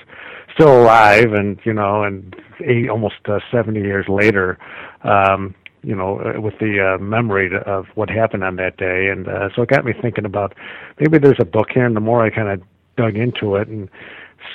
still 0.53 0.81
alive 0.81 1.31
and 1.31 1.59
you 1.63 1.73
know 1.73 2.03
and 2.03 2.35
eight, 2.59 2.89
almost 2.89 3.15
uh, 3.25 3.39
70 3.51 3.79
years 3.79 4.07
later 4.09 4.57
um 5.03 5.55
you 5.83 5.95
know, 5.95 6.19
uh, 6.19 6.39
with 6.39 6.57
the 6.59 6.95
uh, 6.95 6.97
memory 6.97 7.51
of 7.65 7.87
what 7.95 8.09
happened 8.09 8.43
on 8.43 8.55
that 8.55 8.77
day, 8.77 9.09
and 9.09 9.27
uh, 9.27 9.49
so 9.53 9.61
it 9.63 9.69
got 9.69 9.85
me 9.85 9.93
thinking 10.01 10.25
about 10.25 10.55
maybe 10.99 11.17
there's 11.17 11.39
a 11.39 11.45
book 11.45 11.67
here. 11.73 11.85
And 11.85 11.95
the 11.95 11.99
more 11.99 12.23
I 12.23 12.29
kind 12.29 12.47
of 12.47 12.61
dug 12.95 13.17
into 13.17 13.55
it 13.57 13.67
and 13.67 13.89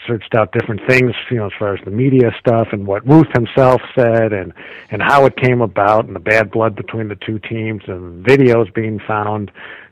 searched 0.06 0.34
out 0.34 0.52
different 0.52 0.80
things, 0.86 1.12
you 1.30 1.36
know, 1.36 1.46
as 1.46 1.52
far 1.58 1.74
as 1.74 1.84
the 1.84 1.90
media 1.90 2.34
stuff 2.38 2.68
and 2.72 2.86
what 2.86 3.06
Ruth 3.06 3.28
himself 3.34 3.82
said, 3.94 4.32
and 4.32 4.52
and 4.90 5.02
how 5.02 5.26
it 5.26 5.36
came 5.36 5.60
about, 5.60 6.06
and 6.06 6.16
the 6.16 6.20
bad 6.20 6.50
blood 6.50 6.74
between 6.74 7.08
the 7.08 7.16
two 7.16 7.38
teams, 7.38 7.82
and 7.86 8.24
videos 8.24 8.72
being 8.72 8.98
found 8.98 9.50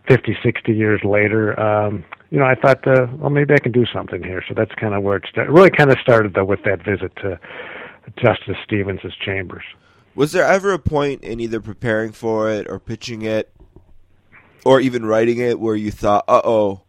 50, 0.09 0.37
60 0.43 0.73
years 0.73 1.01
later. 1.05 1.59
Um, 1.59 2.05
you 2.31 2.39
know, 2.39 2.45
I 2.45 2.55
thought, 2.55 2.87
uh, 2.87 3.07
well, 3.19 3.31
maybe 3.31 3.55
I 3.55 3.59
can 3.59 3.73
do 3.73 3.85
something 3.93 4.23
here. 4.23 4.43
So 4.49 4.55
that's 4.55 4.75
kind 4.75 4.95
of 4.95 5.03
where 5.03 5.17
it 5.17 5.25
started. 5.31 5.53
Really 5.53 5.71
kind 5.71 5.91
of 5.91 5.99
started 6.01 6.35
though 6.35 6.45
with 6.45 6.63
that 6.65 6.85
visit 6.85 7.15
to 7.17 7.39
Justice 8.17 8.57
Stevens' 8.65 9.01
chambers. 9.25 9.65
Was 10.15 10.33
there 10.33 10.45
ever 10.45 10.73
a 10.73 10.79
point 10.79 11.23
in 11.23 11.41
either 11.41 11.61
preparing 11.61 12.13
for 12.13 12.51
it 12.51 12.69
or 12.69 12.79
pitching 12.79 13.23
it, 13.23 13.53
or 14.65 14.81
even 14.81 15.05
writing 15.07 15.39
it, 15.39 15.61
where 15.61 15.77
you 15.77 15.91
thought, 15.91 16.25
"Uh 16.27 16.41
oh, 16.43 16.83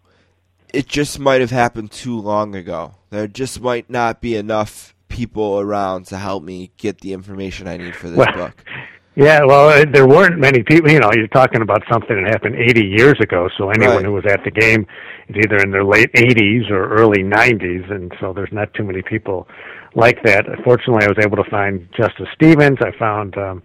it 0.73 0.87
just 0.87 1.19
might 1.19 1.41
have 1.41 1.51
happened 1.51 1.91
too 1.91 2.19
long 2.19 2.55
ago. 2.55 2.95
There 3.09 3.27
just 3.27 3.61
might 3.61 3.89
not 3.89 4.21
be 4.21 4.35
enough 4.35 4.95
people 5.09 5.59
around 5.59 6.05
to 6.07 6.17
help 6.17 6.43
me 6.43 6.71
get 6.77 7.01
the 7.01 7.13
information 7.13 7.67
I 7.67 7.77
need 7.77 7.95
for 7.95 8.09
this 8.09 8.17
Well, 8.17 8.33
book." 8.33 8.63
Yeah, 9.19 9.39
well, 9.45 9.69
uh, 9.69 9.83
there 9.91 10.07
weren't 10.07 10.37
many 10.37 10.61
people. 10.61 10.91
You 10.91 10.99
know, 10.99 11.09
you're 11.11 11.27
talking 11.29 11.63
about 11.63 11.81
something 11.91 12.23
that 12.23 12.29
happened 12.31 12.55
80 12.55 12.85
years 12.85 13.15
ago. 13.19 13.49
So 13.57 13.71
anyone 13.71 13.95
Right. 13.97 14.05
who 14.05 14.13
was 14.13 14.25
at 14.27 14.43
the 14.43 14.51
game 14.51 14.85
is 15.27 15.37
either 15.43 15.57
in 15.57 15.71
their 15.71 15.83
late 15.83 16.11
80s 16.13 16.69
or 16.69 16.87
early 16.89 17.23
90s, 17.23 17.89
and 17.89 18.13
so 18.19 18.31
there's 18.31 18.51
not 18.51 18.71
too 18.75 18.83
many 18.83 19.01
people 19.01 19.47
like 19.95 20.21
that. 20.21 20.45
Fortunately, 20.63 21.03
I 21.03 21.09
was 21.09 21.17
able 21.17 21.43
to 21.43 21.49
find 21.49 21.87
Justice 21.97 22.27
Stevens. 22.35 22.77
I 22.79 22.91
found 22.99 23.35
um, 23.39 23.63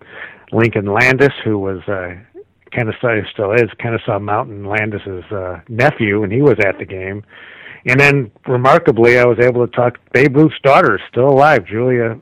Lincoln 0.52 0.86
Landis, 0.86 1.34
who 1.44 1.58
was 1.58 1.86
uh, 1.86 2.14
Kennesaw 2.70 3.20
still 3.30 3.52
is 3.52 3.68
Kennesaw 3.78 4.18
Mountain 4.20 4.64
Landis's 4.64 5.24
uh, 5.30 5.60
nephew, 5.68 6.22
and 6.22 6.32
he 6.32 6.40
was 6.40 6.56
at 6.64 6.78
the 6.78 6.86
game. 6.86 7.22
And 7.84 8.00
then, 8.00 8.30
remarkably, 8.46 9.18
I 9.18 9.26
was 9.26 9.38
able 9.38 9.66
to 9.66 9.72
talk. 9.76 9.98
Babe 10.14 10.34
Ruth's 10.34 10.58
daughter 10.62 10.98
still 11.10 11.28
alive. 11.28 11.66
Julia 11.66 12.18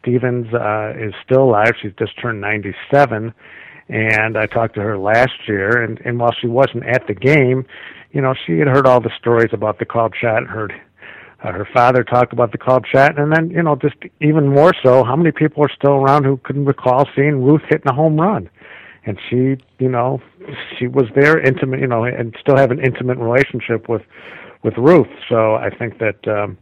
Stevens 0.00 0.46
uh, 0.54 0.92
is 0.98 1.12
still 1.24 1.44
alive. 1.44 1.72
She's 1.80 1.92
just 1.98 2.20
turned 2.20 2.40
97, 2.40 3.32
and 3.88 4.36
I 4.36 4.46
talked 4.46 4.74
to 4.74 4.80
her 4.80 4.98
last 4.98 5.32
year. 5.46 5.82
And, 5.82 6.00
and 6.04 6.18
while 6.18 6.32
she 6.40 6.46
wasn't 6.46 6.86
at 6.86 7.06
the 7.06 7.14
game, 7.14 7.66
you 8.12 8.20
know, 8.20 8.34
she 8.46 8.58
had 8.58 8.68
heard 8.68 8.86
all 8.86 9.00
the 9.00 9.10
stories 9.18 9.50
about 9.52 9.78
the 9.78 9.84
called 9.84 10.14
shot, 10.20 10.38
and 10.38 10.46
heard 10.48 10.72
uh, 11.42 11.52
her 11.52 11.68
father 11.72 12.02
talk 12.02 12.32
about 12.32 12.52
the 12.52 12.58
called 12.58 12.86
shot, 12.90 13.18
and 13.18 13.32
then 13.32 13.50
you 13.50 13.62
know, 13.62 13.76
just 13.76 13.96
even 14.20 14.48
more 14.48 14.72
so, 14.82 15.04
how 15.04 15.14
many 15.16 15.30
people 15.30 15.62
are 15.62 15.70
still 15.76 15.92
around 15.92 16.24
who 16.24 16.36
couldn't 16.38 16.64
recall 16.64 17.06
seeing 17.14 17.42
Ruth 17.42 17.62
hitting 17.68 17.88
a 17.88 17.94
home 17.94 18.20
run? 18.20 18.48
And 19.04 19.18
she, 19.30 19.56
you 19.78 19.88
know, 19.88 20.20
she 20.78 20.86
was 20.86 21.06
there, 21.14 21.38
intimate, 21.40 21.80
you 21.80 21.86
know, 21.86 22.04
and 22.04 22.36
still 22.40 22.56
have 22.56 22.70
an 22.70 22.80
intimate 22.80 23.18
relationship 23.18 23.88
with 23.88 24.02
with 24.62 24.74
Ruth. 24.76 25.08
So 25.28 25.54
I 25.54 25.70
think 25.70 25.98
that. 25.98 26.26
um 26.28 26.58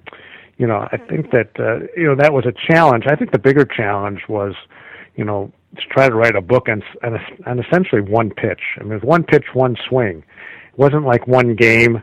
you 0.58 0.66
know, 0.66 0.88
I 0.90 0.96
think 0.96 1.30
that 1.32 1.50
uh, 1.58 1.86
you 1.96 2.04
know 2.06 2.14
that 2.16 2.32
was 2.32 2.46
a 2.46 2.52
challenge. 2.52 3.04
I 3.06 3.14
think 3.14 3.32
the 3.32 3.38
bigger 3.38 3.64
challenge 3.64 4.22
was, 4.28 4.54
you 5.14 5.24
know, 5.24 5.52
to 5.76 5.82
try 5.90 6.08
to 6.08 6.14
write 6.14 6.36
a 6.36 6.40
book 6.40 6.68
on 6.68 6.82
on, 7.02 7.18
on 7.46 7.58
essentially 7.58 8.00
one 8.00 8.30
pitch. 8.30 8.60
I 8.78 8.82
mean, 8.82 8.92
it 8.92 8.96
was 8.96 9.02
one 9.02 9.22
pitch, 9.22 9.46
one 9.52 9.76
swing. 9.88 10.18
It 10.72 10.78
wasn't 10.78 11.04
like 11.04 11.26
one 11.26 11.54
game. 11.54 12.02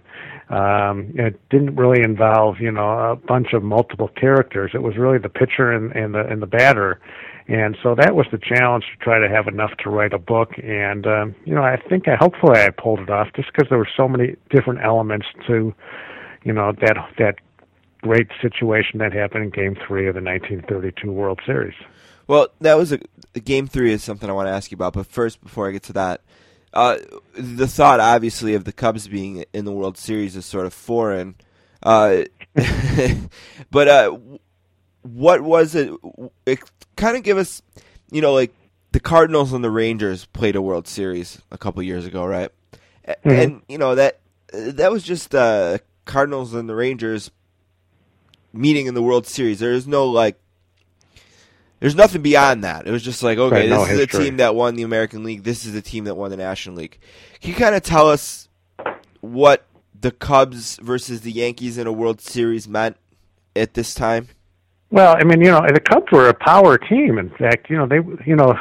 Um, 0.49 1.13
it 1.15 1.39
didn't 1.49 1.75
really 1.77 2.03
involve, 2.03 2.59
you 2.59 2.71
know, 2.71 3.11
a 3.11 3.15
bunch 3.15 3.53
of 3.53 3.63
multiple 3.63 4.09
characters. 4.09 4.71
It 4.75 4.83
was 4.83 4.97
really 4.97 5.17
the 5.17 5.29
pitcher 5.29 5.71
and, 5.71 5.91
and 5.93 6.13
the 6.13 6.27
and 6.27 6.41
the 6.41 6.47
batter, 6.47 6.99
and 7.47 7.75
so 7.81 7.95
that 7.95 8.15
was 8.15 8.27
the 8.31 8.37
challenge 8.37 8.83
to 8.91 9.03
try 9.03 9.19
to 9.19 9.29
have 9.29 9.47
enough 9.47 9.71
to 9.79 9.89
write 9.89 10.13
a 10.13 10.19
book. 10.19 10.51
And 10.61 11.07
um, 11.07 11.35
you 11.45 11.55
know, 11.55 11.63
I 11.63 11.77
think 11.89 12.07
I 12.07 12.15
hopefully 12.15 12.59
I 12.59 12.69
pulled 12.69 12.99
it 12.99 13.09
off 13.09 13.29
just 13.35 13.51
because 13.51 13.67
there 13.69 13.79
were 13.79 13.89
so 13.97 14.07
many 14.07 14.35
different 14.51 14.81
elements 14.83 15.25
to, 15.47 15.73
you 16.43 16.53
know, 16.53 16.71
that 16.81 16.97
that 17.17 17.39
great 18.03 18.27
situation 18.41 18.99
that 18.99 19.13
happened 19.13 19.45
in 19.45 19.49
Game 19.49 19.77
Three 19.87 20.07
of 20.07 20.15
the 20.15 20.21
1932 20.21 21.11
World 21.11 21.39
Series. 21.45 21.75
Well, 22.27 22.49
that 22.61 22.75
was 22.75 22.91
a, 22.91 22.99
game 23.39 23.67
three 23.67 23.91
is 23.91 24.03
something 24.03 24.29
I 24.29 24.33
want 24.33 24.47
to 24.47 24.53
ask 24.53 24.71
you 24.71 24.75
about. 24.75 24.93
But 24.93 25.07
first, 25.07 25.41
before 25.43 25.67
I 25.67 25.71
get 25.71 25.83
to 25.83 25.93
that, 25.93 26.21
uh, 26.73 26.97
the 27.33 27.67
thought 27.67 27.99
obviously 27.99 28.53
of 28.55 28.63
the 28.63 28.71
Cubs 28.71 29.07
being 29.07 29.45
in 29.53 29.65
the 29.65 29.71
World 29.71 29.97
Series 29.97 30.35
is 30.35 30.45
sort 30.45 30.65
of 30.65 30.73
foreign. 30.73 31.35
Uh, 31.81 32.23
but 33.71 33.87
uh, 33.87 34.17
what 35.01 35.41
was 35.41 35.75
it? 35.75 35.93
It 36.45 36.59
kind 36.95 37.17
of 37.17 37.23
give 37.23 37.37
us, 37.37 37.61
you 38.11 38.21
know, 38.21 38.33
like 38.33 38.53
the 38.91 38.99
Cardinals 38.99 39.53
and 39.53 39.63
the 39.63 39.71
Rangers 39.71 40.25
played 40.25 40.55
a 40.55 40.61
World 40.61 40.87
Series 40.87 41.41
a 41.51 41.57
couple 41.57 41.83
years 41.83 42.05
ago, 42.05 42.25
right? 42.25 42.51
Mm-hmm. 43.07 43.29
And 43.29 43.61
you 43.67 43.77
know 43.77 43.95
that 43.95 44.19
that 44.53 44.91
was 44.91 45.03
just 45.03 45.35
uh, 45.35 45.79
Cardinals 46.05 46.53
and 46.53 46.69
the 46.69 46.75
Rangers 46.75 47.31
meeting 48.53 48.85
in 48.85 48.93
the 48.93 49.01
World 49.01 49.25
Series. 49.27 49.59
There 49.59 49.73
is 49.73 49.87
no 49.87 50.07
like 50.07 50.39
there's 51.79 51.95
nothing 51.95 52.21
beyond 52.21 52.63
that. 52.63 52.87
It 52.87 52.91
was 52.91 53.03
just 53.03 53.23
like, 53.23 53.37
okay, 53.37 53.61
Right, 53.61 53.69
no 53.69 53.81
this 53.83 53.91
is 53.93 53.99
history. 53.99 54.19
the 54.19 54.25
team 54.25 54.37
that 54.37 54.55
won 54.55 54.75
the 54.75 54.83
American 54.83 55.23
League. 55.23 55.43
This 55.43 55.65
is 55.65 55.73
the 55.73 55.81
team 55.81 56.05
that 56.05 56.15
won 56.15 56.31
the 56.31 56.37
National 56.37 56.77
League. 56.77 56.97
Can 57.41 57.49
you 57.49 57.55
kind 57.57 57.75
of 57.75 57.81
tell 57.83 58.09
us 58.09 58.47
what 59.19 59.65
the 59.99 60.11
Cubs 60.11 60.77
versus 60.77 61.21
the 61.21 61.31
Yankees 61.31 61.77
in 61.77 61.87
a 61.87 61.91
World 61.91 62.21
Series 62.21 62.67
meant 62.69 62.95
at 63.55 63.73
this 63.73 63.93
time? 63.93 64.29
Well, 64.91 65.15
I 65.17 65.23
mean, 65.23 65.41
you 65.41 65.51
know, 65.51 65.59
the 65.73 65.79
Cubs 65.81 66.09
were 66.11 66.29
a 66.29 66.33
power 66.33 66.77
team. 66.77 67.17
In 67.17 67.29
fact, 67.31 67.69
you 67.69 67.75
know, 67.77 67.87
they, 67.87 67.99
you 68.25 68.35
know, 68.35 68.53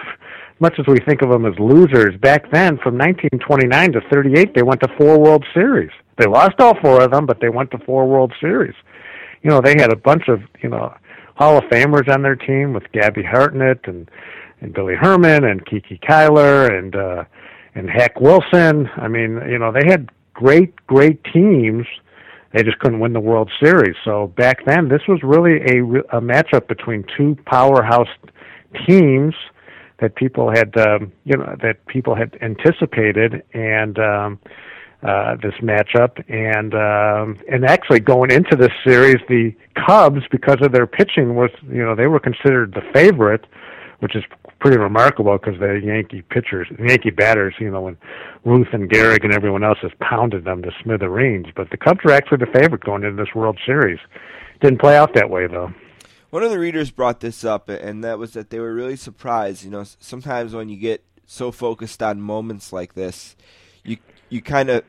much 0.61 0.75
as 0.79 0.87
we 0.87 0.99
think 1.07 1.23
of 1.23 1.31
them 1.31 1.45
as 1.47 1.57
losers, 1.59 2.17
back 2.21 2.51
then, 2.51 2.79
from 2.79 2.97
1929 2.99 3.93
to 3.93 4.01
38, 4.11 4.55
they 4.55 4.63
went 4.63 4.81
to 4.81 4.89
four 4.97 5.19
World 5.21 5.45
Series. 5.53 5.91
They 6.19 6.27
lost 6.27 6.55
all 6.59 6.75
four 6.81 7.03
of 7.03 7.11
them, 7.11 7.27
but 7.27 7.41
they 7.41 7.51
went 7.51 7.71
to 7.73 7.79
four 7.79 8.07
World 8.09 8.33
Series. 8.41 8.75
You 9.43 9.51
know, 9.51 9.61
they 9.61 9.75
had 9.79 9.93
a 9.93 9.97
bunch 9.97 10.29
of, 10.29 10.41
you 10.63 10.69
know, 10.69 10.95
Hall 11.37 11.59
of 11.59 11.65
Famers 11.65 12.09
on 12.13 12.23
their 12.23 12.37
team 12.37 12.73
with 12.73 12.91
Gabby 12.93 13.23
Hartnett 13.23 13.81
and 13.85 14.11
and 14.61 14.73
Billy 14.73 14.95
Herman 14.95 15.45
and 15.45 15.67
Kiki 15.67 15.99
Cuyler 15.99 16.73
and 16.73 16.95
uh 16.95 17.25
and 17.75 17.89
Hack 17.91 18.21
Wilson. 18.21 18.89
I 18.97 19.09
mean, 19.09 19.41
you 19.49 19.59
know, 19.59 19.73
they 19.73 19.87
had 19.87 20.11
great, 20.35 20.75
great 20.87 21.23
teams. 21.25 21.87
They 22.53 22.63
just 22.63 22.79
couldn't 22.81 23.01
win 23.01 23.15
the 23.15 23.21
World 23.21 23.51
Series. 23.63 23.97
So 24.05 24.29
back 24.37 24.65
then, 24.67 24.89
this 24.89 25.03
was 25.09 25.21
really 25.23 25.57
a, 25.63 25.83
a 26.17 26.21
matchup 26.21 26.69
between 26.69 27.05
two 27.17 27.37
powerhouse 27.47 28.09
teams 28.87 29.35
that 30.01 30.15
people 30.17 30.51
had, 30.51 30.77
um, 30.77 31.13
you 31.25 31.37
know, 31.37 31.57
that 31.63 31.85
people 31.87 32.15
had 32.15 32.37
anticipated, 32.43 33.43
and 33.55 33.99
um, 33.99 34.39
uh, 35.03 35.37
this 35.43 35.55
matchup, 35.61 36.23
and 36.29 36.75
um, 36.75 37.39
and 37.51 37.65
actually 37.65 38.01
going 38.01 38.31
into 38.31 38.57
this 38.57 38.71
series, 38.87 39.17
the 39.29 39.53
Cubs, 39.87 40.23
because 40.31 40.59
of 40.63 40.73
their 40.73 40.87
pitching, 40.87 41.35
was 41.35 41.51
you 41.69 41.85
know 41.85 41.95
they 41.95 42.07
were 42.07 42.21
considered 42.21 42.75
the 42.75 42.83
favorite, 42.93 43.47
which 43.99 44.15
is 44.15 44.23
pretty 44.61 44.79
remarkable 44.79 45.37
because 45.39 45.59
the 45.59 45.81
Yankee 45.85 46.23
pitchers, 46.23 46.69
Yankee 46.79 47.11
batters, 47.11 47.55
you 47.59 47.69
know, 47.69 47.81
when 47.81 47.97
Ruth 48.45 48.69
and 48.73 48.89
Gehrig 48.89 49.25
and 49.25 49.35
everyone 49.35 49.65
else 49.65 49.79
has 49.83 49.91
pounded 50.01 50.45
them 50.45 50.63
to 50.63 50.71
smithereens. 50.83 51.47
But 51.55 51.71
the 51.71 51.77
Cubs 51.77 52.01
were 52.05 52.13
actually 52.13 52.39
the 52.39 52.59
favorite 52.59 52.85
going 52.85 53.03
into 53.03 53.21
this 53.21 53.35
World 53.35 53.59
Series. 53.67 53.99
Didn't 54.61 54.81
play 54.81 54.97
out 54.97 55.15
that 55.15 55.31
way 55.31 55.49
though. 55.49 55.73
One 56.31 56.45
of 56.45 56.51
the 56.51 56.59
readers 56.59 56.91
brought 56.91 57.21
this 57.21 57.45
up, 57.45 57.69
and 57.69 58.03
that 58.05 58.19
was 58.19 58.33
that 58.33 58.51
they 58.51 58.61
were 58.61 58.73
really 58.73 58.97
surprised. 58.97 59.65
You 59.65 59.71
know, 59.71 59.85
sometimes 59.99 60.55
when 60.55 60.69
you 60.69 60.77
get 60.77 61.05
so 61.27 61.51
focused 61.51 62.03
on 62.03 62.21
moments 62.21 62.73
like 62.73 62.95
this, 62.95 63.37
you 64.33 64.43
kind 64.43 64.71
of 64.71 64.83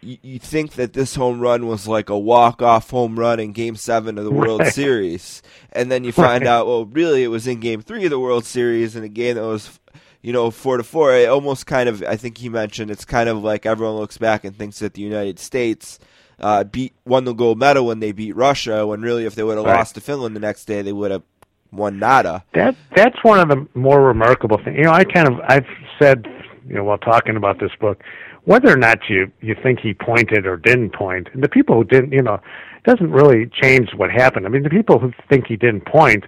you, 0.00 0.18
you 0.22 0.38
think 0.38 0.72
that 0.72 0.92
this 0.92 1.14
home 1.14 1.40
run 1.40 1.66
was 1.66 1.86
like 1.88 2.08
a 2.10 2.18
walk 2.18 2.62
off 2.62 2.90
home 2.90 3.18
run 3.18 3.40
in 3.40 3.52
Game 3.52 3.76
Seven 3.76 4.18
of 4.18 4.24
the 4.24 4.32
World 4.32 4.62
Right. 4.62 4.72
Series, 4.72 5.42
and 5.72 5.90
then 5.90 6.04
you 6.04 6.12
find 6.12 6.44
Right. 6.44 6.50
out, 6.50 6.66
well, 6.66 6.84
really, 6.86 7.22
it 7.24 7.28
was 7.28 7.46
in 7.46 7.60
Game 7.60 7.82
Three 7.82 8.04
of 8.04 8.10
the 8.10 8.20
World 8.20 8.44
Series 8.44 8.96
in 8.96 9.04
a 9.04 9.08
game 9.08 9.36
that 9.36 9.42
was. 9.42 9.78
You 10.22 10.32
know, 10.32 10.50
four 10.50 10.76
to 10.76 10.82
four. 10.82 11.14
It 11.14 11.28
almost 11.28 11.66
kind 11.66 11.88
of, 11.88 12.02
I 12.02 12.16
think 12.16 12.38
he 12.38 12.48
mentioned, 12.48 12.90
it's 12.90 13.04
kind 13.04 13.28
of 13.28 13.44
like 13.44 13.64
everyone 13.64 13.94
looks 13.94 14.18
back 14.18 14.42
and 14.42 14.56
thinks 14.56 14.80
that 14.80 14.94
the 14.94 15.02
United 15.02 15.38
States 15.38 16.00
uh, 16.40 16.64
beat 16.64 16.94
won 17.04 17.24
the 17.24 17.32
gold 17.32 17.60
medal 17.60 17.86
when 17.86 18.00
they 18.00 18.10
beat 18.10 18.34
Russia. 18.34 18.84
When 18.84 19.02
really, 19.02 19.24
if 19.24 19.36
they 19.36 19.44
would 19.44 19.56
have 19.56 19.64
Right. 19.66 19.76
lost 19.76 19.94
to 19.94 20.00
Finland 20.00 20.34
the 20.34 20.40
next 20.40 20.64
day, 20.64 20.82
they 20.82 20.92
would 20.92 21.12
have 21.12 21.22
won 21.70 22.00
nada. 22.00 22.42
That 22.54 22.74
that's 22.96 23.22
one 23.22 23.38
of 23.38 23.48
the 23.48 23.68
more 23.78 24.02
remarkable 24.02 24.58
things. 24.64 24.76
You 24.78 24.84
know, 24.84 24.90
I 24.92 25.04
kind 25.04 25.28
of 25.28 25.34
I've 25.46 25.66
said, 26.00 26.26
you 26.66 26.74
know, 26.74 26.82
while 26.82 26.98
talking 26.98 27.36
about 27.36 27.60
this 27.60 27.70
book, 27.78 28.02
whether 28.46 28.72
or 28.72 28.76
not 28.76 28.98
you 29.08 29.30
you 29.40 29.54
think 29.62 29.80
he 29.80 29.92
pointed 29.92 30.46
or 30.46 30.56
didn't 30.56 30.94
point, 30.94 31.28
and 31.34 31.42
the 31.42 31.48
people 31.48 31.74
who 31.76 31.84
didn't, 31.84 32.12
you 32.12 32.22
know, 32.22 32.40
doesn't 32.84 33.10
really 33.10 33.50
change 33.62 33.90
what 33.94 34.10
happened. 34.10 34.46
I 34.46 34.48
mean, 34.48 34.62
the 34.62 34.70
people 34.70 34.98
who 34.98 35.12
think 35.28 35.46
he 35.46 35.56
didn't 35.56 35.84
point, 35.84 36.24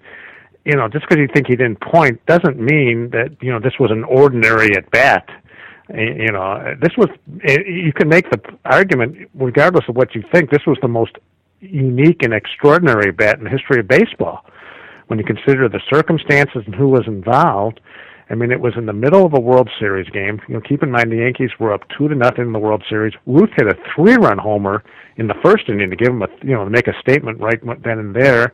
you 0.64 0.74
know, 0.74 0.88
just 0.88 1.08
because 1.08 1.20
you 1.20 1.28
think 1.32 1.46
he 1.46 1.56
didn't 1.56 1.80
point 1.80 2.24
doesn't 2.26 2.58
mean 2.60 3.10
that 3.10 3.36
you 3.40 3.50
know 3.50 3.60
this 3.60 3.78
was 3.80 3.90
an 3.90 4.04
ordinary 4.04 4.76
at 4.76 4.90
bat. 4.90 5.28
You 5.94 6.32
know, 6.32 6.76
this 6.82 6.92
was 6.98 7.08
you 7.44 7.92
can 7.94 8.08
make 8.08 8.30
the 8.30 8.40
argument 8.66 9.30
regardless 9.34 9.84
of 9.88 9.96
what 9.96 10.14
you 10.14 10.22
think. 10.32 10.50
This 10.50 10.66
was 10.66 10.76
the 10.82 10.88
most 10.88 11.12
unique 11.60 12.22
and 12.22 12.34
extraordinary 12.34 13.10
bat 13.10 13.38
in 13.38 13.44
the 13.44 13.50
history 13.50 13.80
of 13.80 13.88
baseball 13.88 14.44
when 15.06 15.18
you 15.18 15.24
consider 15.24 15.68
the 15.68 15.80
circumstances 15.90 16.62
and 16.66 16.74
who 16.74 16.88
was 16.88 17.04
involved, 17.06 17.80
I 18.30 18.34
mean, 18.34 18.50
it 18.50 18.60
was 18.60 18.74
in 18.76 18.86
the 18.86 18.92
middle 18.92 19.24
of 19.24 19.32
a 19.32 19.40
World 19.40 19.70
Series 19.78 20.08
game. 20.10 20.40
You 20.48 20.54
know, 20.54 20.60
keep 20.60 20.82
in 20.82 20.90
mind 20.90 21.10
the 21.10 21.16
Yankees 21.16 21.50
were 21.58 21.72
up 21.72 21.82
two 21.96 22.08
to 22.08 22.14
nothing 22.14 22.44
in 22.44 22.52
the 22.52 22.58
World 22.58 22.84
Series. 22.88 23.14
Ruth 23.26 23.50
hit 23.56 23.66
a 23.66 23.74
three-run 23.94 24.38
homer 24.38 24.84
in 25.16 25.28
the 25.28 25.34
first 25.42 25.68
inning 25.68 25.90
to 25.90 25.96
give 25.96 26.08
them 26.08 26.22
a, 26.22 26.28
you 26.42 26.52
know, 26.52 26.64
to 26.64 26.70
make 26.70 26.88
a 26.88 27.00
statement 27.00 27.40
right 27.40 27.58
then 27.82 27.98
and 27.98 28.14
there. 28.14 28.52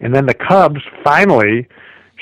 And 0.00 0.14
then 0.14 0.26
the 0.26 0.34
Cubs 0.34 0.80
finally 1.04 1.68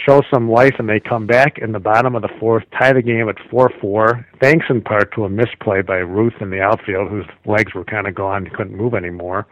show 0.07 0.23
some 0.33 0.51
life 0.51 0.75
and 0.79 0.89
they 0.89 1.01
come 1.01 1.27
back 1.27 1.59
in 1.59 1.73
the 1.73 1.81
bottom 1.81 2.15
of 2.15 2.23
the 2.23 2.31
fourth, 2.39 2.65
tie 2.79 2.93
the 2.93 3.03
game 3.03 3.29
at 3.29 3.37
4-4, 3.51 4.25
thanks 4.41 4.67
in 4.69 4.81
part 4.81 5.15
to 5.15 5.25
a 5.25 5.29
misplay 5.29 5.83
by 5.83 5.97
Ruth 5.97 6.35
in 6.41 6.51
the 6.51 6.61
outfield 6.61 7.09
whose 7.09 7.27
legs 7.47 7.75
were 7.75 7.85
kind 7.85 8.07
of 8.07 8.15
gone, 8.15 8.49
couldn't 8.55 8.77
move 8.77 8.95
anymore. 8.95 9.47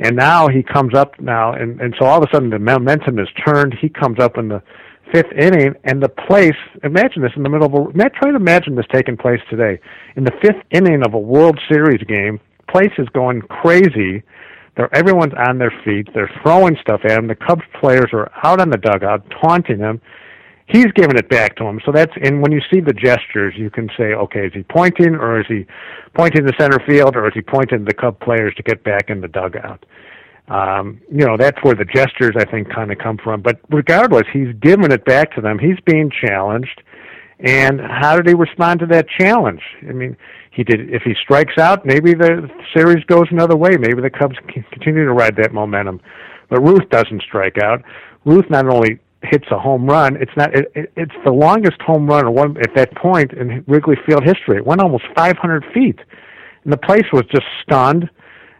And 0.00 0.14
now 0.14 0.46
he 0.48 0.62
comes 0.62 0.94
up 0.94 1.18
now, 1.20 1.52
and, 1.52 1.80
and 1.80 1.94
so 1.98 2.06
all 2.06 2.22
of 2.22 2.28
a 2.28 2.32
sudden 2.32 2.50
the 2.50 2.58
momentum 2.58 3.18
is 3.18 3.28
turned. 3.44 3.74
He 3.80 3.88
comes 3.88 4.20
up 4.20 4.38
in 4.38 4.48
the 4.48 4.62
fifth 5.12 5.32
inning, 5.32 5.74
and 5.84 6.02
the 6.02 6.08
place, 6.08 6.56
imagine 6.82 7.22
this 7.22 7.32
in 7.36 7.42
the 7.42 7.48
middle 7.48 7.66
of 7.66 7.74
a, 7.74 8.10
try 8.10 8.30
to 8.30 8.36
imagine 8.36 8.74
this 8.74 8.86
taking 8.92 9.16
place 9.16 9.40
today. 9.50 9.78
In 10.16 10.24
the 10.24 10.32
fifth 10.42 10.62
inning 10.70 11.02
of 11.04 11.14
a 11.14 11.18
World 11.18 11.58
Series 11.68 12.02
game, 12.04 12.40
place 12.68 12.92
is 12.98 13.08
going 13.10 13.42
crazy 13.42 14.22
they're, 14.78 14.94
everyone's 14.94 15.34
on 15.36 15.58
their 15.58 15.72
feet. 15.84 16.08
They're 16.14 16.30
throwing 16.40 16.76
stuff 16.80 17.00
at 17.04 17.18
him. 17.18 17.26
The 17.26 17.34
Cubs 17.34 17.64
players 17.80 18.10
are 18.12 18.30
out 18.44 18.60
on 18.60 18.70
the 18.70 18.76
dugout 18.76 19.24
taunting 19.42 19.80
him. 19.80 20.00
He's 20.66 20.86
giving 20.94 21.16
it 21.16 21.28
back 21.28 21.56
to 21.56 21.64
him. 21.64 21.80
So 21.84 21.90
that's 21.90 22.12
and 22.22 22.40
when 22.40 22.52
you 22.52 22.60
see 22.72 22.80
the 22.80 22.92
gestures, 22.92 23.54
you 23.56 23.70
can 23.70 23.90
say, 23.98 24.12
okay, 24.14 24.46
is 24.46 24.52
he 24.52 24.62
pointing 24.62 25.16
or 25.16 25.40
is 25.40 25.46
he 25.48 25.66
pointing 26.14 26.46
to 26.46 26.52
center 26.60 26.78
field 26.86 27.16
or 27.16 27.26
is 27.26 27.34
he 27.34 27.40
pointing 27.40 27.86
the 27.86 27.94
Cub 27.94 28.20
players 28.20 28.54
to 28.56 28.62
get 28.62 28.84
back 28.84 29.10
in 29.10 29.20
the 29.20 29.28
dugout? 29.28 29.84
Um, 30.48 31.00
you 31.10 31.26
know, 31.26 31.36
that's 31.36 31.62
where 31.62 31.74
the 31.74 31.84
gestures 31.84 32.34
I 32.36 32.44
think 32.44 32.72
kind 32.72 32.90
of 32.90 32.98
come 32.98 33.18
from. 33.22 33.42
But 33.42 33.60
regardless, 33.70 34.24
he's 34.32 34.54
giving 34.60 34.90
it 34.90 35.04
back 35.04 35.34
to 35.34 35.40
them. 35.40 35.58
He's 35.58 35.78
being 35.84 36.10
challenged. 36.10 36.82
And 37.40 37.80
how 37.80 38.16
did 38.16 38.26
he 38.26 38.34
respond 38.34 38.80
to 38.80 38.86
that 38.86 39.06
challenge? 39.08 39.60
I 39.88 39.92
mean, 39.92 40.16
he 40.50 40.64
did. 40.64 40.92
If 40.92 41.02
he 41.02 41.14
strikes 41.22 41.56
out, 41.58 41.86
maybe 41.86 42.14
the 42.14 42.48
series 42.74 43.04
goes 43.04 43.26
another 43.30 43.56
way. 43.56 43.76
Maybe 43.78 44.00
the 44.02 44.10
Cubs 44.10 44.36
can 44.48 44.64
continue 44.72 45.04
to 45.04 45.12
ride 45.12 45.36
that 45.36 45.52
momentum. 45.52 46.00
But 46.50 46.60
Ruth 46.60 46.88
doesn't 46.90 47.22
strike 47.22 47.58
out. 47.62 47.82
Ruth 48.24 48.46
not 48.50 48.66
only 48.66 48.98
hits 49.22 49.44
a 49.50 49.58
home 49.58 49.86
run, 49.86 50.16
it's 50.16 50.32
not. 50.36 50.54
It, 50.54 50.72
it, 50.74 50.92
it's 50.96 51.14
the 51.24 51.30
longest 51.30 51.80
home 51.82 52.06
run 52.08 52.32
one 52.34 52.56
at 52.58 52.74
that 52.74 52.96
point 52.96 53.32
in 53.32 53.64
Wrigley 53.68 53.96
Field 54.04 54.24
history. 54.24 54.56
It 54.56 54.66
went 54.66 54.80
almost 54.80 55.04
500 55.14 55.64
feet, 55.72 56.00
and 56.64 56.72
the 56.72 56.76
place 56.76 57.06
was 57.12 57.24
just 57.30 57.46
stunned. 57.62 58.10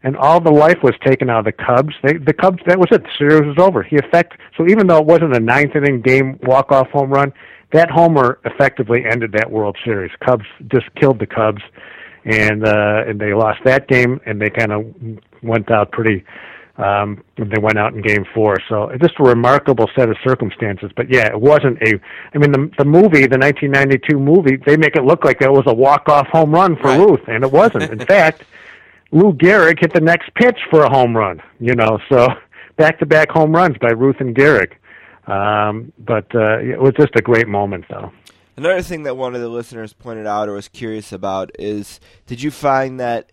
And 0.03 0.17
all 0.17 0.41
the 0.41 0.53
life 0.53 0.79
was 0.83 0.95
taken 1.05 1.29
out 1.29 1.41
of 1.41 1.45
the 1.45 1.53
Cubs. 1.53 1.95
They, 2.03 2.19
the 2.19 2.33
Cubs, 2.33 2.63
that 2.67 2.79
was 2.79 2.87
it. 2.93 3.03
The 3.03 3.11
series 3.19 3.57
was 3.57 3.59
over. 3.59 3.83
He 3.83 3.97
effect. 3.97 4.39
So 4.57 4.69
even 4.69 4.87
though 4.87 4.99
it 4.99 5.07
wasn't 5.07 5.35
a 5.35 5.41
ninth 5.41 5.75
inning 5.75 6.01
game 6.01 6.39
walk 6.43 6.71
off 6.71 6.89
home 6.91 7.11
run, 7.11 7.33
that 7.73 7.91
homer 7.91 8.39
effectively 8.45 9.05
ended 9.05 9.33
that 9.33 9.51
World 9.51 9.77
Series. 9.85 10.11
Cubs 10.25 10.47
just 10.69 10.87
killed 10.95 11.19
the 11.19 11.27
Cubs, 11.27 11.63
and 12.25 12.67
uh, 12.67 13.05
and 13.07 13.21
they 13.21 13.35
lost 13.35 13.61
that 13.65 13.89
game, 13.89 14.21
and 14.27 14.41
they 14.41 14.51
kind 14.51 14.73
of 14.73 14.87
went 15.43 15.71
out 15.71 15.93
pretty. 15.93 16.25
Um, 16.79 17.25
they 17.37 17.61
went 17.61 17.77
out 17.77 17.93
in 17.93 18.03
Game 18.03 18.25
Four, 18.33 18.57
so 18.69 18.91
just 19.01 19.15
a 19.19 19.25
remarkable 19.25 19.91
set 19.97 20.09
of 20.09 20.17
circumstances. 20.25 20.93
But 20.97 21.11
yeah, 21.11 21.27
it 21.27 21.41
wasn't 21.41 21.83
a. 21.83 22.01
I 22.35 22.39
mean, 22.39 22.53
the 22.53 22.71
the 22.79 22.85
movie, 22.85 23.27
the 23.27 23.37
1992 23.37 24.19
movie, 24.19 24.57
they 24.57 24.77
make 24.77 24.97
it 24.97 25.05
look 25.05 25.25
like 25.25 25.41
that 25.41 25.53
was 25.53 25.65
a 25.67 25.75
walk 25.75 26.09
off 26.09 26.29
home 26.29 26.53
run 26.53 26.77
for 26.77 26.85
right. 26.85 27.01
Ruth, 27.01 27.21
and 27.27 27.45
it 27.45 27.51
wasn't. 27.51 27.91
In 27.91 27.99
fact, 28.07 28.45
Lou 29.11 29.33
Gehrig 29.33 29.81
hit 29.81 29.95
the 29.95 30.01
next 30.01 30.33
pitch 30.35 30.59
for 30.71 30.83
a 30.83 30.91
home 30.91 31.17
run. 31.17 31.41
You 31.61 31.75
know, 31.75 31.99
so 32.11 32.29
back 32.77 32.99
to 33.01 33.07
back 33.07 33.31
home 33.31 33.53
runs 33.53 33.77
by 33.79 33.91
Ruth 33.91 34.17
and 34.21 34.35
Gehrig. 34.35 34.73
Um, 35.27 35.93
but 35.99 36.35
uh, 36.35 36.59
it 36.59 36.81
was 36.81 36.93
just 36.99 37.15
a 37.17 37.23
great 37.23 37.49
moment, 37.49 37.85
though. 37.91 38.13
Another 38.57 38.83
thing 38.83 39.05
that 39.05 39.17
one 39.17 39.35
of 39.35 39.41
the 39.41 39.49
listeners 39.49 39.93
pointed 39.93 40.27
out 40.27 40.49
or 40.49 40.55
was 40.55 40.69
curious 40.69 41.13
about 41.13 41.51
is 41.59 42.01
did 42.27 42.43
you 42.43 42.51
find 42.51 42.99
that 42.99 43.31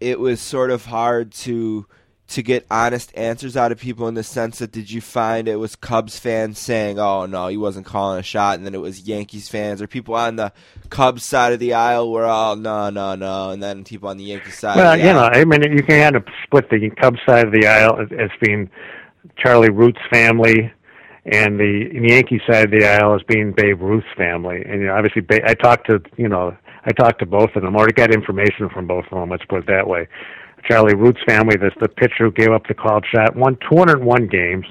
it 0.00 0.20
was 0.20 0.40
sort 0.40 0.70
of 0.70 0.86
hard 0.86 1.32
to 1.32 1.86
to 2.30 2.42
get 2.42 2.64
honest 2.70 3.12
answers 3.16 3.56
out 3.56 3.72
of 3.72 3.78
people 3.78 4.06
in 4.06 4.14
the 4.14 4.22
sense 4.22 4.60
that 4.60 4.70
did 4.70 4.90
you 4.90 5.00
find 5.00 5.48
it 5.48 5.56
was 5.56 5.74
Cubs 5.74 6.18
fans 6.18 6.58
saying, 6.58 6.98
"Oh 6.98 7.26
no, 7.26 7.48
he 7.48 7.56
wasn't 7.56 7.86
calling 7.86 8.20
a 8.20 8.22
shot," 8.22 8.56
and 8.56 8.64
then 8.64 8.74
it 8.74 8.80
was 8.80 9.08
Yankees 9.08 9.48
fans 9.48 9.82
or 9.82 9.86
people 9.86 10.14
on 10.14 10.36
the 10.36 10.52
Cubs 10.90 11.24
side 11.24 11.52
of 11.52 11.58
the 11.58 11.74
aisle 11.74 12.10
were 12.10 12.26
all, 12.26 12.56
"No, 12.56 12.88
no, 12.90 13.14
no," 13.16 13.50
and 13.50 13.62
then 13.62 13.84
people 13.84 14.08
on 14.08 14.16
the 14.16 14.24
Yankees 14.24 14.58
side. 14.58 14.76
Well, 14.76 14.96
you 14.96 15.12
know, 15.12 15.28
I 15.32 15.44
mean, 15.44 15.62
you 15.72 15.82
can 15.82 16.00
kind 16.00 16.16
of 16.16 16.24
split 16.44 16.70
the 16.70 16.90
Cubs 17.00 17.18
side 17.26 17.46
of 17.46 17.52
the 17.52 17.66
aisle 17.66 18.00
as, 18.00 18.08
as 18.18 18.30
being 18.40 18.70
Charlie 19.36 19.70
Root's 19.70 20.00
family 20.10 20.72
and 21.26 21.58
the, 21.58 21.90
the 21.92 22.08
Yankee 22.08 22.40
side 22.48 22.66
of 22.66 22.70
the 22.70 22.86
aisle 22.86 23.14
is 23.14 23.22
being 23.28 23.52
Babe 23.52 23.80
Ruth's 23.80 24.06
family. 24.16 24.62
And 24.66 24.80
you 24.80 24.86
know, 24.86 24.94
obviously, 24.94 25.22
I 25.44 25.54
talked 25.54 25.88
to 25.90 26.00
you 26.16 26.28
know 26.28 26.56
I 26.84 26.92
talked 26.92 27.18
to 27.20 27.26
both 27.26 27.50
of 27.56 27.62
them. 27.62 27.76
Already 27.76 27.92
got 27.92 28.14
information 28.14 28.68
from 28.72 28.86
both 28.86 29.04
of 29.10 29.18
them. 29.18 29.30
Let's 29.30 29.44
put 29.46 29.60
it 29.60 29.66
that 29.66 29.86
way. 29.86 30.08
Charlie 30.68 30.94
Root's 30.94 31.20
family, 31.26 31.56
that's 31.56 31.74
the 31.80 31.88
pitcher 31.88 32.24
who 32.24 32.32
gave 32.32 32.50
up 32.50 32.66
the 32.66 32.74
called 32.74 33.04
shot, 33.10 33.36
won 33.36 33.56
201 33.68 34.26
games, 34.28 34.66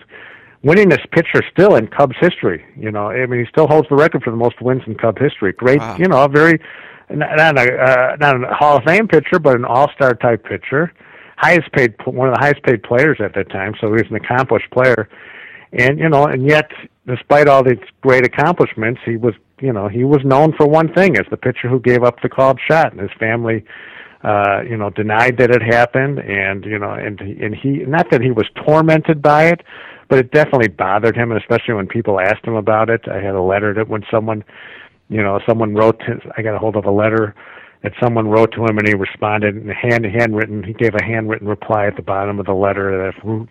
Winning 0.62 0.90
this 0.90 1.00
pitcher 1.14 1.42
still 1.54 1.76
in 1.76 1.88
Cubs 1.88 2.18
history. 2.20 2.66
You 2.78 2.92
know, 2.92 3.08
I 3.08 3.26
mean, 3.28 3.40
he 3.40 3.46
still 3.50 3.66
holds 3.66 3.88
the 3.88 3.96
record 3.96 4.24
for 4.24 4.32
the 4.32 4.36
most 4.36 4.62
wins 4.62 4.82
in 4.88 4.96
Cubs 4.96 5.22
history. 5.22 5.54
Great, 5.54 5.80
wow. 5.80 5.96
you 5.98 6.06
know, 6.06 6.22
a 6.22 6.28
very 6.28 6.60
not 7.10 7.58
a 7.58 7.82
uh, 7.82 8.18
not 8.20 8.44
a 8.44 8.54
Hall 8.54 8.76
of 8.76 8.84
Fame 8.84 9.08
pitcher, 9.08 9.40
but 9.40 9.56
an 9.56 9.64
All 9.64 9.90
Star 9.96 10.16
type 10.16 10.44
pitcher. 10.44 10.92
Highest 11.38 11.72
paid, 11.72 11.96
one 12.04 12.28
of 12.28 12.36
the 12.36 12.42
highest 12.42 12.62
paid 12.64 12.84
players 12.84 13.20
at 13.24 13.34
that 13.36 13.50
time. 13.50 13.74
So 13.80 13.88
he 13.88 13.94
was 13.94 14.08
an 14.10 14.18
accomplished 14.18 14.70
player 14.72 15.08
and 15.72 16.00
you 16.00 16.10
know, 16.10 16.26
and 16.26 16.48
yet, 16.48 16.72
despite 17.08 17.48
all 17.48 17.64
these 17.64 17.80
great 18.02 18.26
accomplishments, 18.26 19.02
he 19.06 19.18
was, 19.18 19.34
you 19.60 19.72
know, 19.72 19.88
he 19.88 20.04
was 20.04 20.20
known 20.24 20.54
for 20.58 20.68
one 20.68 20.92
thing 20.94 21.18
as 21.18 21.26
the 21.30 21.38
pitcher 21.38 21.70
who 21.70 21.80
gave 21.80 22.04
up 22.04 22.22
the 22.22 22.30
called 22.30 22.60
shot, 22.68 22.92
and 22.92 23.02
his 23.02 23.12
family, 23.20 23.64
uh, 24.24 24.62
you 24.70 24.76
know, 24.76 24.90
denied 24.90 25.38
that 25.38 25.50
it 25.50 25.62
happened, 25.62 26.20
and 26.20 26.66
you 26.66 26.78
know, 26.78 26.92
and 26.92 27.20
and 27.22 27.56
he, 27.56 27.86
not 27.86 28.10
that 28.12 28.22
he 28.22 28.32
was 28.32 28.46
tormented 28.66 29.22
by 29.22 29.46
it, 29.46 29.62
but 30.10 30.20
it 30.20 30.32
definitely 30.32 30.68
bothered 30.68 31.16
him, 31.16 31.32
especially 31.32 31.74
when 31.74 31.88
people 31.88 32.20
asked 32.20 32.44
him 32.46 32.56
about 32.56 32.90
it. 32.90 33.08
I 33.08 33.22
had 33.22 33.36
a 33.36 33.42
letter 33.42 33.74
that 33.76 33.88
when 33.88 34.04
someone, 34.12 34.44
you 35.10 35.22
know, 35.22 35.40
someone 35.48 35.74
wrote, 35.74 36.00
to, 36.02 36.20
I 36.38 36.42
got 36.42 36.56
a 36.56 36.60
hold 36.60 36.76
of 36.76 36.86
a 36.86 36.92
letter 36.92 37.34
that 37.84 37.94
someone 38.02 38.28
wrote 38.28 38.52
to 38.54 38.66
him 38.66 38.78
and 38.78 38.88
he 38.88 38.94
responded 38.94 39.56
in 39.56 39.70
hand 39.70 40.06
handwritten 40.06 40.64
he 40.64 40.74
gave 40.74 40.96
a 40.96 41.04
handwritten 41.04 41.48
reply 41.48 41.86
at 41.86 41.96
the 41.96 42.02
bottom 42.02 42.40
of 42.40 42.46
the 42.46 42.54
letter 42.54 42.98
that 42.98 43.18
if 43.18 43.24
Ruth 43.24 43.50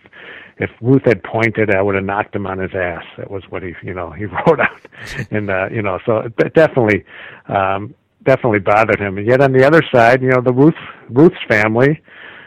if 0.57 0.69
Ruth 0.81 1.03
had 1.05 1.23
pointed 1.23 1.73
I 1.73 1.81
would 1.81 1.95
have 1.95 2.03
knocked 2.03 2.35
him 2.35 2.45
on 2.45 2.59
his 2.59 2.71
ass 2.75 3.03
that 3.17 3.31
was 3.31 3.43
what 3.49 3.63
he 3.63 3.73
you 3.81 3.93
know 3.93 4.11
he 4.11 4.25
wrote 4.47 4.59
out 4.59 4.81
and 5.31 5.49
uh 5.49 5.69
you 5.71 5.81
know 5.81 5.99
so 6.05 6.29
it 6.37 6.53
definitely 6.53 7.05
um 7.47 7.95
definitely 8.23 8.59
bothered 8.59 8.99
him 8.99 9.17
and 9.17 9.27
yet 9.27 9.41
on 9.41 9.53
the 9.53 9.65
other 9.65 9.81
side 9.93 10.21
you 10.21 10.29
know 10.29 10.41
the 10.41 10.53
Ruth 10.53 10.73
Ruth's 11.09 11.43
family 11.47 12.01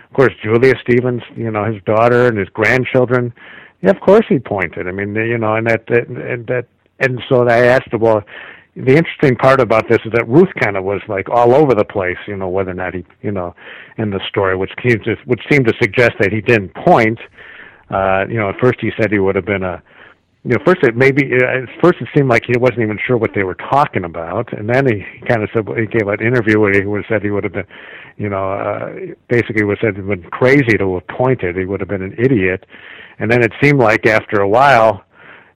of 0.05 0.17
course 0.17 0.33
Julia 0.43 0.75
Stevens 0.83 1.23
you 1.35 1.51
know 1.51 1.65
his 1.65 1.83
daughter 1.85 2.27
and 2.27 2.39
his 2.39 2.49
grandchildren 2.51 3.33
yeah 3.81 3.91
of 3.91 4.01
course 4.01 4.25
he 4.29 4.39
pointed 4.39 4.87
I 4.87 4.93
mean 4.93 5.15
you 5.15 5.39
know 5.39 5.55
and 5.55 5.67
that 5.67 5.89
and 5.91 6.47
that 6.47 6.67
and 7.01 7.21
so 7.29 7.49
I 7.49 7.67
asked 7.67 7.93
him 7.93 8.01
well 8.01 8.23
the 8.75 8.97
interesting 8.97 9.37
part 9.37 9.61
about 9.61 9.89
this 9.89 9.99
is 10.05 10.13
that 10.13 10.27
Ruth 10.27 10.49
kind 10.63 10.77
of 10.77 10.85
was 10.85 11.03
like 11.07 11.29
all 11.29 11.55
over 11.55 11.75
the 11.75 11.85
place, 11.85 12.17
you 12.27 12.37
know, 12.37 12.49
whether 12.49 12.71
or 12.71 12.75
not 12.75 12.95
he, 12.95 13.05
you 13.21 13.31
know, 13.31 13.55
in 13.99 14.11
the 14.11 14.21
story, 14.29 14.57
which 14.57 14.71
seemed 14.83 15.05
to, 15.05 15.17
which 15.27 15.43
seemed 15.51 15.67
to 15.67 15.75
suggest 15.81 16.13
that 16.21 16.33
he 16.33 16.41
didn't 16.41 16.75
point. 16.75 17.19
Uh, 17.91 18.25
you 18.29 18.37
know, 18.39 18.49
at 18.49 18.59
first 18.59 18.81
he 18.81 18.91
said 18.99 19.13
he 19.13 19.19
would 19.19 19.37
have 19.37 19.45
been 19.45 19.63
a, 19.63 19.83
you 20.45 20.51
know, 20.51 20.59
first 20.65 20.83
it 20.83 20.97
maybe 20.97 21.33
at 21.35 21.69
first 21.81 22.01
it 22.01 22.09
seemed 22.17 22.29
like 22.29 22.43
he 22.47 22.59
wasn't 22.59 22.81
even 22.81 22.99
sure 23.07 23.17
what 23.17 23.31
they 23.35 23.45
were 23.45 23.55
talking 23.55 24.05
about, 24.05 24.53
and 24.53 24.69
then 24.69 24.87
he 24.87 25.05
kind 25.27 25.43
of 25.43 25.51
said 25.55 25.65
he 25.79 25.87
gave 25.87 26.09
an 26.09 26.21
interview 26.21 26.59
where 26.59 26.73
he 26.73 26.85
would 26.85 27.05
said 27.09 27.23
he 27.23 27.31
would 27.31 27.45
have 27.45 27.53
been, 27.53 27.67
you 28.17 28.29
know, 28.29 28.53
uh, 28.53 28.93
basically 29.29 29.65
was 29.65 29.79
said 29.81 29.95
he'd 29.95 30.07
been 30.07 30.25
crazy 30.31 30.77
to 30.79 30.95
have 30.95 31.07
pointed. 31.09 31.57
He 31.57 31.65
would 31.65 31.81
have 31.81 31.89
been 31.89 32.03
an 32.03 32.17
idiot, 32.19 32.67
and 33.21 33.31
then 33.31 33.43
it 33.43 33.53
seemed 33.63 33.79
like 33.79 34.05
after 34.07 34.41
a 34.41 34.49
while 34.49 35.05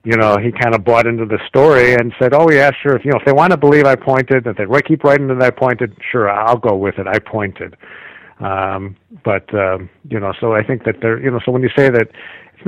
you 0.07 0.15
know, 0.15 0.37
he 0.37 0.53
kind 0.53 0.73
of 0.73 0.85
bought 0.85 1.05
into 1.05 1.25
the 1.25 1.37
story 1.49 1.93
and 1.93 2.13
said, 2.17 2.33
"Oh 2.33 2.49
yeah, 2.49 2.71
sure. 2.81 2.95
If 2.95 3.03
you 3.03 3.11
know, 3.11 3.17
if 3.17 3.25
they 3.25 3.33
want 3.33 3.51
to 3.51 3.57
believe 3.57 3.85
I 3.85 3.95
pointed, 3.95 4.47
if 4.47 4.55
they 4.55 4.81
keep 4.83 5.03
writing 5.03 5.27
that 5.27 5.41
I 5.41 5.49
pointed, 5.49 5.97
sure, 6.13 6.29
I'll 6.29 6.55
go 6.55 6.77
with 6.77 6.97
it. 6.97 7.07
I 7.07 7.19
pointed." 7.19 7.75
Um, 8.39 8.95
but 9.25 9.53
um, 9.53 9.89
you 10.09 10.17
know, 10.17 10.31
so 10.39 10.53
I 10.53 10.63
think 10.63 10.85
that 10.85 11.01
there, 11.01 11.19
you 11.21 11.29
know, 11.29 11.41
so 11.43 11.51
when 11.51 11.61
you 11.61 11.69
say 11.75 11.89
that 11.89 12.07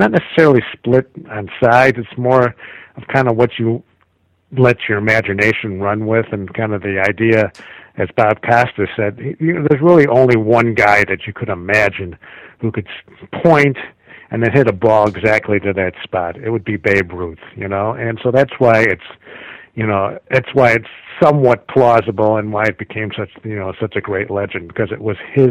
not 0.00 0.10
necessarily 0.10 0.62
split 0.72 1.10
on 1.30 1.48
sides, 1.62 1.98
it's 1.98 2.18
more 2.18 2.54
of 2.96 3.06
kind 3.12 3.28
of 3.28 3.36
what 3.36 3.50
you 3.58 3.82
let 4.58 4.76
your 4.88 4.98
imagination 4.98 5.80
run 5.80 6.06
with, 6.06 6.26
and 6.32 6.52
kind 6.54 6.72
of 6.72 6.82
the 6.82 7.00
idea, 7.08 7.52
as 7.96 8.08
Bob 8.16 8.42
Costas 8.42 8.88
said, 8.96 9.18
you 9.38 9.52
know, 9.52 9.66
there's 9.68 9.82
really 9.82 10.06
only 10.08 10.36
one 10.36 10.74
guy 10.74 11.04
that 11.04 11.26
you 11.26 11.32
could 11.32 11.48
imagine 11.48 12.18
who 12.60 12.72
could 12.72 12.88
point 13.44 13.76
and 14.30 14.42
then 14.42 14.52
hit 14.52 14.66
a 14.68 14.72
ball 14.72 15.08
exactly 15.08 15.60
to 15.60 15.72
that 15.72 15.92
spot. 16.02 16.36
It 16.36 16.50
would 16.50 16.64
be 16.64 16.76
Babe 16.76 17.12
Ruth, 17.12 17.38
you 17.56 17.68
know, 17.68 17.92
and 17.92 18.18
so 18.22 18.30
that's 18.30 18.52
why 18.58 18.80
it's, 18.80 19.02
you 19.74 19.86
know, 19.86 20.18
that's 20.30 20.48
why 20.52 20.72
it's 20.72 20.88
somewhat 21.22 21.68
plausible 21.68 22.36
and 22.36 22.52
why 22.52 22.64
it 22.64 22.78
became 22.78 23.10
such, 23.16 23.30
you 23.44 23.56
know, 23.56 23.72
such 23.80 23.94
a 23.96 24.00
great 24.00 24.30
legend 24.30 24.68
because 24.68 24.90
it 24.90 25.00
was 25.00 25.16
his, 25.32 25.50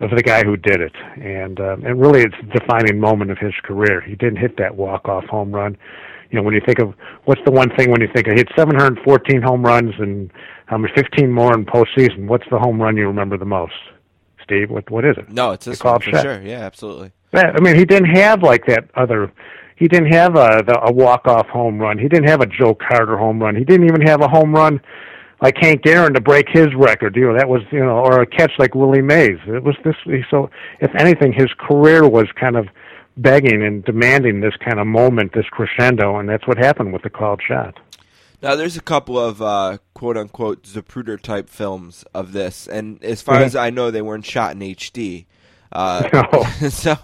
of 0.00 0.10
the 0.10 0.22
guy 0.22 0.44
who 0.44 0.56
did 0.56 0.80
it, 0.80 0.94
and 1.16 1.58
um, 1.60 1.84
and 1.84 2.00
really 2.00 2.22
it's 2.22 2.34
a 2.42 2.58
defining 2.58 3.00
moment 3.00 3.30
of 3.30 3.38
his 3.38 3.54
career. 3.62 4.00
He 4.00 4.14
didn't 4.14 4.36
hit 4.36 4.56
that 4.58 4.76
walk 4.76 5.08
off 5.08 5.24
home 5.24 5.52
run. 5.52 5.76
You 6.30 6.36
know, 6.36 6.42
when 6.42 6.54
you 6.54 6.60
think 6.64 6.78
of 6.78 6.94
what's 7.24 7.40
the 7.44 7.50
one 7.50 7.74
thing 7.76 7.90
when 7.90 8.00
you 8.00 8.08
think 8.12 8.26
of 8.26 8.34
hit 8.34 8.48
714 8.56 9.42
home 9.42 9.64
runs 9.64 9.94
and 9.98 10.30
how 10.66 10.76
many 10.76 10.92
15 10.94 11.30
more 11.32 11.54
in 11.54 11.64
postseason? 11.64 12.26
What's 12.26 12.44
the 12.50 12.58
home 12.58 12.82
run 12.82 12.96
you 12.96 13.06
remember 13.06 13.38
the 13.38 13.44
most? 13.44 13.74
Steve, 14.42 14.70
what 14.70 14.90
what 14.90 15.04
is 15.04 15.16
it? 15.16 15.30
No, 15.30 15.52
it's 15.52 15.64
this 15.64 15.82
one 15.82 16.00
for 16.00 16.10
shot. 16.10 16.22
sure. 16.22 16.42
Yeah, 16.42 16.60
absolutely. 16.60 17.12
Yeah, 17.32 17.52
I 17.54 17.60
mean, 17.60 17.76
he 17.76 17.84
didn't 17.84 18.14
have 18.16 18.42
like 18.42 18.66
that 18.66 18.90
other. 18.94 19.32
He 19.76 19.88
didn't 19.88 20.12
have 20.12 20.36
a 20.36 20.62
the, 20.66 20.78
a 20.84 20.92
walk 20.92 21.26
off 21.26 21.46
home 21.48 21.78
run. 21.78 21.98
He 21.98 22.08
didn't 22.08 22.28
have 22.28 22.40
a 22.40 22.46
Joe 22.46 22.74
Carter 22.74 23.16
home 23.16 23.42
run. 23.42 23.56
He 23.56 23.64
didn't 23.64 23.86
even 23.86 24.02
have 24.02 24.20
a 24.20 24.28
home 24.28 24.54
run 24.54 24.80
like 25.40 25.56
Hank 25.58 25.86
Aaron 25.86 26.14
to 26.14 26.20
break 26.20 26.48
his 26.48 26.74
record. 26.74 27.16
You 27.16 27.28
know, 27.28 27.36
that 27.38 27.48
was 27.48 27.62
you 27.70 27.80
know, 27.80 27.98
or 27.98 28.22
a 28.22 28.26
catch 28.26 28.52
like 28.58 28.74
Willie 28.74 29.02
Mays. 29.02 29.38
It 29.46 29.62
was 29.62 29.76
this. 29.84 29.96
So, 30.30 30.50
if 30.80 30.94
anything, 30.94 31.32
his 31.32 31.52
career 31.58 32.08
was 32.08 32.26
kind 32.38 32.56
of 32.56 32.68
begging 33.16 33.62
and 33.62 33.84
demanding 33.84 34.40
this 34.40 34.54
kind 34.56 34.78
of 34.78 34.86
moment, 34.86 35.32
this 35.32 35.46
crescendo, 35.50 36.18
and 36.18 36.28
that's 36.28 36.46
what 36.46 36.58
happened 36.58 36.92
with 36.92 37.02
the 37.02 37.10
called 37.10 37.40
shot. 37.46 37.78
Now, 38.42 38.54
there's 38.54 38.76
a 38.76 38.82
couple 38.82 39.18
of 39.18 39.40
uh, 39.40 39.78
quote 39.94 40.16
unquote 40.16 40.64
Zapruder 40.64 41.20
type 41.20 41.48
films 41.48 42.04
of 42.14 42.32
this, 42.32 42.66
and 42.66 43.02
as 43.02 43.22
far 43.22 43.36
Mhm. 43.40 43.44
as 43.44 43.56
I 43.56 43.70
know, 43.70 43.90
they 43.90 44.02
weren't 44.02 44.26
shot 44.26 44.52
in 44.52 44.60
HD. 44.62 45.26
Uh, 45.72 46.08
No. 46.60 46.68
so, 46.68 46.96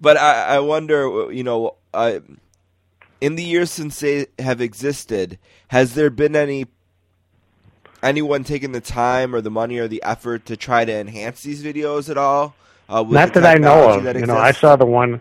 but 0.00 0.16
I, 0.16 0.56
I 0.56 0.58
wonder, 0.60 1.30
you 1.32 1.44
know, 1.44 1.76
uh, 1.94 2.20
in 3.20 3.36
the 3.36 3.44
years 3.44 3.70
since 3.70 4.00
they 4.00 4.26
have 4.38 4.60
existed, 4.62 5.38
has 5.68 5.94
there 5.94 6.08
been 6.10 6.34
any 6.34 6.66
anyone 8.02 8.44
taking 8.44 8.72
the 8.72 8.80
time 8.80 9.34
or 9.34 9.40
the 9.40 9.50
money 9.50 9.78
or 9.78 9.88
the 9.88 10.02
effort 10.02 10.46
to 10.46 10.56
try 10.56 10.84
to 10.84 10.92
enhance 10.92 11.42
these 11.42 11.62
videos 11.62 12.08
at 12.08 12.16
all? 12.16 12.54
Uh, 12.88 13.04
Not 13.08 13.34
that 13.34 13.46
I 13.46 13.54
know 13.54 13.90
of. 13.90 14.16
You 14.16 14.26
know, 14.26 14.36
I 14.36 14.52
saw 14.52 14.76
the 14.76 14.86
one. 14.86 15.20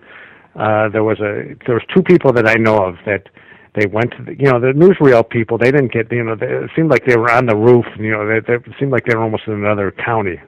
Uh, 0.56 0.90
there 0.90 1.04
was 1.04 1.20
a 1.20 1.56
there 1.66 1.76
was 1.76 1.84
two 1.94 2.02
people 2.02 2.34
that 2.34 2.48
I 2.48 2.56
know 2.56 2.84
of 2.84 2.96
that 3.06 3.30
they 3.76 3.86
went 3.86 4.12
to 4.18 4.24
the, 4.24 4.36
you 4.36 4.52
know 4.52 4.60
the 4.60 4.74
newsreel 4.74 5.30
people. 5.30 5.58
They 5.58 5.72
didn't 5.72 5.94
get 5.94 6.12
you 6.12 6.24
know 6.24 6.36
they, 6.36 6.48
it 6.48 6.72
seemed 6.76 6.90
like 6.90 7.06
they 7.06 7.16
were 7.16 7.32
on 7.32 7.46
the 7.46 7.56
roof. 7.56 7.86
You 7.98 8.12
know, 8.12 8.28
they, 8.28 8.40
they 8.40 8.56
it 8.56 8.76
seemed 8.80 8.92
like 8.92 9.06
they 9.06 9.16
were 9.16 9.24
almost 9.24 9.44
in 9.48 9.54
another 9.54 9.92
county. 9.92 10.40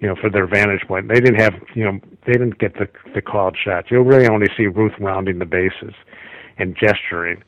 You 0.00 0.08
know, 0.08 0.16
for 0.16 0.30
their 0.30 0.48
vantage 0.48 0.82
point, 0.88 1.08
they 1.08 1.20
didn't 1.20 1.40
have 1.40 1.54
you 1.74 1.84
know 1.84 2.00
they 2.26 2.32
didn't 2.32 2.58
get 2.58 2.74
the 2.74 2.88
the 3.14 3.20
called 3.20 3.56
shots. 3.62 3.88
You'll 3.90 4.04
really 4.04 4.26
only 4.26 4.48
see 4.56 4.66
Ruth 4.66 4.94
rounding 4.98 5.38
the 5.38 5.46
bases 5.46 5.94
and 6.58 6.76
gesturing 6.76 7.44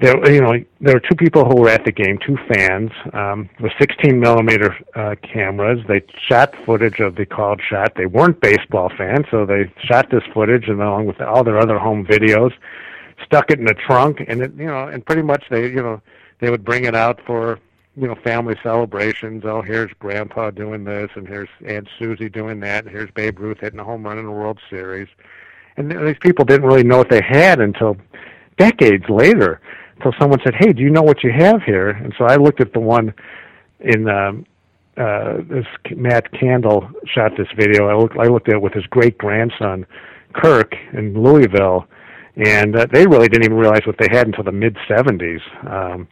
there 0.00 0.32
you 0.32 0.40
know 0.40 0.52
there 0.80 0.94
were 0.94 1.00
two 1.00 1.16
people 1.16 1.44
who 1.44 1.60
were 1.60 1.68
at 1.68 1.84
the 1.84 1.92
game 1.92 2.18
two 2.24 2.38
fans 2.52 2.90
um 3.12 3.48
with 3.60 3.72
16 3.80 4.18
millimeter 4.18 4.76
uh 4.94 5.14
cameras. 5.22 5.80
They 5.88 6.02
shot 6.28 6.54
footage 6.64 7.00
of 7.00 7.16
the 7.16 7.26
called 7.26 7.60
shot. 7.68 7.94
They 7.96 8.06
weren't 8.06 8.40
baseball 8.40 8.90
fans 8.96 9.26
so 9.30 9.44
they 9.44 9.72
shot 9.84 10.10
this 10.10 10.22
footage 10.32 10.68
and 10.68 10.80
along 10.80 11.06
with 11.06 11.20
all 11.20 11.42
their 11.42 11.58
other 11.58 11.78
home 11.78 12.06
videos 12.06 12.52
stuck 13.24 13.50
it 13.50 13.58
in 13.58 13.68
a 13.68 13.74
trunk 13.74 14.22
and 14.26 14.42
it 14.42 14.54
you 14.54 14.66
know 14.66 14.86
and 14.86 15.04
pretty 15.04 15.22
much 15.22 15.44
they 15.50 15.68
you 15.68 15.82
know 15.82 16.00
they 16.40 16.50
would 16.50 16.64
bring 16.64 16.84
it 16.84 16.94
out 16.94 17.20
for 17.26 17.58
you 17.96 18.06
know 18.06 18.14
family 18.22 18.54
celebrations. 18.62 19.44
Oh 19.44 19.62
here's 19.62 19.90
grandpa 19.98 20.50
doing 20.50 20.84
this 20.84 21.10
and 21.16 21.26
here's 21.26 21.48
aunt 21.66 21.88
susie 21.98 22.28
doing 22.28 22.60
that 22.60 22.84
and 22.84 22.94
here's 22.94 23.10
babe 23.10 23.40
ruth 23.40 23.58
hitting 23.60 23.80
a 23.80 23.84
home 23.84 24.04
run 24.04 24.18
in 24.18 24.26
the 24.26 24.30
world 24.30 24.60
series. 24.70 25.08
And 25.76 25.90
these 25.90 26.18
people 26.20 26.44
didn't 26.44 26.66
really 26.66 26.82
know 26.82 26.98
what 26.98 27.10
they 27.10 27.22
had 27.22 27.60
until 27.60 27.96
decades 28.58 29.08
later 29.08 29.60
until 29.98 30.12
someone 30.20 30.40
said, 30.44 30.54
"Hey, 30.54 30.72
do 30.72 30.82
you 30.82 30.90
know 30.90 31.02
what 31.02 31.22
you 31.22 31.32
have 31.32 31.62
here?" 31.62 31.90
And 31.90 32.14
so 32.18 32.24
I 32.24 32.36
looked 32.36 32.60
at 32.60 32.72
the 32.72 32.80
one 32.80 33.12
in 33.80 34.08
um, 34.08 34.44
uh, 34.96 35.38
this 35.48 35.66
Matt 35.96 36.32
Kandle 36.32 36.90
shot 37.06 37.32
this 37.36 37.48
video. 37.56 37.88
I 37.88 37.94
looked, 37.94 38.16
I 38.18 38.24
looked 38.24 38.48
at 38.48 38.56
it 38.56 38.62
with 38.62 38.72
his 38.72 38.84
great 38.86 39.16
grandson 39.18 39.86
Kirk 40.34 40.74
in 40.92 41.14
Louisville, 41.22 41.86
and 42.36 42.76
uh, 42.76 42.86
they 42.92 43.06
really 43.06 43.28
didn't 43.28 43.44
even 43.44 43.56
realize 43.56 43.82
what 43.86 43.96
they 43.98 44.08
had 44.10 44.26
until 44.26 44.44
the 44.44 44.52
mid 44.52 44.76
'70s. 44.88 45.40
Um, 45.70 46.08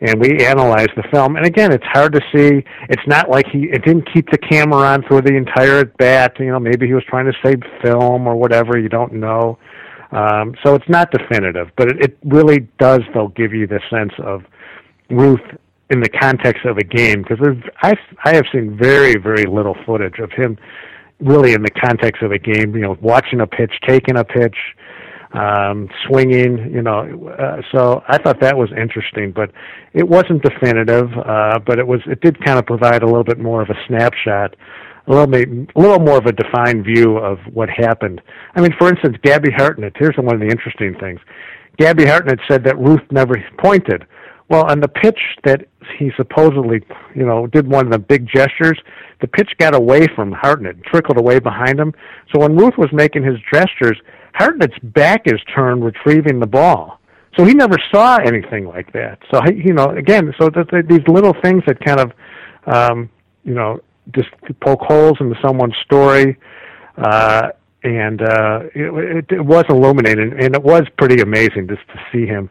and 0.00 0.20
we 0.20 0.44
analyzed 0.44 0.92
the 0.96 1.02
film, 1.10 1.36
and 1.36 1.44
again, 1.44 1.72
it's 1.72 1.84
hard 1.86 2.12
to 2.12 2.20
see. 2.32 2.64
It's 2.88 3.06
not 3.06 3.28
like 3.28 3.46
he 3.48 3.64
it 3.64 3.84
didn't 3.84 4.12
keep 4.12 4.30
the 4.30 4.38
camera 4.38 4.80
on 4.80 5.02
through 5.02 5.22
the 5.22 5.34
entire 5.34 5.80
at 5.80 5.96
bat. 5.96 6.36
You 6.38 6.52
know, 6.52 6.60
maybe 6.60 6.86
he 6.86 6.94
was 6.94 7.04
trying 7.08 7.26
to 7.26 7.32
save 7.44 7.60
film 7.82 8.26
or 8.26 8.36
whatever. 8.36 8.78
You 8.78 8.88
don't 8.88 9.14
know. 9.14 9.58
Um, 10.10 10.54
so 10.64 10.74
it's 10.74 10.88
not 10.88 11.10
definitive, 11.10 11.68
but 11.76 11.88
it, 11.88 12.00
it 12.00 12.18
really 12.24 12.68
does, 12.78 13.00
though, 13.12 13.28
give 13.28 13.52
you 13.52 13.66
the 13.66 13.80
sense 13.90 14.12
of 14.18 14.42
Ruth 15.10 15.40
in 15.90 16.00
the 16.00 16.08
context 16.08 16.64
of 16.64 16.76
a 16.76 16.84
game 16.84 17.22
because 17.22 17.38
I 17.82 17.94
I 18.24 18.34
have 18.34 18.44
seen 18.52 18.76
very 18.76 19.16
very 19.16 19.44
little 19.44 19.74
footage 19.86 20.18
of 20.18 20.30
him 20.32 20.58
really 21.20 21.52
in 21.52 21.62
the 21.62 21.70
context 21.70 22.22
of 22.22 22.32
a 22.32 22.38
game. 22.38 22.74
You 22.74 22.82
know, 22.82 22.96
watching 23.00 23.40
a 23.40 23.46
pitch, 23.46 23.72
taking 23.86 24.16
a 24.16 24.24
pitch, 24.24 24.56
um, 25.32 25.88
swinging. 26.06 26.72
You 26.72 26.82
know, 26.82 27.28
uh, 27.38 27.62
so 27.72 28.02
I 28.08 28.18
thought 28.18 28.40
that 28.40 28.56
was 28.56 28.70
interesting, 28.72 29.32
but 29.32 29.50
it 29.94 30.08
wasn't 30.08 30.42
definitive. 30.42 31.10
Uh, 31.16 31.58
but 31.58 31.78
it 31.78 31.86
was 31.86 32.00
it 32.06 32.20
did 32.20 32.42
kind 32.44 32.58
of 32.58 32.66
provide 32.66 33.02
a 33.02 33.06
little 33.06 33.24
bit 33.24 33.38
more 33.38 33.62
of 33.62 33.70
a 33.70 33.76
snapshot 33.86 34.56
a 35.08 35.10
little 35.10 35.26
bit, 35.26 35.48
a 35.48 35.80
little 35.80 35.98
more 35.98 36.18
of 36.18 36.26
a 36.26 36.32
defined 36.32 36.84
view 36.84 37.16
of 37.16 37.38
what 37.52 37.68
happened. 37.70 38.20
I 38.54 38.60
mean, 38.60 38.74
for 38.78 38.88
instance, 38.88 39.16
Gabby 39.22 39.50
Hartnett. 39.50 39.94
Here's 39.96 40.16
one 40.16 40.34
of 40.34 40.40
the 40.40 40.46
interesting 40.46 40.94
things. 41.00 41.20
Gabby 41.78 42.04
Hartnett 42.04 42.40
said 42.48 42.64
that 42.64 42.78
Ruth 42.78 43.00
never 43.10 43.34
pointed. 43.58 44.04
Well, 44.50 44.64
on 44.70 44.80
the 44.80 44.88
pitch 44.88 45.18
that 45.44 45.66
he 45.98 46.10
supposedly, 46.16 46.82
you 47.14 47.24
know, 47.24 47.46
did 47.46 47.66
one 47.66 47.86
of 47.86 47.92
the 47.92 47.98
big 47.98 48.26
gestures, 48.26 48.78
the 49.20 49.28
pitch 49.28 49.50
got 49.58 49.74
away 49.74 50.06
from 50.14 50.32
Hartnett, 50.32 50.82
trickled 50.84 51.18
away 51.18 51.38
behind 51.38 51.78
him. 51.78 51.92
So 52.32 52.40
when 52.40 52.56
Ruth 52.56 52.74
was 52.78 52.88
making 52.92 53.24
his 53.24 53.36
gestures, 53.52 53.98
Hartnett's 54.34 54.78
back 54.82 55.22
is 55.26 55.40
turned, 55.54 55.84
retrieving 55.84 56.40
the 56.40 56.46
ball. 56.46 57.00
So 57.36 57.44
he 57.44 57.54
never 57.54 57.76
saw 57.92 58.16
anything 58.16 58.66
like 58.66 58.92
that. 58.92 59.18
So 59.30 59.40
you 59.46 59.72
know, 59.72 59.90
again, 59.90 60.34
so 60.40 60.50
these 60.88 61.06
little 61.06 61.34
things 61.42 61.62
that 61.66 61.78
kind 61.84 62.00
of, 62.00 62.12
um, 62.66 63.10
you 63.44 63.54
know, 63.54 63.80
just 64.14 64.28
poke 64.60 64.80
holes 64.82 65.16
into 65.20 65.36
someone's 65.42 65.76
story. 65.84 66.38
Uh, 66.96 67.48
and 67.84 68.22
uh, 68.22 68.60
it, 68.74 69.18
it, 69.18 69.26
it 69.30 69.44
was 69.44 69.64
illuminating, 69.68 70.32
and 70.38 70.54
it 70.54 70.62
was 70.62 70.82
pretty 70.96 71.22
amazing 71.22 71.68
just 71.68 71.86
to 71.88 72.00
see 72.12 72.26
him 72.26 72.50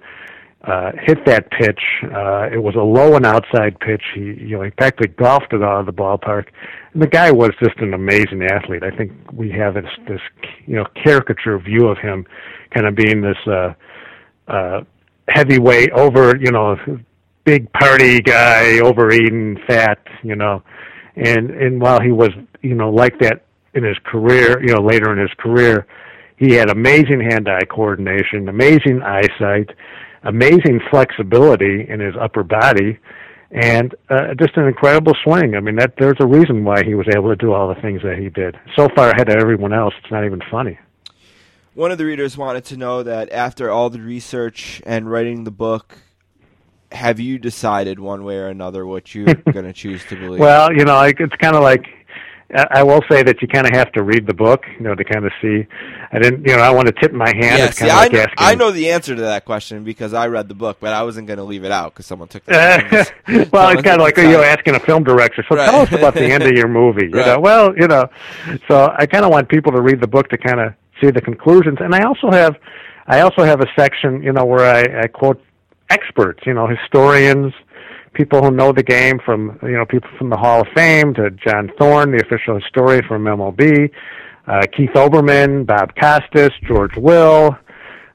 uh, 0.63 0.91
hit 1.01 1.25
that 1.25 1.51
pitch. 1.51 1.79
Uh, 2.03 2.47
it 2.51 2.61
was 2.61 2.75
a 2.75 2.81
low 2.81 3.15
and 3.15 3.25
outside 3.25 3.79
pitch. 3.79 4.03
He, 4.15 4.21
you 4.21 4.57
know, 4.57 4.63
he 4.63 4.71
practically 4.71 5.09
golfed 5.09 5.53
it 5.53 5.61
out 5.61 5.81
of 5.81 5.85
the 5.85 5.93
ballpark. 5.93 6.47
And 6.93 7.01
the 7.01 7.07
guy 7.07 7.31
was 7.31 7.51
just 7.61 7.77
an 7.79 7.93
amazing 7.93 8.43
athlete. 8.43 8.83
I 8.83 8.95
think 8.95 9.11
we 9.33 9.51
have 9.51 9.75
this, 9.75 9.85
this, 10.07 10.21
you 10.65 10.75
know, 10.75 10.85
caricature 11.03 11.59
view 11.59 11.87
of 11.87 11.97
him, 11.97 12.25
kind 12.71 12.87
of 12.87 12.95
being 12.95 13.21
this 13.21 13.37
uh, 13.47 13.73
uh, 14.47 14.81
heavyweight, 15.29 15.91
over, 15.91 16.37
you 16.37 16.51
know, 16.51 16.77
big 17.43 17.71
party 17.73 18.21
guy, 18.21 18.79
overeating, 18.79 19.57
fat, 19.67 19.99
you 20.23 20.35
know 20.35 20.63
and 21.17 21.49
and 21.51 21.81
while 21.81 21.99
he 21.99 22.11
was 22.11 22.29
you 22.61 22.75
know 22.75 22.89
like 22.89 23.17
that 23.19 23.45
in 23.73 23.83
his 23.83 23.97
career 24.03 24.61
you 24.61 24.73
know 24.73 24.81
later 24.81 25.11
in 25.11 25.19
his 25.19 25.33
career 25.37 25.87
he 26.37 26.53
had 26.53 26.69
amazing 26.69 27.19
hand-eye 27.19 27.65
coordination 27.65 28.47
amazing 28.47 29.01
eyesight 29.01 29.69
amazing 30.23 30.79
flexibility 30.89 31.87
in 31.89 31.99
his 31.99 32.15
upper 32.19 32.43
body 32.43 32.97
and 33.49 33.95
uh, 34.09 34.33
just 34.33 34.57
an 34.57 34.67
incredible 34.67 35.13
swing. 35.23 35.55
I 35.55 35.61
mean 35.61 35.77
that 35.77 35.93
there's 35.97 36.17
a 36.19 36.27
reason 36.27 36.65
why 36.65 36.83
he 36.83 36.95
was 36.95 37.07
able 37.15 37.29
to 37.29 37.35
do 37.35 37.53
all 37.53 37.73
the 37.73 37.79
things 37.81 38.01
that 38.03 38.17
he 38.17 38.29
did. 38.29 38.59
So 38.75 38.89
far 38.93 39.11
ahead 39.11 39.29
of 39.29 39.37
everyone 39.37 39.73
else 39.73 39.93
it's 40.01 40.11
not 40.11 40.25
even 40.25 40.41
funny. 40.51 40.77
One 41.73 41.91
of 41.91 41.97
the 41.97 42.05
readers 42.05 42.37
wanted 42.37 42.65
to 42.65 42.77
know 42.77 43.03
that 43.03 43.31
after 43.31 43.69
all 43.69 43.89
the 43.89 44.01
research 44.01 44.81
and 44.85 45.09
writing 45.09 45.43
the 45.43 45.51
book, 45.51 45.99
have 46.91 47.19
you 47.19 47.37
decided 47.37 47.99
one 47.99 48.23
way 48.23 48.37
or 48.37 48.47
another 48.47 48.85
what 48.85 49.13
you're 49.13 49.33
going 49.51 49.65
to 49.65 49.73
choose 49.73 50.03
to 50.05 50.15
believe? 50.15 50.39
Well, 50.39 50.71
you 50.73 50.85
know, 50.85 51.01
it's 51.01 51.35
kind 51.35 51.55
of 51.55 51.63
like 51.63 51.85
I 52.71 52.81
will 52.81 53.01
say 53.11 53.23
that 53.23 53.41
you 53.41 53.47
kind 53.49 53.67
of 53.67 53.73
have 53.73 53.91
to 53.91 54.03
read 54.03 54.25
the 54.25 54.33
book, 54.33 54.63
you 54.77 54.79
know, 54.85 54.95
to 54.95 55.03
kind 55.03 55.25
of 55.25 55.33
see. 55.41 55.67
I 56.13 56.19
didn't, 56.19 56.47
you 56.47 56.55
know, 56.55 56.61
I 56.61 56.69
want 56.69 56.87
to 56.87 56.93
tip 56.93 57.11
my 57.11 57.27
hand. 57.27 57.57
yeah, 57.59 57.65
it's 57.65 57.77
see, 57.77 57.89
I, 57.89 58.03
like 58.03 58.13
know. 58.13 58.25
I 58.37 58.55
know 58.55 58.71
the 58.71 58.89
answer 58.91 59.13
to 59.15 59.21
that 59.23 59.43
question 59.43 59.83
because 59.83 60.13
I 60.13 60.27
read 60.27 60.47
the 60.47 60.55
book, 60.55 60.77
but 60.79 60.93
I 60.93 61.03
wasn't 61.03 61.27
going 61.27 61.39
to 61.39 61.43
leave 61.43 61.65
it 61.65 61.73
out 61.73 61.93
because 61.93 62.05
someone 62.05 62.29
took 62.29 62.45
the 62.45 62.53
time. 63.27 63.49
well, 63.51 63.69
it's 63.71 63.81
kind 63.81 63.99
of 63.99 64.05
like 64.05 64.17
oh, 64.17 64.21
you 64.21 64.31
know 64.31 64.43
asking 64.43 64.75
a 64.75 64.79
film 64.79 65.03
director. 65.03 65.43
So 65.49 65.57
Right. 65.57 65.69
tell 65.69 65.81
us 65.81 65.91
about 65.91 66.13
the 66.13 66.23
end 66.23 66.43
of 66.43 66.51
your 66.55 66.69
movie. 66.69 67.07
You 67.07 67.09
know, 67.09 67.39
well, 67.41 67.75
you 67.77 67.87
know, 67.87 68.07
so 68.69 68.95
I 68.97 69.05
kind 69.07 69.25
of 69.25 69.31
want 69.31 69.49
people 69.49 69.73
to 69.73 69.81
read 69.81 69.99
the 69.99 70.07
book 70.07 70.29
to 70.29 70.37
kind 70.37 70.61
of 70.61 70.73
see 71.01 71.11
the 71.11 71.21
conclusions, 71.21 71.79
and 71.81 71.93
I 71.93 72.03
also 72.03 72.31
have, 72.31 72.55
I 73.07 73.19
also 73.19 73.43
have 73.43 73.59
a 73.59 73.67
section, 73.77 74.23
you 74.23 74.31
know, 74.31 74.45
where 74.45 74.65
I, 74.65 75.03
I 75.03 75.07
quote 75.07 75.43
experts, 75.89 76.43
you 76.45 76.53
know, 76.53 76.67
historians, 76.67 77.53
people 78.13 78.41
who 78.43 78.51
know 78.51 78.71
the 78.71 78.83
game 78.83 79.19
from, 79.23 79.59
you 79.63 79.73
know, 79.73 79.85
people 79.85 80.09
from 80.17 80.29
the 80.29 80.37
Hall 80.37 80.61
of 80.61 80.67
Fame 80.75 81.13
to 81.15 81.29
John 81.31 81.71
Thorn, 81.77 82.11
the 82.11 82.23
official 82.25 82.59
historian 82.59 83.03
from 83.07 83.23
MLB, 83.25 83.89
uh, 84.47 84.61
Keith 84.75 84.91
Olbermann, 84.95 85.65
Bob 85.65 85.93
Costas, 85.95 86.51
George 86.63 86.95
Will, 86.97 87.55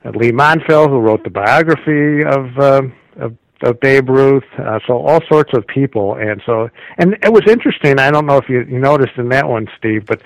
uh, 0.05 0.11
Leigh 0.11 0.33
Montville, 0.33 0.89
who 0.89 0.99
wrote 0.99 1.23
the 1.25 1.31
biography 1.31 2.25
of 2.25 2.59
uh, 2.59 2.83
of, 3.25 3.37
of 3.63 3.81
Babe 3.81 4.09
Ruth. 4.09 4.45
Uh, 4.59 4.81
so 4.87 5.07
all 5.07 5.21
sorts 5.29 5.53
of 5.55 5.67
people, 5.67 6.15
and 6.15 6.43
so 6.45 6.69
and 6.99 7.15
it 7.23 7.33
was 7.33 7.43
interesting. 7.49 7.99
I 7.99 8.11
don't 8.11 8.27
know 8.27 8.39
if 8.39 8.49
you, 8.49 8.63
you 8.63 8.79
noticed 8.79 9.17
in 9.19 9.29
that 9.29 9.49
one, 9.49 9.69
Steve, 9.79 10.07
but 10.07 10.23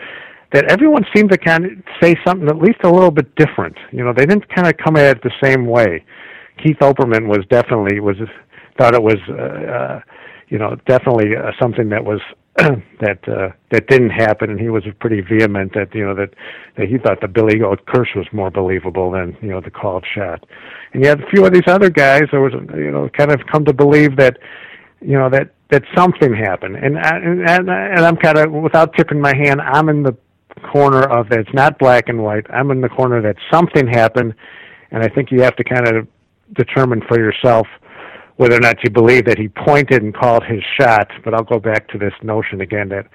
that 0.52 0.70
everyone 0.70 1.05
seemed 1.14 1.31
to 1.31 1.39
kind 1.39 1.64
of 1.64 1.73
say 2.01 2.14
something 2.24 2.48
at 2.48 2.56
least 2.56 2.78
a 2.85 2.90
little 2.90 3.10
bit 3.10 3.35
different. 3.35 3.77
You 3.90 4.05
know, 4.05 4.12
they 4.12 4.27
didn't 4.27 4.48
kind 4.55 4.68
of 4.68 4.77
come 4.77 4.97
at 4.97 5.16
it 5.16 5.23
the 5.23 5.32
same 5.43 5.66
way. 5.66 6.05
Keith 6.62 6.78
Olbermann 6.80 7.26
was 7.26 7.44
definitely 7.50 8.00
was 8.00 8.16
thought 8.78 8.94
it 8.94 9.02
was 9.02 9.18
uh, 9.28 9.32
uh, 9.32 10.00
you 10.48 10.58
know 10.58 10.76
definitely 10.86 11.36
uh, 11.36 11.52
something 11.60 11.88
that 11.90 12.04
was 12.04 12.20
that 12.56 13.18
uh, 13.28 13.50
that 13.70 13.86
didn't 13.88 14.10
happen, 14.10 14.50
and 14.50 14.58
he 14.58 14.70
was 14.70 14.82
pretty 14.98 15.20
vehement 15.20 15.74
that 15.74 15.94
you 15.94 16.04
know 16.06 16.14
that 16.14 16.30
that 16.76 16.88
he 16.88 16.96
thought 16.96 17.20
the 17.20 17.28
Billy 17.28 17.58
Goat 17.58 17.84
curse 17.86 18.08
was 18.16 18.26
more 18.32 18.50
believable 18.50 19.10
than 19.10 19.36
you 19.42 19.48
know 19.48 19.60
the 19.60 19.70
called 19.70 20.06
shot. 20.14 20.44
And 20.92 21.02
you 21.02 21.08
had 21.08 21.20
a 21.20 21.26
few 21.28 21.44
of 21.44 21.52
these 21.52 21.66
other 21.66 21.90
guys 21.90 22.22
that 22.32 22.40
was 22.40 22.52
you 22.74 22.90
know 22.90 23.10
kind 23.10 23.30
of 23.30 23.40
come 23.52 23.64
to 23.66 23.74
believe 23.74 24.16
that 24.16 24.38
you 25.02 25.18
know 25.18 25.28
that 25.28 25.52
that 25.70 25.82
something 25.94 26.34
happened, 26.34 26.76
and 26.76 26.96
and 26.96 27.48
and, 27.48 27.68
and 27.68 28.00
I'm 28.00 28.16
kind 28.16 28.38
of 28.38 28.50
without 28.52 28.94
tipping 28.94 29.20
my 29.20 29.34
hand, 29.36 29.60
I'm 29.60 29.90
in 29.90 30.02
the 30.02 30.16
corner 30.72 31.02
of 31.02 31.28
that. 31.28 31.40
It's 31.40 31.54
not 31.54 31.78
black 31.78 32.08
and 32.08 32.22
white. 32.22 32.46
I'm 32.48 32.70
in 32.70 32.80
the 32.80 32.88
corner 32.88 33.20
that 33.20 33.36
something 33.52 33.86
happened, 33.86 34.34
and 34.92 35.02
I 35.02 35.08
think 35.08 35.30
you 35.30 35.42
have 35.42 35.56
to 35.56 35.64
kind 35.64 35.86
of 35.86 36.08
determine 36.55 37.02
for 37.06 37.18
yourself 37.18 37.66
whether 38.36 38.56
or 38.56 38.60
not 38.60 38.77
you 38.85 38.90
believe 38.90 39.24
that 39.24 39.39
he 39.39 39.48
pointed 39.48 40.02
and 40.02 40.14
called 40.14 40.44
his 40.44 40.62
shot. 40.78 41.10
But 41.24 41.35
I'll 41.35 41.44
go 41.44 41.59
back 41.59 41.89
to 41.89 41.98
this 41.98 42.12
notion 42.23 42.60
again 42.60 42.90
that 42.90 43.06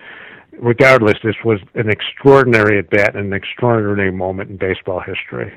regardless, 0.54 1.18
this 1.24 1.36
was 1.44 1.60
an 1.76 1.90
extraordinary 1.90 2.80
at 2.80 2.90
bat 2.90 3.16
and 3.16 3.28
an 3.28 3.34
extraordinary 3.34 4.12
moment 4.12 4.50
in 4.50 4.58
baseball 4.58 5.00
history. 5.00 5.54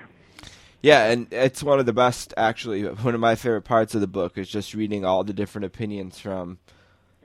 Yeah, 0.82 1.06
and 1.06 1.28
it's 1.32 1.62
one 1.62 1.78
of 1.80 1.86
the 1.86 1.94
best, 1.94 2.34
actually. 2.36 2.82
One 2.82 3.14
of 3.14 3.20
my 3.20 3.36
favorite 3.36 3.62
parts 3.62 3.94
of 3.94 4.02
the 4.02 4.06
book 4.06 4.36
is 4.36 4.48
just 4.48 4.74
reading 4.74 5.04
all 5.04 5.24
the 5.24 5.32
different 5.32 5.64
opinions 5.64 6.18
from 6.18 6.58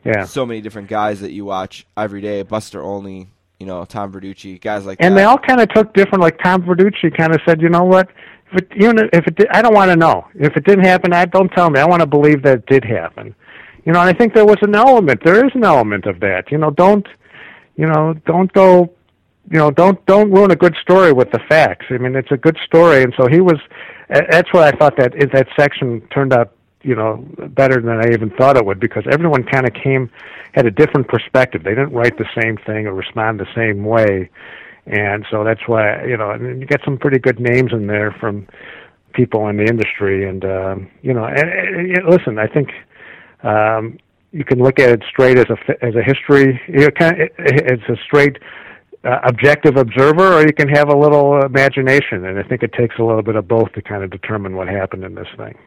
yeah. 0.05 0.23
so 0.23 0.45
many 0.45 0.61
different 0.61 0.87
guys 0.87 1.19
that 1.19 1.31
you 1.31 1.43
watch 1.43 1.85
every 1.97 2.21
day. 2.21 2.41
Buster 2.43 2.81
Olney, 2.81 3.27
you 3.59 3.65
know, 3.65 3.83
Tom 3.83 4.13
Verducci, 4.13 4.61
guys 4.61 4.85
like 4.85 4.99
and 5.01 5.13
that. 5.13 5.19
they 5.19 5.25
all 5.25 5.37
kind 5.37 5.59
of 5.59 5.67
took 5.73 5.93
different. 5.93 6.21
Like 6.21 6.39
Tom 6.41 6.61
Verducci 6.63 7.15
kind 7.17 7.33
of 7.33 7.41
said, 7.45 7.61
you 7.61 7.67
know 7.67 7.83
what? 7.83 8.09
If 8.51 8.63
it, 8.63 8.71
even 8.75 8.97
if 9.13 9.27
it, 9.27 9.35
did, 9.35 9.47
I 9.49 9.61
don't 9.61 9.73
want 9.73 9.91
to 9.91 9.95
know. 9.95 10.27
If 10.35 10.55
it 10.55 10.65
didn't 10.65 10.85
happen, 10.85 11.13
I 11.13 11.25
don't 11.25 11.49
tell 11.49 11.69
me. 11.69 11.79
I 11.79 11.85
want 11.85 12.01
to 12.01 12.07
believe 12.07 12.43
that 12.43 12.59
it 12.59 12.65
did 12.65 12.83
happen. 12.83 13.35
You 13.85 13.93
know, 13.93 13.99
and 14.01 14.09
I 14.09 14.13
think 14.13 14.33
there 14.33 14.45
was 14.45 14.57
an 14.61 14.75
element. 14.75 15.21
There 15.23 15.45
is 15.45 15.51
an 15.55 15.63
element 15.63 16.05
of 16.05 16.19
that. 16.19 16.51
You 16.51 16.57
know, 16.57 16.71
don't, 16.71 17.07
you 17.75 17.85
know, 17.85 18.13
don't 18.25 18.51
go, 18.53 18.91
you 19.51 19.57
know, 19.57 19.71
don't 19.71 20.03
don't 20.05 20.31
ruin 20.31 20.51
a 20.51 20.55
good 20.55 20.75
story 20.81 21.13
with 21.13 21.31
the 21.31 21.39
facts. 21.47 21.85
I 21.89 21.97
mean, 21.97 22.15
it's 22.15 22.31
a 22.31 22.37
good 22.37 22.57
story, 22.65 23.03
and 23.03 23.13
so 23.17 23.27
he 23.27 23.39
was. 23.39 23.59
That's 24.09 24.51
why 24.51 24.67
I 24.67 24.71
thought 24.71 24.97
that 24.97 25.13
that 25.33 25.47
section 25.55 26.01
turned 26.09 26.33
out 26.33 26.53
you 26.81 26.95
know 26.95 27.25
better 27.49 27.81
than 27.81 27.99
I 27.99 28.13
even 28.13 28.29
thought 28.31 28.57
it 28.57 28.65
would 28.65 28.79
because 28.79 29.03
everyone 29.11 29.43
kind 29.43 29.67
of 29.67 29.73
came 29.73 30.09
had 30.53 30.65
a 30.65 30.71
different 30.71 31.07
perspective. 31.07 31.63
They 31.63 31.71
didn't 31.71 31.93
write 31.93 32.17
the 32.17 32.27
same 32.41 32.57
thing 32.57 32.87
or 32.87 32.93
respond 32.93 33.39
the 33.39 33.47
same 33.55 33.83
way, 33.83 34.29
and 34.85 35.25
so 35.29 35.43
that's 35.43 35.67
why 35.67 36.03
you 36.05 36.17
know 36.17 36.31
and 36.31 36.61
you 36.61 36.67
get 36.67 36.81
some 36.83 36.97
pretty 36.97 37.19
good 37.19 37.39
names 37.39 37.71
in 37.71 37.87
there 37.87 38.15
from 38.19 38.47
people 39.13 39.47
in 39.47 39.57
the 39.57 39.65
industry, 39.65 40.27
and 40.27 40.45
um, 40.45 40.89
you 41.01 41.13
know, 41.13 41.25
and, 41.25 41.49
and, 41.97 42.09
listen, 42.09 42.37
I 42.37 42.47
think. 42.47 42.69
Um, 43.43 43.97
you 44.31 44.45
can 44.45 44.59
look 44.59 44.79
at 44.79 44.89
it 44.89 45.03
straight 45.09 45.39
as 45.39 45.47
a 45.49 45.57
as 45.83 45.95
a 45.95 46.03
history. 46.03 46.61
You 46.67 46.91
kind 46.91 47.19
of, 47.19 47.29
it's 47.39 47.81
a 47.89 47.95
straight 48.05 48.37
uh, 49.03 49.17
objective 49.23 49.75
observer, 49.75 50.33
or 50.33 50.41
you 50.41 50.53
can 50.53 50.67
have 50.67 50.89
a 50.89 50.95
little 50.95 51.41
imagination. 51.41 52.25
And 52.25 52.37
I 52.37 52.43
think 52.43 52.61
it 52.61 52.71
takes 52.73 52.95
a 52.99 53.03
little 53.03 53.23
bit 53.23 53.35
of 53.35 53.47
both 53.47 53.71
to 53.73 53.81
kind 53.81 54.03
of 54.03 54.11
determine 54.11 54.55
what 54.55 54.67
happened 54.67 55.03
in 55.03 55.15
this 55.15 55.29
thing 55.35 55.57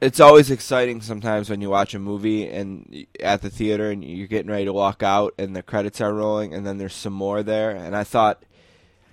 it's 0.00 0.20
always 0.20 0.50
exciting 0.50 1.00
sometimes 1.00 1.48
when 1.48 1.60
you 1.60 1.70
watch 1.70 1.94
a 1.94 1.98
movie 1.98 2.48
and 2.48 3.06
at 3.20 3.42
the 3.42 3.50
theater 3.50 3.90
and 3.90 4.04
you're 4.04 4.26
getting 4.26 4.50
ready 4.50 4.64
to 4.64 4.72
walk 4.72 5.02
out 5.02 5.34
and 5.38 5.54
the 5.54 5.62
credits 5.62 6.00
are 6.00 6.12
rolling 6.12 6.52
and 6.52 6.66
then 6.66 6.78
there's 6.78 6.94
some 6.94 7.12
more 7.12 7.42
there. 7.42 7.70
And 7.70 7.96
I 7.96 8.04
thought 8.04 8.42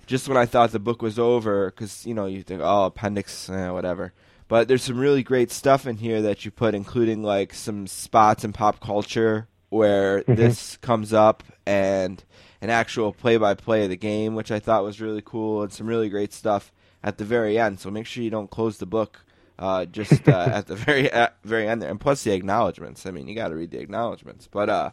just 0.05 0.27
when 0.27 0.37
I 0.37 0.45
thought 0.45 0.71
the 0.71 0.79
book 0.79 1.01
was 1.01 1.19
over 1.19 1.71
cuz 1.71 2.05
you 2.05 2.13
know 2.13 2.25
you 2.25 2.43
think 2.43 2.61
oh 2.63 2.85
appendix 2.85 3.49
eh, 3.49 3.69
whatever. 3.69 4.13
But 4.47 4.67
there's 4.67 4.83
some 4.83 4.99
really 4.99 5.23
great 5.23 5.51
stuff 5.51 5.87
in 5.87 5.97
here 5.97 6.21
that 6.21 6.43
you 6.43 6.51
put 6.51 6.75
including 6.75 7.23
like 7.23 7.53
some 7.53 7.87
spots 7.87 8.43
in 8.43 8.51
pop 8.51 8.79
culture 8.81 9.47
where 9.69 10.21
mm-hmm. 10.21 10.35
this 10.35 10.77
comes 10.77 11.13
up 11.13 11.43
and 11.65 12.23
an 12.59 12.69
actual 12.69 13.13
play-by-play 13.13 13.83
of 13.83 13.89
the 13.89 13.95
game 13.95 14.35
which 14.35 14.51
I 14.51 14.59
thought 14.59 14.83
was 14.83 14.99
really 14.99 15.21
cool 15.23 15.63
and 15.63 15.71
some 15.71 15.87
really 15.87 16.09
great 16.09 16.33
stuff 16.33 16.71
at 17.03 17.17
the 17.17 17.25
very 17.25 17.57
end. 17.57 17.79
So 17.79 17.89
make 17.89 18.05
sure 18.05 18.23
you 18.23 18.29
don't 18.29 18.49
close 18.49 18.77
the 18.77 18.85
book 18.85 19.23
uh, 19.61 19.85
just 19.85 20.27
uh, 20.27 20.49
at 20.51 20.65
the 20.67 20.75
very 20.87 21.09
at 21.09 21.35
very 21.43 21.67
end 21.67 21.81
there, 21.81 21.89
and 21.89 22.01
plus 22.01 22.23
the 22.23 22.33
acknowledgments. 22.33 23.05
I 23.05 23.11
mean, 23.11 23.27
you 23.27 23.35
got 23.35 23.49
to 23.49 23.55
read 23.55 23.71
the 23.71 23.79
acknowledgments. 23.79 24.49
But 24.51 24.69
uh, 24.69 24.91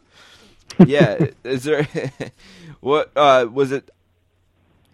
yeah, 0.86 1.26
is 1.44 1.64
there 1.64 1.88
what 2.80 3.10
uh, 3.16 3.48
was 3.50 3.72
it? 3.72 3.90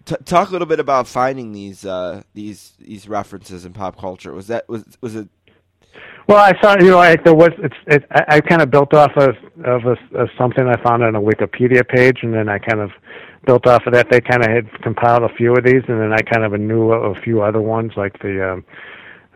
T- 0.06 0.16
talk 0.24 0.50
a 0.50 0.52
little 0.52 0.68
bit 0.68 0.80
about 0.80 1.08
finding 1.08 1.52
these 1.52 1.84
uh, 1.84 2.22
these 2.34 2.74
these 2.78 3.08
references 3.08 3.64
in 3.64 3.72
pop 3.72 3.98
culture. 3.98 4.32
Was 4.32 4.46
that 4.46 4.68
was 4.68 4.84
was 5.00 5.16
it? 5.16 5.28
Well, 6.28 6.38
I 6.38 6.58
saw 6.62 6.76
you 6.78 6.90
know 6.90 7.00
I, 7.00 7.16
there 7.16 7.34
was 7.34 7.50
it's 7.58 7.74
it, 7.86 8.04
I, 8.12 8.36
I 8.36 8.40
kind 8.40 8.62
of 8.62 8.70
built 8.70 8.94
off 8.94 9.12
of 9.16 9.34
of, 9.64 9.86
a, 9.86 10.16
of 10.18 10.28
something 10.38 10.66
I 10.68 10.80
found 10.82 11.02
on 11.02 11.16
a 11.16 11.20
Wikipedia 11.20 11.86
page, 11.86 12.18
and 12.22 12.32
then 12.32 12.48
I 12.48 12.58
kind 12.58 12.80
of 12.80 12.92
built 13.44 13.66
off 13.66 13.86
of 13.86 13.92
that. 13.94 14.08
They 14.10 14.20
kind 14.20 14.44
of 14.44 14.50
had 14.50 14.70
compiled 14.82 15.24
a 15.24 15.34
few 15.34 15.52
of 15.52 15.64
these, 15.64 15.82
and 15.88 16.00
then 16.00 16.12
I 16.12 16.20
kind 16.20 16.44
of 16.44 16.58
knew 16.60 16.92
a 16.92 17.20
few 17.20 17.42
other 17.42 17.60
ones 17.60 17.92
like 17.96 18.20
the. 18.20 18.52
Um, 18.52 18.64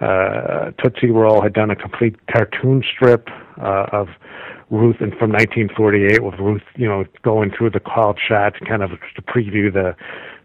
uh, 0.00 0.70
Tootsie 0.82 1.10
Roll 1.10 1.42
had 1.42 1.52
done 1.52 1.70
a 1.70 1.76
complete 1.76 2.14
cartoon 2.28 2.82
strip 2.94 3.28
uh, 3.60 3.86
of 3.92 4.08
Ruth 4.70 4.96
and 5.00 5.12
from 5.16 5.32
1948 5.32 6.22
with 6.22 6.38
Ruth, 6.38 6.62
you 6.76 6.86
know, 6.86 7.04
going 7.22 7.50
through 7.56 7.70
the 7.70 7.80
called 7.80 8.18
shots, 8.28 8.56
kind 8.68 8.82
of 8.82 8.90
to 8.90 9.22
preview 9.22 9.72
the 9.72 9.96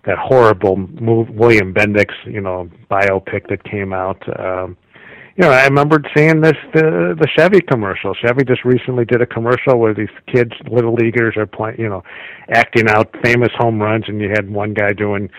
that 0.06 0.18
horrible 0.18 0.76
move, 0.76 1.30
William 1.30 1.74
Bendix, 1.74 2.12
you 2.26 2.42
know, 2.42 2.70
biopic 2.92 3.48
that 3.48 3.64
came 3.64 3.94
out. 3.94 4.22
Um, 4.38 4.76
you 5.36 5.44
know, 5.46 5.50
I 5.50 5.64
remember 5.64 6.02
seeing 6.16 6.42
this 6.42 6.58
the 6.74 7.16
the 7.20 7.28
Chevy 7.36 7.60
commercial. 7.62 8.14
Chevy 8.14 8.44
just 8.44 8.64
recently 8.64 9.04
did 9.04 9.22
a 9.22 9.26
commercial 9.26 9.80
where 9.80 9.94
these 9.94 10.10
kids, 10.28 10.52
little 10.70 10.94
leaguers, 10.94 11.36
are 11.38 11.48
playing, 11.48 11.80
you 11.80 11.90
know, 11.90 12.04
acting 12.50 12.88
out 12.90 13.16
famous 13.24 13.50
home 13.58 13.82
runs, 13.82 14.06
and 14.08 14.22
you 14.22 14.30
had 14.30 14.50
one 14.50 14.74
guy 14.74 14.94
doing 14.94 15.30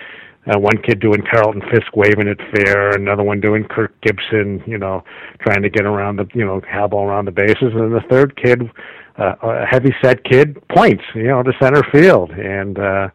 uh, 0.46 0.58
one 0.58 0.76
kid 0.82 1.00
doing 1.00 1.22
Carlton 1.30 1.62
Fisk 1.70 1.96
waving 1.96 2.28
at 2.28 2.38
fair, 2.54 2.90
another 2.90 3.22
one 3.22 3.40
doing 3.40 3.64
Kirk 3.64 3.98
Gibson, 4.02 4.62
you 4.66 4.78
know, 4.78 5.02
trying 5.40 5.62
to 5.62 5.70
get 5.70 5.86
around 5.86 6.16
the, 6.16 6.26
you 6.34 6.44
know, 6.44 6.60
ball 6.88 7.06
around 7.06 7.24
the 7.24 7.32
bases, 7.32 7.72
and 7.72 7.80
then 7.80 7.90
the 7.90 8.04
third 8.10 8.36
kid, 8.36 8.70
uh, 9.18 9.34
a 9.42 9.66
heavy 9.66 9.94
set 10.02 10.22
kid, 10.24 10.56
points, 10.68 11.02
you 11.14 11.24
know, 11.28 11.42
to 11.42 11.52
center 11.60 11.82
field, 11.92 12.30
and 12.30 12.78
uh, 12.78 13.08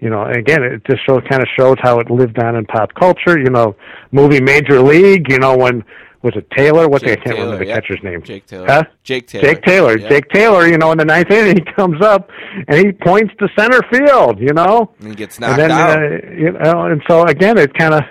you 0.00 0.10
know, 0.10 0.24
again, 0.26 0.62
it 0.62 0.84
just 0.84 1.04
shows 1.04 1.22
kind 1.28 1.42
of 1.42 1.48
shows 1.58 1.76
how 1.80 1.98
it 1.98 2.10
lived 2.10 2.38
on 2.38 2.54
in 2.54 2.64
pop 2.66 2.94
culture. 2.94 3.38
You 3.38 3.50
know, 3.50 3.74
movie 4.12 4.40
Major 4.40 4.80
League, 4.80 5.28
you 5.28 5.38
know, 5.38 5.56
when 5.56 5.84
was 6.22 6.34
it 6.34 6.50
Taylor? 6.50 6.88
What's 6.88 7.04
Jake 7.04 7.12
I 7.12 7.22
can't 7.22 7.36
Taylor, 7.36 7.44
remember 7.44 7.64
the 7.64 7.70
yep. 7.70 7.82
catcher's 7.82 8.02
name. 8.02 8.22
Jake 8.22 8.46
Taylor. 8.46 8.66
Huh? 8.66 8.84
Jake 9.04 9.28
Taylor. 9.28 9.46
Jake 9.46 9.62
Taylor. 9.62 9.98
Yep. 9.98 10.10
Jake 10.10 10.28
Taylor. 10.30 10.66
You 10.66 10.78
know, 10.78 10.90
in 10.92 10.98
the 10.98 11.04
ninth 11.04 11.30
inning, 11.30 11.56
he 11.56 11.72
comes 11.72 12.00
up 12.02 12.30
and 12.66 12.76
he 12.76 12.92
points 12.92 13.32
to 13.38 13.48
center 13.56 13.80
field. 13.92 14.40
You 14.40 14.52
know, 14.52 14.90
and 14.98 15.10
he 15.10 15.14
gets 15.14 15.38
knocked 15.38 15.60
and 15.60 15.70
then, 15.70 15.70
out. 15.70 16.02
Uh, 16.02 16.30
you 16.32 16.52
know, 16.52 16.86
and 16.86 17.02
so 17.08 17.24
again, 17.24 17.56
it 17.56 17.72
kind 17.74 17.94
of, 17.94 18.02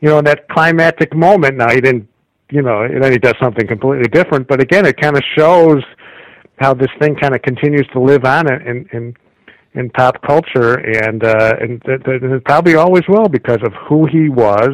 you 0.00 0.08
know, 0.08 0.18
in 0.18 0.24
that 0.24 0.48
climactic 0.48 1.14
moment. 1.14 1.56
Now 1.56 1.70
he 1.70 1.80
didn't, 1.80 2.08
you 2.50 2.62
know, 2.62 2.82
and 2.82 3.02
then 3.02 3.12
he 3.12 3.18
does 3.18 3.34
something 3.40 3.66
completely 3.66 4.08
different. 4.08 4.48
But 4.48 4.60
again, 4.62 4.86
it 4.86 4.98
kind 4.98 5.16
of 5.16 5.22
shows 5.36 5.82
how 6.58 6.72
this 6.72 6.90
thing 7.00 7.16
kind 7.16 7.34
of 7.34 7.42
continues 7.42 7.86
to 7.92 8.00
live 8.00 8.24
on 8.24 8.50
in 8.50 8.88
in 8.92 9.14
in 9.74 9.90
pop 9.90 10.22
culture, 10.22 10.74
and 10.74 11.22
uh, 11.22 11.54
and 11.60 11.82
th- 11.84 12.02
th- 12.04 12.22
it 12.22 12.44
probably 12.44 12.76
always 12.76 13.04
will 13.08 13.28
because 13.28 13.60
of 13.62 13.72
who 13.74 14.06
he 14.06 14.28
was 14.28 14.70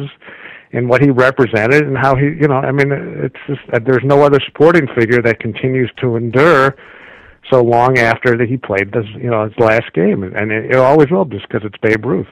and 0.71 0.89
what 0.89 1.01
he 1.01 1.09
represented 1.09 1.87
and 1.87 1.97
how 1.97 2.15
he, 2.15 2.25
you 2.25 2.47
know, 2.47 2.55
I 2.55 2.71
mean, 2.71 2.91
it's 2.91 3.35
just 3.47 3.61
uh, 3.73 3.79
there's 3.79 4.03
no 4.03 4.21
other 4.21 4.39
supporting 4.45 4.87
figure 4.95 5.21
that 5.21 5.39
continues 5.39 5.91
to 6.01 6.15
endure 6.15 6.75
so 7.49 7.63
long 7.63 7.97
after 7.97 8.37
that 8.37 8.47
he 8.47 8.57
played 8.57 8.91
this, 8.91 9.05
you 9.15 9.29
know, 9.29 9.45
his 9.45 9.57
last 9.57 9.91
game, 9.93 10.23
and 10.23 10.51
it, 10.51 10.71
it 10.71 10.75
always 10.75 11.09
will, 11.09 11.25
just 11.25 11.47
because 11.47 11.65
it's 11.65 11.77
Babe 11.81 12.05
Ruth. 12.05 12.27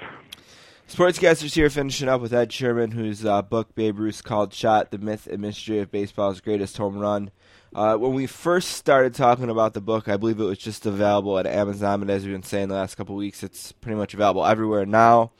Sportscasters 0.87 1.55
here 1.55 1.69
finishing 1.69 2.07
up 2.07 2.21
with 2.21 2.33
Ed 2.33 2.53
Sherman, 2.53 2.91
whose 2.91 3.25
uh, 3.25 3.41
book 3.41 3.75
Babe 3.75 3.99
Ruth 3.99 4.23
called 4.23 4.53
"Shot: 4.53 4.91
The 4.91 4.97
Myth 4.97 5.27
and 5.27 5.41
Mystery 5.41 5.79
of 5.79 5.91
Baseball's 5.91 6.39
Greatest 6.39 6.77
Home 6.77 6.97
Run." 6.97 7.31
Uh, 7.75 7.97
when 7.97 8.13
we 8.13 8.25
first 8.25 8.69
started 8.69 9.13
talking 9.13 9.49
about 9.49 9.73
the 9.73 9.81
book, 9.81 10.07
I 10.07 10.15
believe 10.15 10.39
it 10.39 10.45
was 10.45 10.57
just 10.57 10.85
available 10.85 11.37
at 11.37 11.45
Amazon, 11.45 11.99
but 11.99 12.09
as 12.09 12.23
we've 12.23 12.33
been 12.33 12.43
saying 12.43 12.69
the 12.69 12.75
last 12.75 12.95
couple 12.95 13.15
weeks, 13.15 13.43
it's 13.43 13.73
pretty 13.73 13.97
much 13.97 14.13
available 14.13 14.45
everywhere 14.45 14.85
now. 14.85 15.31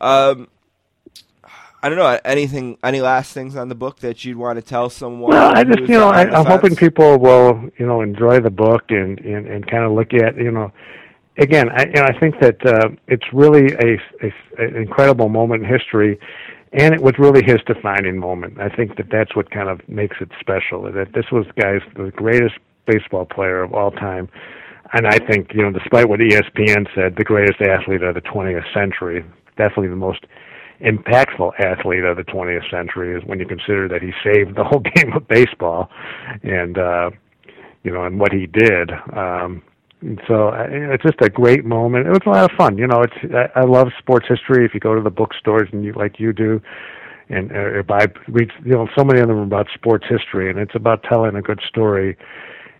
Um, 0.00 0.48
I 1.82 1.88
don't 1.88 1.98
know 1.98 2.18
anything. 2.24 2.78
Any 2.84 3.00
last 3.00 3.32
things 3.32 3.56
on 3.56 3.68
the 3.68 3.74
book 3.74 3.98
that 4.00 4.24
you'd 4.24 4.36
want 4.36 4.56
to 4.56 4.62
tell 4.62 4.88
someone? 4.88 5.32
Well, 5.32 5.52
I 5.52 5.64
just 5.64 5.80
you 5.80 5.98
know 5.98 6.10
I, 6.10 6.22
I'm 6.30 6.46
hoping 6.46 6.76
people 6.76 7.18
will 7.18 7.68
you 7.76 7.86
know 7.86 8.02
enjoy 8.02 8.40
the 8.40 8.50
book 8.50 8.84
and 8.90 9.18
and, 9.20 9.46
and 9.48 9.66
kind 9.66 9.84
of 9.84 9.92
look 9.92 10.14
at 10.14 10.36
you 10.36 10.52
know 10.52 10.70
again 11.38 11.70
I 11.70 11.86
you 11.86 11.92
know, 11.94 12.04
I 12.04 12.18
think 12.20 12.38
that 12.40 12.64
uh, 12.64 12.88
it's 13.08 13.24
really 13.32 13.72
a, 13.74 13.98
a 14.24 14.64
an 14.64 14.76
incredible 14.76 15.28
moment 15.28 15.64
in 15.64 15.68
history. 15.68 16.18
And 16.74 16.94
it 16.94 17.02
was 17.02 17.12
really 17.18 17.42
his 17.44 17.58
defining 17.66 18.18
moment. 18.18 18.58
I 18.58 18.70
think 18.70 18.96
that 18.96 19.10
that's 19.10 19.36
what 19.36 19.50
kind 19.50 19.68
of 19.68 19.86
makes 19.90 20.16
it 20.22 20.30
special. 20.40 20.90
That 20.90 21.12
this 21.12 21.26
was, 21.30 21.44
guys, 21.60 21.82
the 21.96 22.10
greatest 22.16 22.54
baseball 22.86 23.26
player 23.26 23.62
of 23.62 23.74
all 23.74 23.90
time, 23.90 24.30
and 24.94 25.06
I 25.06 25.18
think 25.18 25.52
you 25.52 25.60
know, 25.60 25.70
despite 25.70 26.08
what 26.08 26.20
ESPN 26.20 26.86
said, 26.94 27.16
the 27.16 27.24
greatest 27.24 27.60
athlete 27.60 28.02
of 28.02 28.14
the 28.14 28.22
20th 28.22 28.72
century. 28.72 29.22
Definitely 29.58 29.88
the 29.88 29.96
most 29.96 30.24
impactful 30.84 31.52
athlete 31.60 32.04
of 32.04 32.16
the 32.16 32.24
20th 32.24 32.68
century 32.70 33.16
is 33.16 33.22
when 33.26 33.38
you 33.38 33.46
consider 33.46 33.88
that 33.88 34.02
he 34.02 34.12
saved 34.24 34.56
the 34.56 34.64
whole 34.64 34.80
game 34.94 35.12
of 35.12 35.26
baseball 35.28 35.88
and 36.42 36.78
uh 36.78 37.10
you 37.84 37.92
know 37.92 38.04
and 38.04 38.18
what 38.18 38.32
he 38.32 38.46
did 38.46 38.90
um 39.12 39.62
and 40.02 40.20
so 40.26 40.48
uh, 40.48 40.66
it's 40.68 41.04
just 41.04 41.20
a 41.20 41.30
great 41.30 41.64
moment. 41.64 42.06
It 42.06 42.10
was 42.10 42.22
a 42.26 42.28
lot 42.28 42.50
of 42.50 42.56
fun. 42.56 42.76
You 42.76 42.88
know, 42.88 43.02
it's 43.02 43.14
I, 43.32 43.60
I 43.60 43.64
love 43.64 43.88
sports 43.98 44.26
history. 44.28 44.64
If 44.64 44.74
you 44.74 44.80
go 44.80 44.94
to 44.96 45.00
the 45.00 45.10
bookstores 45.10 45.68
and 45.72 45.84
you 45.84 45.92
like 45.92 46.18
you 46.18 46.32
do, 46.32 46.60
and 47.28 47.52
uh, 47.52 47.54
or 47.54 47.84
read, 48.28 48.50
you 48.64 48.72
know, 48.72 48.88
so 48.98 49.04
many 49.04 49.20
of 49.20 49.28
them 49.28 49.38
about 49.38 49.68
sports 49.72 50.04
history, 50.08 50.50
and 50.50 50.58
it's 50.58 50.74
about 50.74 51.04
telling 51.04 51.36
a 51.36 51.42
good 51.42 51.60
story 51.68 52.16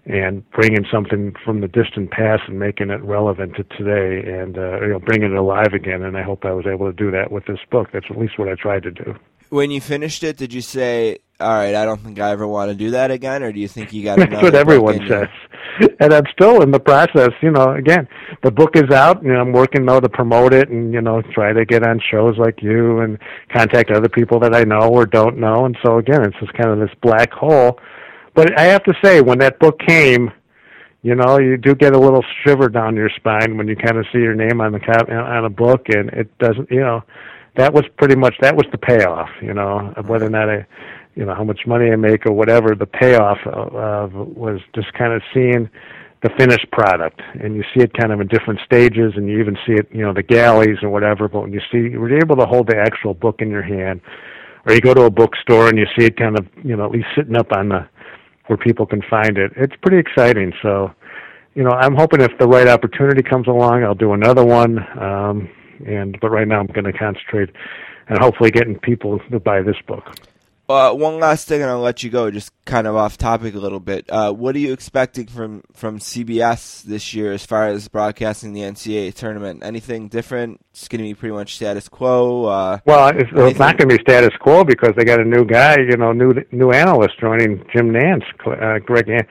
and 0.04 0.48
bringing 0.50 0.84
something 0.92 1.34
from 1.44 1.60
the 1.60 1.68
distant 1.68 2.10
past 2.10 2.42
and 2.48 2.58
making 2.58 2.90
it 2.90 3.02
relevant 3.02 3.54
to 3.56 3.64
today, 3.76 4.28
and 4.28 4.58
uh, 4.58 4.80
you 4.80 4.88
know, 4.88 4.98
bringing 4.98 5.32
it 5.32 5.38
alive 5.38 5.72
again. 5.74 6.02
And 6.02 6.16
I 6.16 6.22
hope 6.22 6.44
I 6.44 6.52
was 6.52 6.66
able 6.66 6.86
to 6.86 6.92
do 6.92 7.10
that 7.12 7.30
with 7.30 7.46
this 7.46 7.60
book. 7.70 7.88
That's 7.92 8.06
at 8.10 8.18
least 8.18 8.38
what 8.38 8.48
I 8.48 8.54
tried 8.54 8.82
to 8.82 8.90
do. 8.90 9.14
When 9.50 9.70
you 9.70 9.80
finished 9.80 10.24
it, 10.24 10.36
did 10.36 10.52
you 10.52 10.60
say, 10.60 11.18
"All 11.38 11.52
right, 11.52 11.74
I 11.74 11.84
don't 11.84 12.00
think 12.00 12.18
I 12.18 12.30
ever 12.30 12.48
want 12.48 12.70
to 12.70 12.74
do 12.74 12.90
that 12.92 13.10
again," 13.10 13.42
or 13.42 13.52
do 13.52 13.60
you 13.60 13.68
think 13.68 13.92
you 13.92 14.02
got 14.02 14.18
another? 14.18 14.30
That's 14.30 14.42
what 14.42 14.54
everyone 14.54 15.06
says. 15.06 15.28
And 16.00 16.12
I'm 16.12 16.24
still 16.32 16.62
in 16.62 16.70
the 16.72 16.80
process. 16.80 17.30
You 17.40 17.52
know, 17.52 17.72
again, 17.74 18.08
the 18.42 18.50
book 18.50 18.70
is 18.74 18.90
out, 18.90 19.22
and 19.22 19.32
I'm 19.36 19.52
working 19.52 19.84
now 19.84 20.00
to 20.00 20.08
promote 20.08 20.52
it, 20.52 20.68
and 20.68 20.92
you 20.92 21.00
know, 21.00 21.22
try 21.34 21.52
to 21.52 21.64
get 21.64 21.86
on 21.86 22.00
shows 22.10 22.38
like 22.38 22.60
you, 22.60 22.98
and 22.98 23.18
contact 23.54 23.90
other 23.90 24.08
people 24.08 24.40
that 24.40 24.54
I 24.54 24.64
know 24.64 24.88
or 24.88 25.06
don't 25.06 25.38
know. 25.38 25.64
And 25.64 25.76
so 25.84 25.98
again, 25.98 26.24
it's 26.24 26.38
just 26.40 26.54
kind 26.54 26.70
of 26.70 26.80
this 26.80 26.96
black 27.00 27.30
hole. 27.30 27.78
But 28.34 28.58
I 28.58 28.64
have 28.64 28.82
to 28.84 28.94
say, 29.02 29.20
when 29.20 29.38
that 29.38 29.58
book 29.58 29.78
came, 29.86 30.30
you 31.02 31.14
know, 31.14 31.38
you 31.38 31.56
do 31.56 31.74
get 31.74 31.94
a 31.94 31.98
little 31.98 32.24
shiver 32.44 32.68
down 32.68 32.96
your 32.96 33.10
spine 33.16 33.56
when 33.56 33.68
you 33.68 33.76
kind 33.76 33.98
of 33.98 34.06
see 34.12 34.20
your 34.20 34.34
name 34.34 34.60
on 34.60 34.72
the 34.72 34.80
cap 34.80 35.08
on 35.10 35.44
a 35.44 35.50
book, 35.50 35.88
and 35.88 36.08
it 36.10 36.36
doesn't, 36.38 36.70
you 36.70 36.80
know, 36.80 37.02
that 37.56 37.74
was 37.74 37.84
pretty 37.98 38.16
much 38.16 38.34
that 38.40 38.56
was 38.56 38.66
the 38.72 38.78
payoff. 38.78 39.28
You 39.42 39.52
know, 39.52 39.92
of 39.96 40.08
whether 40.08 40.26
or 40.26 40.30
not 40.30 40.48
I, 40.48 40.66
you 41.14 41.24
know, 41.24 41.34
how 41.34 41.44
much 41.44 41.66
money 41.66 41.90
I 41.90 41.96
make 41.96 42.24
or 42.24 42.32
whatever, 42.32 42.74
the 42.74 42.86
payoff 42.86 43.38
of, 43.46 44.14
was 44.14 44.60
just 44.74 44.92
kind 44.94 45.12
of 45.12 45.22
seeing 45.34 45.68
the 46.22 46.30
finished 46.38 46.70
product, 46.70 47.20
and 47.42 47.56
you 47.56 47.64
see 47.74 47.82
it 47.82 47.92
kind 47.94 48.12
of 48.12 48.20
in 48.20 48.28
different 48.28 48.60
stages, 48.64 49.12
and 49.16 49.28
you 49.28 49.40
even 49.40 49.56
see 49.66 49.72
it, 49.72 49.88
you 49.90 50.02
know, 50.02 50.14
the 50.14 50.22
galleys 50.22 50.78
or 50.80 50.88
whatever. 50.88 51.28
But 51.28 51.40
when 51.40 51.52
you 51.52 51.60
see, 51.72 51.78
you're 51.78 52.16
able 52.16 52.36
to 52.36 52.46
hold 52.46 52.68
the 52.68 52.76
actual 52.76 53.12
book 53.12 53.40
in 53.40 53.50
your 53.50 53.62
hand, 53.62 54.00
or 54.64 54.72
you 54.72 54.80
go 54.80 54.94
to 54.94 55.02
a 55.02 55.10
bookstore 55.10 55.68
and 55.68 55.76
you 55.76 55.86
see 55.98 56.06
it 56.06 56.16
kind 56.16 56.38
of, 56.38 56.46
you 56.62 56.76
know, 56.76 56.84
at 56.84 56.92
least 56.92 57.08
sitting 57.16 57.36
up 57.36 57.50
on 57.50 57.70
the 57.70 57.88
where 58.46 58.56
people 58.56 58.86
can 58.86 59.02
find 59.08 59.38
it. 59.38 59.52
It's 59.56 59.74
pretty 59.82 59.98
exciting. 59.98 60.52
So, 60.62 60.92
you 61.54 61.62
know, 61.62 61.70
I'm 61.70 61.94
hoping 61.94 62.20
if 62.20 62.36
the 62.38 62.48
right 62.48 62.68
opportunity 62.68 63.22
comes 63.22 63.46
along, 63.46 63.84
I'll 63.84 63.94
do 63.94 64.12
another 64.12 64.44
one. 64.44 64.78
Um, 64.98 65.48
and 65.86 66.18
but 66.20 66.30
right 66.30 66.46
now, 66.46 66.60
I'm 66.60 66.66
going 66.66 66.84
to 66.84 66.92
concentrate 66.92 67.50
and 68.08 68.18
hopefully 68.18 68.50
getting 68.50 68.78
people 68.78 69.18
to 69.30 69.40
buy 69.40 69.62
this 69.62 69.76
book. 69.86 70.04
Uh, 70.72 70.94
one 70.94 71.20
last 71.20 71.46
thing, 71.48 71.60
and 71.62 71.70
I'll 71.70 71.80
let 71.80 72.02
you 72.02 72.10
go. 72.10 72.30
Just 72.30 72.52
kind 72.64 72.86
of 72.86 72.96
off 72.96 73.18
topic 73.18 73.54
a 73.54 73.58
little 73.58 73.80
bit. 73.80 74.06
Uh, 74.08 74.32
what 74.32 74.54
are 74.54 74.58
you 74.58 74.72
expecting 74.72 75.26
from 75.26 75.62
from 75.74 75.98
CBS 75.98 76.82
this 76.82 77.14
year 77.14 77.32
as 77.32 77.44
far 77.44 77.68
as 77.68 77.88
broadcasting 77.88 78.52
the 78.52 78.60
NCAA 78.62 79.14
tournament? 79.14 79.62
Anything 79.62 80.08
different? 80.08 80.60
It's 80.70 80.88
going 80.88 80.98
to 80.98 81.04
be 81.04 81.14
pretty 81.14 81.34
much 81.34 81.56
status 81.56 81.88
quo. 81.88 82.46
Uh, 82.46 82.78
Well, 82.86 83.08
it's, 83.08 83.30
it's 83.32 83.58
not 83.58 83.76
going 83.78 83.88
to 83.88 83.96
be 83.96 84.02
status 84.02 84.30
quo 84.40 84.64
because 84.64 84.92
they 84.96 85.04
got 85.04 85.20
a 85.20 85.24
new 85.24 85.44
guy, 85.44 85.76
you 85.78 85.96
know, 85.96 86.12
new 86.12 86.32
new 86.50 86.70
analyst 86.72 87.20
joining 87.20 87.58
Jim 87.72 87.90
Nantz. 87.90 88.24
Uh, 88.46 88.78
Greg 88.78 89.08
An- 89.08 89.26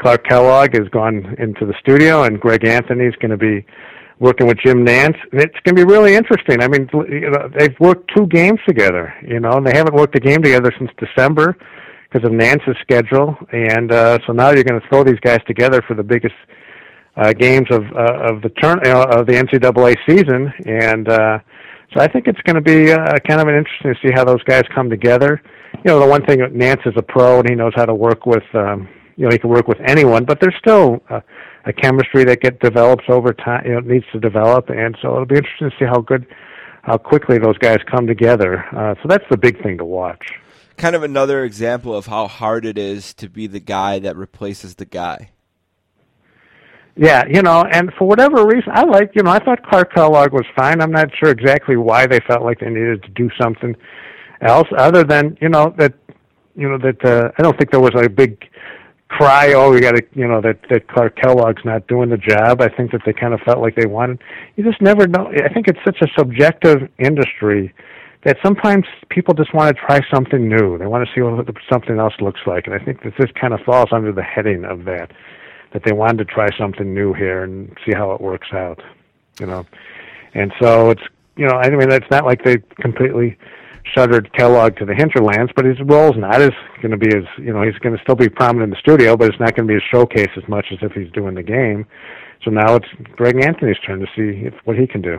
Clark 0.00 0.24
Kellogg 0.28 0.74
has 0.76 0.88
gone 0.88 1.34
into 1.38 1.64
the 1.64 1.74
studio, 1.80 2.22
and 2.24 2.38
Greg 2.40 2.64
Anthony's 2.66 3.14
going 3.16 3.30
to 3.30 3.36
be 3.38 3.64
working 4.18 4.46
with 4.46 4.58
Jim 4.58 4.84
Nantz. 4.84 5.18
And 5.32 5.40
it's 5.40 5.58
going 5.64 5.74
to 5.76 5.84
be 5.84 5.84
really 5.84 6.14
interesting. 6.14 6.62
I 6.62 6.68
mean, 6.68 6.88
you 7.08 7.30
know, 7.30 7.50
they've 7.56 7.78
worked 7.80 8.10
two 8.16 8.26
games 8.26 8.60
together, 8.66 9.14
you 9.26 9.40
know, 9.40 9.52
and 9.52 9.66
they 9.66 9.76
haven't 9.76 9.94
worked 9.94 10.16
a 10.16 10.20
game 10.20 10.42
together 10.42 10.72
since 10.78 10.90
December 10.98 11.56
because 12.08 12.26
of 12.26 12.32
Nantz's 12.32 12.76
schedule. 12.80 13.36
And 13.52 13.92
uh, 13.92 14.18
so 14.26 14.32
now 14.32 14.50
you're 14.50 14.64
going 14.64 14.80
to 14.80 14.88
throw 14.88 15.04
these 15.04 15.20
guys 15.20 15.40
together 15.46 15.82
for 15.86 15.94
the 15.94 16.02
biggest 16.02 16.34
uh, 17.16 17.32
games 17.32 17.66
of 17.70 17.82
uh, 17.96 18.34
of 18.34 18.42
the 18.42 18.50
turn 18.60 18.78
uh, 18.86 19.06
of 19.10 19.26
the 19.26 19.32
NCAA 19.32 19.96
season, 20.06 20.52
and 20.66 21.08
uh, 21.08 21.38
so 21.94 22.00
I 22.00 22.08
think 22.08 22.26
it's 22.26 22.40
going 22.42 22.56
to 22.56 22.60
be 22.60 22.92
uh, 22.92 23.18
kind 23.26 23.40
of 23.40 23.48
an 23.48 23.54
interesting 23.54 23.94
to 23.94 24.00
see 24.06 24.12
how 24.14 24.24
those 24.24 24.42
guys 24.44 24.64
come 24.74 24.90
together. 24.90 25.40
You 25.76 25.90
know, 25.92 26.00
the 26.00 26.06
one 26.06 26.24
thing 26.26 26.40
Nantz 26.40 26.86
is 26.86 26.94
a 26.96 27.02
pro 27.02 27.40
and 27.40 27.48
he 27.48 27.54
knows 27.54 27.72
how 27.74 27.86
to 27.86 27.94
work 27.94 28.26
with. 28.26 28.42
Um, 28.54 28.88
you 29.16 29.24
know, 29.24 29.30
he 29.30 29.38
can 29.38 29.48
work 29.48 29.66
with 29.66 29.78
anyone, 29.86 30.24
but 30.24 30.40
there's 30.40 30.54
still 30.58 31.00
uh, 31.08 31.20
a 31.66 31.72
chemistry 31.72 32.24
that 32.24 32.40
get 32.40 32.60
develops 32.60 33.04
over 33.08 33.32
time. 33.32 33.66
You 33.66 33.72
know, 33.74 33.80
needs 33.80 34.06
to 34.12 34.20
develop, 34.20 34.70
and 34.70 34.96
so 35.02 35.12
it'll 35.12 35.26
be 35.26 35.36
interesting 35.36 35.70
to 35.70 35.76
see 35.78 35.84
how 35.84 36.00
good, 36.00 36.26
how 36.82 36.96
quickly 36.96 37.38
those 37.38 37.58
guys 37.58 37.78
come 37.90 38.06
together. 38.06 38.64
Uh, 38.74 38.94
so 39.02 39.08
that's 39.08 39.24
the 39.30 39.36
big 39.36 39.62
thing 39.62 39.76
to 39.78 39.84
watch. 39.84 40.24
kind 40.76 40.94
of 40.94 41.02
another 41.02 41.44
example 41.44 41.94
of 41.94 42.06
how 42.06 42.28
hard 42.28 42.64
it 42.64 42.78
is 42.78 43.14
to 43.14 43.28
be 43.28 43.46
the 43.46 43.60
guy 43.60 43.98
that 43.98 44.16
replaces 44.16 44.76
the 44.76 44.84
guy. 44.84 45.30
Yeah, 46.96 47.24
you 47.28 47.42
know, 47.42 47.64
and 47.70 47.92
for 47.98 48.08
whatever 48.08 48.46
reason, 48.46 48.72
I 48.72 48.84
like, 48.84 49.10
you 49.14 49.22
know, 49.22 49.30
I 49.30 49.38
thought 49.38 49.62
Clark 49.66 49.92
Kellogg 49.94 50.32
was 50.32 50.46
fine. 50.56 50.80
I'm 50.80 50.92
not 50.92 51.10
sure 51.14 51.30
exactly 51.30 51.76
why 51.76 52.06
they 52.06 52.20
felt 52.20 52.42
like 52.42 52.60
they 52.60 52.70
needed 52.70 53.02
to 53.02 53.10
do 53.10 53.28
something 53.40 53.76
else, 54.40 54.68
other 54.78 55.04
than, 55.04 55.36
you 55.40 55.50
know, 55.50 55.74
that, 55.76 55.92
you 56.54 56.68
know, 56.68 56.78
that 56.78 57.04
uh, 57.04 57.30
I 57.38 57.42
don't 57.42 57.56
think 57.58 57.70
there 57.70 57.80
was 57.80 57.92
a 57.96 58.08
big 58.08 58.42
cry, 59.16 59.52
oh, 59.54 59.70
we 59.70 59.80
got 59.80 59.92
to, 59.92 60.02
you 60.14 60.26
know, 60.26 60.40
that 60.40 60.58
that 60.70 60.88
Clark 60.88 61.16
Kellogg's 61.16 61.64
not 61.64 61.86
doing 61.86 62.10
the 62.10 62.16
job. 62.16 62.60
I 62.60 62.68
think 62.68 62.92
that 62.92 63.02
they 63.06 63.12
kind 63.12 63.34
of 63.34 63.40
felt 63.40 63.58
like 63.58 63.74
they 63.74 63.86
wanted. 63.86 64.22
You 64.56 64.64
just 64.64 64.80
never 64.80 65.06
know. 65.06 65.32
I 65.44 65.52
think 65.52 65.68
it's 65.68 65.78
such 65.84 65.98
a 66.02 66.06
subjective 66.18 66.88
industry 66.98 67.74
that 68.24 68.36
sometimes 68.44 68.84
people 69.08 69.34
just 69.34 69.54
want 69.54 69.74
to 69.74 69.82
try 69.82 70.00
something 70.12 70.48
new. 70.48 70.76
They 70.78 70.86
want 70.86 71.06
to 71.06 71.14
see 71.14 71.22
what 71.22 71.46
something 71.70 71.98
else 71.98 72.14
looks 72.20 72.40
like, 72.46 72.66
and 72.66 72.74
I 72.74 72.84
think 72.84 73.02
that 73.04 73.14
this 73.18 73.30
kind 73.40 73.54
of 73.54 73.60
falls 73.60 73.88
under 73.92 74.12
the 74.12 74.22
heading 74.22 74.64
of 74.64 74.84
that 74.84 75.12
that 75.72 75.82
they 75.84 75.92
wanted 75.92 76.18
to 76.18 76.24
try 76.24 76.48
something 76.58 76.94
new 76.94 77.12
here 77.12 77.44
and 77.44 77.76
see 77.84 77.92
how 77.94 78.12
it 78.12 78.20
works 78.20 78.48
out, 78.52 78.82
you 79.40 79.46
know. 79.46 79.66
And 80.34 80.52
so 80.60 80.90
it's 80.90 81.02
you 81.36 81.46
know 81.46 81.54
I 81.54 81.70
mean 81.70 81.90
it's 81.90 82.10
not 82.10 82.24
like 82.24 82.44
they 82.44 82.58
completely 82.80 83.38
shuttered 83.94 84.32
Kellogg 84.32 84.76
to 84.76 84.84
the 84.84 84.94
hinterlands, 84.94 85.52
but 85.54 85.64
his 85.64 85.80
role's 85.84 86.16
not 86.16 86.40
as 86.40 86.50
going 86.82 86.90
to 86.90 86.96
be 86.96 87.08
as 87.08 87.24
you 87.38 87.52
know 87.52 87.62
he's 87.62 87.78
going 87.78 87.96
to 87.96 88.02
still 88.02 88.14
be 88.14 88.28
prominent 88.28 88.64
in 88.64 88.70
the 88.70 88.80
studio, 88.80 89.16
but 89.16 89.28
it's 89.28 89.40
not 89.40 89.54
going 89.54 89.66
to 89.66 89.72
be 89.72 89.78
a 89.78 89.88
showcase 89.90 90.30
as 90.36 90.48
much 90.48 90.66
as 90.72 90.78
if 90.82 90.92
he's 90.92 91.10
doing 91.12 91.34
the 91.34 91.42
game. 91.42 91.86
So 92.44 92.50
now 92.50 92.76
it's 92.76 92.86
Greg 93.16 93.42
Anthony's 93.44 93.78
turn 93.86 94.00
to 94.00 94.06
see 94.14 94.46
if, 94.46 94.54
what 94.64 94.76
he 94.76 94.86
can 94.86 95.02
do. 95.02 95.18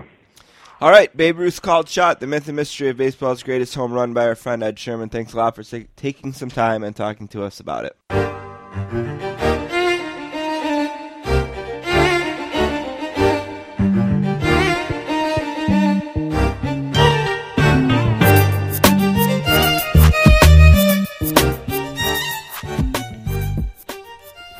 All 0.79 0.91
right, 0.91 1.15
Babe 1.15 1.39
Ruth's 1.39 1.59
called 1.59 1.89
shot. 1.89 2.19
The 2.19 2.27
myth 2.27 2.47
and 2.47 2.55
mystery 2.55 2.89
of 2.89 2.97
baseball's 2.97 3.41
greatest 3.41 3.73
home 3.73 3.91
run 3.91 4.13
by 4.13 4.27
our 4.27 4.35
friend 4.35 4.61
Ed 4.61 4.77
Sherman. 4.77 5.09
Thanks 5.09 5.33
a 5.33 5.37
lot 5.37 5.55
for 5.55 5.63
ta- 5.63 5.87
taking 5.95 6.33
some 6.33 6.49
time 6.49 6.83
and 6.83 6.95
talking 6.95 7.27
to 7.29 7.43
us 7.43 7.59
about 7.59 7.85
it. 7.85 9.46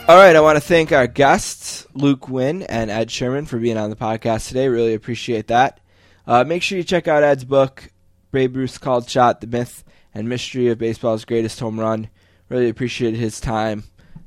All 0.07 0.15
right, 0.15 0.37
I 0.37 0.39
want 0.39 0.55
to 0.55 0.61
thank 0.61 0.93
our 0.93 1.05
guests, 1.05 1.85
Luke 1.93 2.29
Winn 2.29 2.63
and 2.63 2.89
Ed 2.89 3.11
Sherman, 3.11 3.45
for 3.45 3.59
being 3.59 3.75
on 3.75 3.89
the 3.89 3.97
podcast 3.97 4.47
today. 4.47 4.69
Really 4.69 4.93
appreciate 4.93 5.47
that. 5.47 5.81
Uh, 6.25 6.45
make 6.45 6.63
sure 6.63 6.77
you 6.77 6.85
check 6.85 7.09
out 7.09 7.23
Ed's 7.23 7.43
book, 7.43 7.91
Babe 8.31 8.55
Ruth's 8.55 8.77
Called 8.77 9.09
Shot, 9.09 9.41
The 9.41 9.47
Myth 9.47 9.83
and 10.13 10.29
Mystery 10.29 10.69
of 10.69 10.77
Baseball's 10.77 11.25
Greatest 11.25 11.59
Home 11.59 11.77
Run. 11.77 12.07
Really 12.47 12.69
appreciate 12.69 13.15
his 13.15 13.41
time 13.41 13.83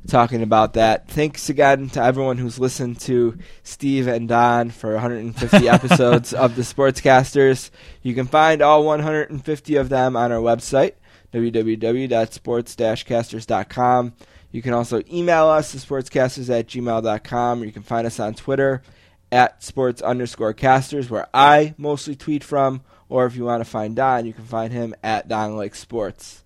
talking 0.07 0.43
about 0.43 0.75
that. 0.75 1.09
Thanks 1.09 1.49
again 1.49 1.89
to 1.91 2.03
everyone 2.03 2.37
who's 2.37 2.59
listened 2.59 3.01
to 3.01 3.39
Steve 3.63 4.07
and 4.07 4.29
Don 4.29 4.69
for 4.69 4.93
150 4.93 5.67
episodes 5.69 6.35
of 6.35 6.57
the 6.57 6.63
Sportscasters. 6.63 7.71
You 8.03 8.15
can 8.15 8.27
find 8.27 8.61
all 8.61 8.85
150 8.85 9.77
of 9.77 9.89
them 9.89 10.15
on 10.15 10.31
our 10.31 10.41
website, 10.41 10.93
www.sports-casters.com. 11.33 14.13
You 14.53 14.63
can 14.63 14.73
also 14.73 15.03
email 15.11 15.49
us, 15.49 15.75
thesportscasters 15.75 16.51
at 16.51 16.67
gmail.com. 16.67 17.65
You 17.65 17.73
can 17.73 17.83
find 17.83 18.07
us 18.07 18.19
on 18.19 18.35
Twitter 18.35 18.83
at 19.31 19.63
sports 19.63 20.03
underscore 20.03 20.53
casters, 20.53 21.09
where 21.09 21.29
I 21.33 21.75
mostly 21.79 22.17
tweet 22.17 22.43
from. 22.43 22.83
Or 23.09 23.27
if 23.27 23.37
you 23.37 23.45
want 23.45 23.63
to 23.63 23.69
find 23.69 23.97
Don, 23.97 24.27
you 24.27 24.33
can 24.33 24.45
find 24.45 24.73
him 24.73 24.95
at 25.03 25.29
Don 25.29 25.57
Lake 25.57 25.75
Sports. 25.75 26.45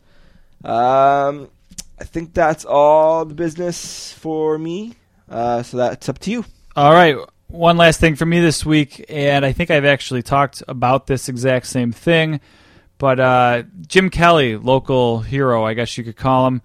Um, 0.65 1.51
I 2.01 2.05
think 2.05 2.33
that's 2.33 2.65
all 2.65 3.25
the 3.25 3.35
business 3.35 4.13
for 4.13 4.59
me. 4.59 4.95
Uh, 5.29 5.63
so 5.63 5.77
that's 5.77 6.09
up 6.09 6.19
to 6.21 6.31
you. 6.31 6.45
All 6.75 6.93
right. 6.93 7.17
One 7.49 7.77
last 7.77 8.01
thing 8.01 8.17
for 8.17 8.27
me 8.27 8.41
this 8.41 8.65
week, 8.65 9.05
and 9.09 9.45
I 9.45 9.53
think 9.53 9.71
I've 9.71 9.85
actually 9.85 10.23
talked 10.23 10.63
about 10.67 11.07
this 11.07 11.29
exact 11.29 11.67
same 11.67 11.93
thing. 11.93 12.41
But 12.99 13.21
uh, 13.21 13.63
Jim 13.87 14.11
Kelly, 14.11 14.57
local 14.57 15.21
hero, 15.21 15.65
I 15.65 15.75
guess 15.75 15.97
you 15.99 16.05
could 16.05 16.17
call 16.17 16.47
him, 16.47 16.63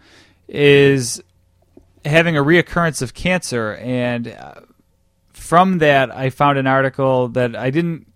is 0.47 1.21
having 2.09 2.37
a 2.37 2.43
reoccurrence 2.43 3.01
of 3.01 3.13
cancer. 3.13 3.75
And 3.75 4.27
uh, 4.27 4.61
from 5.31 5.77
that, 5.79 6.15
I 6.15 6.29
found 6.29 6.57
an 6.57 6.67
article 6.67 7.29
that 7.29 7.55
I 7.55 7.69
didn't 7.69 8.07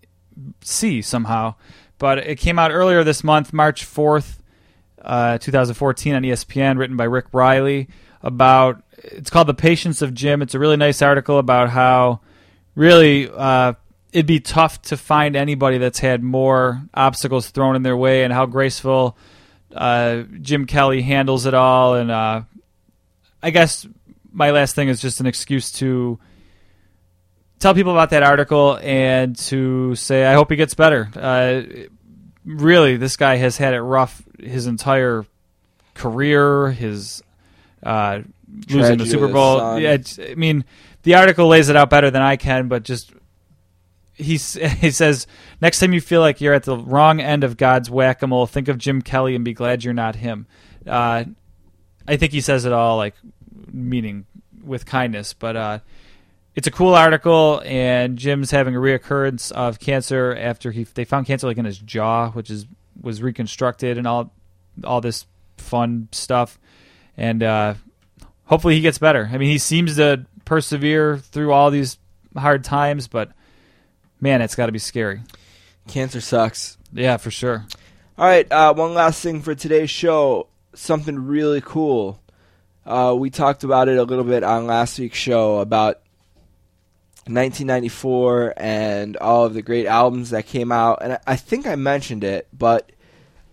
see 0.62 1.02
somehow. 1.02 1.56
But 1.98 2.20
it 2.20 2.38
came 2.38 2.60
out 2.60 2.72
earlier 2.72 3.04
this 3.04 3.24
month, 3.24 3.54
March 3.54 3.86
4th, 3.86 4.40
uh, 5.02 5.38
2014, 5.38 6.16
on 6.16 6.24
ESPN, 6.24 6.78
written 6.78 6.98
by 6.98 7.06
Rick 7.06 7.28
Reilly. 7.32 7.88
About 8.22 8.84
it's 9.04 9.30
called 9.30 9.48
"The 9.48 9.54
Patience 9.54 10.02
of 10.02 10.14
Jim." 10.14 10.42
It's 10.42 10.54
a 10.54 10.60
really 10.60 10.78
nice 10.78 11.02
article 11.02 11.38
about 11.38 11.70
how 11.70 12.22
really 12.74 13.30
uh, 13.30 13.74
it'd 14.14 14.26
be 14.26 14.40
tough 14.40 14.82
to 14.84 14.98
find 14.98 15.36
anybody 15.36 15.78
that's 15.78 16.00
had 16.00 16.24
more 16.24 16.84
obstacles 16.94 17.50
thrown 17.50 17.76
in 17.76 17.84
their 17.84 17.98
way, 17.98 18.24
and 18.24 18.32
how 18.32 18.46
graceful 18.46 19.18
uh, 19.76 20.24
Jim 20.42 20.66
Kelly 20.66 21.02
handles 21.02 21.46
it 21.46 21.54
all. 21.54 21.96
And 21.96 22.12
uh, 22.12 22.44
I 23.44 23.52
guess 23.52 23.86
my 24.32 24.52
last 24.52 24.74
thing 24.74 24.88
is 24.88 25.02
just 25.02 25.20
an 25.20 25.28
excuse 25.28 25.72
to 25.74 26.18
tell 27.60 27.74
people 27.74 27.92
about 27.92 28.10
that 28.12 28.24
article 28.24 28.80
and 28.82 29.38
to 29.38 29.96
say 29.96 30.26
I 30.26 30.34
hope 30.34 30.50
he 30.50 30.56
gets 30.56 30.74
better. 30.74 31.10
Uh, 31.16 31.62
really, 32.46 32.98
this 32.98 33.18
guy 33.18 33.36
has 33.36 33.58
had 33.58 33.74
it 33.74 33.82
rough 33.82 34.24
his 34.40 34.66
entire 34.66 35.26
career. 35.94 36.72
His 36.72 37.22
uh, 37.84 38.22
losing 38.70 38.98
the 38.98 39.06
Super 39.06 39.28
Bowl. 39.28 39.60
son. 39.60 39.82
Yeah, 39.82 39.98
I 40.20 40.36
mean, 40.36 40.66
the 41.04 41.16
article 41.16 41.48
lays 41.48 41.70
it 41.70 41.76
out 41.76 41.90
better 41.90 42.10
than 42.10 42.22
I 42.22 42.38
can, 42.38 42.70
but 42.70 42.84
just 42.84 43.12
he 44.14 44.38
he 44.38 44.92
says 44.92 45.28
next 45.62 45.80
time 45.80 45.94
you 45.94 46.02
feel 46.02 46.22
like 46.22 46.42
you're 46.42 46.54
at 46.54 46.64
the 46.64 46.78
wrong 46.78 47.20
end 47.20 47.44
of 47.44 47.58
God's 47.58 47.90
whack 47.90 48.22
a 48.22 48.28
mole, 48.28 48.48
think 48.48 48.68
of 48.68 48.78
Jim 48.78 49.02
Kelly 49.02 49.36
and 49.36 49.44
be 49.44 49.54
glad 49.54 49.84
you're 49.84 49.94
not 49.94 50.16
him. 50.16 50.48
Uh, 50.88 51.26
I 52.08 52.18
think 52.18 52.34
he 52.34 52.42
says 52.42 52.66
it 52.66 52.74
all 52.74 52.98
like 52.98 53.16
meaning 53.74 54.26
with 54.64 54.86
kindness, 54.86 55.34
but 55.34 55.56
uh, 55.58 55.80
it's 56.56 56.68
a 56.68 56.72
cool 56.72 56.94
article. 56.96 57.62
And 57.66 58.18
Jim's 58.18 58.52
having 58.52 58.76
a 58.76 58.80
reoccurrence 58.80 59.52
of 59.52 59.80
cancer 59.80 60.36
after 60.36 60.72
he 60.72 60.84
they 60.84 61.06
found 61.06 61.26
cancer 61.26 61.48
like 61.48 61.58
in 61.58 61.66
his 61.66 61.80
jaw, 61.80 62.32
which 62.32 62.50
is 62.50 62.66
was 63.02 63.22
reconstructed 63.22 63.98
and 63.98 64.08
all 64.08 64.32
all 64.84 65.02
this 65.02 65.26
fun 65.58 66.08
stuff. 66.12 66.60
And 67.18 67.44
uh, 67.44 67.76
hopefully 68.46 68.76
he 68.76 68.82
gets 68.82 68.98
better. 68.98 69.30
I 69.32 69.38
mean, 69.38 69.50
he 69.50 69.58
seems 69.58 69.98
to 69.98 70.26
persevere 70.46 71.18
through 71.18 71.52
all 71.52 71.72
these 71.72 71.98
hard 72.36 72.64
times, 72.64 73.08
but 73.08 73.32
man, 74.20 74.42
it's 74.42 74.56
got 74.56 74.68
to 74.68 74.72
be 74.72 74.80
scary. 74.80 75.22
Cancer 75.88 76.22
sucks. 76.22 76.78
Yeah, 76.92 77.18
for 77.18 77.32
sure. 77.32 77.66
All 78.18 78.26
right, 78.26 78.50
uh, 78.52 78.74
one 78.74 78.94
last 78.94 79.22
thing 79.22 79.42
for 79.42 79.56
today's 79.56 79.90
show. 79.90 80.48
Something 80.76 81.26
really 81.26 81.62
cool. 81.62 82.23
Uh, 82.86 83.16
we 83.18 83.30
talked 83.30 83.64
about 83.64 83.88
it 83.88 83.98
a 83.98 84.04
little 84.04 84.26
bit 84.26 84.44
on 84.44 84.68
last 84.68 85.00
week's 85.00 85.18
show 85.18 85.60
about 85.60 86.02
1994 87.26 88.54
and 88.58 89.16
all 89.18 89.46
of 89.46 89.54
the 89.54 89.62
great 89.62 89.86
albums 89.86 90.32
that 90.32 90.46
came 90.46 90.72
out. 90.72 91.00
And 91.02 91.18
I, 91.26 91.38
think 91.38 91.66
I 91.66 91.76
mentioned 91.76 92.26
it, 92.26 92.48
but 92.52 92.92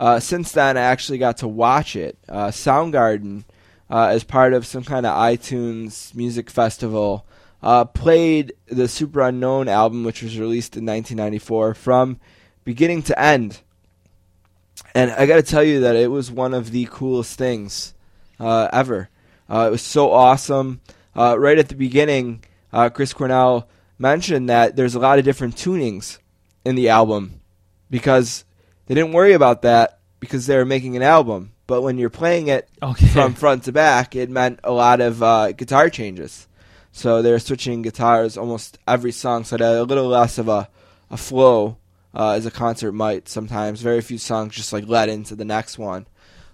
uh, 0.00 0.18
since 0.18 0.50
then 0.52 0.76
I 0.76 0.82
actually 0.82 1.18
got 1.18 1.38
to 1.38 1.48
watch 1.48 1.94
it. 1.94 2.18
Uh, 2.28 2.48
Soundgarden, 2.48 3.44
uh, 3.88 4.06
as 4.06 4.24
part 4.24 4.52
of 4.52 4.66
some 4.66 4.82
kind 4.82 5.06
of 5.06 5.16
iTunes 5.16 6.12
music 6.14 6.50
festival, 6.50 7.24
uh, 7.62 7.84
played 7.84 8.54
the 8.66 8.84
Superunknown 8.84 9.68
album, 9.68 10.02
which 10.02 10.22
was 10.22 10.38
released 10.38 10.76
in 10.76 10.84
1994, 10.86 11.74
from 11.74 12.18
beginning 12.64 13.02
to 13.04 13.20
end. 13.20 13.60
And 14.94 15.12
I 15.12 15.26
got 15.26 15.36
to 15.36 15.42
tell 15.42 15.62
you 15.62 15.80
that 15.80 15.94
it 15.94 16.10
was 16.10 16.32
one 16.32 16.54
of 16.54 16.72
the 16.72 16.88
coolest 16.90 17.38
things 17.38 17.94
uh, 18.40 18.68
ever. 18.72 19.08
Uh, 19.50 19.66
it 19.66 19.70
was 19.70 19.82
so 19.82 20.12
awesome. 20.12 20.80
Uh, 21.16 21.36
right 21.38 21.58
at 21.58 21.68
the 21.68 21.74
beginning, 21.74 22.44
uh, 22.72 22.88
Chris 22.88 23.12
Cornell 23.12 23.68
mentioned 23.98 24.48
that 24.48 24.76
there's 24.76 24.94
a 24.94 24.98
lot 25.00 25.18
of 25.18 25.24
different 25.24 25.56
tunings 25.56 26.18
in 26.64 26.74
the 26.76 26.88
album 26.88 27.40
because 27.90 28.44
they 28.86 28.94
didn't 28.94 29.12
worry 29.12 29.32
about 29.32 29.62
that 29.62 29.98
because 30.20 30.46
they 30.46 30.56
were 30.56 30.64
making 30.64 30.96
an 30.96 31.02
album. 31.02 31.52
But 31.66 31.82
when 31.82 31.98
you're 31.98 32.10
playing 32.10 32.48
it 32.48 32.68
Okay. 32.82 33.06
from 33.08 33.34
front 33.34 33.64
to 33.64 33.72
back, 33.72 34.16
it 34.16 34.30
meant 34.30 34.60
a 34.64 34.72
lot 34.72 35.00
of 35.00 35.22
uh, 35.22 35.52
guitar 35.52 35.88
changes. 35.90 36.46
So 36.92 37.22
they 37.22 37.30
were 37.30 37.38
switching 37.38 37.82
guitars 37.82 38.36
almost 38.36 38.78
every 38.88 39.12
song, 39.12 39.44
so 39.44 39.56
that 39.56 39.76
a 39.78 39.82
little 39.84 40.08
less 40.08 40.38
of 40.38 40.48
a, 40.48 40.68
a 41.10 41.16
flow 41.16 41.76
uh, 42.12 42.30
as 42.32 42.46
a 42.46 42.50
concert 42.50 42.90
might 42.92 43.28
sometimes. 43.28 43.80
Very 43.82 44.00
few 44.00 44.18
songs 44.18 44.54
just 44.54 44.72
like 44.72 44.88
led 44.88 45.08
into 45.08 45.36
the 45.36 45.44
next 45.44 45.78
one. 45.78 46.06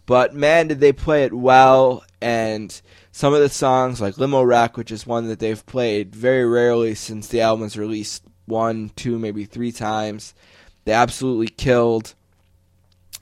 But 0.06 0.34
man, 0.34 0.68
did 0.68 0.80
they 0.80 0.92
play 0.92 1.24
it 1.24 1.34
well! 1.34 2.04
And 2.20 2.80
some 3.12 3.34
of 3.34 3.40
the 3.40 3.48
songs, 3.48 4.00
like 4.00 4.18
Limo 4.18 4.42
Wreck, 4.42 4.76
which 4.76 4.90
is 4.92 5.06
one 5.06 5.28
that 5.28 5.38
they've 5.38 5.66
played 5.66 6.14
very 6.14 6.46
rarely 6.46 6.94
since 6.94 7.28
the 7.28 7.40
album 7.40 7.62
was 7.62 7.76
released, 7.76 8.22
one, 8.46 8.90
two, 8.96 9.18
maybe 9.18 9.44
three 9.44 9.72
times, 9.72 10.34
they 10.84 10.92
absolutely 10.92 11.48
killed. 11.48 12.14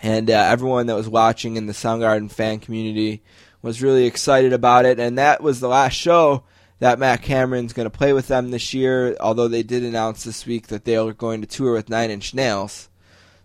And 0.03 0.31
uh, 0.31 0.35
everyone 0.35 0.87
that 0.87 0.97
was 0.97 1.09
watching 1.09 1.57
in 1.57 1.67
the 1.67 1.73
Soundgarden 1.73 2.31
fan 2.31 2.61
community 2.61 3.23
was 3.63 3.83
really 3.83 4.05
excited 4.05 4.53
about 4.53 4.85
it. 4.85 5.01
And 5.01 5.17
that 5.17 5.43
was 5.43 5.61
the 5.61 5.69
last 5.69 5.95
show 5.95 6.45
that 6.81 6.99
Matt 6.99 7.23
Cameron's 7.23 7.73
going 7.73 7.91
to 7.91 7.99
play 7.99 8.13
with 8.13 8.29
them 8.29 8.51
this 8.51 8.75
year. 8.75 9.17
Although 9.19 9.49
they 9.49 9.63
did 9.63 9.83
announce 9.83 10.25
this 10.25 10.45
week 10.45 10.67
that 10.67 10.85
they 10.85 10.97
are 10.97 11.15
going 11.15 11.41
to 11.41 11.47
tour 11.47 11.73
with 11.73 11.89
Nine 11.89 12.11
Inch 12.11 12.35
Nails. 12.35 12.91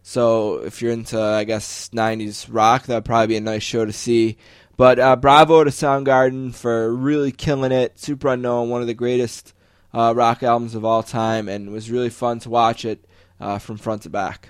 So 0.01 0.63
if 0.63 0.81
you're 0.81 0.91
into, 0.91 1.21
I 1.21 1.43
guess, 1.43 1.89
90s 1.89 2.47
rock, 2.49 2.85
that'd 2.85 3.05
probably 3.05 3.27
be 3.27 3.37
a 3.37 3.41
nice 3.41 3.63
show 3.63 3.85
to 3.85 3.93
see. 3.93 4.37
But 4.77 4.97
uh, 4.97 5.15
bravo 5.17 5.63
to 5.63 5.71
Soundgarden 5.71 6.55
for 6.55 6.93
really 6.93 7.31
killing 7.31 7.71
it. 7.71 7.97
Superunknown, 7.97 8.69
one 8.69 8.81
of 8.81 8.87
the 8.87 8.93
greatest 8.93 9.53
uh, 9.93 10.13
rock 10.15 10.41
albums 10.41 10.75
of 10.75 10.85
all 10.85 11.03
time, 11.03 11.49
and 11.49 11.67
it 11.67 11.71
was 11.71 11.91
really 11.91 12.09
fun 12.09 12.39
to 12.39 12.49
watch 12.49 12.85
it 12.85 13.05
uh, 13.39 13.57
from 13.57 13.77
front 13.77 14.03
to 14.03 14.09
back. 14.09 14.49